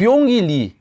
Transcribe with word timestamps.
Pyong 0.00 0.40
Lee, 0.40 0.74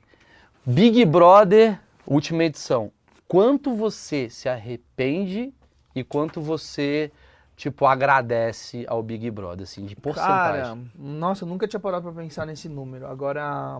Big 0.65 1.03
Brother, 1.03 1.77
última 2.07 2.45
edição. 2.45 2.89
Quanto 3.27 3.75
você 3.75 4.29
se 4.29 4.47
arrepende 4.47 5.53
e 5.93 6.05
quanto 6.05 6.39
você, 6.39 7.11
tipo, 7.57 7.85
agradece 7.85 8.85
ao 8.87 9.03
Big 9.03 9.29
Brother, 9.29 9.63
assim, 9.63 9.85
de 9.85 9.93
porcentagem? 9.93 10.63
Cara, 10.63 10.77
nossa, 10.97 11.43
eu 11.43 11.49
nunca 11.49 11.67
tinha 11.67 11.81
parado 11.81 12.03
pra 12.03 12.23
pensar 12.23 12.45
nesse 12.45 12.69
número. 12.69 13.07
Agora, 13.07 13.79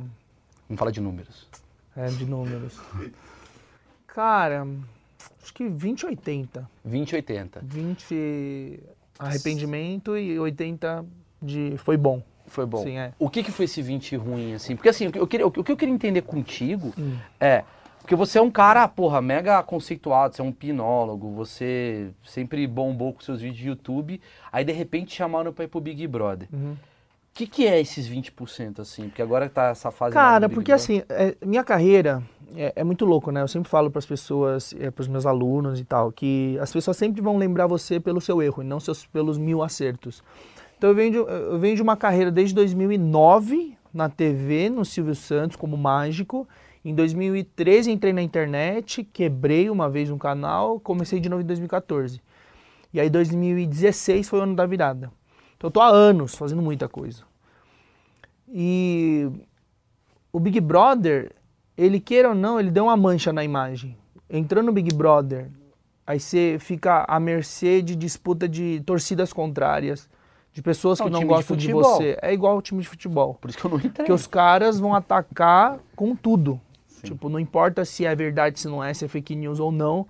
Vamos 0.68 0.78
falar 0.78 0.92
de 0.92 1.00
números. 1.00 1.48
é 1.96 2.08
de 2.08 2.26
números. 2.26 2.78
Cara, 4.08 4.68
acho 5.42 5.54
que 5.54 5.70
20 5.70 6.06
80. 6.06 6.70
20 6.84 7.16
80. 7.16 7.62
20 7.64 8.84
arrependimento 9.18 10.18
e 10.18 10.38
80 10.38 11.06
de 11.42 11.78
foi 11.78 11.96
bom. 11.96 12.22
Foi 12.50 12.66
bom. 12.66 12.84
Sim, 12.84 12.98
é. 12.98 13.14
O 13.18 13.30
que, 13.30 13.42
que 13.44 13.52
foi 13.52 13.66
esse 13.66 13.82
20 13.82 14.16
ruim, 14.18 14.54
assim? 14.54 14.76
Porque 14.76 14.90
assim, 14.90 15.08
o 15.08 15.12
que 15.12 15.20
eu 15.20 15.28
queria, 15.28 15.48
o 15.48 15.52
que 15.52 15.72
eu 15.72 15.78
queria 15.78 15.94
entender 15.94 16.22
contigo 16.24 16.94
Hum. 16.98 17.16
é. 17.40 17.64
Porque 18.02 18.16
você 18.16 18.40
é 18.40 18.42
um 18.42 18.50
cara, 18.50 18.88
porra, 18.88 19.22
mega 19.22 19.62
conceituado, 19.62 20.36
você 20.36 20.42
é 20.42 20.44
um 20.44 20.52
pinólogo, 20.52 21.30
você 21.32 22.10
sempre 22.26 22.66
bombou 22.66 23.14
com 23.14 23.22
seus 23.22 23.40
vídeos 23.40 23.60
de 23.60 23.68
YouTube, 23.68 24.20
aí 24.52 24.66
de 24.66 24.72
repente 24.72 25.14
chamaram 25.16 25.54
pra 25.54 25.66
ir 25.66 25.68
pro 25.68 25.80
Big 25.80 26.08
Brother. 26.08 26.48
O 26.52 26.56
Uhum. 26.56 26.76
que, 27.36 27.46
que 27.46 27.68
é 27.68 27.80
esses 27.80 28.08
20%, 28.10 28.80
assim? 28.80 29.04
Porque 29.10 29.22
agora 29.22 29.48
tá 29.48 29.68
essa 29.68 29.92
fase. 29.92 30.14
Cara, 30.14 30.50
porque 30.50 30.72
assim, 30.72 31.04
é, 31.08 31.36
minha 31.46 31.64
carreira 31.64 32.24
é, 32.56 32.74
é 32.78 32.84
muito 32.84 33.06
louco, 33.06 33.30
né? 33.32 33.44
Eu 33.44 33.48
sempre 33.48 33.70
falo 33.70 33.92
para 33.92 34.00
as 34.00 34.08
pessoas, 34.08 34.74
é, 34.80 34.90
para 34.90 35.02
os 35.04 35.08
meus 35.08 35.28
alunos 35.28 35.80
e 35.80 35.86
tal, 35.86 36.12
que 36.12 36.58
as 36.60 36.72
pessoas 36.72 36.98
sempre 36.98 37.22
vão 37.22 37.38
lembrar 37.38 37.68
você 37.68 38.00
pelo 38.00 38.20
seu 38.20 38.42
erro 38.42 38.64
e 38.64 38.66
não 38.66 38.80
seus, 38.80 39.06
pelos 39.06 39.38
mil 39.38 39.62
acertos. 39.62 40.24
Então 40.80 40.92
eu 40.92 40.96
venho, 40.96 41.12
de, 41.12 41.18
eu 41.18 41.60
venho 41.60 41.76
de 41.76 41.82
uma 41.82 41.98
carreira 41.98 42.32
desde 42.32 42.56
2009 42.56 43.78
na 43.94 44.08
TV, 44.08 44.70
no 44.70 44.86
Silvio 44.86 45.14
Santos, 45.14 45.58
como 45.58 45.76
mágico. 45.76 46.48
Em 46.86 46.96
2013 46.96 47.92
entrei 47.92 48.14
na 48.14 48.22
internet, 48.22 49.04
quebrei 49.04 49.70
uma 49.70 49.90
vez 49.90 50.10
um 50.10 50.18
canal, 50.18 50.80
comecei 50.80 51.20
de 51.20 51.28
novo 51.28 51.42
em 51.42 51.46
2014. 51.46 52.22
E 52.94 53.00
aí 53.00 53.10
2016 53.10 54.30
foi 54.30 54.40
o 54.40 54.44
ano 54.44 54.56
da 54.56 54.66
virada. 54.66 55.12
Então 55.58 55.68
eu 55.68 55.72
tô 55.72 55.82
há 55.82 55.90
anos 55.90 56.34
fazendo 56.36 56.62
muita 56.62 56.88
coisa. 56.88 57.24
E 58.48 59.30
o 60.32 60.40
Big 60.40 60.62
Brother, 60.62 61.34
ele 61.78 62.00
queira 62.00 62.30
ou 62.30 62.36
não, 62.36 62.58
ele 62.58 62.72
deu 62.72 62.86
uma 62.86 62.96
mancha 62.96 63.34
na 63.34 63.44
imagem. 63.44 63.98
Entrando 64.30 64.68
no 64.68 64.72
Big 64.72 64.96
Brother, 64.96 65.52
aí 66.08 66.22
você 66.22 66.56
fica 66.58 67.04
à 67.06 67.20
mercê 67.20 67.82
de 67.82 67.98
disputa 67.98 68.48
de 68.48 68.82
torcidas 68.86 69.34
contrárias, 69.34 70.08
de 70.54 70.62
pessoas 70.62 71.00
É 71.00 71.04
um 71.04 71.08
que 71.08 71.12
não 71.14 71.20
de 71.20 71.26
gostam 71.26 71.56
de, 71.58 71.68
futebol. 71.68 71.96
você. 71.98 72.18
É 72.22 72.34
igual 72.34 72.58
o 72.58 72.62
time 72.62 72.82
de 72.82 72.88
futebol. 72.88 73.36
Por 73.36 73.50
isso 73.50 73.58
que 73.60 73.66
eu 73.66 73.70
não 73.72 73.78
entrei. 73.78 73.92
Porque 73.94 74.12
os 74.12 74.28
caras 74.28 74.80
vão 74.80 74.94
atacar 74.96 75.78
com 75.96 76.16
tudo. 76.16 76.60
Sim. 76.88 77.08
Tipo, 77.08 77.30
não 77.30 77.40
importa 77.40 77.86
se 77.86 78.06
é 78.06 78.14
verdade, 78.16 78.60
se 78.60 78.68
não 78.68 78.84
é, 78.84 78.94
se 78.94 79.06
é 79.06 79.08
fake 79.08 79.36
news 79.36 79.60
ou 79.60 79.72
não. 79.72 80.06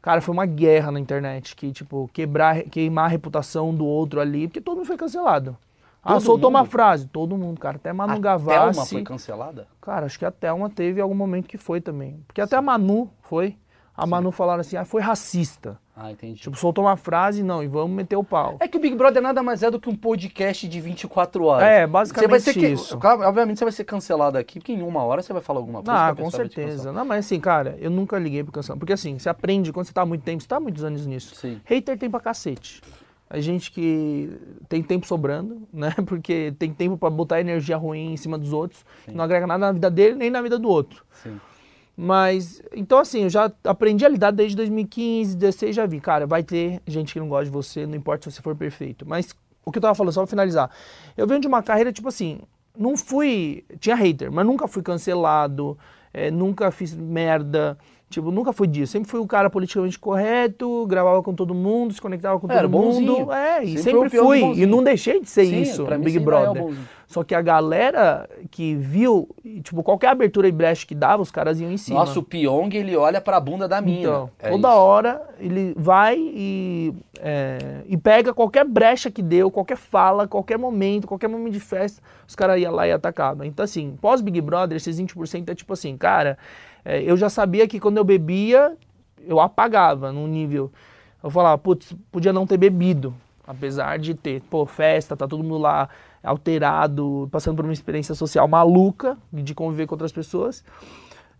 Cara, 0.00 0.20
foi 0.20 0.32
uma 0.32 0.46
guerra 0.46 0.90
na 0.90 0.98
internet 1.00 1.54
que, 1.56 1.70
tipo, 1.72 2.10
quebrar, 2.12 2.62
queimar 2.64 3.04
a 3.06 3.08
reputação 3.08 3.74
do 3.74 3.86
outro 3.86 4.20
ali, 4.20 4.48
porque 4.48 4.60
todo 4.60 4.76
mundo 4.78 4.86
foi 4.86 4.96
cancelado. 4.96 5.56
ah, 6.02 6.14
Todo 6.14 6.22
soltou 6.22 6.50
uma 6.50 6.60
mundo? 6.60 6.70
frase, 6.70 7.06
todo 7.06 7.36
mundo, 7.36 7.60
cara. 7.60 7.76
Até 7.76 7.92
Manu 7.92 8.14
a 8.14 8.18
Gavassi. 8.18 8.72
Thelma 8.74 8.86
foi 8.86 9.02
cancelada? 9.02 9.68
Cara, 9.80 10.06
acho 10.06 10.18
que 10.18 10.24
a 10.24 10.30
Thelma 10.32 10.68
teve 10.68 11.00
algum 11.00 11.14
momento 11.14 11.46
que 11.48 11.56
foi 11.56 11.80
também. 11.80 12.20
Porque 12.26 12.40
até 12.40 12.56
a 12.56 12.62
Manu 12.62 13.08
foi. 13.22 13.56
A 13.94 14.06
Manu 14.06 14.32
falaram 14.32 14.62
assim, 14.62 14.76
ah, 14.76 14.84
foi 14.86 15.02
racista. 15.02 15.78
Ah, 15.94 16.10
entendi. 16.10 16.40
Tipo, 16.40 16.56
soltou 16.56 16.84
uma 16.84 16.96
frase, 16.96 17.42
não, 17.42 17.62
e 17.62 17.66
vamos 17.66 17.94
meter 17.94 18.16
o 18.16 18.24
pau. 18.24 18.56
É 18.58 18.66
que 18.66 18.78
o 18.78 18.80
Big 18.80 18.96
Brother 18.96 19.20
nada 19.22 19.42
mais 19.42 19.62
é 19.62 19.70
do 19.70 19.78
que 19.78 19.90
um 19.90 19.94
podcast 19.94 20.66
de 20.66 20.80
24 20.80 21.44
horas. 21.44 21.68
É, 21.68 21.80
Você 21.82 21.86
basicamente 21.86 22.30
vai 22.30 22.40
ser 22.40 22.54
que- 22.54 22.66
isso. 22.68 22.96
Claro, 22.98 23.20
obviamente 23.22 23.58
você 23.58 23.64
vai 23.66 23.72
ser 23.72 23.84
cancelado 23.84 24.38
aqui, 24.38 24.58
porque 24.58 24.72
em 24.72 24.80
uma 24.82 25.02
hora 25.02 25.20
você 25.20 25.34
vai 25.34 25.42
falar 25.42 25.60
alguma 25.60 25.82
coisa. 25.82 26.06
Ah, 26.08 26.14
com 26.14 26.30
certeza. 26.30 26.90
Não, 26.90 27.04
mas 27.04 27.26
assim, 27.26 27.38
cara, 27.38 27.76
eu 27.78 27.90
nunca 27.90 28.18
liguei 28.18 28.42
pro 28.42 28.50
cancelamento. 28.52 28.80
Porque 28.80 28.94
assim, 28.94 29.18
você 29.18 29.28
aprende 29.28 29.70
quando 29.70 29.84
você 29.86 29.92
tá 29.92 30.00
há 30.00 30.06
muito 30.06 30.22
tempo, 30.22 30.40
você 30.42 30.48
tá 30.48 30.56
há 30.56 30.60
muitos 30.60 30.82
anos 30.82 31.06
nisso. 31.06 31.34
Sim. 31.34 31.60
Hater 31.64 31.98
tem 31.98 32.08
pra 32.08 32.20
cacete. 32.20 32.80
A 33.28 33.40
gente 33.40 33.70
que 33.70 34.30
tem 34.70 34.82
tempo 34.82 35.06
sobrando, 35.06 35.62
né? 35.72 35.94
Porque 36.06 36.54
tem 36.58 36.72
tempo 36.72 36.96
pra 36.96 37.10
botar 37.10 37.40
energia 37.40 37.76
ruim 37.76 38.14
em 38.14 38.16
cima 38.16 38.38
dos 38.38 38.54
outros. 38.54 38.82
Sim. 39.04 39.12
Não 39.12 39.22
agrega 39.24 39.46
nada 39.46 39.66
na 39.66 39.72
vida 39.72 39.90
dele 39.90 40.14
nem 40.14 40.30
na 40.30 40.40
vida 40.40 40.58
do 40.58 40.68
outro. 40.70 41.04
Sim. 41.22 41.38
Mas, 41.96 42.62
então 42.74 42.98
assim, 42.98 43.24
eu 43.24 43.30
já 43.30 43.52
aprendi 43.64 44.04
a 44.04 44.08
lidar 44.08 44.30
desde 44.30 44.56
2015, 44.56 45.36
2016, 45.36 45.76
já 45.76 45.86
vi. 45.86 46.00
Cara, 46.00 46.26
vai 46.26 46.42
ter 46.42 46.80
gente 46.86 47.12
que 47.12 47.20
não 47.20 47.28
gosta 47.28 47.44
de 47.44 47.50
você, 47.50 47.86
não 47.86 47.94
importa 47.94 48.30
se 48.30 48.36
você 48.36 48.42
for 48.42 48.56
perfeito. 48.56 49.06
Mas 49.06 49.34
o 49.64 49.70
que 49.70 49.78
eu 49.78 49.82
tava 49.82 49.94
falando, 49.94 50.12
só 50.12 50.22
pra 50.22 50.26
finalizar. 50.26 50.70
Eu 51.16 51.26
venho 51.26 51.40
de 51.40 51.46
uma 51.46 51.62
carreira, 51.62 51.92
tipo 51.92 52.08
assim, 52.08 52.40
não 52.76 52.96
fui. 52.96 53.64
Tinha 53.78 53.94
hater, 53.94 54.32
mas 54.32 54.46
nunca 54.46 54.66
fui 54.66 54.82
cancelado, 54.82 55.78
eh, 56.12 56.30
nunca 56.30 56.70
fiz 56.70 56.94
merda. 56.94 57.78
Tipo, 58.12 58.30
nunca 58.30 58.52
fui 58.52 58.66
disso. 58.66 58.92
Sempre 58.92 59.10
fui 59.10 59.18
o 59.20 59.26
cara 59.26 59.48
politicamente 59.50 59.98
correto, 59.98 60.86
gravava 60.86 61.22
com 61.22 61.34
todo 61.34 61.54
mundo, 61.54 61.92
se 61.94 62.00
conectava 62.00 62.38
com 62.38 62.50
Era 62.50 62.62
todo 62.62 62.70
mundo. 62.70 62.84
bonzinho. 63.06 63.32
É, 63.32 63.64
e 63.64 63.78
Sempre 63.78 64.10
fui. 64.10 64.40
E 64.54 64.66
não 64.66 64.82
deixei 64.82 65.20
de 65.20 65.28
ser 65.28 65.46
Sim, 65.46 65.60
isso, 65.62 65.84
pra 65.84 65.96
mim 65.98 66.04
Big 66.04 66.18
é 66.18 66.20
Brother. 66.20 66.62
bonzinho. 66.62 66.88
Só 67.06 67.22
que 67.22 67.34
a 67.34 67.42
galera 67.42 68.26
que 68.50 68.74
viu, 68.74 69.28
tipo, 69.62 69.82
qualquer 69.82 70.08
abertura 70.08 70.48
e 70.48 70.52
brecha 70.52 70.86
que 70.86 70.94
dava, 70.94 71.20
os 71.22 71.30
caras 71.30 71.60
iam 71.60 71.70
em 71.70 71.76
cima. 71.76 71.98
Nossa, 71.98 72.18
o 72.18 72.22
Pyong, 72.22 72.74
ele 72.74 72.96
olha 72.96 73.20
pra 73.20 73.38
bunda 73.38 73.68
da 73.68 73.82
mina. 73.82 74.00
Então, 74.00 74.30
É 74.38 74.48
toda 74.50 74.68
isso. 74.68 74.78
hora 74.78 75.22
ele 75.38 75.74
vai 75.76 76.16
e, 76.18 76.94
é, 77.20 77.82
e 77.86 77.98
pega 77.98 78.32
qualquer 78.32 78.64
brecha 78.64 79.10
que 79.10 79.20
deu, 79.20 79.50
qualquer 79.50 79.76
fala, 79.76 80.26
qualquer 80.26 80.56
momento, 80.58 81.06
qualquer 81.06 81.28
momento 81.28 81.52
de 81.52 81.60
festa, 81.60 82.00
os 82.26 82.34
caras 82.34 82.58
iam 82.58 82.72
lá 82.72 82.88
e 82.88 82.92
atacavam. 82.92 83.44
Então, 83.44 83.62
assim, 83.62 83.94
pós-Big 84.00 84.40
Brother, 84.40 84.76
esses 84.78 84.98
20% 84.98 85.50
é 85.50 85.54
tipo 85.54 85.74
assim, 85.74 85.94
cara, 85.98 86.38
é, 86.84 87.02
eu 87.02 87.16
já 87.16 87.28
sabia 87.28 87.66
que 87.68 87.78
quando 87.80 87.96
eu 87.98 88.04
bebia, 88.04 88.76
eu 89.26 89.40
apagava 89.40 90.12
num 90.12 90.26
nível. 90.26 90.70
Eu 91.22 91.30
falava, 91.30 91.56
putz, 91.58 91.94
podia 92.10 92.32
não 92.32 92.46
ter 92.46 92.56
bebido, 92.56 93.14
apesar 93.46 93.98
de 93.98 94.14
ter, 94.14 94.42
pô, 94.50 94.66
festa, 94.66 95.16
tá 95.16 95.28
todo 95.28 95.42
mundo 95.42 95.58
lá 95.58 95.88
alterado, 96.22 97.28
passando 97.30 97.56
por 97.56 97.64
uma 97.64 97.72
experiência 97.72 98.14
social 98.14 98.46
maluca 98.48 99.16
de 99.32 99.54
conviver 99.54 99.86
com 99.86 99.94
outras 99.94 100.12
pessoas. 100.12 100.64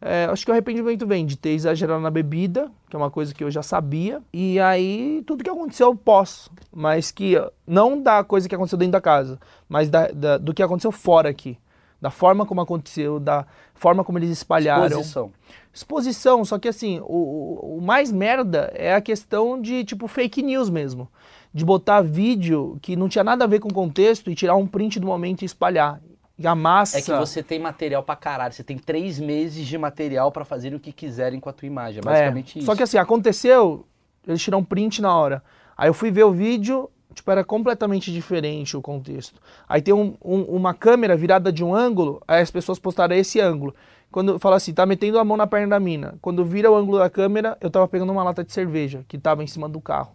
É, 0.01 0.25
acho 0.25 0.45
que 0.45 0.51
o 0.51 0.55
arrependimento 0.55 1.07
vem 1.07 1.25
de 1.25 1.37
ter 1.37 1.51
exagerado 1.51 2.01
na 2.01 2.11
bebida, 2.11 2.69
que 2.91 2.97
é 2.97 2.99
uma 2.99 3.11
coisa 3.11 3.33
que 3.33 3.45
eu 3.45 3.51
já 3.53 3.63
sabia, 3.63 4.21
e 4.33 4.59
aí 4.59 5.23
tudo 5.25 5.45
que 5.45 5.51
aconteceu 5.51 5.95
pós, 5.95 6.51
mas 6.75 7.13
que 7.13 7.35
não 7.65 8.03
da 8.03 8.25
coisa 8.25 8.49
que 8.49 8.55
aconteceu 8.55 8.77
dentro 8.79 8.93
da 8.93 9.01
casa, 9.01 9.39
mas 9.69 9.89
da- 9.89 10.09
da- 10.09 10.39
do 10.39 10.53
que 10.53 10.61
aconteceu 10.63 10.91
fora 10.91 11.29
aqui. 11.29 11.57
Da 12.03 12.11
forma 12.11 12.45
como 12.45 12.61
aconteceu, 12.61 13.21
da 13.21 13.47
forma 13.75 14.03
como 14.03 14.19
eles 14.19 14.29
espalharam. 14.29 14.87
Exposição. 14.87 15.31
Exposição, 15.73 16.45
só 16.45 16.59
que 16.59 16.69
assim, 16.69 17.01
o, 17.05 17.77
o- 17.77 17.81
mais 17.81 18.11
merda 18.13 18.73
é 18.75 18.93
a 18.95 19.01
questão 19.01 19.59
de, 19.61 19.85
tipo, 19.85 20.07
fake 20.09 20.43
news 20.43 20.69
mesmo. 20.69 21.09
De 21.55 21.65
botar 21.65 22.01
vídeo 22.03 22.77
que 22.83 22.97
não 22.97 23.09
tinha 23.09 23.23
nada 23.23 23.45
a 23.45 23.47
ver 23.47 23.61
com 23.61 23.69
o 23.69 23.73
contexto 23.73 24.31
e 24.31 24.35
tirar 24.35 24.57
um 24.57 24.67
print 24.67 24.99
do 24.99 25.07
momento 25.07 25.43
e 25.43 25.45
espalhar. 25.45 26.01
E 26.37 26.47
a 26.47 26.55
massa... 26.57 26.99
É 26.99 27.03
que 27.03 27.13
você 27.13 27.41
tem 27.43 27.59
material 27.61 28.03
pra 28.03 28.17
caralho. 28.17 28.53
Você 28.53 28.65
tem 28.65 28.77
três 28.79 29.21
meses 29.21 29.65
de 29.67 29.79
material 29.79 30.33
pra 30.33 30.45
fazer 30.45 30.75
o 30.75 30.81
que 30.81 30.91
quiserem 30.93 31.39
com 31.39 31.49
a 31.49 31.53
tua 31.53 31.67
imagem. 31.67 31.99
É 31.99 32.01
É, 32.01 32.11
basicamente 32.11 32.59
isso. 32.59 32.67
Só 32.67 32.75
que 32.75 32.83
assim, 32.83 32.99
aconteceu, 32.99 33.87
eles 34.27 34.43
tiram 34.43 34.59
um 34.59 34.65
print 34.65 35.01
na 35.01 35.17
hora. 35.17 35.43
Aí 35.77 35.89
eu 35.89 35.95
fui 35.95 36.11
ver 36.11 36.25
o 36.25 36.33
vídeo, 36.33 36.91
tipo, 37.13 37.31
era 37.31 37.45
completamente 37.45 38.13
diferente 38.13 38.77
o 38.77 38.83
contexto. 38.83 39.41
Aí 39.69 39.81
tem 39.83 39.95
um- 39.95 40.15
um- 40.25 40.43
uma 40.45 40.75
câmera 40.75 41.17
virada 41.17 41.53
de 41.53 41.63
um 41.65 41.75
ângulo, 41.75 42.21
aí 42.27 42.41
as 42.43 42.51
pessoas 42.51 42.79
postaram 42.79 43.15
esse 43.17 43.41
ângulo. 43.41 43.75
Quando 44.11 44.39
fala 44.39 44.57
assim, 44.57 44.75
tá 44.75 44.85
metendo 44.85 45.19
a 45.19 45.25
mão 45.25 45.37
na 45.37 45.47
perna 45.47 45.69
da 45.69 45.81
mina. 45.81 46.15
Quando 46.21 46.45
vira 46.45 46.71
o 46.71 46.77
ângulo 46.77 46.99
da 46.99 47.09
câmera, 47.09 47.57
eu 47.61 47.71
tava 47.71 47.89
pegando 47.89 48.13
uma 48.13 48.23
lata 48.23 48.45
de 48.45 48.53
cerveja 48.53 49.05
que 49.09 49.17
tava 49.17 49.43
em 49.43 49.47
cima 49.47 49.69
do 49.69 49.81
carro. 49.81 50.13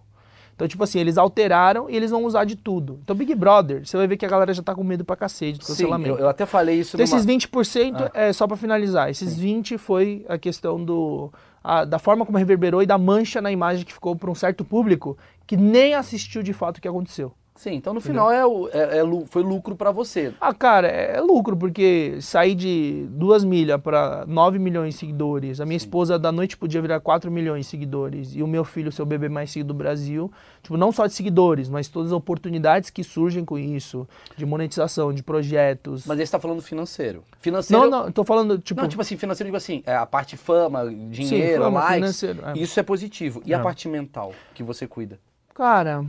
Então, 0.56 0.68
tipo 0.68 0.84
assim, 0.84 1.00
eles 1.00 1.20
alteraram 1.20 1.88
e 1.90 1.96
eles 1.96 2.10
vão 2.10 2.26
usar 2.26 2.44
de 2.44 2.56
tudo. 2.56 3.00
Então, 3.04 3.16
Big 3.16 3.34
Brother, 3.36 3.86
você 3.88 3.96
vai 3.96 4.08
ver 4.08 4.18
que 4.18 4.26
a 4.26 4.30
galera 4.30 4.52
já 4.54 4.64
tá 4.64 4.74
com 4.74 4.84
medo 4.84 5.06
pra 5.06 5.16
cacete 5.16 5.60
do 5.60 5.66
Sim, 5.66 5.72
cancelamento. 5.74 6.16
eu, 6.16 6.18
eu 6.20 6.28
até 6.30 6.48
falei 6.48 6.80
isso 6.80 6.96
Então, 6.96 7.06
numa... 7.06 7.16
esses 7.16 7.26
20% 7.26 8.04
Ah. 8.06 8.12
é 8.16 8.34
só 8.34 8.48
pra 8.48 8.58
finalizar. 8.58 9.08
Esses 9.10 9.38
20 9.38 9.78
foi 9.78 10.26
a 10.28 10.38
questão 10.38 10.84
do 10.84 11.32
a- 11.64 11.84
da 11.86 12.00
forma 12.00 12.26
como 12.26 12.38
reverberou 12.38 12.82
e 12.82 12.86
da 12.86 12.98
mancha 12.98 13.42
na 13.42 13.52
imagem 13.52 13.84
que 13.86 13.94
ficou 13.94 14.16
para 14.16 14.32
um 14.32 14.36
certo 14.36 14.64
público 14.64 15.18
que 15.48 15.58
nem 15.58 15.96
assistiu 15.96 16.44
de 16.44 16.54
fato 16.54 16.78
o 16.78 16.82
que 16.82 16.88
aconteceu. 16.88 17.34
Sim, 17.56 17.74
então 17.74 17.92
no 17.92 18.00
final 18.00 18.32
é, 18.32 18.46
o- 18.46 18.70
é- 18.72 19.00
é 19.00 19.26
foi 19.26 19.42
lucro 19.42 19.76
pra 19.76 19.90
você. 19.90 20.32
Ah, 20.40 20.54
cara, 20.54 20.88
é, 20.88 21.18
é 21.18 21.22
lucro, 21.22 21.58
porque 21.58 22.20
sair 22.22 22.54
de 22.54 23.08
2 23.10 23.44
milhas 23.44 23.82
para 23.82 24.26
9 24.28 24.60
milhões 24.60 24.94
de 24.94 25.00
seguidores, 25.00 25.60
a 25.60 25.66
minha 25.66 25.76
esposa 25.78 26.20
da 26.20 26.32
noite 26.32 26.56
podia 26.56 26.80
virar 26.80 27.00
4 27.00 27.32
milhões 27.32 27.66
de 27.66 27.72
seguidores, 27.72 28.36
e 28.36 28.44
o 28.44 28.48
meu 28.48 28.64
filho 28.64 28.92
ser 28.92 29.02
o 29.02 29.08
bebê 29.08 29.28
mais 29.28 29.50
seguido 29.50 29.70
do 29.70 29.74
Brasil, 29.74 30.32
tipo, 30.62 30.78
não 30.78 30.92
só 30.92 31.08
de 31.08 31.14
seguidores, 31.14 31.68
mas 31.68 31.88
todas 31.88 32.12
as 32.12 32.16
oportunidades 32.16 32.92
que 32.92 33.04
surgem 33.04 33.44
com 33.44 33.58
isso, 33.58 34.08
de 34.36 34.46
monetização, 34.46 35.12
de 35.12 35.24
projetos. 35.24 36.06
Mas 36.06 36.20
aí 36.20 36.28
você 36.28 36.32
tá 36.34 36.40
falando 36.40 36.62
financeiro. 36.62 37.24
Financeiro... 37.40 37.90
não, 37.90 38.04
não, 38.04 38.12
tô 38.12 38.24
falando, 38.24 38.60
tipo, 38.60 38.80
Não, 38.80 38.88
tipo 38.88 39.02
assim, 39.02 39.18
financeiro, 39.18 39.48
digo 39.48 39.58
assim, 39.58 39.82
é 39.84 39.96
a 39.96 40.06
parte 40.06 40.38
fama, 40.38 40.86
dinheiro, 41.10 41.54
Sim, 41.56 41.64
fama, 41.64 41.80
likes, 41.86 42.24
é. 42.24 42.36
isso 42.56 42.80
é 42.80 42.84
positivo. 42.84 43.42
E 43.44 43.52
a 43.52 43.58
É. 43.58 43.64
parte 43.64 43.88
mental 43.90 44.32
que 44.54 44.62
você 44.62 44.86
cuida? 44.86 45.20
Cara, 45.58 46.06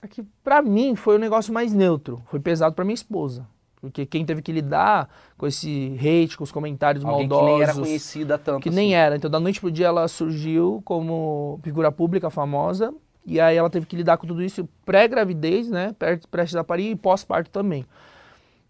é 0.00 0.06
que 0.06 0.22
pra 0.44 0.62
mim 0.62 0.94
foi 0.94 1.16
o 1.16 1.18
negócio 1.18 1.52
mais 1.52 1.72
neutro. 1.72 2.22
Foi 2.26 2.38
pesado 2.38 2.72
pra 2.72 2.84
minha 2.84 2.94
esposa. 2.94 3.44
Porque 3.80 4.06
quem 4.06 4.24
teve 4.24 4.40
que 4.40 4.52
lidar 4.52 5.08
com 5.36 5.44
esse 5.44 5.98
hate, 5.98 6.38
com 6.38 6.44
os 6.44 6.52
comentários 6.52 7.04
Alguém 7.04 7.26
que 7.26 7.34
maldosos. 7.34 7.52
nem 7.58 7.62
era 7.64 7.74
conhecida 7.74 8.38
tanto 8.38 8.62
Que 8.62 8.68
assim. 8.68 8.76
nem 8.76 8.94
era. 8.94 9.16
Então, 9.16 9.28
da 9.28 9.40
noite 9.40 9.58
pro 9.60 9.72
dia, 9.72 9.88
ela 9.88 10.06
surgiu 10.06 10.80
como 10.84 11.58
figura 11.64 11.90
pública 11.90 12.30
famosa. 12.30 12.94
E 13.26 13.40
aí 13.40 13.56
ela 13.56 13.68
teve 13.68 13.86
que 13.86 13.96
lidar 13.96 14.16
com 14.18 14.26
tudo 14.28 14.40
isso 14.40 14.68
pré-gravidez, 14.84 15.68
né? 15.68 15.92
Prestes 16.30 16.54
a 16.54 16.62
parir 16.62 16.90
e 16.92 16.96
pós-parto 16.96 17.50
também. 17.50 17.84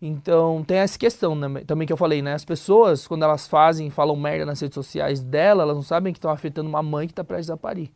Então, 0.01 0.65
tem 0.67 0.79
essa 0.79 0.99
questão 0.99 1.35
né, 1.35 1.63
também 1.67 1.87
que 1.87 1.93
eu 1.93 1.97
falei, 1.99 2.23
né? 2.23 2.33
As 2.33 2.45
pessoas, 2.45 3.07
quando 3.07 3.23
elas 3.23 3.47
fazem, 3.47 3.91
falam 3.91 4.17
merda 4.17 4.47
nas 4.47 4.59
redes 4.61 4.75
sociais 4.75 5.23
dela, 5.23 5.63
elas 5.63 5.77
não 5.77 5.83
sabem 5.83 6.11
que 6.11 6.19
estão 6.19 6.31
afetando 6.31 6.71
uma 6.71 6.83
mãe 6.83 7.07
que 7.07 7.13
está 7.13 7.23
prestes 7.23 7.51
a 7.51 7.57
parir. 7.59 7.93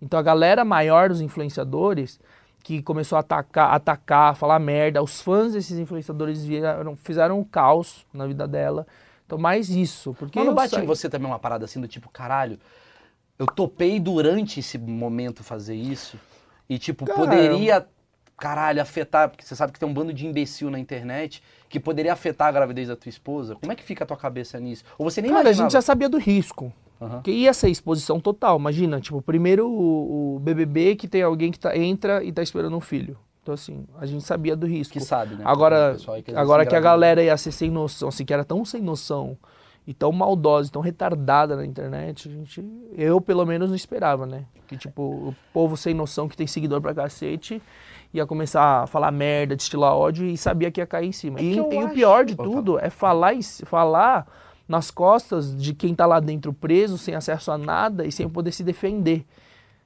Então, 0.00 0.18
a 0.18 0.22
galera 0.22 0.64
maior 0.64 1.08
dos 1.08 1.20
influenciadores, 1.20 2.18
que 2.62 2.82
começou 2.82 3.16
a 3.16 3.20
atacar, 3.20 3.74
atacar, 3.74 4.36
falar 4.36 4.58
merda, 4.58 5.02
os 5.02 5.20
fãs 5.20 5.52
desses 5.52 5.78
influenciadores 5.78 6.44
vieram, 6.44 6.96
fizeram 6.96 7.38
um 7.38 7.44
caos 7.44 8.06
na 8.12 8.26
vida 8.26 8.46
dela. 8.46 8.86
Então, 9.26 9.38
mais 9.38 9.70
isso. 9.70 10.14
Porque 10.14 10.38
Mas 10.38 10.46
não 10.46 10.54
bate 10.54 10.76
em 10.76 10.86
você 10.86 11.08
também 11.08 11.28
uma 11.28 11.38
parada 11.38 11.64
assim 11.64 11.80
do 11.80 11.88
tipo, 11.88 12.08
caralho, 12.10 12.58
eu 13.38 13.46
topei 13.46 14.00
durante 14.00 14.60
esse 14.60 14.76
momento 14.76 15.42
fazer 15.42 15.74
isso 15.74 16.18
e 16.68 16.78
tipo, 16.78 17.06
Cara, 17.06 17.18
poderia, 17.18 17.86
caralho, 18.36 18.82
afetar, 18.82 19.28
porque 19.28 19.44
você 19.44 19.56
sabe 19.56 19.72
que 19.72 19.78
tem 19.78 19.88
um 19.88 19.94
bando 19.94 20.12
de 20.12 20.26
imbecil 20.26 20.70
na 20.70 20.78
internet 20.78 21.42
que 21.68 21.80
poderia 21.80 22.12
afetar 22.12 22.48
a 22.48 22.52
gravidez 22.52 22.88
da 22.88 22.96
tua 22.96 23.08
esposa. 23.08 23.54
Como 23.54 23.72
é 23.72 23.76
que 23.76 23.82
fica 23.82 24.04
a 24.04 24.06
tua 24.06 24.16
cabeça 24.16 24.58
nisso? 24.58 24.84
Ou 24.98 25.08
você 25.08 25.22
nem 25.22 25.30
Cara, 25.30 25.40
a 25.40 25.44
imaginava? 25.44 25.70
gente 25.70 25.72
já 25.72 25.80
sabia 25.82 26.08
do 26.08 26.18
risco. 26.18 26.72
Aham. 27.00 27.22
Que 27.22 27.30
ia 27.30 27.52
ser 27.54 27.70
exposição 27.70 28.20
total. 28.20 28.58
Imagina, 28.58 29.00
tipo, 29.00 29.22
primeiro 29.22 29.68
o, 29.68 30.36
o 30.36 30.38
BBB 30.40 30.96
que 30.96 31.08
tem 31.08 31.22
alguém 31.22 31.50
que 31.50 31.58
tá, 31.58 31.76
entra 31.76 32.22
e 32.22 32.30
tá 32.30 32.42
esperando 32.42 32.76
um 32.76 32.80
filho. 32.80 33.16
Então, 33.42 33.54
assim, 33.54 33.86
a 33.98 34.04
gente 34.04 34.22
sabia 34.22 34.54
do 34.54 34.66
risco. 34.66 34.92
Que 34.92 35.00
sabe, 35.00 35.34
né? 35.34 35.42
Agora, 35.46 35.96
que 36.24 36.34
agora 36.34 36.66
que 36.66 36.76
a 36.76 36.80
galera 36.80 37.22
ia 37.22 37.36
ser 37.36 37.52
sem 37.52 37.70
noção, 37.70 38.08
assim, 38.08 38.24
que 38.24 38.34
era 38.34 38.44
tão 38.44 38.64
sem 38.64 38.82
noção 38.82 39.36
e 39.86 39.94
tão 39.94 40.12
maldosa, 40.12 40.70
tão 40.70 40.82
retardada 40.82 41.56
na 41.56 41.64
internet, 41.64 42.28
a 42.28 42.32
gente, 42.32 42.64
eu 42.92 43.18
pelo 43.20 43.46
menos 43.46 43.70
não 43.70 43.76
esperava, 43.76 44.26
né? 44.26 44.44
Que 44.68 44.76
tipo, 44.76 45.02
o 45.02 45.34
povo 45.54 45.76
sem 45.76 45.94
noção 45.94 46.28
que 46.28 46.36
tem 46.36 46.46
seguidor 46.46 46.80
pra 46.82 46.94
cacete 46.94 47.62
ia 48.12 48.26
começar 48.26 48.82
a 48.82 48.86
falar 48.86 49.10
merda, 49.10 49.56
destilar 49.56 49.96
ódio 49.96 50.26
e 50.26 50.36
sabia 50.36 50.70
que 50.70 50.80
ia 50.80 50.86
cair 50.86 51.08
em 51.08 51.12
cima. 51.12 51.40
É 51.40 51.42
e 51.42 51.56
e 51.56 51.60
o 51.60 51.88
pior 51.88 52.24
de 52.24 52.36
tudo 52.36 52.78
é 52.78 52.90
falar, 52.90 53.32
falar 53.64 54.26
nas 54.70 54.88
costas 54.88 55.52
de 55.60 55.74
quem 55.74 55.96
tá 55.96 56.06
lá 56.06 56.20
dentro 56.20 56.52
preso, 56.52 56.96
sem 56.96 57.16
acesso 57.16 57.50
a 57.50 57.58
nada 57.58 58.06
e 58.06 58.12
sem 58.12 58.28
poder 58.28 58.52
se 58.52 58.62
defender. 58.62 59.26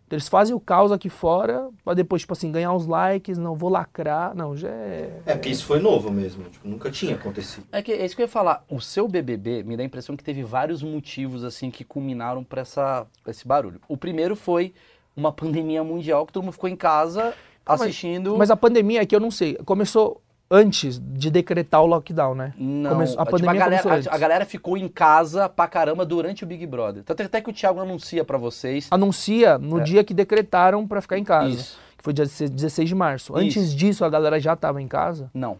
Então, 0.06 0.14
eles 0.16 0.28
fazem 0.28 0.54
o 0.54 0.60
caos 0.60 0.92
aqui 0.92 1.08
fora 1.08 1.70
pra 1.82 1.94
depois, 1.94 2.20
tipo 2.20 2.34
assim, 2.34 2.52
ganhar 2.52 2.70
uns 2.70 2.86
likes, 2.86 3.38
não, 3.38 3.54
vou 3.56 3.70
lacrar. 3.70 4.34
Não, 4.34 4.54
já 4.54 4.68
é. 4.68 5.22
É, 5.24 5.32
porque 5.32 5.48
isso 5.48 5.64
foi 5.64 5.80
novo 5.80 6.10
mesmo. 6.10 6.44
Tipo, 6.50 6.68
nunca 6.68 6.90
tinha 6.90 7.14
acontecido. 7.14 7.66
É 7.72 7.80
que 7.80 7.90
é 7.92 8.04
isso 8.04 8.14
que 8.14 8.20
eu 8.20 8.24
ia 8.26 8.30
falar. 8.30 8.62
O 8.68 8.78
seu 8.78 9.08
BBB 9.08 9.62
me 9.62 9.74
dá 9.74 9.82
a 9.82 9.86
impressão 9.86 10.14
que 10.14 10.22
teve 10.22 10.42
vários 10.42 10.82
motivos 10.82 11.42
assim 11.42 11.70
que 11.70 11.82
culminaram 11.82 12.44
para 12.44 12.60
essa 12.60 13.06
pra 13.22 13.30
esse 13.30 13.48
barulho. 13.48 13.80
O 13.88 13.96
primeiro 13.96 14.36
foi 14.36 14.74
uma 15.16 15.32
pandemia 15.32 15.82
mundial 15.82 16.26
que 16.26 16.32
todo 16.34 16.42
mundo 16.42 16.52
ficou 16.52 16.68
em 16.68 16.76
casa 16.76 17.32
Mas- 17.66 17.80
assistindo. 17.80 18.36
Mas 18.36 18.50
a 18.50 18.56
pandemia 18.56 19.00
é 19.00 19.06
que 19.06 19.16
eu 19.16 19.20
não 19.20 19.30
sei. 19.30 19.54
Começou 19.64 20.20
antes 20.50 20.98
de 21.02 21.30
decretar 21.30 21.82
o 21.82 21.86
lockdown, 21.86 22.34
né? 22.34 22.52
Não, 22.56 22.90
Começou- 22.90 23.20
a 23.20 23.24
tipo, 23.24 23.30
pandemia 23.38 23.60
galera, 23.60 23.82
começou 23.82 23.92
antes. 23.98 24.08
a, 24.08 24.14
a 24.14 24.18
galera 24.18 24.44
ficou 24.44 24.76
em 24.76 24.88
casa 24.88 25.48
pra 25.48 25.66
caramba 25.66 26.04
durante 26.04 26.44
o 26.44 26.46
Big 26.46 26.66
Brother. 26.66 27.02
Tanto 27.02 27.20
é 27.20 27.24
até 27.26 27.40
que 27.40 27.50
o 27.50 27.52
Thiago 27.52 27.80
anuncia 27.80 28.24
pra 28.24 28.38
vocês. 28.38 28.86
Anuncia 28.90 29.58
no 29.58 29.80
É. 29.80 29.82
dia 29.84 30.04
que 30.04 30.14
decretaram 30.14 30.86
pra 30.86 31.00
ficar 31.00 31.18
em 31.18 31.24
casa. 31.24 31.48
Isso. 31.50 31.78
Que 31.96 32.04
foi 32.04 32.12
dia 32.12 32.24
16 32.26 32.88
de 32.88 32.94
março. 32.94 33.32
Isso. 33.32 33.40
Antes 33.40 33.74
disso, 33.74 34.04
a 34.04 34.10
galera 34.10 34.38
já 34.38 34.54
tava 34.54 34.80
em 34.80 34.86
casa. 34.88 35.30
Não. 35.34 35.56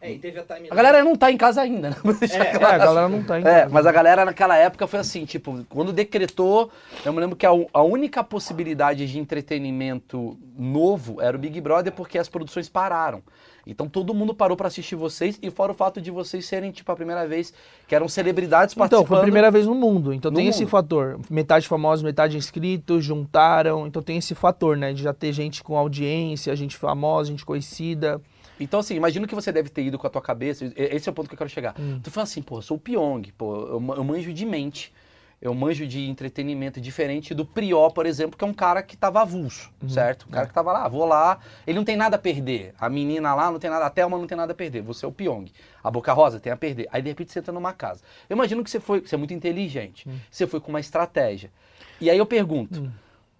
É, 0.00 0.12
e 0.12 0.18
teve 0.20 0.38
a 0.38 0.44
timeline. 0.44 0.68
A 0.70 0.74
galera 0.76 1.02
não 1.02 1.16
tá 1.16 1.32
em 1.32 1.36
casa 1.36 1.60
ainda, 1.60 1.90
né? 1.90 1.96
É, 2.30 2.54
a 2.64 2.78
galera 2.78 3.08
não 3.08 3.20
tá 3.24 3.36
em 3.40 3.42
É, 3.42 3.62
casa. 3.62 3.68
mas 3.72 3.84
a 3.84 3.90
galera 3.90 4.24
naquela 4.24 4.56
época 4.56 4.86
foi 4.86 5.00
assim, 5.00 5.24
tipo, 5.24 5.64
quando 5.68 5.92
decretou, 5.92 6.70
eu 7.04 7.12
me 7.12 7.18
lembro 7.18 7.34
que 7.34 7.44
a, 7.44 7.50
a 7.72 7.82
única 7.82 8.22
possibilidade 8.22 9.08
de 9.08 9.18
entretenimento 9.18 10.38
novo 10.56 11.20
era 11.20 11.36
o 11.36 11.40
Big 11.40 11.60
Brother 11.60 11.92
porque 11.92 12.16
as 12.16 12.28
produções 12.28 12.68
pararam. 12.68 13.22
Então 13.68 13.86
todo 13.86 14.14
mundo 14.14 14.34
parou 14.34 14.56
pra 14.56 14.68
assistir 14.68 14.96
vocês 14.96 15.38
e 15.42 15.50
fora 15.50 15.72
o 15.72 15.74
fato 15.74 16.00
de 16.00 16.10
vocês 16.10 16.46
serem, 16.46 16.70
tipo, 16.70 16.90
a 16.90 16.96
primeira 16.96 17.28
vez 17.28 17.52
que 17.86 17.94
eram 17.94 18.08
celebridades 18.08 18.72
Então, 18.74 18.80
participando. 18.88 19.06
foi 19.08 19.18
a 19.18 19.20
primeira 19.20 19.50
vez 19.50 19.66
no 19.66 19.74
mundo. 19.74 20.12
Então 20.14 20.30
No 20.30 20.36
tem 20.38 20.48
esse 20.48 20.60
mundo. 20.60 20.70
fator. 20.70 21.20
Metade 21.30 21.68
famosos, 21.68 22.02
metade 22.02 22.36
inscritos, 22.36 23.04
juntaram. 23.04 23.86
Então 23.86 24.02
tem 24.02 24.16
esse 24.16 24.34
fator, 24.34 24.76
né? 24.76 24.92
De 24.94 25.02
já 25.02 25.12
ter 25.12 25.32
gente 25.32 25.62
com 25.62 25.76
audiência, 25.76 26.56
gente 26.56 26.76
famosa, 26.76 27.30
gente 27.30 27.44
conhecida. 27.44 28.20
Então, 28.60 28.80
assim, 28.80 28.96
imagino 28.96 29.26
que 29.28 29.34
você 29.34 29.52
deve 29.52 29.68
ter 29.68 29.82
ido 29.84 29.98
com 29.98 30.06
a 30.06 30.10
tua 30.10 30.22
cabeça. 30.22 30.72
Esse 30.74 31.08
é 31.08 31.12
o 31.12 31.14
ponto 31.14 31.28
que 31.28 31.34
eu 31.34 31.38
quero 31.38 31.50
chegar. 31.50 31.74
Hum. 31.78 32.00
Tu 32.02 32.10
fala 32.10 32.24
assim, 32.24 32.42
pô, 32.42 32.58
eu 32.58 32.62
sou 32.62 32.76
o 32.76 32.80
Pyong, 32.80 33.22
pô, 33.38 33.66
eu 33.66 33.80
manjo 34.04 34.32
de 34.32 34.44
mente. 34.44 34.92
Eu 35.40 35.54
manjo 35.54 35.86
de 35.86 36.08
entretenimento 36.08 36.80
diferente 36.80 37.32
do 37.32 37.46
Prió, 37.46 37.88
por 37.90 38.06
exemplo, 38.06 38.36
que 38.36 38.44
é 38.44 38.48
um 38.48 38.52
cara 38.52 38.82
que 38.82 38.96
tava 38.96 39.20
avulso, 39.22 39.70
Uhum. 39.80 39.88
certo? 39.88 40.24
O 40.24 40.28
cara 40.30 40.44
É. 40.46 40.48
que 40.48 40.52
tava 40.54 40.72
lá, 40.72 40.88
vou 40.88 41.04
lá, 41.04 41.38
ele 41.64 41.76
não 41.78 41.84
tem 41.84 41.96
nada 41.96 42.16
a 42.16 42.18
perder. 42.18 42.74
A 42.78 42.88
menina 42.88 43.32
lá 43.36 43.48
não 43.50 43.58
tem 43.60 43.70
nada, 43.70 43.86
a 43.86 43.90
Thelma 43.90 44.18
não 44.18 44.26
tem 44.26 44.36
nada 44.36 44.50
a 44.50 44.54
perder. 44.54 44.82
Você 44.82 45.04
é 45.04 45.08
o 45.08 45.12
Pyong. 45.12 45.46
A 45.84 45.90
Boca 45.92 46.12
Rosa 46.12 46.40
tem 46.40 46.52
a 46.52 46.56
perder. 46.56 46.88
Aí 46.90 47.00
de 47.00 47.08
repente 47.08 47.30
você 47.32 47.38
entra 47.38 47.52
numa 47.52 47.72
casa. 47.72 48.02
Eu 48.28 48.34
imagino 48.34 48.64
que 48.64 48.70
você 48.70 48.80
foi, 48.80 49.00
você 49.00 49.14
é 49.14 49.18
muito 49.18 49.32
inteligente. 49.32 50.08
Hum. 50.08 50.18
Você 50.28 50.44
foi 50.44 50.58
com 50.60 50.70
uma 50.70 50.80
estratégia. 50.80 51.52
E 52.00 52.10
aí 52.10 52.18
eu 52.18 52.26
pergunto, 52.26 52.90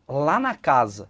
lá 0.08 0.38
na 0.38 0.54
casa, 0.54 1.08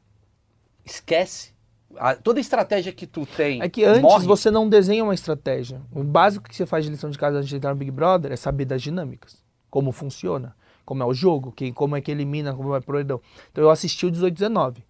esquece 0.85 1.53
a- 1.97 2.15
toda 2.15 2.39
a 2.39 2.43
estratégia 2.43 2.93
que 2.93 3.07
tu 3.07 3.27
tem. 3.27 3.61
É 3.63 3.69
que 3.69 3.85
antes 3.85 4.01
morre? 4.03 4.27
você 4.27 4.51
não 4.51 4.69
desenha 4.69 5.05
uma 5.05 5.15
estratégia. 5.15 5.81
O 5.93 6.03
básico 6.03 6.49
que 6.49 6.57
você 6.57 6.65
faz 6.67 6.85
de 6.85 6.91
lição 6.91 7.11
de 7.11 7.19
casa 7.19 7.37
antes 7.39 7.49
de 7.49 7.57
entrar 7.57 7.71
no 7.71 7.77
Big 7.77 7.91
Brother 7.91 8.33
é 8.33 8.37
saber 8.37 8.65
das 8.65 8.81
dinâmicas. 8.83 9.43
Como 9.71 9.93
funciona, 9.93 10.57
como 10.89 11.03
é 11.03 11.07
o 11.07 11.13
jogo, 11.13 11.53
quem, 11.53 11.71
como 11.71 11.97
é 11.97 12.01
que 12.01 12.11
elimina, 12.11 12.55
como 12.55 12.75
é 12.75 12.81
pro 12.81 12.99
Então 12.99 13.21
eu 13.55 13.69
assisti 13.69 14.07
o 14.07 14.11
18 14.11 14.33
19. 14.33 14.83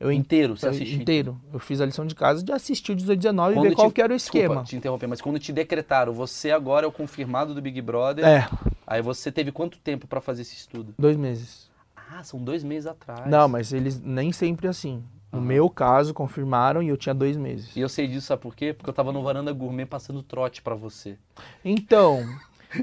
Eu 0.00 0.10
inteiro, 0.10 0.56
você 0.56 0.66
assistiu. 0.66 1.00
inteiro. 1.00 1.40
Eu 1.52 1.60
fiz 1.60 1.80
a 1.80 1.86
lição 1.86 2.04
de 2.04 2.12
casa 2.16 2.42
de 2.42 2.50
assistir 2.50 2.90
o 2.90 2.96
18 2.96 3.20
19 3.20 3.56
e 3.56 3.62
ver 3.62 3.72
qual 3.76 3.88
te- 3.88 3.94
que 3.94 4.02
era 4.02 4.12
o 4.12 4.16
Desculpa 4.16 4.46
esquema. 4.46 4.64
te 4.64 4.74
interromper, 4.74 5.06
mas 5.06 5.20
quando 5.20 5.38
te 5.38 5.52
decretaram, 5.52 6.12
você 6.12 6.50
agora 6.50 6.86
é 6.86 6.88
o 6.88 6.92
confirmado 6.92 7.54
do 7.54 7.62
Big 7.62 7.80
Brother, 7.80 8.24
É, 8.26 8.48
aí 8.84 9.00
você 9.00 9.30
teve 9.30 9.52
quanto 9.52 9.78
tempo 9.78 10.08
pra 10.08 10.20
fazer 10.20 10.42
esse 10.42 10.56
estudo? 10.56 10.92
dois 10.98 11.16
meses. 11.16 11.70
Ah, 12.10 12.24
são 12.24 12.42
dois 12.42 12.64
meses 12.64 12.88
atrás. 12.88 13.24
Não, 13.30 13.46
mas 13.48 13.72
eles 13.72 14.00
nem 14.00 14.32
sempre 14.32 14.66
assim. 14.66 15.04
No 15.30 15.38
Aham. 15.38 15.46
meu 15.46 15.70
caso, 15.70 16.12
confirmaram 16.12 16.82
e 16.82 16.88
eu 16.88 16.96
tinha 16.96 17.14
dois 17.14 17.36
meses. 17.36 17.76
E 17.76 17.80
eu 17.80 17.88
sei 17.88 18.08
disso, 18.08 18.26
sabe 18.26 18.42
por 18.42 18.56
quê? 18.56 18.72
Porque 18.72 18.90
eu 18.90 18.94
tava 18.94 19.12
no 19.12 19.22
Varanda 19.22 19.52
Gourmet 19.52 19.86
passando 19.86 20.20
trote 20.20 20.60
pra 20.62 20.74
você. 20.74 21.16
Então, 21.64 22.26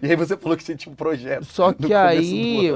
E 0.01 0.07
aí 0.07 0.15
você 0.15 0.37
falou 0.37 0.57
que 0.57 0.63
você 0.63 0.75
tinha 0.75 0.91
um 0.91 0.95
projeto. 0.95 1.45
Só 1.45 1.73
que 1.73 1.93
aí. 1.93 2.71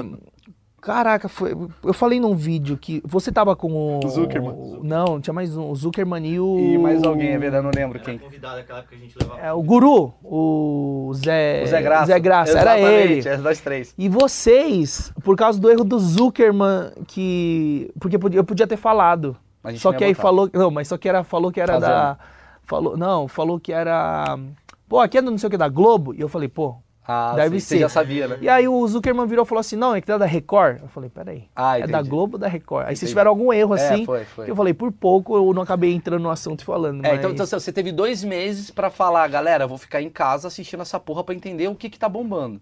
Caraca, 0.86 1.28
foi, 1.28 1.52
eu 1.82 1.92
falei 1.92 2.20
num 2.20 2.36
vídeo 2.36 2.76
que 2.76 3.02
você 3.04 3.32
tava 3.32 3.56
com 3.56 3.98
o. 3.98 4.08
Zuckerman. 4.08 4.78
Não, 4.84 5.20
tinha 5.20 5.34
mais 5.34 5.56
um. 5.56 5.68
O 5.68 5.74
Zuckerman 5.74 6.24
e 6.24 6.38
o. 6.38 6.58
E 6.60 6.78
mais 6.78 7.02
alguém, 7.02 7.30
é 7.30 7.38
verdade, 7.38 7.66
eu 7.66 7.72
não 7.72 7.76
lembro 7.76 7.98
Era 7.98 8.04
quem. 8.04 8.18
convidado 8.18 8.58
naquela 8.58 8.78
época 8.78 8.94
que 8.94 9.02
a 9.02 9.04
gente 9.04 9.18
levava. 9.20 9.40
É, 9.40 9.52
o 9.52 9.60
Guru, 9.62 10.14
o 10.22 11.10
Zé. 11.14 11.64
O 11.64 11.66
Zé 11.66 11.82
Graça. 11.82 12.06
Zé 12.06 12.20
Graça, 12.20 12.56
era 12.56 12.78
ele. 12.78 13.14
Exatamente, 13.14 13.28
é 13.28 13.36
nós 13.38 13.60
três. 13.60 13.94
E 13.98 14.08
vocês, 14.08 15.12
por 15.24 15.36
causa 15.36 15.58
do 15.58 15.68
erro 15.68 15.82
do 15.82 15.98
Zuckerman, 15.98 16.92
que. 17.08 17.90
Porque 17.98 18.14
eu 18.14 18.44
podia, 18.44 18.66
ter 18.68 18.76
falado. 18.76 19.36
Só 19.78 19.92
que 19.92 20.04
aí 20.04 20.12
botar. 20.12 20.22
falou. 20.22 20.50
Não, 20.52 20.70
mas 20.70 20.86
só 20.86 20.96
que 20.96 21.08
era, 21.08 21.24
falou 21.24 21.50
que 21.50 21.60
era 21.60 21.72
Fazendo. 21.72 21.88
da. 21.88 22.18
Falou, 22.62 22.96
não, 22.96 23.26
falou 23.26 23.58
que 23.58 23.72
era. 23.72 24.38
Pô, 24.88 25.00
aqui 25.00 25.18
é 25.18 25.22
do 25.22 25.32
não 25.32 25.38
sei 25.38 25.48
o 25.48 25.50
que 25.50 25.56
da 25.56 25.68
Globo. 25.68 26.14
E 26.14 26.20
eu 26.20 26.28
falei, 26.28 26.48
pô. 26.48 26.76
Ah, 27.08 27.34
Deve 27.36 27.60
sim, 27.60 27.66
Você 27.66 27.74
ser. 27.76 27.80
já 27.80 27.88
sabia, 27.88 28.26
né? 28.26 28.38
E 28.40 28.48
aí 28.48 28.66
o 28.66 28.86
Zuckerman 28.88 29.26
virou 29.26 29.44
e 29.44 29.48
falou 29.48 29.60
assim: 29.60 29.76
não, 29.76 29.94
é 29.94 30.00
que 30.00 30.10
é 30.10 30.18
da 30.18 30.26
Record. 30.26 30.80
Eu 30.82 30.88
falei, 30.88 31.08
peraí. 31.08 31.44
Ah, 31.54 31.78
É 31.78 31.86
da 31.86 32.02
Globo 32.02 32.34
ou 32.34 32.38
da 32.40 32.48
Record? 32.48 32.82
Aí 32.86 32.96
vocês 32.96 32.98
Entendi. 33.02 33.10
tiveram 33.12 33.30
algum 33.30 33.52
erro 33.52 33.76
É, 33.76 33.88
assim. 33.92 34.04
foi, 34.04 34.24
foi. 34.24 34.50
Eu 34.50 34.56
falei, 34.56 34.74
por 34.74 34.90
pouco 34.90 35.36
eu 35.36 35.52
não 35.54 35.62
acabei 35.62 35.92
entrando 35.94 36.22
no 36.22 36.30
assunto 36.30 36.60
e 36.60 36.64
falando. 36.64 37.04
É, 37.04 37.10
mas... 37.10 37.18
então, 37.18 37.30
então 37.30 37.46
você 37.46 37.72
teve 37.72 37.92
dois 37.92 38.24
meses 38.24 38.70
pra 38.70 38.90
falar, 38.90 39.28
galera, 39.28 39.64
eu 39.64 39.68
vou 39.68 39.78
ficar 39.78 40.02
em 40.02 40.10
casa 40.10 40.48
assistindo 40.48 40.80
essa 40.82 40.98
porra 40.98 41.22
pra 41.22 41.34
entender 41.34 41.68
o 41.68 41.74
que 41.76 41.88
que 41.88 41.98
tá 41.98 42.08
bombando. 42.08 42.60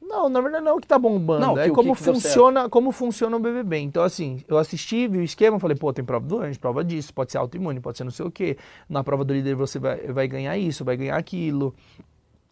Não, 0.00 0.28
na 0.28 0.40
verdade 0.40 0.64
não 0.64 0.72
é 0.72 0.74
o 0.74 0.80
que 0.80 0.86
tá 0.86 0.98
bombando. 0.98 1.40
Não, 1.46 1.58
é 1.58 1.64
que- 1.64 1.70
o 1.70 1.74
como 1.74 1.94
que 1.96 2.02
funciona, 2.02 2.68
como 2.68 2.92
funciona 2.92 3.36
o 3.36 3.40
BBB. 3.40 3.78
Então, 3.78 4.02
assim, 4.02 4.44
eu 4.48 4.58
assisti, 4.58 5.06
vi 5.08 5.18
o 5.18 5.22
esquema, 5.22 5.58
falei, 5.58 5.76
pô, 5.76 5.92
tem 5.92 6.04
prova 6.04 6.26
do 6.26 6.38
anjo, 6.40 6.58
prova 6.60 6.84
disso, 6.84 7.14
pode 7.14 7.32
ser 7.32 7.38
autoimune, 7.38 7.80
pode 7.80 7.96
ser 7.98 8.04
não 8.04 8.10
sei 8.10 8.26
o 8.26 8.30
quê. 8.30 8.56
Na 8.88 9.02
prova 9.02 9.24
do 9.24 9.32
líder 9.32 9.54
você 9.54 9.78
vai, 9.78 9.98
vai 10.08 10.28
ganhar 10.28 10.56
isso, 10.58 10.84
vai 10.84 10.96
ganhar 10.96 11.16
aquilo. 11.16 11.74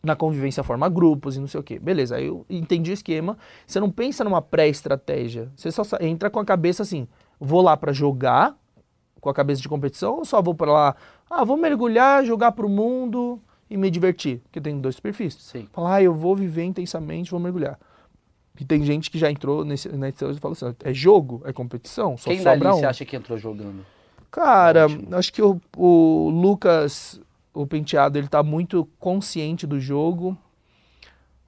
Na 0.02 0.16
convivência 0.16 0.62
forma 0.62 0.88
grupos 0.88 1.36
e 1.36 1.40
não 1.40 1.46
sei 1.46 1.60
o 1.60 1.62
quê. 1.62 1.78
Beleza, 1.78 2.16
aí 2.16 2.26
eu 2.26 2.46
entendi 2.48 2.90
o 2.90 2.94
esquema. 2.94 3.36
Você 3.66 3.78
não 3.78 3.90
pensa 3.90 4.24
numa 4.24 4.40
pré-estratégia. 4.40 5.50
Você 5.54 5.70
só 5.70 5.82
entra 6.00 6.30
com 6.30 6.40
a 6.40 6.44
cabeça 6.44 6.82
assim, 6.82 7.06
vou 7.38 7.60
lá 7.60 7.76
pra 7.76 7.92
jogar, 7.92 8.56
com 9.20 9.28
a 9.28 9.34
cabeça 9.34 9.60
de 9.60 9.68
competição, 9.68 10.16
ou 10.16 10.24
só 10.24 10.40
vou 10.40 10.54
pra 10.54 10.72
lá, 10.72 10.96
ah, 11.28 11.44
vou 11.44 11.56
mergulhar, 11.56 12.24
jogar 12.24 12.52
pro 12.52 12.68
mundo 12.68 13.38
e 13.68 13.76
me 13.76 13.90
divertir. 13.90 14.38
Porque 14.44 14.60
tem 14.60 14.80
dois 14.80 14.98
perfis. 14.98 15.34
Sim. 15.34 15.68
Fala, 15.72 15.96
ah, 15.96 16.02
eu 16.02 16.14
vou 16.14 16.34
viver 16.34 16.64
intensamente, 16.64 17.30
vou 17.30 17.40
mergulhar. 17.40 17.78
E 18.58 18.64
tem 18.64 18.84
gente 18.84 19.10
que 19.10 19.18
já 19.18 19.30
entrou 19.30 19.64
nesse, 19.64 19.88
nesse 19.88 20.24
e 20.24 20.34
falou 20.34 20.52
assim, 20.52 20.74
é 20.84 20.92
jogo, 20.92 21.40
é 21.46 21.52
competição, 21.52 22.16
só 22.18 22.28
Quem 22.28 22.38
sobra 22.38 22.58
dali 22.58 22.76
um. 22.76 22.80
você 22.80 22.86
acha 22.86 23.04
que 23.06 23.16
entrou 23.16 23.38
jogando? 23.38 23.86
Cara, 24.30 24.86
acho 25.12 25.32
que 25.32 25.40
o, 25.40 25.58
o 25.76 26.30
Lucas 26.30 27.20
o 27.54 27.66
Penteado 27.66 28.18
ele 28.18 28.28
tá 28.28 28.42
muito 28.42 28.88
consciente 28.98 29.66
do 29.66 29.78
jogo. 29.80 30.36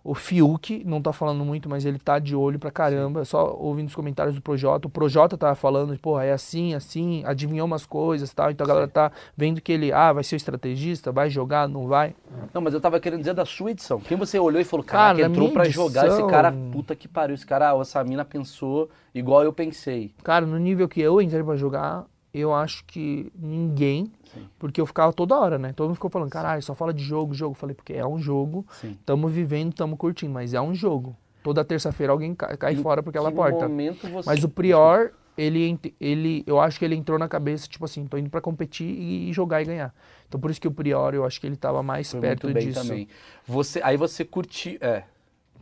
O 0.04 0.16
Fiuk 0.16 0.82
não 0.85 1.00
tá 1.00 1.12
falando 1.12 1.44
muito, 1.44 1.68
mas 1.68 1.85
ele 1.85 1.97
tá 1.97 2.18
de 2.18 2.35
olho 2.35 2.59
pra 2.59 2.73
caramba. 2.73 3.25
Só 3.25 3.56
ouvindo 3.56 3.87
os 3.87 3.94
comentários 3.94 4.35
do 4.35 4.40
Projota. 4.42 4.88
O 4.88 4.90
Projota 4.90 5.38
tava 5.38 5.54
falando, 5.54 5.97
pô, 5.97 6.18
é 6.18 6.32
assim, 6.32 6.75
assim, 6.75 7.23
adivinhou 7.25 7.64
umas 7.66 7.87
coisas 7.87 8.28
e 8.28 8.35
tal. 8.35 8.50
Então 8.50 8.64
a 8.64 8.68
galera 8.68 8.88
tá 8.88 9.12
vendo 9.37 9.61
que 9.61 9.71
ele, 9.71 9.92
ah, 9.92 10.12
vai 10.12 10.25
ser 10.25 10.35
o 10.35 10.38
estrategista, 10.38 11.12
vai 11.12 11.30
jogar, 11.30 11.68
não 11.68 11.87
vai. 11.87 12.16
Não, 12.52 12.61
mas 12.61 12.75
eu 12.75 12.80
tava 12.80 12.99
querendo 12.99 13.21
dizer 13.21 13.32
da 13.35 13.44
sua 13.47 13.71
edição. 13.71 14.00
Quem 14.00 14.16
você 14.18 14.40
olhou 14.40 14.61
e 14.61 14.64
falou, 14.64 14.85
cara, 14.85 15.14
Cara, 15.18 15.28
entrou 15.28 15.52
pra 15.52 15.68
jogar 15.68 16.06
esse 16.06 16.14
edição- 16.16 16.26
cara, 16.28 16.52
puta 16.73 16.97
que 16.97 17.06
pariu. 17.06 17.35
Esse 17.37 17.47
cara, 17.47 17.73
essa 17.80 18.02
mina 18.02 18.25
pensou 18.25 18.90
igual 19.14 19.44
eu 19.44 19.52
pensei. 19.52 20.12
Cara, 20.25 20.44
no 20.44 20.59
nível 20.59 20.88
que 20.88 21.00
eu 21.00 21.23
entrei 21.23 21.44
pra 21.44 21.54
jogar, 21.54 22.06
eu 22.32 22.54
acho 22.54 22.84
que 22.84 23.30
ninguém. 23.34 24.10
Sim. 24.32 24.48
Porque 24.58 24.80
eu 24.80 24.86
ficava 24.86 25.12
toda 25.12 25.38
hora, 25.38 25.58
né? 25.58 25.72
Todo 25.72 25.88
mundo 25.88 25.96
ficou 25.96 26.10
falando, 26.10 26.30
caralho, 26.30 26.62
só 26.62 26.74
fala 26.74 26.92
de 26.92 27.02
jogo, 27.02 27.34
jogo. 27.34 27.54
Falei, 27.54 27.74
porque 27.74 27.92
é 27.92 28.06
um 28.06 28.18
jogo, 28.18 28.66
tamo 29.04 29.28
vivendo, 29.28 29.74
tamo 29.74 29.96
curtindo, 29.96 30.32
mas 30.32 30.54
é 30.54 30.60
um 30.60 30.74
jogo. 30.74 31.16
Toda 31.42 31.64
terça-feira 31.64 32.12
alguém 32.12 32.34
cai, 32.34 32.56
cai 32.56 32.76
fora 32.76 33.02
por 33.02 33.10
aquela 33.10 33.30
que 33.30 33.36
porta. 33.36 33.68
você... 33.68 34.28
Mas 34.30 34.44
o 34.44 34.48
Prior, 34.48 35.10
ele, 35.36 35.78
ele, 36.00 36.44
eu 36.46 36.60
acho 36.60 36.78
que 36.78 36.84
ele 36.84 36.94
entrou 36.94 37.18
na 37.18 37.28
cabeça, 37.28 37.66
tipo 37.66 37.84
assim, 37.84 38.06
tô 38.06 38.16
indo 38.16 38.30
pra 38.30 38.40
competir 38.40 38.86
e, 38.86 39.28
e 39.28 39.32
jogar 39.32 39.60
e 39.60 39.64
ganhar. 39.64 39.94
Então 40.28 40.40
por 40.40 40.50
isso 40.50 40.60
que 40.60 40.68
o 40.68 40.72
Prior, 40.72 41.14
eu 41.14 41.24
acho 41.24 41.40
que 41.40 41.46
ele 41.46 41.56
tava 41.56 41.82
mais 41.82 42.10
Foi 42.10 42.20
perto 42.20 42.44
muito 42.44 42.54
bem 42.54 42.68
disso. 42.68 42.80
também. 42.80 43.08
Você, 43.46 43.80
aí 43.82 43.96
você 43.96 44.24
curtiu... 44.24 44.78
É, 44.80 45.02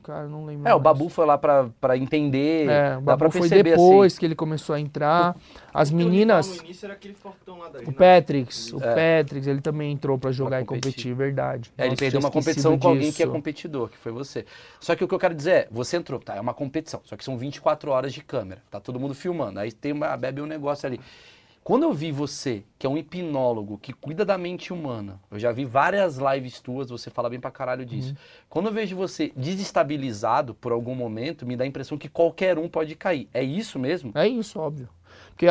Cara, 0.03 0.27
não 0.27 0.45
lembro. 0.45 0.69
é 0.69 0.75
o. 0.75 0.79
Babu 0.81 1.09
foi 1.09 1.27
lá 1.27 1.37
pra, 1.39 1.69
pra 1.81 1.97
entender, 1.97 2.69
É, 2.69 2.97
o 2.97 3.01
dá 3.01 3.17
pra 3.17 3.29
Babu 3.29 3.31
foi 3.33 3.41
perceber 3.43 3.71
depois 3.71 4.13
assim. 4.13 4.21
que 4.21 4.27
ele 4.27 4.35
começou 4.35 4.75
a 4.75 4.81
entrar. 4.81 5.37
As 5.73 5.91
meninas. 5.91 6.57
No 6.59 6.65
início 6.65 6.87
era 6.87 6.95
aquele 6.95 7.15
fortão 7.15 7.59
lá 7.59 7.69
da 7.69 7.79
O. 7.81 7.93
Patricks, 7.93 8.73
o 8.73 8.83
É. 8.83 9.19
Patricks, 9.23 9.47
ele 9.47 9.61
também 9.61 9.93
entrou 9.93 10.19
pra 10.19 10.33
jogar 10.33 10.61
e 10.61 10.65
competir. 10.65 10.91
competir, 10.93 11.15
verdade. 11.15 11.73
É, 11.79 11.83
ele 11.83 11.91
Nossa, 11.91 11.99
perdeu 12.01 12.21
tinha 12.21 12.27
uma 12.29 12.33
competição 12.33 12.73
esquecido 12.73 12.83
com 12.83 12.89
alguém 12.89 13.13
que 13.13 13.23
é 13.23 13.27
disso. 13.27 13.33
competidor, 13.37 13.89
que 13.89 13.97
foi 13.99 14.13
você. 14.13 14.45
Só 14.81 14.95
que 14.97 15.05
o 15.05 15.09
que 15.09 15.15
eu 15.15 15.19
quero 15.19 15.35
dizer 15.35 15.51
é, 15.51 15.69
você 15.71 15.97
entrou, 15.97 16.19
tá, 16.19 16.35
é 16.37 16.41
uma 16.41 16.55
competição, 16.55 17.01
só 17.05 17.17
que 17.17 17.25
são 17.25 17.37
24 17.39 17.91
horas 17.91 18.13
de 18.13 18.23
câmera, 18.23 18.61
tá 18.71 18.81
todo 18.81 18.99
mundo 18.99 19.15
filmando, 19.15 19.61
aí 19.61 19.71
tem 19.71 19.93
uma, 19.93 20.17
bebe 20.17 20.41
um 20.41 20.47
negócio 20.47 20.87
ali. 20.87 21.01
Quando 21.63 21.83
eu 21.83 21.93
vi 21.93 22.11
você, 22.11 22.65
que 22.79 22.87
é 22.87 22.91
um 22.91 22.97
hipnólogo, 22.97 23.79
que 23.79 23.93
cuida 23.93 24.25
da 24.25 24.39
mente 24.39 24.73
humana, 24.73 25.21
eu 25.31 25.39
já 25.39 25.53
vi 25.53 25.65
várias 25.65 26.17
lives 26.17 26.61
tuas, 26.61 26.89
você 26.89 27.11
fala 27.11 27.29
bem 27.29 27.39
pra 27.39 27.51
caralho 27.51 27.85
disso. 27.85 28.15
Quando 28.49 28.67
eu 28.67 28.73
vejo 28.73 28.97
você 28.97 29.31
desestabilizado 29.37 30.55
por 30.55 30.73
algum 30.73 30.95
momento, 30.95 31.47
me 31.47 31.57
dá 31.57 31.65
a 31.65 31.67
impressão 31.67 31.99
que 31.99 32.09
qualquer 32.09 32.59
um 32.59 32.69
pode 32.69 32.95
cair. 32.97 33.29
É 33.33 33.43
isso 33.43 33.79
mesmo? 33.79 34.11
É 34.15 34.27
isso, 34.27 34.59
óbvio. 34.59 34.89
Porque, 35.31 35.47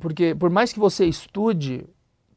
porque 0.00 0.34
por 0.34 0.50
mais 0.50 0.72
que 0.72 0.80
você 0.80 1.06
estude, 1.06 1.86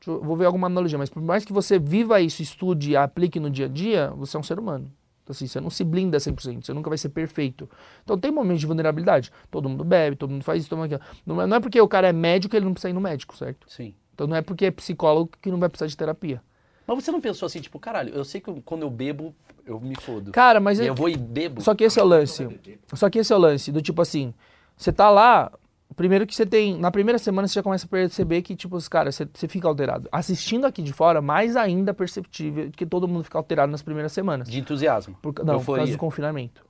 vou 0.05 0.35
ver 0.35 0.45
alguma 0.45 0.67
analogia, 0.67 0.97
mas 0.97 1.09
por 1.09 1.21
mais 1.21 1.43
que 1.43 1.51
você 1.51 1.79
viva 1.79 2.21
isso, 2.21 2.41
estude 2.43 2.91
e 2.91 2.95
aplique 2.95 3.39
no 3.39 3.49
dia 3.49 3.65
a 3.65 3.69
dia, 3.69 4.13
você 4.15 4.37
é 4.37 4.39
um 4.39 4.43
ser 4.43 4.59
humano. 4.59 4.89
Então, 5.29 5.35
assim, 5.35 5.45
você 5.47 5.61
não 5.61 5.69
se 5.69 5.83
blinda 5.83 6.17
100%, 6.17 6.65
você 6.65 6.73
nunca 6.73 6.89
vai 6.89 6.97
ser 6.97 7.09
perfeito. 7.09 7.69
Então 8.03 8.17
tem 8.17 8.31
momentos 8.31 8.61
de 8.61 8.65
vulnerabilidade. 8.65 9.31
Todo 9.51 9.69
mundo 9.69 9.83
bebe, 9.83 10.15
todo 10.15 10.31
mundo 10.31 10.43
faz 10.43 10.61
isso, 10.61 10.69
toma 10.71 10.85
aquilo. 10.85 10.99
Não 11.23 11.39
é, 11.39 11.45
não 11.45 11.57
é 11.57 11.59
porque 11.59 11.79
o 11.79 11.87
cara 11.87 12.07
é 12.07 12.13
médico 12.13 12.49
que 12.51 12.57
ele 12.57 12.65
não 12.65 12.73
precisa 12.73 12.89
ir 12.89 12.93
no 12.93 12.99
médico, 13.01 13.37
certo? 13.37 13.71
Sim. 13.71 13.93
Então 14.15 14.25
não 14.25 14.35
é 14.35 14.41
porque 14.41 14.65
é 14.65 14.71
psicólogo 14.71 15.29
que 15.39 15.51
não 15.51 15.59
vai 15.59 15.69
precisar 15.69 15.85
de 15.87 15.95
terapia. 15.95 16.41
Mas 16.87 17.03
você 17.03 17.11
não 17.11 17.21
pensou 17.21 17.45
assim, 17.45 17.61
tipo, 17.61 17.77
caralho, 17.79 18.11
eu 18.11 18.25
sei 18.25 18.41
que 18.41 18.51
quando 18.61 18.81
eu 18.81 18.89
bebo, 18.89 19.35
eu 19.67 19.79
me 19.79 19.95
fodo. 19.95 20.31
Cara, 20.31 20.59
mas 20.59 20.79
e 20.79 20.85
é- 20.85 20.89
eu 20.89 20.95
vou 20.95 21.07
e 21.07 21.15
bebo. 21.15 21.61
Só 21.61 21.75
que 21.75 21.83
esse 21.83 21.99
é 21.99 22.03
o 22.03 22.07
lance. 22.07 22.47
Só 22.95 23.07
que 23.07 23.19
esse 23.19 23.31
é 23.31 23.35
o 23.35 23.39
lance, 23.39 23.71
do 23.71 23.83
tipo 23.83 24.01
assim, 24.01 24.33
você 24.75 24.91
tá 24.91 25.11
lá, 25.11 25.51
primeiro 25.95 26.25
que 26.27 26.35
você 26.35 26.45
tem, 26.45 26.77
na 26.77 26.91
primeira 26.91 27.17
semana 27.19 27.47
você 27.47 27.55
já 27.55 27.63
começa 27.63 27.85
a 27.85 27.89
perceber 27.89 28.41
que, 28.41 28.55
tipo, 28.55 28.75
os 28.75 28.87
caras, 28.87 29.15
você, 29.15 29.27
você 29.33 29.47
fica 29.47 29.67
alterado. 29.67 30.07
Assistindo 30.11 30.65
aqui 30.65 30.81
de 30.81 30.93
fora, 30.93 31.21
mais 31.21 31.55
ainda 31.55 31.93
perceptível 31.93 32.69
que 32.71 32.85
todo 32.85 33.07
mundo 33.07 33.23
fica 33.23 33.37
alterado 33.37 33.71
nas 33.71 33.81
primeiras 33.81 34.11
semanas. 34.11 34.47
De 34.49 34.59
entusiasmo. 34.59 35.15
Por, 35.21 35.33
não, 35.39 35.45
por 35.45 35.53
Euforia. 35.53 35.79
causa 35.81 35.91
do 35.93 35.97
confinamento. 35.99 36.67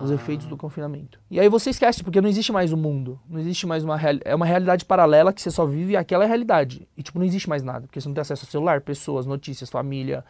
Os 0.00 0.10
Ah. 0.10 0.14
efeitos 0.14 0.46
do 0.46 0.56
confinamento. 0.56 1.18
E 1.28 1.40
aí 1.40 1.48
você 1.48 1.70
esquece, 1.70 2.04
porque 2.04 2.20
não 2.20 2.28
existe 2.28 2.52
mais 2.52 2.72
o 2.72 2.76
mundo. 2.76 3.18
Não 3.28 3.40
existe 3.40 3.66
mais 3.66 3.82
uma 3.82 3.96
realidade. 3.96 4.30
É 4.30 4.34
uma 4.34 4.46
realidade 4.46 4.84
paralela 4.84 5.32
que 5.32 5.42
você 5.42 5.50
só 5.50 5.66
vive 5.66 5.96
aquela 5.96 6.24
realidade. 6.24 6.86
E, 6.96 7.02
tipo, 7.02 7.18
não 7.18 7.26
existe 7.26 7.48
mais 7.48 7.62
nada. 7.64 7.86
Porque 7.88 8.00
você 8.00 8.06
não 8.08 8.14
tem 8.14 8.22
acesso 8.22 8.44
ao 8.46 8.50
celular, 8.50 8.80
pessoas, 8.82 9.26
notícias, 9.26 9.68
família. 9.68 10.24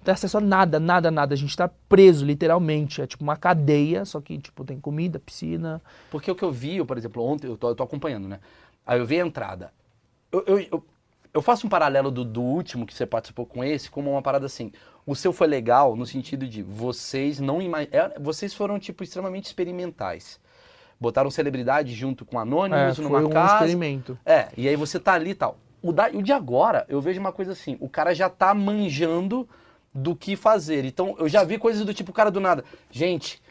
Não 0.00 0.04
tem 0.04 0.14
acesso 0.14 0.38
a 0.38 0.40
nada, 0.40 0.80
nada, 0.80 1.10
nada. 1.10 1.34
A 1.34 1.36
gente 1.36 1.54
tá 1.54 1.68
preso, 1.88 2.24
literalmente. 2.24 3.02
É 3.02 3.06
tipo 3.06 3.22
uma 3.22 3.36
cadeia, 3.36 4.04
só 4.06 4.20
que, 4.20 4.38
tipo, 4.38 4.64
tem 4.64 4.80
comida, 4.80 5.18
piscina. 5.18 5.80
Porque 6.10 6.30
o 6.30 6.34
que 6.34 6.42
eu 6.42 6.50
vi, 6.50 6.78
eu, 6.78 6.86
por 6.86 6.96
exemplo, 6.96 7.22
ontem, 7.22 7.46
eu 7.46 7.56
tô, 7.56 7.68
eu 7.68 7.74
tô 7.74 7.82
acompanhando, 7.82 8.26
né? 8.26 8.40
Aí 8.86 8.98
eu 8.98 9.04
vi 9.04 9.20
a 9.20 9.26
entrada. 9.26 9.72
Eu, 10.32 10.42
eu, 10.46 10.58
eu, 10.72 10.84
eu 11.34 11.42
faço 11.42 11.66
um 11.66 11.70
paralelo 11.70 12.10
do, 12.10 12.24
do 12.24 12.40
último 12.40 12.86
que 12.86 12.94
você 12.94 13.04
participou 13.04 13.44
com 13.44 13.62
esse, 13.62 13.90
como 13.90 14.10
uma 14.10 14.22
parada 14.22 14.46
assim. 14.46 14.72
O 15.06 15.14
seu 15.14 15.32
foi 15.34 15.46
legal 15.46 15.94
no 15.94 16.06
sentido 16.06 16.46
de 16.48 16.62
vocês 16.62 17.38
não 17.38 17.60
imaginam. 17.60 18.10
Vocês 18.20 18.54
foram, 18.54 18.78
tipo, 18.78 19.04
extremamente 19.04 19.46
experimentais. 19.46 20.40
Botaram 20.98 21.30
celebridade 21.30 21.92
junto 21.94 22.24
com 22.24 22.38
É, 22.38 22.42
anônimos 22.42 22.96
foi 22.96 23.04
numa 23.04 23.20
um 23.20 23.28
casa. 23.28 23.54
experimento. 23.54 24.18
É, 24.24 24.48
e 24.56 24.66
aí 24.66 24.76
você 24.76 24.98
tá 24.98 25.12
ali 25.12 25.30
e 25.30 25.34
tal. 25.34 25.58
O, 25.82 25.92
da, 25.92 26.08
o 26.08 26.22
de 26.22 26.32
agora, 26.32 26.84
eu 26.88 27.00
vejo 27.00 27.20
uma 27.20 27.32
coisa 27.32 27.52
assim, 27.52 27.76
o 27.80 27.88
cara 27.88 28.14
já 28.14 28.28
tá 28.28 28.54
manjando 28.54 29.48
do 29.92 30.14
que 30.14 30.36
fazer. 30.36 30.84
Então, 30.84 31.16
eu 31.18 31.28
já 31.28 31.42
vi 31.44 31.58
coisas 31.58 31.84
do 31.84 31.92
tipo, 31.94 32.10
o 32.10 32.14
cara 32.14 32.30
do 32.30 32.40
nada. 32.40 32.64
Gente, 32.90 33.42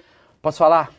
posso 0.41 0.57
falar? 0.57 0.91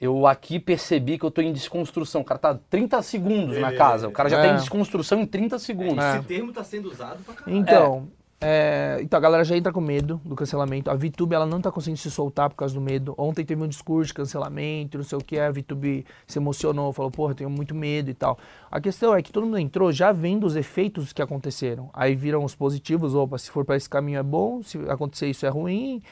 Eu 0.00 0.26
aqui 0.26 0.58
percebi 0.58 1.16
que 1.18 1.24
eu 1.24 1.30
tô 1.30 1.40
em 1.40 1.52
desconstrução. 1.52 2.20
O 2.22 2.24
cara 2.24 2.38
tá 2.38 2.58
30 2.68 3.00
segundos 3.02 3.58
na 3.58 3.72
casa. 3.72 4.08
O 4.08 4.12
cara 4.12 4.28
já 4.28 4.38
tá 4.38 4.46
É. 4.46 4.52
em 4.52 4.56
desconstrução 4.56 5.20
em 5.20 5.26
30 5.26 5.58
segundos. 5.58 6.02
É. 6.04 6.18
Esse 6.18 6.26
termo 6.26 6.52
tá 6.52 6.64
sendo 6.64 6.90
usado 6.90 7.22
pra 7.24 7.34
caralho. 7.34 7.56
Então, 7.56 8.08
é, 8.46 8.98
então 9.00 9.16
a 9.16 9.20
galera 9.20 9.42
já 9.42 9.56
entra 9.56 9.72
com 9.72 9.80
medo 9.80 10.20
do 10.22 10.36
cancelamento. 10.36 10.90
A 10.90 10.94
VTube 10.94 11.34
ela 11.34 11.46
não 11.46 11.62
tá 11.62 11.72
conseguindo 11.72 11.98
se 11.98 12.10
soltar 12.10 12.50
por 12.50 12.56
causa 12.56 12.74
do 12.74 12.80
medo. 12.80 13.14
Ontem 13.16 13.42
teve 13.42 13.62
um 13.62 13.66
discurso 13.66 14.08
de 14.08 14.14
cancelamento, 14.14 14.98
não 14.98 15.04
sei 15.04 15.16
o 15.16 15.20
que, 15.22 15.38
a 15.38 15.50
VTube 15.50 16.04
se 16.26 16.38
emocionou, 16.38 16.92
falou, 16.92 17.10
porra, 17.10 17.34
tenho 17.34 17.48
muito 17.48 17.74
medo 17.74 18.10
e 18.10 18.14
tal. 18.14 18.38
A 18.70 18.82
questão 18.82 19.14
é 19.14 19.22
que 19.22 19.32
todo 19.32 19.44
mundo 19.44 19.58
entrou 19.58 19.90
já 19.90 20.12
vendo 20.12 20.44
os 20.44 20.56
efeitos 20.56 21.10
que 21.10 21.22
aconteceram. 21.22 21.88
Aí 21.94 22.14
viram 22.14 22.44
os 22.44 22.54
positivos, 22.54 23.14
opa, 23.14 23.38
se 23.38 23.50
for 23.50 23.64
para 23.64 23.76
esse 23.76 23.88
caminho 23.88 24.18
é 24.18 24.22
bom, 24.22 24.62
se 24.62 24.76
acontecer 24.90 25.26
isso 25.28 25.46
é 25.46 25.48
ruim. 25.48 26.02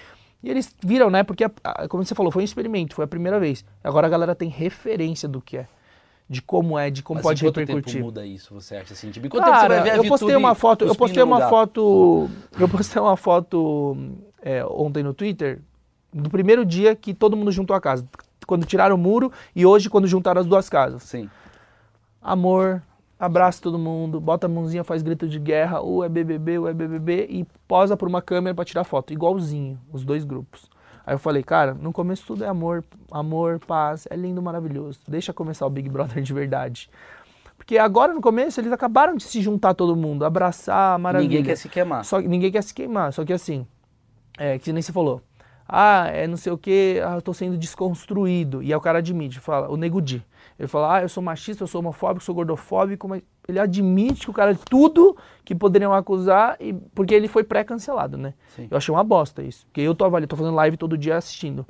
E 0.42 0.48
eles 0.48 0.74
viram, 0.82 1.10
né? 1.10 1.22
Porque, 1.22 1.44
como 1.90 2.02
você 2.02 2.14
falou, 2.14 2.32
foi 2.32 2.42
um 2.42 2.44
experimento, 2.44 2.94
foi 2.94 3.04
a 3.04 3.08
primeira 3.08 3.38
vez. 3.38 3.62
Agora 3.84 4.06
a 4.06 4.10
galera 4.10 4.34
tem 4.34 4.48
referência 4.48 5.28
do 5.28 5.42
que 5.42 5.58
é. 5.58 5.68
De 6.32 6.40
como 6.40 6.78
é, 6.78 6.88
de 6.90 7.02
como 7.02 7.18
Mas 7.18 7.24
pode 7.24 7.44
repercutir. 7.44 7.92
tempo 7.92 8.06
muda 8.06 8.24
isso, 8.24 8.54
você 8.54 8.76
acha 8.76 8.94
assim? 8.94 9.10
Tipo, 9.10 9.28
quanto 9.28 9.44
tempo 9.44 9.54
você 9.54 9.60
Cara, 9.60 9.74
vai 9.74 9.82
ver 9.84 9.90
a 9.90 9.96
eu 9.96 10.04
postei 10.06 10.34
uma 10.34 10.54
foto, 10.54 10.84
eu 10.86 10.94
postei 10.94 11.22
uma 11.22 11.46
foto, 11.46 12.30
eu 12.58 12.68
postei 12.70 13.02
uma 13.02 13.16
foto 13.18 13.96
é, 14.40 14.64
ontem 14.64 15.02
no 15.02 15.12
Twitter 15.12 15.60
do 16.10 16.30
primeiro 16.30 16.64
dia 16.64 16.96
que 16.96 17.12
todo 17.12 17.36
mundo 17.36 17.52
juntou 17.52 17.76
a 17.76 17.80
casa, 17.82 18.08
quando 18.46 18.64
tiraram 18.64 18.94
o 18.94 18.98
muro 18.98 19.30
e 19.54 19.66
hoje 19.66 19.90
quando 19.90 20.06
juntaram 20.06 20.40
as 20.40 20.46
duas 20.46 20.70
casas. 20.70 21.02
Sim. 21.02 21.28
Amor, 22.22 22.82
abraça 23.18 23.60
todo 23.60 23.78
mundo, 23.78 24.18
bota 24.18 24.46
a 24.46 24.48
mãozinha, 24.48 24.82
faz 24.82 25.02
grito 25.02 25.28
de 25.28 25.38
guerra, 25.38 25.80
ou 25.80 26.02
é 26.02 26.08
BBB, 26.08 26.60
ou 26.60 26.66
é 26.66 26.72
BBB 26.72 27.26
e 27.28 27.46
posa 27.68 27.94
por 27.94 28.08
uma 28.08 28.22
câmera 28.22 28.54
pra 28.54 28.64
tirar 28.64 28.84
foto, 28.84 29.12
igualzinho, 29.12 29.78
os 29.92 30.02
dois 30.02 30.24
grupos. 30.24 30.71
Aí 31.06 31.14
eu 31.14 31.18
falei, 31.18 31.42
cara, 31.42 31.74
no 31.74 31.92
começo 31.92 32.24
tudo 32.26 32.44
é 32.44 32.48
amor, 32.48 32.84
amor, 33.10 33.58
paz, 33.58 34.06
é 34.10 34.16
lindo, 34.16 34.40
maravilhoso. 34.40 35.00
Deixa 35.06 35.32
começar 35.32 35.66
o 35.66 35.70
Big 35.70 35.88
Brother 35.88 36.22
de 36.22 36.32
verdade. 36.32 36.88
Porque 37.56 37.78
agora 37.78 38.12
no 38.12 38.20
começo 38.20 38.60
eles 38.60 38.72
acabaram 38.72 39.16
de 39.16 39.22
se 39.22 39.40
juntar 39.40 39.74
todo 39.74 39.94
mundo, 39.94 40.24
abraçar, 40.24 40.98
maravilha. 40.98 41.28
Ninguém 41.28 41.44
quer 41.44 41.56
se 41.56 41.68
queimar. 41.68 42.04
Só 42.04 42.20
ninguém 42.20 42.50
quer 42.50 42.62
se 42.62 42.74
queimar. 42.74 43.12
Só 43.12 43.24
que 43.24 43.32
assim, 43.32 43.66
é, 44.38 44.58
que 44.58 44.72
nem 44.72 44.82
você 44.82 44.92
falou. 44.92 45.20
Ah, 45.68 46.08
é 46.08 46.26
não 46.26 46.36
sei 46.36 46.52
o 46.52 46.58
que, 46.58 47.00
ah, 47.04 47.14
eu 47.14 47.22
tô 47.22 47.32
sendo 47.32 47.56
desconstruído. 47.56 48.62
E 48.62 48.72
aí 48.72 48.74
o 48.74 48.80
cara 48.80 48.98
admite, 48.98 49.40
fala, 49.40 49.70
o 49.70 49.76
Nego 49.76 50.02
Di. 50.02 50.24
Ele 50.58 50.68
fala, 50.68 50.96
ah, 50.96 51.02
eu 51.02 51.08
sou 51.08 51.22
machista, 51.22 51.62
eu 51.62 51.66
sou 51.66 51.80
homofóbico, 51.80 52.24
sou 52.24 52.34
gordofóbico, 52.34 53.08
mas 53.08 53.22
ele 53.48 53.58
admite 53.58 54.24
que 54.26 54.30
o 54.30 54.34
cara 54.34 54.56
tudo 54.68 55.16
que 55.44 55.54
poderiam 55.54 55.92
acusar, 55.92 56.56
e, 56.60 56.72
porque 56.94 57.14
ele 57.14 57.28
foi 57.28 57.42
pré-cancelado, 57.42 58.16
né? 58.16 58.34
Sim. 58.54 58.68
Eu 58.70 58.76
achei 58.76 58.94
uma 58.94 59.02
bosta 59.02 59.42
isso. 59.42 59.66
Porque 59.66 59.80
eu 59.80 59.94
tô 59.94 60.04
avaliando, 60.04 60.28
tô 60.28 60.36
fazendo 60.36 60.54
live 60.54 60.76
todo 60.76 60.96
dia 60.96 61.16
assistindo. 61.16 61.66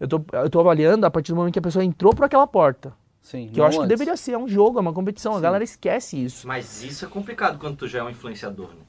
Eu 0.00 0.08
tô, 0.08 0.24
eu 0.32 0.50
tô 0.50 0.60
avaliando 0.60 1.06
a 1.06 1.10
partir 1.10 1.32
do 1.32 1.36
momento 1.36 1.52
que 1.52 1.58
a 1.58 1.62
pessoa 1.62 1.84
entrou 1.84 2.14
por 2.14 2.24
aquela 2.24 2.46
porta. 2.46 2.92
Sim. 3.20 3.50
Que 3.52 3.60
eu 3.60 3.64
acho 3.64 3.78
que 3.78 3.84
antes. 3.84 3.88
deveria 3.88 4.16
ser, 4.16 4.32
é 4.32 4.38
um 4.38 4.48
jogo, 4.48 4.78
é 4.78 4.80
uma 4.80 4.92
competição. 4.92 5.32
A 5.32 5.36
Sim. 5.36 5.42
galera 5.42 5.62
esquece 5.62 6.22
isso. 6.22 6.46
Mas 6.46 6.82
isso 6.82 7.04
é 7.04 7.08
complicado 7.08 7.58
quando 7.58 7.76
tu 7.76 7.86
já 7.86 8.00
é 8.00 8.02
um 8.02 8.10
influenciador, 8.10 8.68
né? 8.70 8.82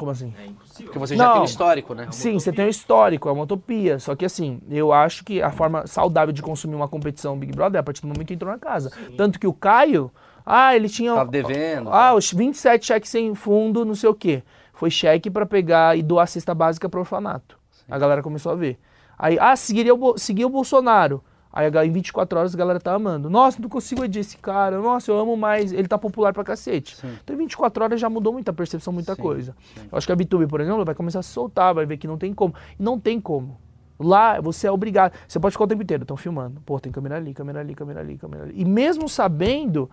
Como 0.00 0.10
assim? 0.10 0.32
É 0.42 0.46
impossível. 0.46 0.84
Porque 0.86 0.98
você 0.98 1.14
já 1.14 1.24
tem 1.26 1.34
Não. 1.34 1.42
um 1.42 1.44
histórico, 1.44 1.94
né? 1.94 2.08
Sim, 2.10 2.38
você 2.38 2.50
tem 2.50 2.64
um 2.64 2.68
histórico, 2.68 3.28
é 3.28 3.32
uma 3.32 3.44
utopia. 3.44 3.98
Só 3.98 4.16
que 4.16 4.24
assim, 4.24 4.58
eu 4.70 4.94
acho 4.94 5.22
que 5.22 5.42
a 5.42 5.50
forma 5.50 5.86
saudável 5.86 6.32
de 6.32 6.40
consumir 6.40 6.74
uma 6.74 6.88
competição 6.88 7.38
Big 7.38 7.52
Brother 7.52 7.76
é 7.76 7.80
a 7.80 7.82
partir 7.82 8.00
do 8.00 8.08
momento 8.08 8.26
que 8.26 8.32
entrou 8.34 8.50
na 8.50 8.58
casa. 8.58 8.90
Tanto 9.14 9.38
que 9.38 9.46
o 9.46 9.52
Caio, 9.52 10.10
ah, 10.44 10.74
ele 10.74 10.88
tinha. 10.88 11.14
Tava 11.14 11.30
devendo. 11.30 11.92
Ah, 11.92 12.14
os 12.14 12.32
27 12.32 12.86
cheques 12.86 13.10
sem 13.10 13.34
fundo, 13.34 13.84
não 13.84 13.94
sei 13.94 14.08
o 14.08 14.14
quê. 14.14 14.42
Foi 14.72 14.90
cheque 14.90 15.30
pra 15.30 15.44
pegar 15.44 15.98
e 15.98 16.02
doar 16.02 16.24
a 16.24 16.26
cesta 16.26 16.54
básica 16.54 16.88
pro 16.88 17.00
orfanato. 17.00 17.58
A 17.86 17.98
galera 17.98 18.22
começou 18.22 18.52
a 18.52 18.54
ver. 18.54 18.78
Aí, 19.18 19.38
ah, 19.38 19.54
seguiria 19.54 19.94
o, 19.94 20.16
seguia 20.16 20.46
o 20.46 20.50
Bolsonaro. 20.50 21.22
Aí 21.52 21.66
a 21.66 21.84
em 21.84 21.90
24 21.90 22.38
horas 22.38 22.54
a 22.54 22.58
galera 22.58 22.78
tá 22.78 22.94
amando. 22.94 23.28
Nossa, 23.28 23.60
não 23.60 23.68
consigo 23.68 24.02
odiar 24.02 24.20
esse 24.20 24.36
cara. 24.36 24.78
Nossa, 24.78 25.10
eu 25.10 25.18
amo 25.18 25.36
mais. 25.36 25.72
Ele 25.72 25.88
tá 25.88 25.98
popular 25.98 26.32
pra 26.32 26.44
cacete. 26.44 26.94
Sim. 26.96 27.12
Então 27.24 27.34
em 27.34 27.38
24 27.40 27.82
horas 27.82 28.00
já 28.00 28.08
mudou 28.08 28.32
muita 28.32 28.52
percepção, 28.52 28.92
muita 28.92 29.14
Sim, 29.16 29.22
coisa. 29.22 29.56
sim. 29.74 29.80
Eu 29.90 29.98
acho 29.98 30.06
que 30.06 30.12
a 30.12 30.16
VTube, 30.16 30.46
por 30.46 30.60
exemplo, 30.60 30.84
vai 30.84 30.94
começar 30.94 31.18
a 31.18 31.22
soltar, 31.22 31.74
vai 31.74 31.84
ver 31.86 31.96
que 31.96 32.06
não 32.06 32.16
tem 32.16 32.32
como. 32.32 32.54
E 32.78 32.82
não 32.82 32.98
tem 33.00 33.20
como. 33.20 33.58
Lá 33.98 34.40
você 34.40 34.68
é 34.68 34.70
obrigado. 34.72 35.12
Você 35.26 35.40
pode 35.40 35.52
ficar 35.52 35.64
o 35.64 35.66
tempo 35.66 35.82
inteiro, 35.82 36.04
estão 36.04 36.16
filmando. 36.16 36.60
Pô, 36.60 36.78
tem 36.78 36.92
câmera 36.92 37.16
ali, 37.16 37.34
câmera 37.34 37.60
ali, 37.60 37.74
câmera 37.74 38.00
ali, 38.00 38.16
câmera 38.16 38.44
ali. 38.44 38.54
E 38.56 38.64
mesmo 38.64 39.08
sabendo, 39.08 39.90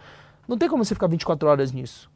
não 0.48 0.58
tem 0.58 0.70
como 0.70 0.86
você 0.86 0.94
ficar 0.94 1.08
24 1.08 1.50
horas 1.50 1.72
nisso. 1.72 2.10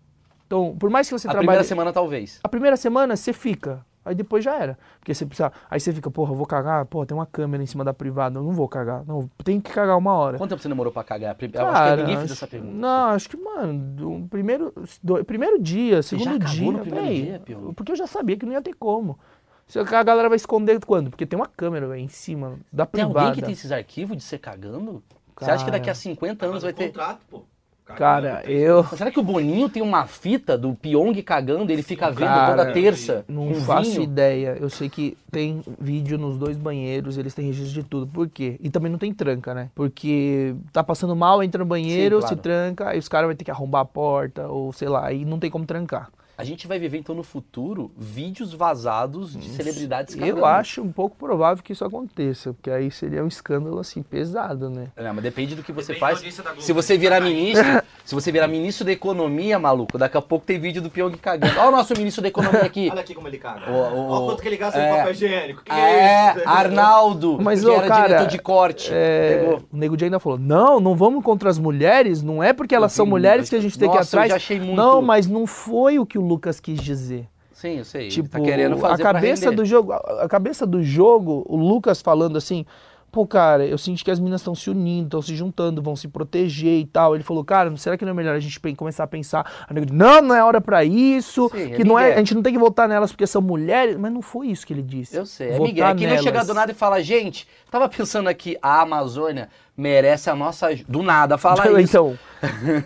Então, 0.46 0.76
por 0.78 0.90
mais 0.90 1.08
que 1.08 1.14
você 1.18 1.28
A 1.28 1.32
trabalhe. 1.32 1.48
primeira 1.48 1.64
semana, 1.64 1.92
talvez. 1.92 2.40
A 2.44 2.50
primeira 2.50 2.78
semana 2.78 3.16
você 3.16 3.34
fica. 3.34 3.84
Aí 4.04 4.16
depois 4.16 4.44
já 4.44 4.56
era. 4.56 4.78
Porque 5.00 5.14
você 5.14 5.26
precisa. 5.26 5.52
Aí 5.70 5.80
você 5.80 5.94
fica, 5.94 6.10
porra, 6.10 6.32
eu 6.32 6.36
vou 6.36 6.46
cagar. 6.46 6.86
Porra, 6.86 7.06
tem 7.06 7.16
uma 7.16 7.26
câmera 7.26 7.62
em 7.62 7.66
cima 7.66 7.84
da 7.84 7.94
privada. 7.94 8.40
Eu 8.40 8.44
não 8.44 8.52
vou 8.52 8.68
cagar. 8.68 9.06
Não, 9.06 9.30
tem 9.44 9.60
que 9.62 9.72
cagar 9.72 9.98
uma 9.98 10.14
hora. 10.14 10.38
Quanto 10.38 10.50
tempo 10.50 10.62
você 10.62 10.68
demorou 10.68 10.92
pra 10.92 11.04
cagar? 11.04 11.36
Eu 11.40 11.48
acho 11.48 11.52
que 11.52 11.74
Cara, 11.74 11.96
ninguém 11.98 12.18
fez 12.18 12.32
essa 12.32 12.48
pergunta. 12.48 12.74
Não, 12.74 13.10
acho 13.10 13.30
que, 13.30 13.38
mano, 13.38 13.80
do 13.80 14.28
primeiro, 14.28 14.74
do, 15.04 15.24
primeiro 15.24 15.62
dia, 15.62 16.02
segundo 16.02 16.26
já 16.26 16.38
dia. 16.38 16.72
no 16.72 16.80
primeiro 16.80 17.06
véi, 17.08 17.22
dia, 17.24 17.40
Pio? 17.40 17.74
Porque 17.76 17.92
eu 17.92 17.96
já 17.96 18.08
sabia 18.08 18.36
que 18.36 18.46
não 18.46 18.54
ia 18.54 18.62
ter 18.62 18.74
como. 18.74 19.20
Se 19.68 19.80
a 19.80 19.84
galera 19.84 20.28
vai 20.28 20.36
esconder 20.36 20.84
quando? 20.86 21.10
Porque 21.10 21.26
tem 21.26 21.38
uma 21.40 21.48
câmera 21.48 21.88
véi, 21.88 22.02
em 22.02 22.08
cima 22.10 22.58
da 22.74 22.86
Tem 22.86 23.06
privada. 23.06 23.28
alguém 23.28 23.36
que 23.36 23.42
tem 23.42 23.54
esses 23.54 23.72
arquivos 23.72 24.18
de 24.18 24.24
você 24.24 24.38
cagando? 24.38 25.02
Você 25.38 25.50
acha 25.50 25.64
que 25.66 25.72
daqui 25.72 25.90
a 25.90 25.94
Cara. 25.94 25.96
50 25.96 26.46
anos 26.46 26.64
vai 26.64 26.74
ter. 26.74 26.88
contrato, 26.88 27.22
pô. 27.30 27.44
Cara, 27.86 28.42
eu 28.50 28.84
Mas 28.90 28.98
será 28.98 29.12
que 29.12 29.20
o 29.20 29.24
Boninho 29.24 29.68
tem 29.68 29.82
uma 29.84 30.06
fita 30.06 30.58
do 30.58 30.74
Pyong 30.74 31.14
cagando 31.24 31.72
e 31.72 31.74
ele 31.76 31.84
fica 31.84 32.10
vendo 32.10 32.28
Cara, 32.28 32.52
toda 32.56 32.72
terça? 32.72 33.26
não 33.28 33.50
com 33.50 33.56
faço 33.56 33.92
vinho? 33.92 34.04
ideia. 34.04 34.58
Eu 34.60 34.70
sei 34.70 34.88
que 34.90 35.18
tem 35.30 35.62
vídeo 35.80 36.18
nos 36.18 36.38
dois 36.38 36.56
banheiros, 36.58 37.18
eles 37.18 37.34
têm 37.34 37.48
registro 37.48 37.82
de 37.82 37.84
tudo. 37.84 38.08
Por 38.08 38.30
quê? 38.30 38.56
E 38.62 38.70
também 38.70 38.90
não 38.92 38.98
tem 38.98 39.14
tranca, 39.14 39.54
né? 39.54 39.70
Porque 39.76 40.56
tá 40.72 40.82
passando 40.84 41.16
mal, 41.16 41.44
entra 41.44 41.60
no 41.60 41.66
banheiro, 41.66 42.18
Sim, 42.18 42.22
claro. 42.22 42.36
se 42.36 42.42
tranca, 42.42 42.90
aí 42.90 43.00
os 43.00 43.10
caras 43.10 43.28
vão 43.28 43.36
ter 43.36 43.44
que 43.44 43.52
arrombar 43.52 43.82
a 43.82 43.86
porta, 43.86 44.48
ou 44.48 44.72
sei 44.72 44.88
lá, 44.88 45.08
aí 45.08 45.26
não 45.26 45.38
tem 45.38 45.50
como 45.52 45.66
trancar. 45.66 46.10
A 46.42 46.44
gente 46.44 46.68
vai 46.68 46.80
viver 46.80 46.98
então 46.98 47.14
no 47.14 47.24
futuro 47.24 47.92
vídeos 47.98 48.54
vazados 48.54 49.34
de 49.40 49.50
celebridades 49.50 50.16
cagando. 50.16 50.40
Eu 50.40 50.46
acho 50.46 50.82
um 50.82 50.92
pouco 50.92 51.16
provável 51.16 51.64
que 51.64 51.72
isso 51.74 51.86
aconteça, 51.86 52.54
porque 52.54 52.70
aí 52.72 52.90
seria 52.92 53.24
um 53.24 53.28
escândalo 53.28 53.80
assim 53.80 54.02
pesado, 54.02 54.70
né? 54.70 54.88
Não, 54.98 55.14
mas 55.14 55.24
depende 55.24 55.56
do 55.56 55.64
que 55.64 55.72
você 55.72 55.94
Depende 55.94 56.00
faz. 56.00 56.44
Se 56.66 56.74
você 56.74 56.94
né? 56.94 57.00
virar 57.00 57.22
ministro, 57.22 57.66
se 58.04 58.16
você 58.16 58.32
virar 58.32 58.48
ministro 58.48 58.84
da 58.86 58.92
economia, 58.92 59.60
maluco, 59.60 59.98
daqui 59.98 60.18
a 60.18 60.22
pouco 60.22 60.46
tem 60.46 60.60
vídeo 60.60 60.82
do 60.82 60.90
Pyong 60.90 61.16
cagando. 61.18 61.60
Olha 61.60 61.68
o 61.70 61.72
nosso 61.72 61.94
ministro 61.96 62.22
da 62.22 62.28
economia 62.30 62.62
aqui. 62.64 62.90
Olha 62.92 63.02
aqui 63.02 63.14
como 63.14 63.28
ele 63.28 63.38
caga. 63.38 63.70
O- 63.70 63.74
o- 63.74 64.08
Olha 64.10 64.26
quanto 64.26 64.42
que 64.42 64.48
ele 64.48 64.58
gasta 64.58 64.80
é. 64.80 64.90
de 64.92 64.98
papel 64.98 65.12
higiênico. 65.12 65.64
Que 65.64 65.72
É, 65.72 66.34
isso? 66.38 66.50
Arnaldo, 66.50 67.38
Mas, 67.42 67.62
que 67.62 67.68
ô, 67.68 67.74
era 67.76 67.88
cara, 67.88 68.08
diretor 68.08 68.28
de 68.28 68.40
corte. 68.40 68.90
É, 68.92 69.38
Pegou. 69.40 69.62
o 69.72 69.78
Nego 69.78 69.96
Di 69.98 70.06
ainda 70.06 70.20
falou: 70.20 70.38
não, 70.40 70.80
não 70.80 70.96
vamos 70.96 71.24
contra 71.24 71.50
as 71.50 71.60
mulheres, 71.60 72.24
não 72.24 72.42
é 72.42 72.54
porque 72.54 72.74
elas 72.76 72.92
Eu 72.94 72.96
são 72.98 73.06
vi 73.06 73.12
mulheres 73.12 73.50
que 73.50 73.56
a 73.56 73.62
gente 73.62 73.78
tem 73.78 73.90
que 73.90 73.96
ir 73.96 74.00
Nossa, 74.00 74.16
eu 74.16 74.20
atrás. 74.20 74.30
já 74.32 74.36
achei 74.38 74.60
muito- 74.60 74.76
Não, 74.76 75.02
mas 75.02 75.28
não 75.28 75.46
foi 75.46 76.00
o 76.00 76.06
que 76.06 76.18
o 76.18 76.22
Lucas 76.32 76.60
quis 76.60 76.82
dizer. 76.82 77.28
Sim, 77.54 77.78
eu 77.78 77.86
sei. 77.86 78.08
Tipo, 78.08 78.38
ele 78.38 78.44
tá 78.46 78.50
querendo 78.50 78.78
fazer 78.78 79.04
a 79.04 79.14
cabeça 79.14 79.52
do 79.52 79.64
jogo, 79.64 79.94
a 79.94 80.28
cabeça 80.28 80.66
do 80.66 80.82
jogo, 80.82 81.46
o 81.48 81.56
Lucas 81.56 82.02
falando 82.02 82.38
assim, 82.38 82.66
pô, 83.12 83.28
cara, 83.28 83.66
eu 83.66 83.78
sinto 83.78 84.04
que 84.04 84.10
as 84.10 84.20
meninas 84.20 84.42
estão 84.42 84.56
se 84.56 84.70
unindo, 84.70 85.06
estão 85.06 85.22
se 85.22 85.36
juntando, 85.36 85.82
vão 85.82 85.96
se 85.96 86.08
proteger 86.08 86.80
e 86.80 86.86
tal. 86.86 87.14
Ele 87.14 87.24
falou, 87.24 87.44
cara, 87.44 87.76
será 87.76 87.98
que 87.98 88.06
não 88.06 88.12
é 88.12 88.16
melhor 88.16 88.36
a 88.36 88.40
gente 88.40 88.60
começar 88.76 89.04
a 89.04 89.08
pensar? 89.08 89.46
A 89.68 89.74
nego 89.74 89.94
não, 89.94 90.22
não 90.22 90.34
é 90.34 90.44
hora 90.44 90.62
pra 90.62 90.84
isso, 90.84 91.50
Sim, 91.54 91.74
é 91.74 91.76
que 91.76 91.84
não 91.84 92.00
é, 92.00 92.14
a 92.14 92.18
gente 92.18 92.34
não 92.34 92.42
tem 92.42 92.54
que 92.54 92.60
votar 92.60 92.88
nelas 92.88 93.12
porque 93.12 93.28
são 93.28 93.42
mulheres, 93.42 93.98
mas 93.98 94.12
não 94.12 94.22
foi 94.22 94.48
isso 94.48 94.66
que 94.66 94.74
ele 94.74 94.82
disse. 94.82 95.16
Eu 95.16 95.26
sei, 95.26 95.50
é 95.50 95.60
Miguel. 95.60 95.88
É 95.88 95.96
que 95.96 96.08
não 96.08 96.18
chegar 96.18 96.46
do 96.46 96.54
nada 96.54 96.72
e 96.72 96.76
falar, 96.76 97.02
gente, 97.02 97.48
tava 97.70 97.90
pensando 97.90 98.30
aqui, 98.30 98.58
a 98.62 98.82
Amazônia 98.82 99.50
merece 99.76 100.30
a 100.30 100.36
nossa. 100.36 100.68
aj-" 100.68 100.86
Do 100.88 101.04
nada, 101.04 101.38
fala 101.38 101.68
isso. 101.82 101.82
então, 101.82 102.20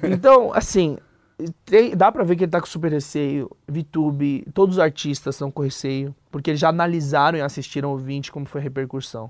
então, 0.03 0.51
assim, 0.53 0.97
tem- 1.65 1.95
dá 1.95 2.11
pra 2.11 2.23
ver 2.23 2.35
que 2.35 2.43
ele 2.43 2.51
tá 2.51 2.59
com 2.61 2.67
super 2.67 2.91
receio. 2.91 3.49
VTube, 3.67 4.45
todos 4.53 4.75
os 4.75 4.79
artistas 4.79 5.35
estão 5.35 5.51
com 5.51 5.61
receio, 5.63 6.15
porque 6.31 6.51
eles 6.51 6.59
já 6.59 6.69
analisaram 6.69 7.37
e 7.37 7.41
assistiram 7.41 7.93
o 7.93 7.97
20 7.97 8.31
como 8.31 8.45
foi 8.45 8.61
a 8.61 8.63
repercussão. 8.63 9.29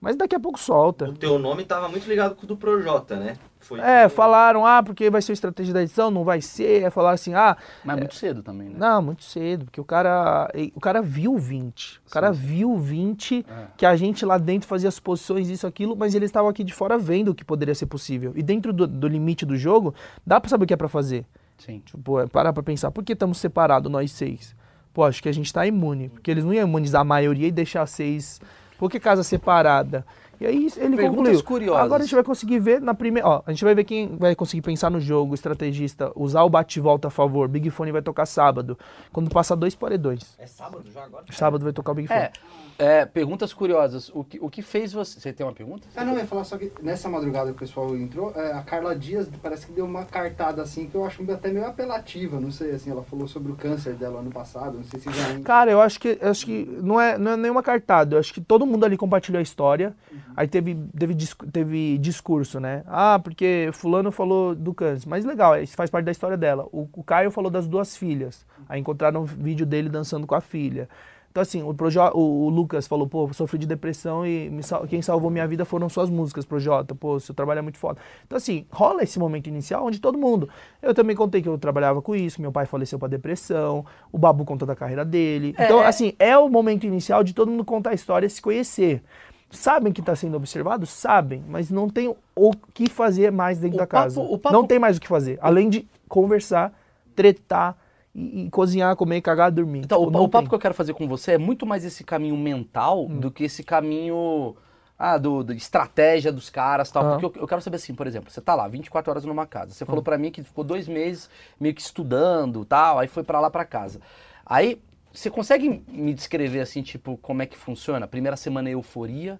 Mas 0.00 0.14
daqui 0.14 0.36
a 0.36 0.40
pouco 0.40 0.58
solta. 0.60 1.06
O 1.08 1.12
teu 1.14 1.38
nome 1.38 1.64
tava 1.64 1.88
muito 1.88 2.06
ligado 2.06 2.34
com 2.34 2.44
o 2.44 2.46
do 2.46 2.56
Projota, 2.56 3.16
né? 3.16 3.36
Foi 3.58 3.80
É, 3.80 4.08
falaram, 4.08 4.64
ah, 4.64 4.82
porque 4.82 5.08
vai 5.10 5.20
ser 5.22 5.32
estratégia 5.32 5.72
da 5.74 5.82
edição, 5.82 6.10
não 6.10 6.22
vai 6.22 6.40
ser. 6.40 6.84
Aí 6.84 6.90
falaram 6.90 7.14
assim, 7.14 7.34
ah, 7.34 7.56
Mas 7.82 7.96
muito 7.96 8.14
cedo 8.14 8.42
também, 8.42 8.68
né? 8.68 8.74
não, 8.78 9.00
muito 9.02 9.24
cedo, 9.24 9.64
porque 9.64 9.80
o 9.80 9.84
cara, 9.84 10.48
o 10.74 10.80
cara 10.80 11.00
viu 11.02 11.34
o 11.34 11.38
20. 11.38 12.00
O 12.06 12.10
cara 12.10 12.30
viu 12.30 12.72
o 12.72 12.78
20, 12.78 13.44
É. 13.48 13.66
que 13.76 13.86
a 13.86 13.96
gente 13.96 14.24
lá 14.24 14.38
dentro 14.38 14.68
fazia 14.68 14.88
as 14.88 15.00
posições, 15.00 15.48
isso, 15.48 15.66
aquilo, 15.66 15.96
mas 15.96 16.14
eles 16.14 16.28
estavam 16.28 16.50
aqui 16.50 16.62
de 16.62 16.74
fora 16.74 16.96
vendo 16.98 17.30
o 17.30 17.34
que 17.34 17.44
poderia 17.44 17.74
ser 17.74 17.86
possível. 17.86 18.32
E 18.36 18.42
dentro 18.42 18.72
do, 18.72 18.86
do 18.86 19.08
limite 19.08 19.44
do 19.46 19.56
jogo, 19.56 19.94
dá 20.24 20.38
pra 20.40 20.48
saber 20.50 20.64
o 20.64 20.66
que 20.68 20.74
é 20.74 20.76
pra 20.76 20.88
fazer. 20.88 21.24
Sim. 21.58 21.80
Tipo, 21.84 22.20
é 22.20 22.26
parar 22.26 22.52
pra 22.52 22.62
pensar, 22.62 22.90
por 22.90 23.02
que 23.02 23.14
estamos 23.14 23.38
separados, 23.38 23.90
nós 23.90 24.12
seis? 24.12 24.54
Pô, 24.92 25.02
acho 25.04 25.22
que 25.22 25.28
a 25.28 25.32
gente 25.32 25.52
tá 25.52 25.66
imune, 25.66 26.10
porque 26.10 26.30
eles 26.30 26.44
não 26.44 26.52
iam 26.54 26.68
imunizar 26.68 27.00
a 27.00 27.04
maioria 27.04 27.48
e 27.48 27.50
deixar 27.52 27.84
seis. 27.86 28.40
Por 28.78 28.90
que 28.90 29.00
casa 29.00 29.22
separada? 29.22 30.04
E 30.38 30.44
aí 30.46 30.68
ele 30.76 30.96
Perguntas 30.96 31.40
concluiu. 31.40 31.42
curiosas. 31.44 31.82
Agora 31.82 32.02
a 32.02 32.04
gente 32.06 32.14
vai 32.14 32.22
conseguir 32.24 32.58
ver 32.58 32.80
na 32.80 32.92
primeira. 32.92 33.26
Ó, 33.26 33.42
a 33.46 33.50
gente 33.52 33.64
vai 33.64 33.74
ver 33.74 33.84
quem 33.84 34.16
vai 34.16 34.34
conseguir 34.34 34.60
pensar 34.60 34.90
no 34.90 35.00
jogo, 35.00 35.34
estrategista, 35.34 36.12
usar 36.14 36.42
o 36.42 36.50
bate-volta 36.50 37.08
a 37.08 37.10
favor. 37.10 37.48
Big 37.48 37.70
Fone 37.70 37.90
vai 37.90 38.02
tocar 38.02 38.26
sábado. 38.26 38.78
Quando 39.12 39.30
passar 39.30 39.54
dois 39.54 39.74
paredões. 39.74 40.36
É 40.38 40.46
sábado 40.46 40.84
já 40.92 41.04
agora? 41.04 41.24
Sábado 41.30 41.64
vai 41.64 41.72
tocar 41.72 41.92
o 41.92 41.94
Big 41.94 42.08
Fone. 42.08 42.20
É, 42.20 42.32
é, 42.78 43.04
perguntas 43.04 43.52
curiosas. 43.52 44.10
O 44.14 44.22
que, 44.24 44.38
o 44.40 44.50
que 44.50 44.62
fez 44.62 44.92
você. 44.92 45.20
Você 45.20 45.32
tem 45.32 45.46
uma 45.46 45.52
pergunta? 45.52 45.86
Ah, 45.96 46.04
não, 46.04 46.12
eu 46.12 46.18
ia 46.18 46.26
falar 46.26 46.44
só 46.44 46.58
que 46.58 46.70
nessa 46.82 47.08
madrugada 47.08 47.50
que 47.50 47.56
o 47.56 47.58
pessoal 47.58 47.96
entrou, 47.96 48.32
é, 48.34 48.52
a 48.52 48.62
Carla 48.62 48.94
Dias 48.94 49.28
parece 49.42 49.66
que 49.66 49.72
deu 49.72 49.84
uma 49.84 50.04
cartada 50.04 50.62
assim 50.62 50.86
que 50.86 50.94
eu 50.94 51.04
acho 51.04 51.22
até 51.30 51.50
meio 51.50 51.66
apelativa, 51.66 52.40
não 52.40 52.50
sei, 52.50 52.72
assim, 52.72 52.90
ela 52.90 53.02
falou 53.02 53.26
sobre 53.26 53.52
o 53.52 53.56
câncer 53.56 53.94
dela 53.94 54.20
ano 54.20 54.30
passado, 54.30 54.76
não 54.76 54.84
sei 54.84 55.00
se 55.00 55.10
já... 55.10 55.40
Cara, 55.40 55.70
eu 55.70 55.80
acho 55.80 55.98
que 55.98 56.18
acho 56.20 56.46
que 56.46 56.64
não 56.82 57.00
é, 57.00 57.16
não 57.18 57.32
é 57.32 57.36
nenhuma 57.36 57.62
cartada. 57.62 58.16
Eu 58.16 58.20
acho 58.20 58.32
que 58.32 58.40
todo 58.40 58.66
mundo 58.66 58.84
ali 58.84 58.96
compartilhou 58.96 59.38
a 59.38 59.42
história. 59.42 59.94
Aí 60.36 60.46
teve, 60.46 60.76
teve, 60.98 61.14
teve 61.50 61.98
discurso, 61.98 62.60
né? 62.60 62.82
Ah, 62.86 63.18
porque 63.22 63.70
fulano 63.72 64.12
falou 64.12 64.54
do 64.54 64.74
câncer. 64.74 65.08
Mas 65.08 65.24
legal, 65.24 65.60
isso 65.60 65.74
faz 65.74 65.90
parte 65.90 66.04
da 66.04 66.12
história 66.12 66.36
dela. 66.36 66.68
O, 66.72 66.88
o 66.92 67.02
Caio 67.02 67.30
falou 67.30 67.50
das 67.50 67.66
duas 67.66 67.96
filhas. 67.96 68.44
Aí 68.68 68.80
encontraram 68.80 69.22
um 69.22 69.24
vídeo 69.24 69.64
dele 69.64 69.88
dançando 69.88 70.26
com 70.26 70.34
a 70.34 70.40
filha. 70.40 70.88
Então, 71.36 71.42
assim, 71.42 71.62
o, 71.62 72.18
o, 72.18 72.48
Lucas 72.48 72.86
falou, 72.86 73.06
pô, 73.06 73.30
sofri 73.34 73.58
de 73.58 73.66
depressão 73.66 74.26
e 74.26 74.48
me 74.48 74.62
sal- 74.62 74.86
quem 74.86 75.02
salvou 75.02 75.30
minha 75.30 75.46
vida 75.46 75.66
foram 75.66 75.86
suas 75.86 76.08
músicas, 76.08 76.46
Projota. 76.46 76.94
Pô, 76.94 77.20
seu 77.20 77.34
trabalho 77.34 77.58
é 77.58 77.62
muito 77.62 77.76
foda. 77.76 78.00
Então, 78.26 78.38
assim, 78.38 78.64
rola 78.70 79.02
esse 79.02 79.18
momento 79.18 79.46
inicial 79.46 79.84
onde 79.84 80.00
todo 80.00 80.16
mundo. 80.16 80.48
Eu 80.80 80.94
também 80.94 81.14
contei 81.14 81.42
que 81.42 81.48
eu 81.48 81.58
trabalhava 81.58 82.00
com 82.00 82.16
isso, 82.16 82.40
meu 82.40 82.50
pai 82.50 82.64
faleceu 82.64 82.98
pra 82.98 83.06
depressão, 83.06 83.84
o 84.10 84.16
Babu 84.16 84.46
conta 84.46 84.64
da 84.64 84.74
carreira 84.74 85.04
dele. 85.04 85.54
Então, 85.58 85.82
É. 85.82 85.86
assim, 85.88 86.14
é 86.18 86.38
o 86.38 86.48
momento 86.48 86.86
inicial 86.86 87.22
de 87.22 87.34
todo 87.34 87.50
mundo 87.50 87.66
contar 87.66 87.90
a 87.90 87.94
história 87.94 88.26
e 88.26 88.30
se 88.30 88.40
conhecer. 88.40 89.02
Sabem 89.50 89.92
que 89.92 90.00
está 90.00 90.16
sendo 90.16 90.38
observado? 90.38 90.86
Sabem, 90.86 91.44
mas 91.46 91.70
não 91.70 91.86
tem 91.90 92.08
o 92.34 92.50
que 92.72 92.88
fazer 92.88 93.30
mais 93.30 93.58
dentro 93.58 93.76
O 93.76 93.80
da 93.80 93.86
papo- 93.86 94.04
casa. 94.04 94.38
papo- 94.38 94.52
Não 94.56 94.66
tem 94.66 94.78
mais 94.78 94.96
o 94.96 95.00
que 95.02 95.06
fazer, 95.06 95.38
além 95.42 95.68
de 95.68 95.86
conversar, 96.08 96.72
tretar 97.14 97.76
e, 98.16 98.46
e 98.46 98.50
cozinhar, 98.50 98.96
comer, 98.96 99.20
cagar, 99.20 99.50
dormir. 99.52 99.80
Então, 99.80 99.98
Tipo, 100.04 100.18
o, 100.18 100.24
o 100.24 100.28
papo 100.28 100.42
tem. 100.44 100.48
que 100.48 100.54
eu 100.54 100.58
quero 100.58 100.74
fazer 100.74 100.94
com 100.94 101.06
você 101.06 101.32
é 101.32 101.38
muito 101.38 101.66
mais 101.66 101.84
esse 101.84 102.02
caminho 102.02 102.36
mental 102.36 103.04
Hum. 103.04 103.20
do 103.20 103.30
que 103.30 103.44
esse 103.44 103.62
caminho 103.62 104.56
ah, 104.98 105.18
do, 105.18 105.44
do 105.44 105.52
estratégia 105.52 106.32
dos 106.32 106.48
caras 106.48 106.90
tal. 106.90 107.04
Aham. 107.04 107.18
Porque 107.20 107.38
eu, 107.38 107.42
eu 107.42 107.46
quero 107.46 107.60
saber 107.60 107.76
assim, 107.76 107.94
por 107.94 108.06
exemplo, 108.06 108.30
você 108.30 108.40
tá 108.40 108.54
lá 108.54 108.66
24 108.66 109.10
horas 109.10 109.24
numa 109.26 109.46
casa. 109.46 109.72
Você 109.72 109.84
Hum. 109.84 109.88
falou 109.88 110.02
pra 110.02 110.16
mim 110.16 110.30
que 110.30 110.42
ficou 110.42 110.64
dois 110.64 110.88
meses 110.88 111.28
meio 111.60 111.74
que 111.74 111.82
estudando 111.82 112.64
tal, 112.64 112.98
aí 112.98 113.06
foi 113.08 113.22
pra 113.22 113.38
lá 113.40 113.50
pra 113.50 113.64
casa. 113.66 114.00
Aí, 114.46 114.80
você 115.12 115.28
consegue 115.30 115.82
me 115.88 116.14
descrever 116.14 116.60
assim, 116.60 116.82
tipo, 116.82 117.16
como 117.18 117.42
é 117.42 117.46
que 117.46 117.56
funciona? 117.56 118.06
Primeira 118.06 118.36
semana 118.36 118.68
é 118.70 118.72
euforia, 118.74 119.38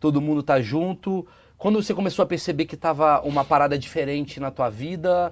todo 0.00 0.20
mundo 0.20 0.42
tá 0.42 0.60
junto. 0.60 1.26
Quando 1.56 1.82
você 1.82 1.92
começou 1.94 2.22
a 2.22 2.26
perceber 2.26 2.66
que 2.66 2.76
tava 2.76 3.20
uma 3.22 3.44
parada 3.44 3.78
diferente 3.78 4.38
na 4.40 4.50
tua 4.50 4.68
vida, 4.70 5.30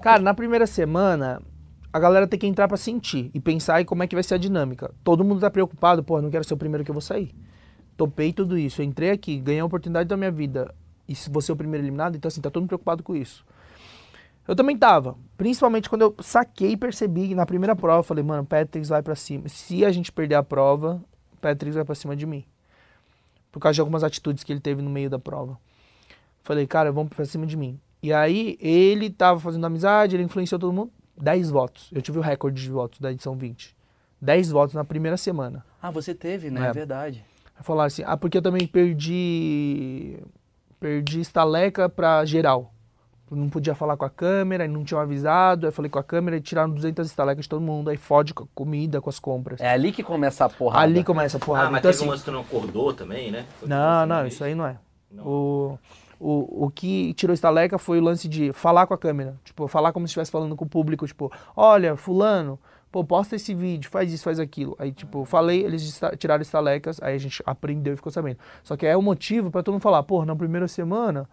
Cara, 0.00 0.20
na 0.20 0.34
primeira 0.34 0.66
semana, 0.66 1.40
a 1.92 1.98
galera 1.98 2.26
tem 2.26 2.38
que 2.38 2.46
entrar 2.46 2.66
pra 2.66 2.76
sentir 2.76 3.30
e 3.34 3.40
pensar 3.40 3.80
em 3.80 3.84
como 3.84 4.02
é 4.02 4.06
que 4.06 4.16
vai 4.16 4.22
ser 4.22 4.34
a 4.34 4.38
dinâmica. 4.38 4.94
Todo 5.04 5.22
mundo 5.22 5.40
tá 5.40 5.50
preocupado, 5.50 6.02
pô, 6.02 6.20
não 6.22 6.30
quero 6.30 6.44
ser 6.44 6.54
o 6.54 6.56
primeiro 6.56 6.84
que 6.84 6.90
eu 6.90 6.94
vou 6.94 7.02
sair. 7.02 7.34
Topei 7.96 8.32
tudo 8.32 8.56
isso, 8.56 8.82
entrei 8.82 9.10
aqui, 9.10 9.38
ganhei 9.38 9.60
a 9.60 9.64
oportunidade 9.64 10.08
da 10.08 10.16
minha 10.16 10.30
vida 10.30 10.74
e 11.06 11.14
se 11.14 11.28
você 11.28 11.52
é 11.52 11.54
o 11.54 11.56
primeiro 11.56 11.84
eliminado, 11.84 12.16
então 12.16 12.28
assim, 12.28 12.40
tá 12.40 12.50
todo 12.50 12.62
mundo 12.62 12.68
preocupado 12.68 13.02
com 13.02 13.14
isso. 13.14 13.44
Eu 14.48 14.56
também 14.56 14.76
tava, 14.76 15.16
principalmente 15.36 15.88
quando 15.88 16.02
eu 16.02 16.16
saquei 16.20 16.72
e 16.72 16.76
percebi 16.76 17.28
que 17.28 17.34
na 17.34 17.46
primeira 17.46 17.76
prova, 17.76 18.00
eu 18.00 18.04
falei, 18.04 18.24
mano, 18.24 18.44
Patrick 18.44 18.86
vai 18.88 19.02
pra 19.02 19.14
cima. 19.14 19.48
Se 19.48 19.84
a 19.84 19.92
gente 19.92 20.10
perder 20.10 20.34
a 20.36 20.42
prova, 20.42 21.02
Patrick 21.40 21.74
vai 21.74 21.84
pra 21.84 21.94
cima 21.94 22.16
de 22.16 22.26
mim. 22.26 22.44
Por 23.52 23.60
causa 23.60 23.74
de 23.74 23.80
algumas 23.80 24.02
atitudes 24.02 24.42
que 24.42 24.52
ele 24.52 24.60
teve 24.60 24.80
no 24.80 24.90
meio 24.90 25.10
da 25.10 25.18
prova. 25.18 25.58
Falei, 26.42 26.66
cara, 26.66 26.90
vamos 26.90 27.14
pra 27.14 27.24
cima 27.24 27.46
de 27.46 27.56
mim. 27.56 27.78
E 28.02 28.12
aí, 28.12 28.56
ele 28.60 29.10
tava 29.10 29.38
fazendo 29.38 29.64
amizade, 29.64 30.16
ele 30.16 30.24
influenciou 30.24 30.58
todo 30.58 30.72
mundo. 30.72 30.90
10 31.22 31.50
votos. 31.50 31.88
Eu 31.92 32.02
tive 32.02 32.18
o 32.18 32.22
recorde 32.22 32.60
de 32.60 32.70
votos 32.70 32.98
da 32.98 33.12
edição 33.12 33.36
20. 33.36 33.76
10 34.20 34.50
votos 34.50 34.74
na 34.74 34.84
primeira 34.84 35.16
semana. 35.16 35.64
ah, 35.80 35.90
você 35.90 36.14
teve, 36.14 36.50
né? 36.50 36.66
É, 36.66 36.70
É. 36.70 36.72
verdade. 36.72 37.24
Aí 37.56 37.64
Falaram 37.64 37.86
assim, 37.86 38.02
ah, 38.04 38.16
porque 38.16 38.38
eu 38.38 38.42
também 38.42 38.66
perdi 38.66 40.18
Perdi 40.80 41.20
estaleca 41.20 41.88
pra 41.88 42.24
geral. 42.24 42.72
Não 43.30 43.48
podia 43.48 43.72
falar 43.74 43.96
com 43.96 44.04
a 44.04 44.10
câmera, 44.10 44.64
e 44.64 44.68
não 44.68 44.84
tinham 44.84 45.00
avisado. 45.00 45.64
Aí 45.66 45.72
falei 45.72 45.88
com 45.88 45.98
a 45.98 46.02
câmera 46.02 46.36
e 46.36 46.40
tiraram 46.40 46.70
200 46.70 47.06
estalecas 47.06 47.44
de 47.44 47.48
todo 47.48 47.62
mundo. 47.62 47.88
Aí 47.88 47.96
fode 47.96 48.34
com 48.34 48.42
a 48.42 48.46
comida, 48.52 49.00
com 49.00 49.08
as 49.08 49.20
compras. 49.20 49.60
É 49.60 49.70
ali 49.70 49.92
que 49.92 50.02
começa 50.02 50.44
a 50.44 50.48
porrada. 50.50 50.82
Ali 50.82 51.04
começa 51.04 51.36
a 51.36 51.40
porrada. 51.40 51.68
Ah, 51.68 51.70
mas 51.70 51.78
então, 51.78 51.90
teve 51.92 52.00
assim, 52.02 52.08
um 52.08 52.10
lance 52.10 52.24
que 52.24 52.30
tu 52.30 52.34
não 52.34 52.40
acordou 52.40 52.92
também, 52.92 53.30
né? 53.30 53.46
Foi 53.60 53.68
não, 53.68 54.00
tudo 54.02 54.08
não, 54.08 54.16
assim, 54.18 54.28
isso 54.28 54.44
aí 54.44 54.54
não 54.56 54.66
é. 54.66 54.76
Não. 55.10 55.24
O, 55.24 55.78
o, 56.22 56.66
o 56.66 56.70
que 56.70 57.12
tirou 57.14 57.34
estaleca 57.34 57.76
foi 57.78 57.98
o 57.98 58.02
lance 58.02 58.28
de 58.28 58.52
falar 58.52 58.86
com 58.86 58.94
a 58.94 58.98
câmera. 58.98 59.36
Tipo, 59.42 59.66
falar 59.66 59.92
como 59.92 60.06
se 60.06 60.10
estivesse 60.10 60.30
falando 60.30 60.54
com 60.54 60.64
o 60.64 60.68
público. 60.68 61.04
Tipo, 61.04 61.32
olha, 61.56 61.96
fulano, 61.96 62.58
pô, 62.92 63.02
posta 63.02 63.34
esse 63.34 63.52
vídeo, 63.52 63.90
faz 63.90 64.12
isso, 64.12 64.22
faz 64.22 64.38
aquilo. 64.38 64.76
Aí, 64.78 64.92
tipo, 64.92 65.24
falei, 65.24 65.64
eles 65.64 66.00
tiraram 66.18 66.42
estalecas, 66.42 67.02
aí 67.02 67.16
a 67.16 67.18
gente 67.18 67.42
aprendeu 67.44 67.94
e 67.94 67.96
ficou 67.96 68.12
sabendo. 68.12 68.38
Só 68.62 68.76
que 68.76 68.86
é 68.86 68.96
o 68.96 69.02
motivo 69.02 69.50
pra 69.50 69.64
todo 69.64 69.74
mundo 69.74 69.82
falar, 69.82 70.04
pô, 70.04 70.24
na 70.24 70.36
primeira 70.36 70.68
semana 70.68 71.28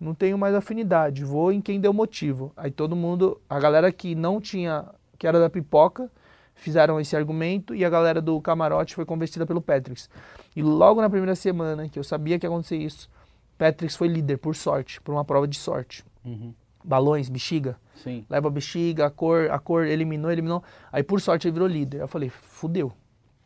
não 0.00 0.14
tenho 0.14 0.38
mais 0.38 0.54
afinidade, 0.54 1.24
vou 1.24 1.50
em 1.50 1.60
quem 1.60 1.80
deu 1.80 1.92
motivo. 1.92 2.52
Aí 2.56 2.70
todo 2.70 2.94
mundo, 2.94 3.40
a 3.50 3.58
galera 3.58 3.90
que 3.90 4.14
não 4.14 4.40
tinha, 4.40 4.84
que 5.18 5.26
era 5.26 5.40
da 5.40 5.50
pipoca, 5.50 6.08
fizeram 6.54 7.00
esse 7.00 7.16
argumento 7.16 7.74
e 7.74 7.84
a 7.84 7.90
galera 7.90 8.20
do 8.20 8.40
camarote 8.40 8.94
foi 8.94 9.04
convencida 9.04 9.44
pelo 9.44 9.60
Patrix. 9.60 10.08
E 10.54 10.62
logo 10.62 11.00
na 11.00 11.10
primeira 11.10 11.34
semana 11.34 11.88
que 11.88 11.98
eu 11.98 12.04
sabia 12.04 12.38
que 12.38 12.46
ia 12.46 12.50
acontecer 12.50 12.76
isso, 12.76 13.10
Patrix 13.58 13.96
foi 13.96 14.08
líder 14.08 14.38
por 14.38 14.54
sorte, 14.54 15.00
por 15.00 15.12
uma 15.12 15.24
prova 15.24 15.46
de 15.46 15.58
sorte. 15.58 16.04
Uhum. 16.24 16.54
Balões, 16.84 17.28
bexiga, 17.28 17.76
Sim. 17.96 18.24
leva 18.30 18.48
a 18.48 18.50
bexiga, 18.50 19.06
a 19.06 19.10
cor, 19.10 19.50
a 19.50 19.58
cor 19.58 19.84
eliminou, 19.84 20.30
eliminou. 20.30 20.62
Aí 20.92 21.02
por 21.02 21.20
sorte 21.20 21.48
ele 21.48 21.52
virou 21.52 21.68
líder. 21.68 22.00
Eu 22.00 22.08
falei, 22.08 22.30
fudeu. 22.30 22.92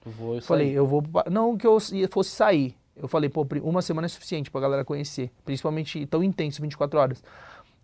Vou 0.05 0.37
Eu 0.37 0.43
falei, 0.43 0.71
eu 0.71 0.87
vou. 0.87 1.03
Não 1.31 1.57
que 1.57 1.67
eu 1.67 1.79
fosse 2.11 2.31
sair. 2.31 2.77
Eu 2.95 3.09
falei, 3.09 3.31
pô, 3.31 3.47
uma 3.63 3.81
semana 3.81 4.07
é 4.07 4.09
suficiente 4.09 4.51
pra 4.51 4.61
galera 4.61 4.85
conhecer. 4.85 5.31
Principalmente 5.45 6.05
tão 6.07 6.23
intenso, 6.23 6.61
24 6.61 6.99
horas. 7.01 7.25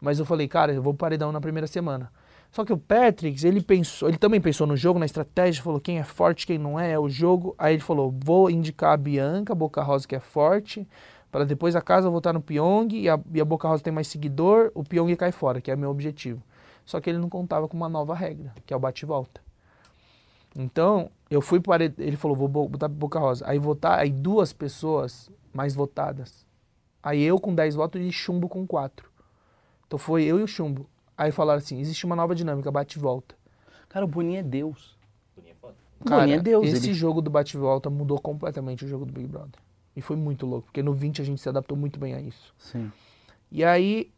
Mas 0.00 0.18
eu 0.18 0.26
falei, 0.26 0.46
cara, 0.46 0.72
eu 0.72 0.82
vou 0.82 0.92
pro 0.92 1.06
paredão 1.06 1.32
na 1.32 1.40
primeira 1.40 1.66
semana. 1.66 2.12
Só 2.50 2.64
que 2.64 2.72
o 2.72 2.78
Patrick, 2.78 3.46
ele 3.46 3.60
pensou, 3.60 4.08
ele 4.08 4.16
também 4.16 4.40
pensou 4.40 4.66
no 4.66 4.76
jogo, 4.76 4.98
na 4.98 5.06
estratégia, 5.06 5.62
falou 5.62 5.80
quem 5.80 5.98
é 5.98 6.04
forte, 6.04 6.46
quem 6.46 6.58
não 6.58 6.78
é, 6.78 6.92
é 6.92 6.98
o 6.98 7.08
jogo. 7.08 7.54
Aí 7.58 7.74
ele 7.74 7.82
falou, 7.82 8.14
vou 8.24 8.50
indicar 8.50 8.92
a 8.92 8.96
Bianca, 8.96 9.54
Boca 9.54 9.82
Rosa 9.82 10.08
que 10.08 10.16
é 10.16 10.20
forte, 10.20 10.88
para 11.30 11.44
depois 11.44 11.76
a 11.76 11.80
casa 11.82 12.08
voltar 12.10 12.32
no 12.32 12.40
Pyong 12.40 12.88
e 12.94 13.08
a, 13.08 13.18
e 13.32 13.40
a 13.40 13.44
Boca 13.44 13.68
Rosa 13.68 13.82
tem 13.82 13.92
mais 13.92 14.08
seguidor, 14.08 14.70
o 14.74 14.82
Pyong 14.82 15.14
cai 15.16 15.30
fora, 15.32 15.60
que 15.60 15.70
é 15.70 15.76
meu 15.76 15.90
objetivo. 15.90 16.42
Só 16.84 17.00
que 17.00 17.10
ele 17.10 17.18
não 17.18 17.28
contava 17.28 17.68
com 17.68 17.76
uma 17.76 17.88
nova 17.88 18.14
regra, 18.14 18.52
que 18.64 18.72
é 18.72 18.76
o 18.76 18.80
bate 18.80 19.04
e 19.04 19.06
volta. 19.06 19.40
Então, 20.56 21.10
eu 21.30 21.40
fui 21.40 21.60
para 21.60 21.84
ele 21.84 22.16
falou, 22.16 22.36
vou 22.36 22.48
bo- 22.48 22.68
botar 22.68 22.88
Boca 22.88 23.18
Rosa. 23.18 23.44
Aí 23.46 23.58
votar, 23.58 23.98
aí 23.98 24.10
duas 24.10 24.52
pessoas 24.52 25.30
mais 25.52 25.74
votadas. 25.74 26.46
Aí 27.02 27.22
eu 27.22 27.38
com 27.38 27.54
10 27.54 27.74
votos 27.74 28.00
e 28.00 28.10
Chumbo 28.10 28.48
com 28.48 28.66
4. 28.66 29.08
Então 29.86 29.98
foi 29.98 30.24
eu 30.24 30.40
e 30.40 30.42
o 30.42 30.46
Chumbo. 30.48 30.86
Aí 31.16 31.30
falaram 31.30 31.58
assim, 31.58 31.78
existe 31.80 32.04
uma 32.06 32.16
nova 32.16 32.34
dinâmica, 32.34 32.70
bate 32.70 32.98
e 32.98 33.00
volta. 33.02 33.34
Cara, 33.88 34.04
o 34.04 34.08
Boninho 34.08 34.38
é 34.40 34.42
Deus. 34.42 34.96
Boninho 35.36 35.52
é 35.52 35.56
foda. 35.60 35.74
O 36.00 36.08
Boninho 36.08 36.38
é 36.38 36.42
Deus. 36.42 36.66
esse 36.66 36.86
ele- 36.88 36.94
jogo 36.94 37.20
do 37.20 37.30
bate 37.30 37.56
e 37.56 37.60
volta 37.60 37.88
mudou 37.90 38.18
completamente 38.20 38.84
o 38.84 38.88
jogo 38.88 39.04
do 39.04 39.12
Big 39.12 39.26
Brother. 39.26 39.60
E 39.98 40.00
foi 40.00 40.14
muito 40.14 40.46
louco, 40.46 40.66
porque 40.66 40.80
no 40.80 40.92
20 40.92 41.20
a 41.20 41.24
gente 41.24 41.40
se 41.40 41.48
adaptou 41.48 41.76
muito 41.76 41.98
bem 41.98 42.14
a 42.14 42.20
isso. 42.20 42.54
Sim. 42.56 42.92
E 43.50 43.64
aí, 43.64 44.12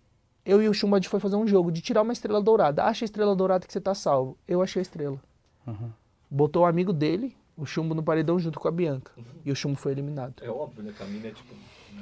eu 0.44 0.62
e 0.62 0.68
o 0.68 0.74
Chumbo 0.74 0.94
a 0.94 0.98
gente 0.98 1.08
foi 1.08 1.18
fazer 1.18 1.36
um 1.36 1.46
jogo 1.46 1.72
de 1.72 1.80
tirar 1.80 2.02
uma 2.02 2.12
estrela 2.12 2.38
dourada. 2.42 2.84
Acha 2.84 3.02
a 3.02 3.06
estrela 3.06 3.34
dourada 3.34 3.66
que 3.66 3.72
você 3.72 3.80
tá 3.80 3.94
salvo. 3.94 4.36
Eu 4.46 4.60
achei 4.60 4.80
a 4.80 4.82
estrela. 4.82 5.18
Uhum. 5.66 5.90
Botou 6.30 6.64
o 6.64 6.66
amigo 6.66 6.92
dele, 6.92 7.34
o 7.56 7.64
Chumbo 7.64 7.94
no 7.94 8.02
paredão 8.02 8.38
junto 8.38 8.60
com 8.60 8.68
a 8.68 8.70
Bianca. 8.70 9.10
E 9.42 9.50
o 9.50 9.56
Chumbo 9.56 9.74
foi 9.74 9.92
eliminado. 9.92 10.34
É 10.42 10.50
óbvio, 10.50 10.82
né? 10.82 10.92
Caminho 10.98 11.26
é 11.26 11.30
tipo. 11.30 11.54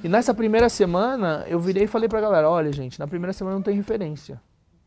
E 0.03 0.09
nessa 0.09 0.35
primeira 0.35 0.69
semana, 0.69 1.45
eu 1.47 1.61
virei 1.61 1.85
e 1.85 1.87
falei 1.87 2.09
pra 2.09 2.21
galera, 2.21 2.51
olha 2.51 2.73
gente, 2.73 2.99
na 2.99 3.07
primeira 3.07 3.33
semana 3.33 3.55
não 3.55 3.63
tem 3.63 3.77
referência. 3.77 4.43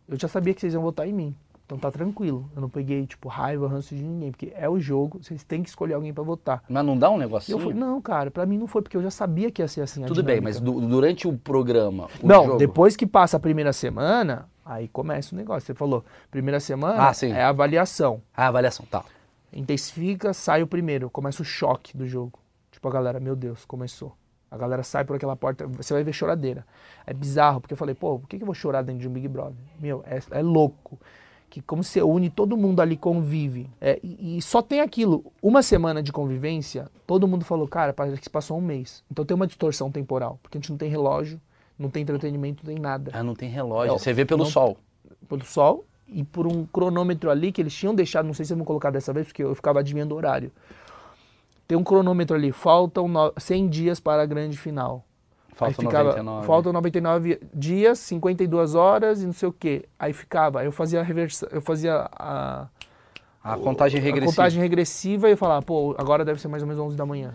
Eu 0.06 0.20
já 0.20 0.28
sabia 0.28 0.54
que 0.54 0.60
vocês 0.60 0.74
iam 0.74 0.84
votar 0.84 1.08
em 1.08 1.14
mim. 1.14 1.34
Então 1.72 1.80
tá 1.80 1.90
tranquilo. 1.90 2.52
Eu 2.54 2.62
não 2.62 2.68
peguei, 2.68 3.08
tipo, 3.08 3.30
raiva, 3.30 3.66
ranço 3.66 3.96
de 3.96 4.04
ninguém. 4.04 4.30
Porque 4.30 4.52
é 4.54 4.68
o 4.68 4.78
jogo, 4.78 5.24
vocês 5.24 5.42
têm 5.42 5.64
que 5.64 5.70
escolher 5.70 5.94
alguém 5.94 6.14
pra 6.14 6.22
votar. 6.22 6.62
Mas 6.68 6.86
não 6.86 6.98
dá 6.98 7.10
um 7.10 7.18
negocinho? 7.18 7.56
eu 7.56 7.60
falei, 7.62 7.78
não, 7.78 8.02
cara, 8.02 8.30
pra 8.30 8.46
mim 8.46 8.58
não 8.58 8.68
foi, 8.68 8.82
porque 8.82 8.98
eu 8.98 9.02
já 9.02 9.10
sabia 9.10 9.50
que 9.50 9.62
ia 9.62 9.70
ser 9.70 9.80
assim 9.80 10.04
Tudo 10.04 10.22
bem, 10.22 10.42
mas 10.42 10.60
du- 10.60 10.82
durante 10.86 11.30
o 11.30 11.38
programa, 11.38 12.10
o 12.22 12.28
Não, 12.28 12.46
jogo... 12.46 12.58
depois 12.58 12.98
que 12.98 13.08
passa 13.08 13.38
a 13.38 13.40
primeira 13.40 13.72
semana, 13.72 14.50
aí 14.66 14.90
começa 14.90 15.34
o 15.34 15.38
negócio. 15.38 15.66
Você 15.66 15.74
falou, 15.74 16.04
primeira 16.30 16.60
semana 16.60 17.10
Ah, 17.10 17.26
é 17.26 17.42
a 17.42 17.48
avaliação. 17.48 18.22
A 18.36 18.48
avaliação, 18.48 18.86
tá. 18.92 19.06
Intensifica, 19.54 20.34
sai 20.34 20.62
o 20.62 20.68
primeiro, 20.68 21.10
começa 21.10 21.42
o 21.42 21.46
choque 21.46 21.96
do 21.96 22.06
jogo. 22.06 22.38
Tipo, 22.70 22.90
a 22.90 22.92
galera, 22.92 23.18
meu 23.18 23.36
Deus, 23.36 23.64
começou. 23.64 24.12
A 24.50 24.58
galera 24.58 24.84
sai 24.84 25.06
por 25.06 25.16
aquela 25.16 25.38
porta, 25.38 25.66
você 25.68 25.94
vai 25.94 26.04
ver 26.04 26.12
choradeira. 26.12 26.68
É 27.08 27.14
bizarro, 27.14 27.62
porque 27.62 27.72
eu 27.74 27.78
falei, 27.78 27.96
pô, 27.96 28.20
por 28.20 28.28
que, 28.28 28.36
que 28.36 28.44
eu 28.44 28.46
vou 28.46 28.54
chorar 28.56 28.82
dentro 28.82 29.00
de 29.00 29.08
um 29.08 29.12
Big 29.14 29.30
Brother? 29.30 29.56
Meu, 29.80 30.04
é, 30.06 30.20
é 30.32 30.42
louco. 30.42 31.00
Que 31.52 31.62
como 31.62 31.84
você 31.84 32.02
une, 32.02 32.30
todo 32.30 32.56
mundo 32.56 32.80
ali 32.82 32.96
convive. 32.96 33.70
É, 33.82 34.00
e, 34.02 34.38
e 34.38 34.42
só 34.42 34.62
tem 34.62 34.80
aquilo. 34.80 35.26
Uma 35.44 35.62
semana 35.62 36.02
de 36.02 36.10
convivência, 36.10 36.90
todo 37.06 37.28
mundo 37.28 37.44
falou, 37.44 37.68
cara, 37.68 37.92
parece 37.92 38.22
que 38.22 38.30
passou 38.30 38.58
um 38.58 38.62
mês. 38.62 39.04
Então 39.12 39.26
tem 39.26 39.36
uma 39.36 39.46
distorção 39.46 39.92
temporal, 39.92 40.40
porque 40.42 40.58
a 40.58 40.62
gente 40.62 40.70
não 40.72 40.78
tem 40.78 40.90
relógio, 40.90 41.42
não 41.78 41.90
tem 41.90 42.04
entretenimento, 42.04 42.64
não 42.66 42.74
tem 42.74 42.82
nada 42.82 43.12
Ah, 43.14 43.22
não 43.22 43.36
tem 43.36 43.50
relógio. 43.50 43.94
É, 43.94 44.00
Você 44.00 44.14
vê 44.14 44.24
pelo 44.24 44.46
não- 44.46 44.50
sol. 44.50 44.78
pelo 45.28 45.44
sol 45.44 45.84
e 46.08 46.24
por 46.24 46.48
um 46.48 46.66
cronômetro 46.66 47.30
ali 47.30 47.52
que 47.52 47.62
eles 47.62 47.74
tinham 47.76 47.94
deixado, 47.94 48.26
não 48.26 48.34
sei 48.34 48.46
se 48.46 48.54
eles 48.54 48.60
vão 48.60 48.66
colocar 48.66 48.90
dessa 48.90 49.12
vez, 49.12 49.28
porque 49.28 49.44
eu 49.44 49.54
ficava 49.54 49.80
adivinhando 49.82 50.16
o 50.16 50.18
horário. 50.18 50.54
Tem 51.68 51.78
um 51.78 51.84
cronômetro 51.84 52.34
ali, 52.36 52.54
faltam 52.54 53.10
no- 53.10 53.34
100 53.38 53.68
dias 53.68 54.00
para 54.00 54.22
a 54.22 54.26
grande 54.26 54.58
final. 54.58 55.04
Falta 55.56 55.66
aí 55.82 55.86
ficava, 55.86 56.10
99. 56.10 56.48
Faltam 56.48 56.74
99 56.74 57.40
dias, 57.54 58.00
52 58.00 58.74
horas 58.76 59.22
e 59.22 59.26
não 59.26 59.34
sei 59.34 59.50
o 59.50 59.54
quê. 59.54 59.86
Aí 60.00 60.14
ficava, 60.14 60.62
aí 60.62 60.66
eu 60.66 60.72
fazia 60.72 61.00
a 61.00 61.04
reversa, 61.04 61.48
eu 61.52 61.62
fazia 61.62 62.10
a, 62.14 62.68
A 63.44 63.58
contagem 63.58 64.00
a 64.00 64.04
regressiva. 64.04 64.32
contagem 64.32 64.62
regressiva 64.62 65.28
e 65.30 65.34
eu 65.34 65.38
falava, 65.38 65.62
pô, 65.62 65.94
agora 65.98 66.24
deve 66.26 66.42
ser 66.42 66.48
mais 66.48 66.64
ou 66.64 66.68
menos 66.70 66.82
11 66.84 66.96
da 66.98 67.06
manhã. 67.06 67.34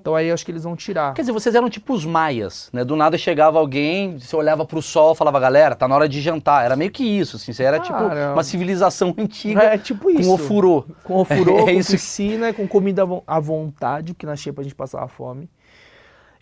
Então 0.00 0.16
aí 0.16 0.26
eu 0.26 0.34
acho 0.34 0.44
que 0.44 0.50
eles 0.50 0.64
vão 0.64 0.74
tirar. 0.74 1.14
Quer 1.14 1.22
dizer, 1.22 1.30
vocês 1.32 1.54
eram 1.54 1.70
tipo 1.70 1.92
os 1.94 2.04
maias, 2.04 2.68
né? 2.72 2.84
Do 2.84 2.96
nada 2.96 3.16
chegava 3.16 3.56
alguém, 3.60 4.18
você 4.18 4.34
olhava 4.34 4.64
pro 4.64 4.82
sol, 4.82 5.14
falava, 5.14 5.38
galera, 5.38 5.76
tá 5.76 5.86
na 5.86 5.94
hora 5.94 6.08
de 6.08 6.20
jantar. 6.20 6.64
Era 6.64 6.74
meio 6.74 6.90
que 6.90 7.04
isso, 7.04 7.36
assim. 7.36 7.52
Você 7.52 7.62
era 7.62 7.78
tipo 7.78 7.96
Cara, 7.96 8.32
uma 8.32 8.42
civilização 8.42 9.14
antiga 9.18 9.62
É 9.62 9.78
tipo 9.78 10.10
isso. 10.10 10.28
com 10.28 10.34
ofurô. 10.34 10.84
Com 11.04 11.14
ofurô, 11.22 11.58
É 11.60 11.62
com 11.62 11.70
isso 11.70 11.90
que- 11.92 11.96
piscina, 11.98 12.52
com 12.52 12.66
comida 12.66 13.02
à 13.02 13.04
vo- 13.04 13.22
à 13.24 13.38
vontade, 13.38 14.12
porque 14.12 14.26
na 14.26 14.34
xepa 14.34 14.60
a 14.60 14.64
gente 14.64 14.74
passava 14.74 15.06
fome. 15.06 15.48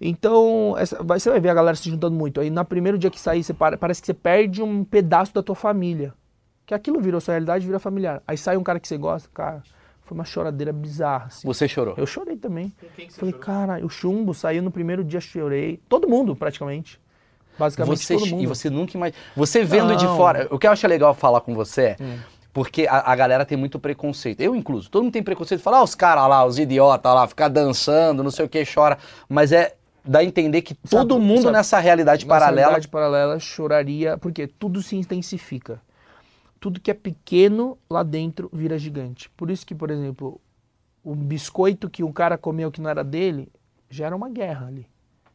Então, 0.01 0.75
essa- 0.79 1.03
vai- 1.03 1.21
você 1.21 1.29
vai 1.31 1.41
ver 1.41 1.51
a 1.51 1.55
galera 1.55 1.77
se 1.77 1.91
juntando 1.91 2.17
muito. 2.17 2.41
Aí, 2.41 2.49
no 2.49 2.65
primeiro 2.65 2.97
dia 2.99 3.11
que 3.11 3.21
sair, 3.21 3.43
você 3.45 3.53
para- 3.53 3.77
parece 3.77 4.01
que 4.01 4.07
você 4.07 4.15
perde 4.15 4.63
um 4.63 4.83
pedaço 4.85 5.35
da 5.35 5.43
tua 5.43 5.55
família. 5.55 6.15
Que 6.65 6.73
aquilo 6.73 7.01
virou 7.01 7.21
sua 7.21 7.33
realidade, 7.33 7.67
vira 7.67 7.79
familiar. 7.79 8.23
Aí 8.27 8.39
sai 8.39 8.57
um 8.57 8.63
cara 8.63 8.81
que 8.81 8.89
você 8.89 8.97
gosta, 8.97 9.29
cara, 9.35 9.63
foi 10.05 10.17
uma 10.17 10.25
choradeira 10.25 10.73
bizarra, 10.73 11.27
assim. 11.27 11.47
Você 11.47 11.69
chorou. 11.69 11.95
Eu 11.99 12.07
chorei 12.07 12.37
também. 12.37 12.73
Com 12.81 12.87
quem 12.97 13.07
que 13.09 13.13
você 13.13 13.21
Falei, 13.21 13.33
chorou? 13.35 13.45
cara, 13.47 13.85
o 13.85 13.91
chumbo 13.91 14.33
saiu 14.33 14.63
no 14.63 14.71
primeiro 14.71 15.05
dia, 15.05 15.21
chorei. 15.21 15.81
Todo 15.89 16.09
mundo, 16.09 16.35
praticamente. 16.35 17.01
Basicamente 17.59 17.99
Você, 17.99 18.15
todo 18.15 18.27
mundo. 18.29 18.43
e 18.43 18.47
você 18.47 18.71
nunca 18.71 18.97
mais. 18.99 19.13
Você 19.37 19.63
vendo 19.65 19.95
de 19.97 20.05
Não. 20.07 20.17
fora. 20.17 20.49
O 20.51 20.59
que 20.59 20.67
eu 20.67 20.71
acho 20.71 20.87
legal 20.87 21.13
falar 21.13 21.41
com 21.43 21.55
você 21.55 21.83
é. 21.83 21.97
Hum. 22.01 22.19
Porque 22.53 22.87
a, 22.89 23.13
a 23.13 23.15
galera 23.15 23.45
tem 23.45 23.57
muito 23.59 23.79
preconceito. 23.79 24.41
Eu, 24.41 24.57
incluso. 24.57 24.91
Todo 24.91 25.03
mundo 25.05 25.13
tem 25.13 25.23
preconceito. 25.23 25.61
Falar, 25.61 25.79
ah, 25.79 25.83
os 25.85 25.95
caras 25.95 26.27
lá, 26.29 26.45
os 26.45 26.59
idiotas 26.59 27.15
lá, 27.15 27.27
ficar 27.29 27.49
dançando, 27.49 28.25
não 28.25 28.31
sei 28.31 28.45
o 28.47 28.49
que, 28.49 28.65
chora. 28.65 28.97
Mas 29.29 29.53
é. 29.53 29.75
Dá 30.05 30.21
a 30.21 30.25
entender 30.25 30.63
que 30.63 30.75
Sabe- 30.85 31.09
todo 31.09 31.19
mundo 31.21 31.43
sabe- 31.43 31.57
nessa 31.57 31.79
realidade 31.79 32.25
Nessa 32.25 32.39
paralela. 32.39 32.61
realidade 32.69 32.89
paralela 32.89 33.39
choraria, 33.39 34.17
porque 34.19 34.47
tudo 34.47 34.83
se 34.83 34.97
intensifica. 34.97 35.81
Tudo 36.59 36.81
que 36.81 36.91
é 36.91 36.95
pequeno 36.95 37.79
lá 37.89 38.03
dentro 38.03 38.51
vira 38.53 38.79
gigante. 38.79 39.31
Por 39.31 39.51
isso 39.51 39.67
que, 39.67 39.75
por 39.75 39.91
exemplo, 39.91 40.41
o 41.05 41.15
biscoito 41.15 41.89
que 41.89 42.03
o 42.03 42.13
cara 42.13 42.37
comeu 42.39 42.71
que 42.71 42.81
não 42.81 42.91
era 42.91 43.03
dele, 43.05 43.51
gera 43.89 44.15
uma 44.17 44.29
guerra 44.29 44.67
ali. 44.67 44.87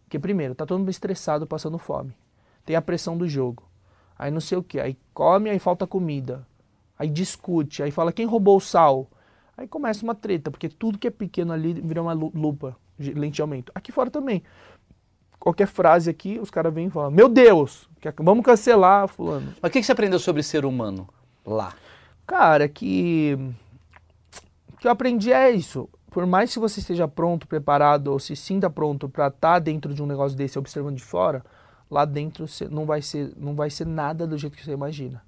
Porque 0.04 0.20
primeiro, 0.20 0.54
tá 0.56 0.66
todo 0.66 0.80
mundo 0.80 0.90
estressado, 0.92 1.48
passando 1.48 1.78
fome. 1.78 2.16
Tem 2.66 2.76
a 2.76 2.82
pressão 2.82 3.18
do 3.18 3.28
jogo. 3.28 3.64
Aí 4.18 4.32
não 4.32 4.40
sei 4.40 4.58
o 4.58 4.64
que, 4.64 4.80
aí 4.80 4.96
come, 5.14 5.50
aí 5.50 5.60
falta 5.60 5.86
comida. 5.88 6.46
Aí 6.98 7.10
discute, 7.10 7.84
aí 7.84 7.92
fala 7.92 8.14
quem 8.14 8.26
roubou 8.26 8.58
o 8.58 8.62
sal. 8.62 9.08
Aí 9.58 9.68
começa 9.68 10.04
uma 10.04 10.16
treta, 10.16 10.50
porque 10.52 10.70
tudo 10.70 10.98
que 10.98 11.08
é 11.08 11.12
pequeno 11.12 11.52
ali 11.54 11.74
vira 11.74 12.02
uma 12.02 12.14
lu- 12.14 12.32
lupa, 12.36 12.76
lente 13.00 13.36
de 13.36 13.42
aumento. 13.42 13.72
Aqui 13.76 13.92
fora 13.92 14.10
também 14.10 14.44
qualquer 15.46 15.68
frase 15.68 16.10
aqui, 16.10 16.40
os 16.40 16.50
caras 16.50 16.74
vêm 16.74 16.88
e 16.88 16.90
falam: 16.90 17.12
Meu 17.12 17.30
Deus, 17.30 17.88
vamos 18.18 18.44
cancelar, 18.44 19.08
Fulano. 19.08 19.54
Mas 19.62 19.70
o 19.70 19.72
que 19.72 19.80
que 19.80 19.86
você 19.86 19.92
aprendeu 19.92 20.18
sobre 20.18 20.42
ser 20.42 20.66
humano 20.66 21.08
lá? 21.46 21.74
Cara, 22.26 22.68
que. 22.68 23.38
O 24.74 24.78
que 24.78 24.88
eu 24.88 24.92
aprendi 24.92 25.32
é 25.32 25.52
isso. 25.52 25.88
Por 26.10 26.26
mais 26.26 26.52
que 26.52 26.60
você 26.60 26.80
esteja 26.80 27.08
pronto, 27.08 27.48
preparado, 27.48 28.08
ou 28.08 28.20
se 28.20 28.36
sinta 28.36 28.70
pronto 28.70 29.08
para 29.08 29.28
estar 29.28 29.60
dentro 29.60 29.94
de 29.94 30.02
um 30.02 30.06
negócio 30.06 30.36
desse, 30.36 30.58
observando 30.58 30.96
de 30.96 31.04
fora, 31.04 31.44
lá 31.92 32.06
dentro 32.06 32.46
não 32.72 32.86
vai 32.86 33.02
ser, 33.02 33.34
não 33.38 33.54
vai 33.54 33.70
ser 33.70 33.86
nada 33.86 34.26
do 34.26 34.38
jeito 34.38 34.58
que 34.58 34.64
você 34.64 34.72
imagina. 34.72 35.22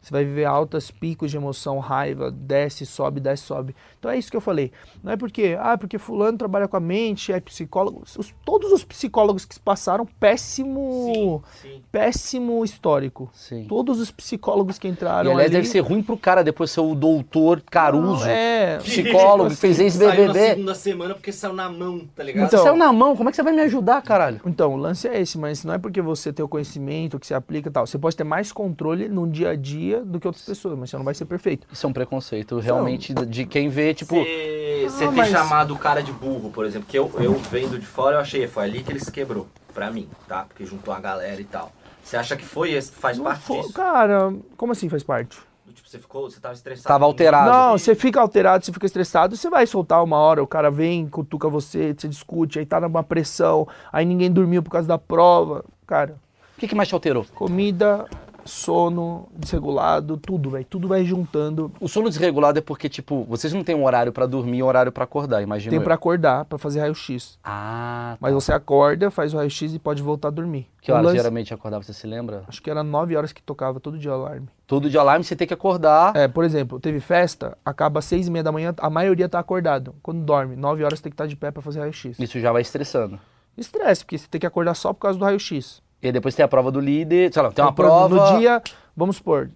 Você 0.00 0.12
vai 0.12 0.24
viver 0.24 0.44
altas 0.44 0.90
picos 0.90 1.30
de 1.30 1.36
emoção, 1.36 1.80
raiva, 1.80 2.30
desce, 2.30 2.86
sobe, 2.86 3.20
desce, 3.20 3.42
sobe. 3.42 3.74
Então 3.98 4.10
é 4.10 4.16
isso 4.16 4.30
que 4.30 4.36
eu 4.36 4.40
falei. 4.40 4.70
Não 5.02 5.12
é 5.12 5.16
porque, 5.16 5.56
ah, 5.60 5.76
porque 5.76 5.98
fulano 5.98 6.38
trabalha 6.38 6.68
com 6.68 6.76
a 6.76 6.80
mente, 6.80 7.32
é 7.32 7.40
psicólogo. 7.40 8.04
Os- 8.16 8.32
todos 8.44 8.70
os 8.72 8.84
psicólogos 8.84 9.44
que 9.44 9.58
passaram, 9.58 10.06
péssimo, 10.52 11.42
Sim, 11.60 11.68
sim. 11.68 11.82
péssimo 11.90 12.64
histórico. 12.64 13.28
Sim. 13.34 13.66
Todos 13.68 14.00
os 14.00 14.10
psicólogos 14.10 14.78
que 14.78 14.86
E 14.86 14.90
entraram 14.90 15.32
aliás, 15.32 15.46
ali... 15.50 15.56
deve 15.56 15.66
ser 15.68 15.80
ruim 15.80 16.02
pro 16.02 16.16
cara 16.16 16.42
depois 16.44 16.70
ser 16.70 16.80
o 16.80 16.94
doutor 16.94 17.60
Caruso, 17.68 18.24
É, 18.24 18.78
psicólogo, 18.78 19.50
que 19.50 19.56
fez 19.56 19.76
Saiu 19.76 19.88
na 20.08 20.14
ex-BBB. 20.14 20.38
segunda 20.50 20.74
semana 20.74 21.14
porque 21.14 21.32
saiu 21.32 21.52
na 21.52 21.68
mão, 21.68 22.06
tá 22.14 22.22
ligado? 22.22 22.46
Então- 22.46 22.62
saiu 22.62 22.76
na 22.76 22.92
mão, 22.92 23.16
como 23.16 23.28
é 23.28 23.32
que 23.32 23.36
você 23.36 23.42
vai 23.42 23.52
me 23.52 23.62
ajudar, 23.62 24.00
caralho? 24.02 24.40
Então, 24.46 24.72
o 24.74 24.76
lance 24.76 25.06
é 25.08 25.20
esse, 25.20 25.36
mas 25.36 25.64
não 25.64 25.74
é 25.74 25.78
porque 25.78 26.00
você 26.00 26.32
tem 26.32 26.44
o 26.44 26.48
conhecimento 26.48 27.18
que 27.18 27.26
você 27.26 27.34
aplica 27.34 27.68
e 27.68 27.72
tal. 27.72 27.86
Você 27.86 27.98
pode 27.98 28.16
ter 28.16 28.24
mais 28.24 28.52
controle 28.52 29.08
no 29.08 29.26
dia 29.26 29.50
a 29.50 29.56
dia 29.56 29.87
do 29.96 30.20
que 30.20 30.26
outras 30.26 30.44
pessoas, 30.44 30.78
mas 30.78 30.90
você 30.90 30.96
não 30.96 31.04
vai 31.04 31.14
ser 31.14 31.24
perfeito. 31.24 31.66
Isso 31.72 31.84
é 31.86 31.88
um 31.88 31.92
preconceito 31.92 32.58
realmente 32.58 33.12
de 33.14 33.44
quem 33.46 33.68
vê, 33.68 33.92
tipo, 33.94 34.14
Você 34.16 34.86
você 34.88 35.04
Ah, 35.04 35.08
ter 35.08 35.14
mas- 35.16 35.30
chamado 35.30 35.74
o 35.74 35.78
cara 35.78 36.02
de 36.02 36.12
burro, 36.12 36.50
por 36.50 36.64
exemplo, 36.64 36.86
que 36.88 36.98
eu, 36.98 37.10
eu 37.18 37.34
vendo 37.34 37.78
de 37.78 37.86
fora, 37.86 38.16
eu 38.16 38.20
achei, 38.20 38.46
foi 38.46 38.64
ali 38.64 38.82
que 38.82 38.90
ele 38.92 39.00
se 39.00 39.10
quebrou. 39.12 39.46
Pra 39.74 39.90
mim, 39.90 40.08
tá? 40.26 40.44
Porque 40.48 40.64
juntou 40.66 40.92
a 40.92 40.98
galera 40.98 41.40
e 41.40 41.44
tal. 41.44 41.70
Você 42.02 42.16
acha 42.16 42.36
que 42.36 42.44
foi 42.44 42.72
esse, 42.72 42.90
faz 42.92 43.16
Não 43.18 43.24
parte 43.24 43.42
fo- 43.42 43.60
disso? 43.60 43.72
Cara, 43.74 44.32
como 44.56 44.72
assim 44.72 44.88
faz 44.88 45.02
parte? 45.04 45.38
Tipo, 45.74 45.88
você 45.88 45.98
ficou, 45.98 46.28
você 46.30 46.40
tava 46.40 46.54
estressado. 46.54 46.88
Tava 46.88 47.04
alterado. 47.04 47.50
Não, 47.50 47.78
você 47.78 47.94
fica 47.94 48.18
alterado, 48.20 48.64
você 48.64 48.72
fica 48.72 48.86
estressado, 48.86 49.36
você 49.36 49.48
vai 49.50 49.66
soltar 49.66 50.02
uma 50.02 50.16
hora, 50.16 50.42
o 50.42 50.46
cara 50.46 50.70
vem, 50.70 51.06
cutuca 51.06 51.48
você, 51.48 51.94
você 51.96 52.08
discute, 52.08 52.58
aí 52.58 52.66
tá 52.66 52.80
numa 52.80 53.04
pressão, 53.04 53.68
aí 53.92 54.04
ninguém 54.04 54.32
dormiu 54.32 54.62
por 54.62 54.70
causa 54.70 54.88
da 54.88 54.98
prova. 54.98 55.64
Cara, 55.86 56.16
o 56.56 56.60
que, 56.60 56.66
que 56.66 56.74
mais 56.74 56.88
te 56.88 56.94
alterou? 56.94 57.24
comida, 57.34 58.06
sono, 58.48 59.28
desregulado, 59.36 60.16
tudo, 60.16 60.50
velho. 60.50 60.64
Tudo 60.64 60.88
vai 60.88 61.04
juntando. 61.04 61.70
O 61.80 61.88
sono 61.88 62.08
desregulado 62.08 62.58
é 62.58 62.62
porque, 62.62 62.88
tipo, 62.88 63.24
vocês 63.24 63.52
não 63.52 63.62
têm 63.62 63.74
um 63.74 63.84
horário 63.84 64.12
pra 64.12 64.26
dormir 64.26 64.58
e 64.58 64.62
um 64.62 64.66
horário 64.66 64.90
pra 64.90 65.04
acordar, 65.04 65.42
imagina. 65.42 65.70
Tem 65.70 65.80
pra 65.80 65.94
acordar, 65.94 66.44
pra 66.46 66.58
fazer 66.58 66.80
raio-x. 66.80 67.38
Ah, 67.44 68.12
tá. 68.12 68.18
Mas 68.20 68.34
você 68.34 68.52
acorda, 68.52 69.10
faz 69.10 69.32
o 69.34 69.36
raio-x 69.36 69.74
e 69.74 69.78
pode 69.78 70.02
voltar 70.02 70.28
a 70.28 70.30
dormir. 70.30 70.66
que 70.80 70.90
horas 70.92 71.04
lance- 71.06 71.16
geralmente 71.18 71.52
acordava, 71.52 71.82
você 71.82 71.92
se 71.92 72.06
lembra? 72.06 72.44
Acho 72.48 72.62
que 72.62 72.70
era 72.70 72.82
9 72.82 73.14
horas 73.16 73.32
que 73.32 73.42
tocava 73.42 73.78
todo 73.78 73.98
dia 73.98 74.10
o 74.10 74.14
alarme. 74.14 74.48
Todo 74.66 74.88
de 74.88 74.96
alarme 74.96 75.24
você 75.24 75.36
tem 75.36 75.46
que 75.46 75.52
acordar. 75.54 76.16
É, 76.16 76.26
por 76.28 76.44
exemplo, 76.44 76.80
teve 76.80 76.98
festa, 77.00 77.56
acaba 77.64 77.98
às 77.98 78.04
6 78.06 78.28
e 78.28 78.30
meia 78.30 78.42
da 78.42 78.50
manhã, 78.52 78.74
a 78.78 78.88
maioria 78.88 79.28
tá 79.28 79.38
acordado. 79.38 79.94
Quando 80.02 80.22
dorme, 80.24 80.56
9 80.56 80.82
horas 80.84 81.00
tem 81.00 81.10
que 81.10 81.14
estar 81.14 81.26
de 81.26 81.36
pé 81.36 81.50
pra 81.50 81.60
fazer 81.62 81.80
raio-x. 81.80 82.18
Isso 82.18 82.40
já 82.40 82.50
vai 82.52 82.62
estressando. 82.62 83.18
Estresse, 83.56 84.04
porque 84.04 84.16
você 84.18 84.28
tem 84.28 84.40
que 84.40 84.46
acordar 84.46 84.74
só 84.74 84.92
por 84.92 85.00
causa 85.00 85.18
do 85.18 85.24
raio-x. 85.24 85.82
E 86.02 86.06
aí 86.06 86.12
depois 86.12 86.34
tem 86.34 86.44
a 86.44 86.48
prova 86.48 86.70
do 86.70 86.80
líder, 86.80 87.32
sei 87.32 87.42
lá, 87.42 87.50
tem 87.50 87.64
uma 87.64 87.70
exemplo, 87.70 87.84
prova. 87.84 88.32
No 88.32 88.38
dia, 88.38 88.62
vamos 88.96 89.16
supor, 89.16 89.50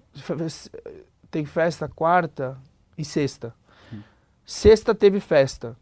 tem 1.30 1.44
festa 1.44 1.88
quarta 1.88 2.58
e 2.98 3.04
sexta. 3.04 3.54
Sexta 4.44 4.94
teve 4.94 5.20
festa. 5.20 5.76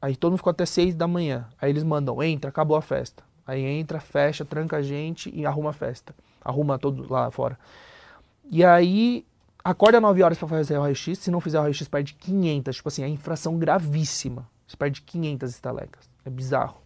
Aí 0.00 0.16
todo 0.16 0.32
mundo 0.32 0.38
ficou 0.38 0.50
até 0.50 0.66
seis 0.66 0.94
da 0.94 1.06
manhã. 1.06 1.46
Aí 1.60 1.70
eles 1.70 1.84
mandam, 1.84 2.20
entra, 2.22 2.50
acabou 2.50 2.76
a 2.76 2.82
festa. 2.82 3.22
Aí 3.46 3.62
entra, 3.64 4.00
fecha, 4.00 4.44
tranca 4.44 4.76
a 4.78 4.82
gente 4.82 5.30
e 5.34 5.46
arruma 5.46 5.70
a 5.70 5.72
festa. 5.72 6.14
Arruma 6.44 6.78
todo 6.78 7.10
lá 7.10 7.30
fora. 7.30 7.56
E 8.50 8.64
aí, 8.64 9.24
acorda 9.62 10.00
9 10.00 10.22
horas 10.22 10.36
pra 10.36 10.48
fazer 10.48 10.76
o 10.76 10.82
raio-x. 10.82 11.20
Se 11.20 11.30
não 11.30 11.40
fizer 11.40 11.58
o 11.58 11.62
raio-x, 11.62 11.86
perde 11.86 12.14
500. 12.14 12.76
Tipo 12.76 12.88
assim, 12.88 13.04
é 13.04 13.08
infração 13.08 13.56
gravíssima. 13.56 14.48
Você 14.66 14.76
perde 14.76 15.02
500 15.02 15.50
estalecas. 15.50 16.10
É 16.24 16.30
bizarro. 16.30 16.81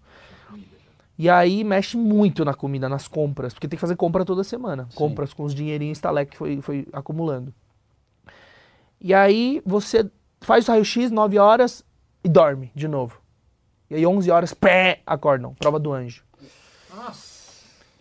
E 1.18 1.30
aí 1.30 1.64
mexe 1.64 1.96
muito 1.96 2.44
na 2.44 2.52
comida, 2.52 2.88
nas 2.88 3.08
compras, 3.08 3.54
porque 3.54 3.66
tem 3.66 3.76
que 3.76 3.80
fazer 3.80 3.96
compra 3.96 4.24
toda 4.24 4.44
semana. 4.44 4.86
Sim. 4.90 4.96
Compras 4.96 5.32
com 5.32 5.44
os 5.44 5.54
dinheirinhos 5.54 5.98
estalec 5.98 6.30
que 6.30 6.36
foi, 6.36 6.60
foi 6.60 6.86
acumulando. 6.92 7.54
E 9.00 9.14
aí 9.14 9.62
você 9.64 10.10
faz 10.40 10.68
o 10.68 10.72
raio-x 10.72 11.10
9 11.10 11.38
horas 11.38 11.84
e 12.22 12.28
dorme 12.28 12.70
de 12.74 12.86
novo. 12.86 13.20
E 13.88 13.94
aí 13.94 14.06
11 14.06 14.30
horas, 14.30 14.52
pé, 14.52 15.00
acordam, 15.06 15.54
prova 15.54 15.78
do 15.78 15.92
anjo. 15.92 16.24
Nossa. 16.94 17.25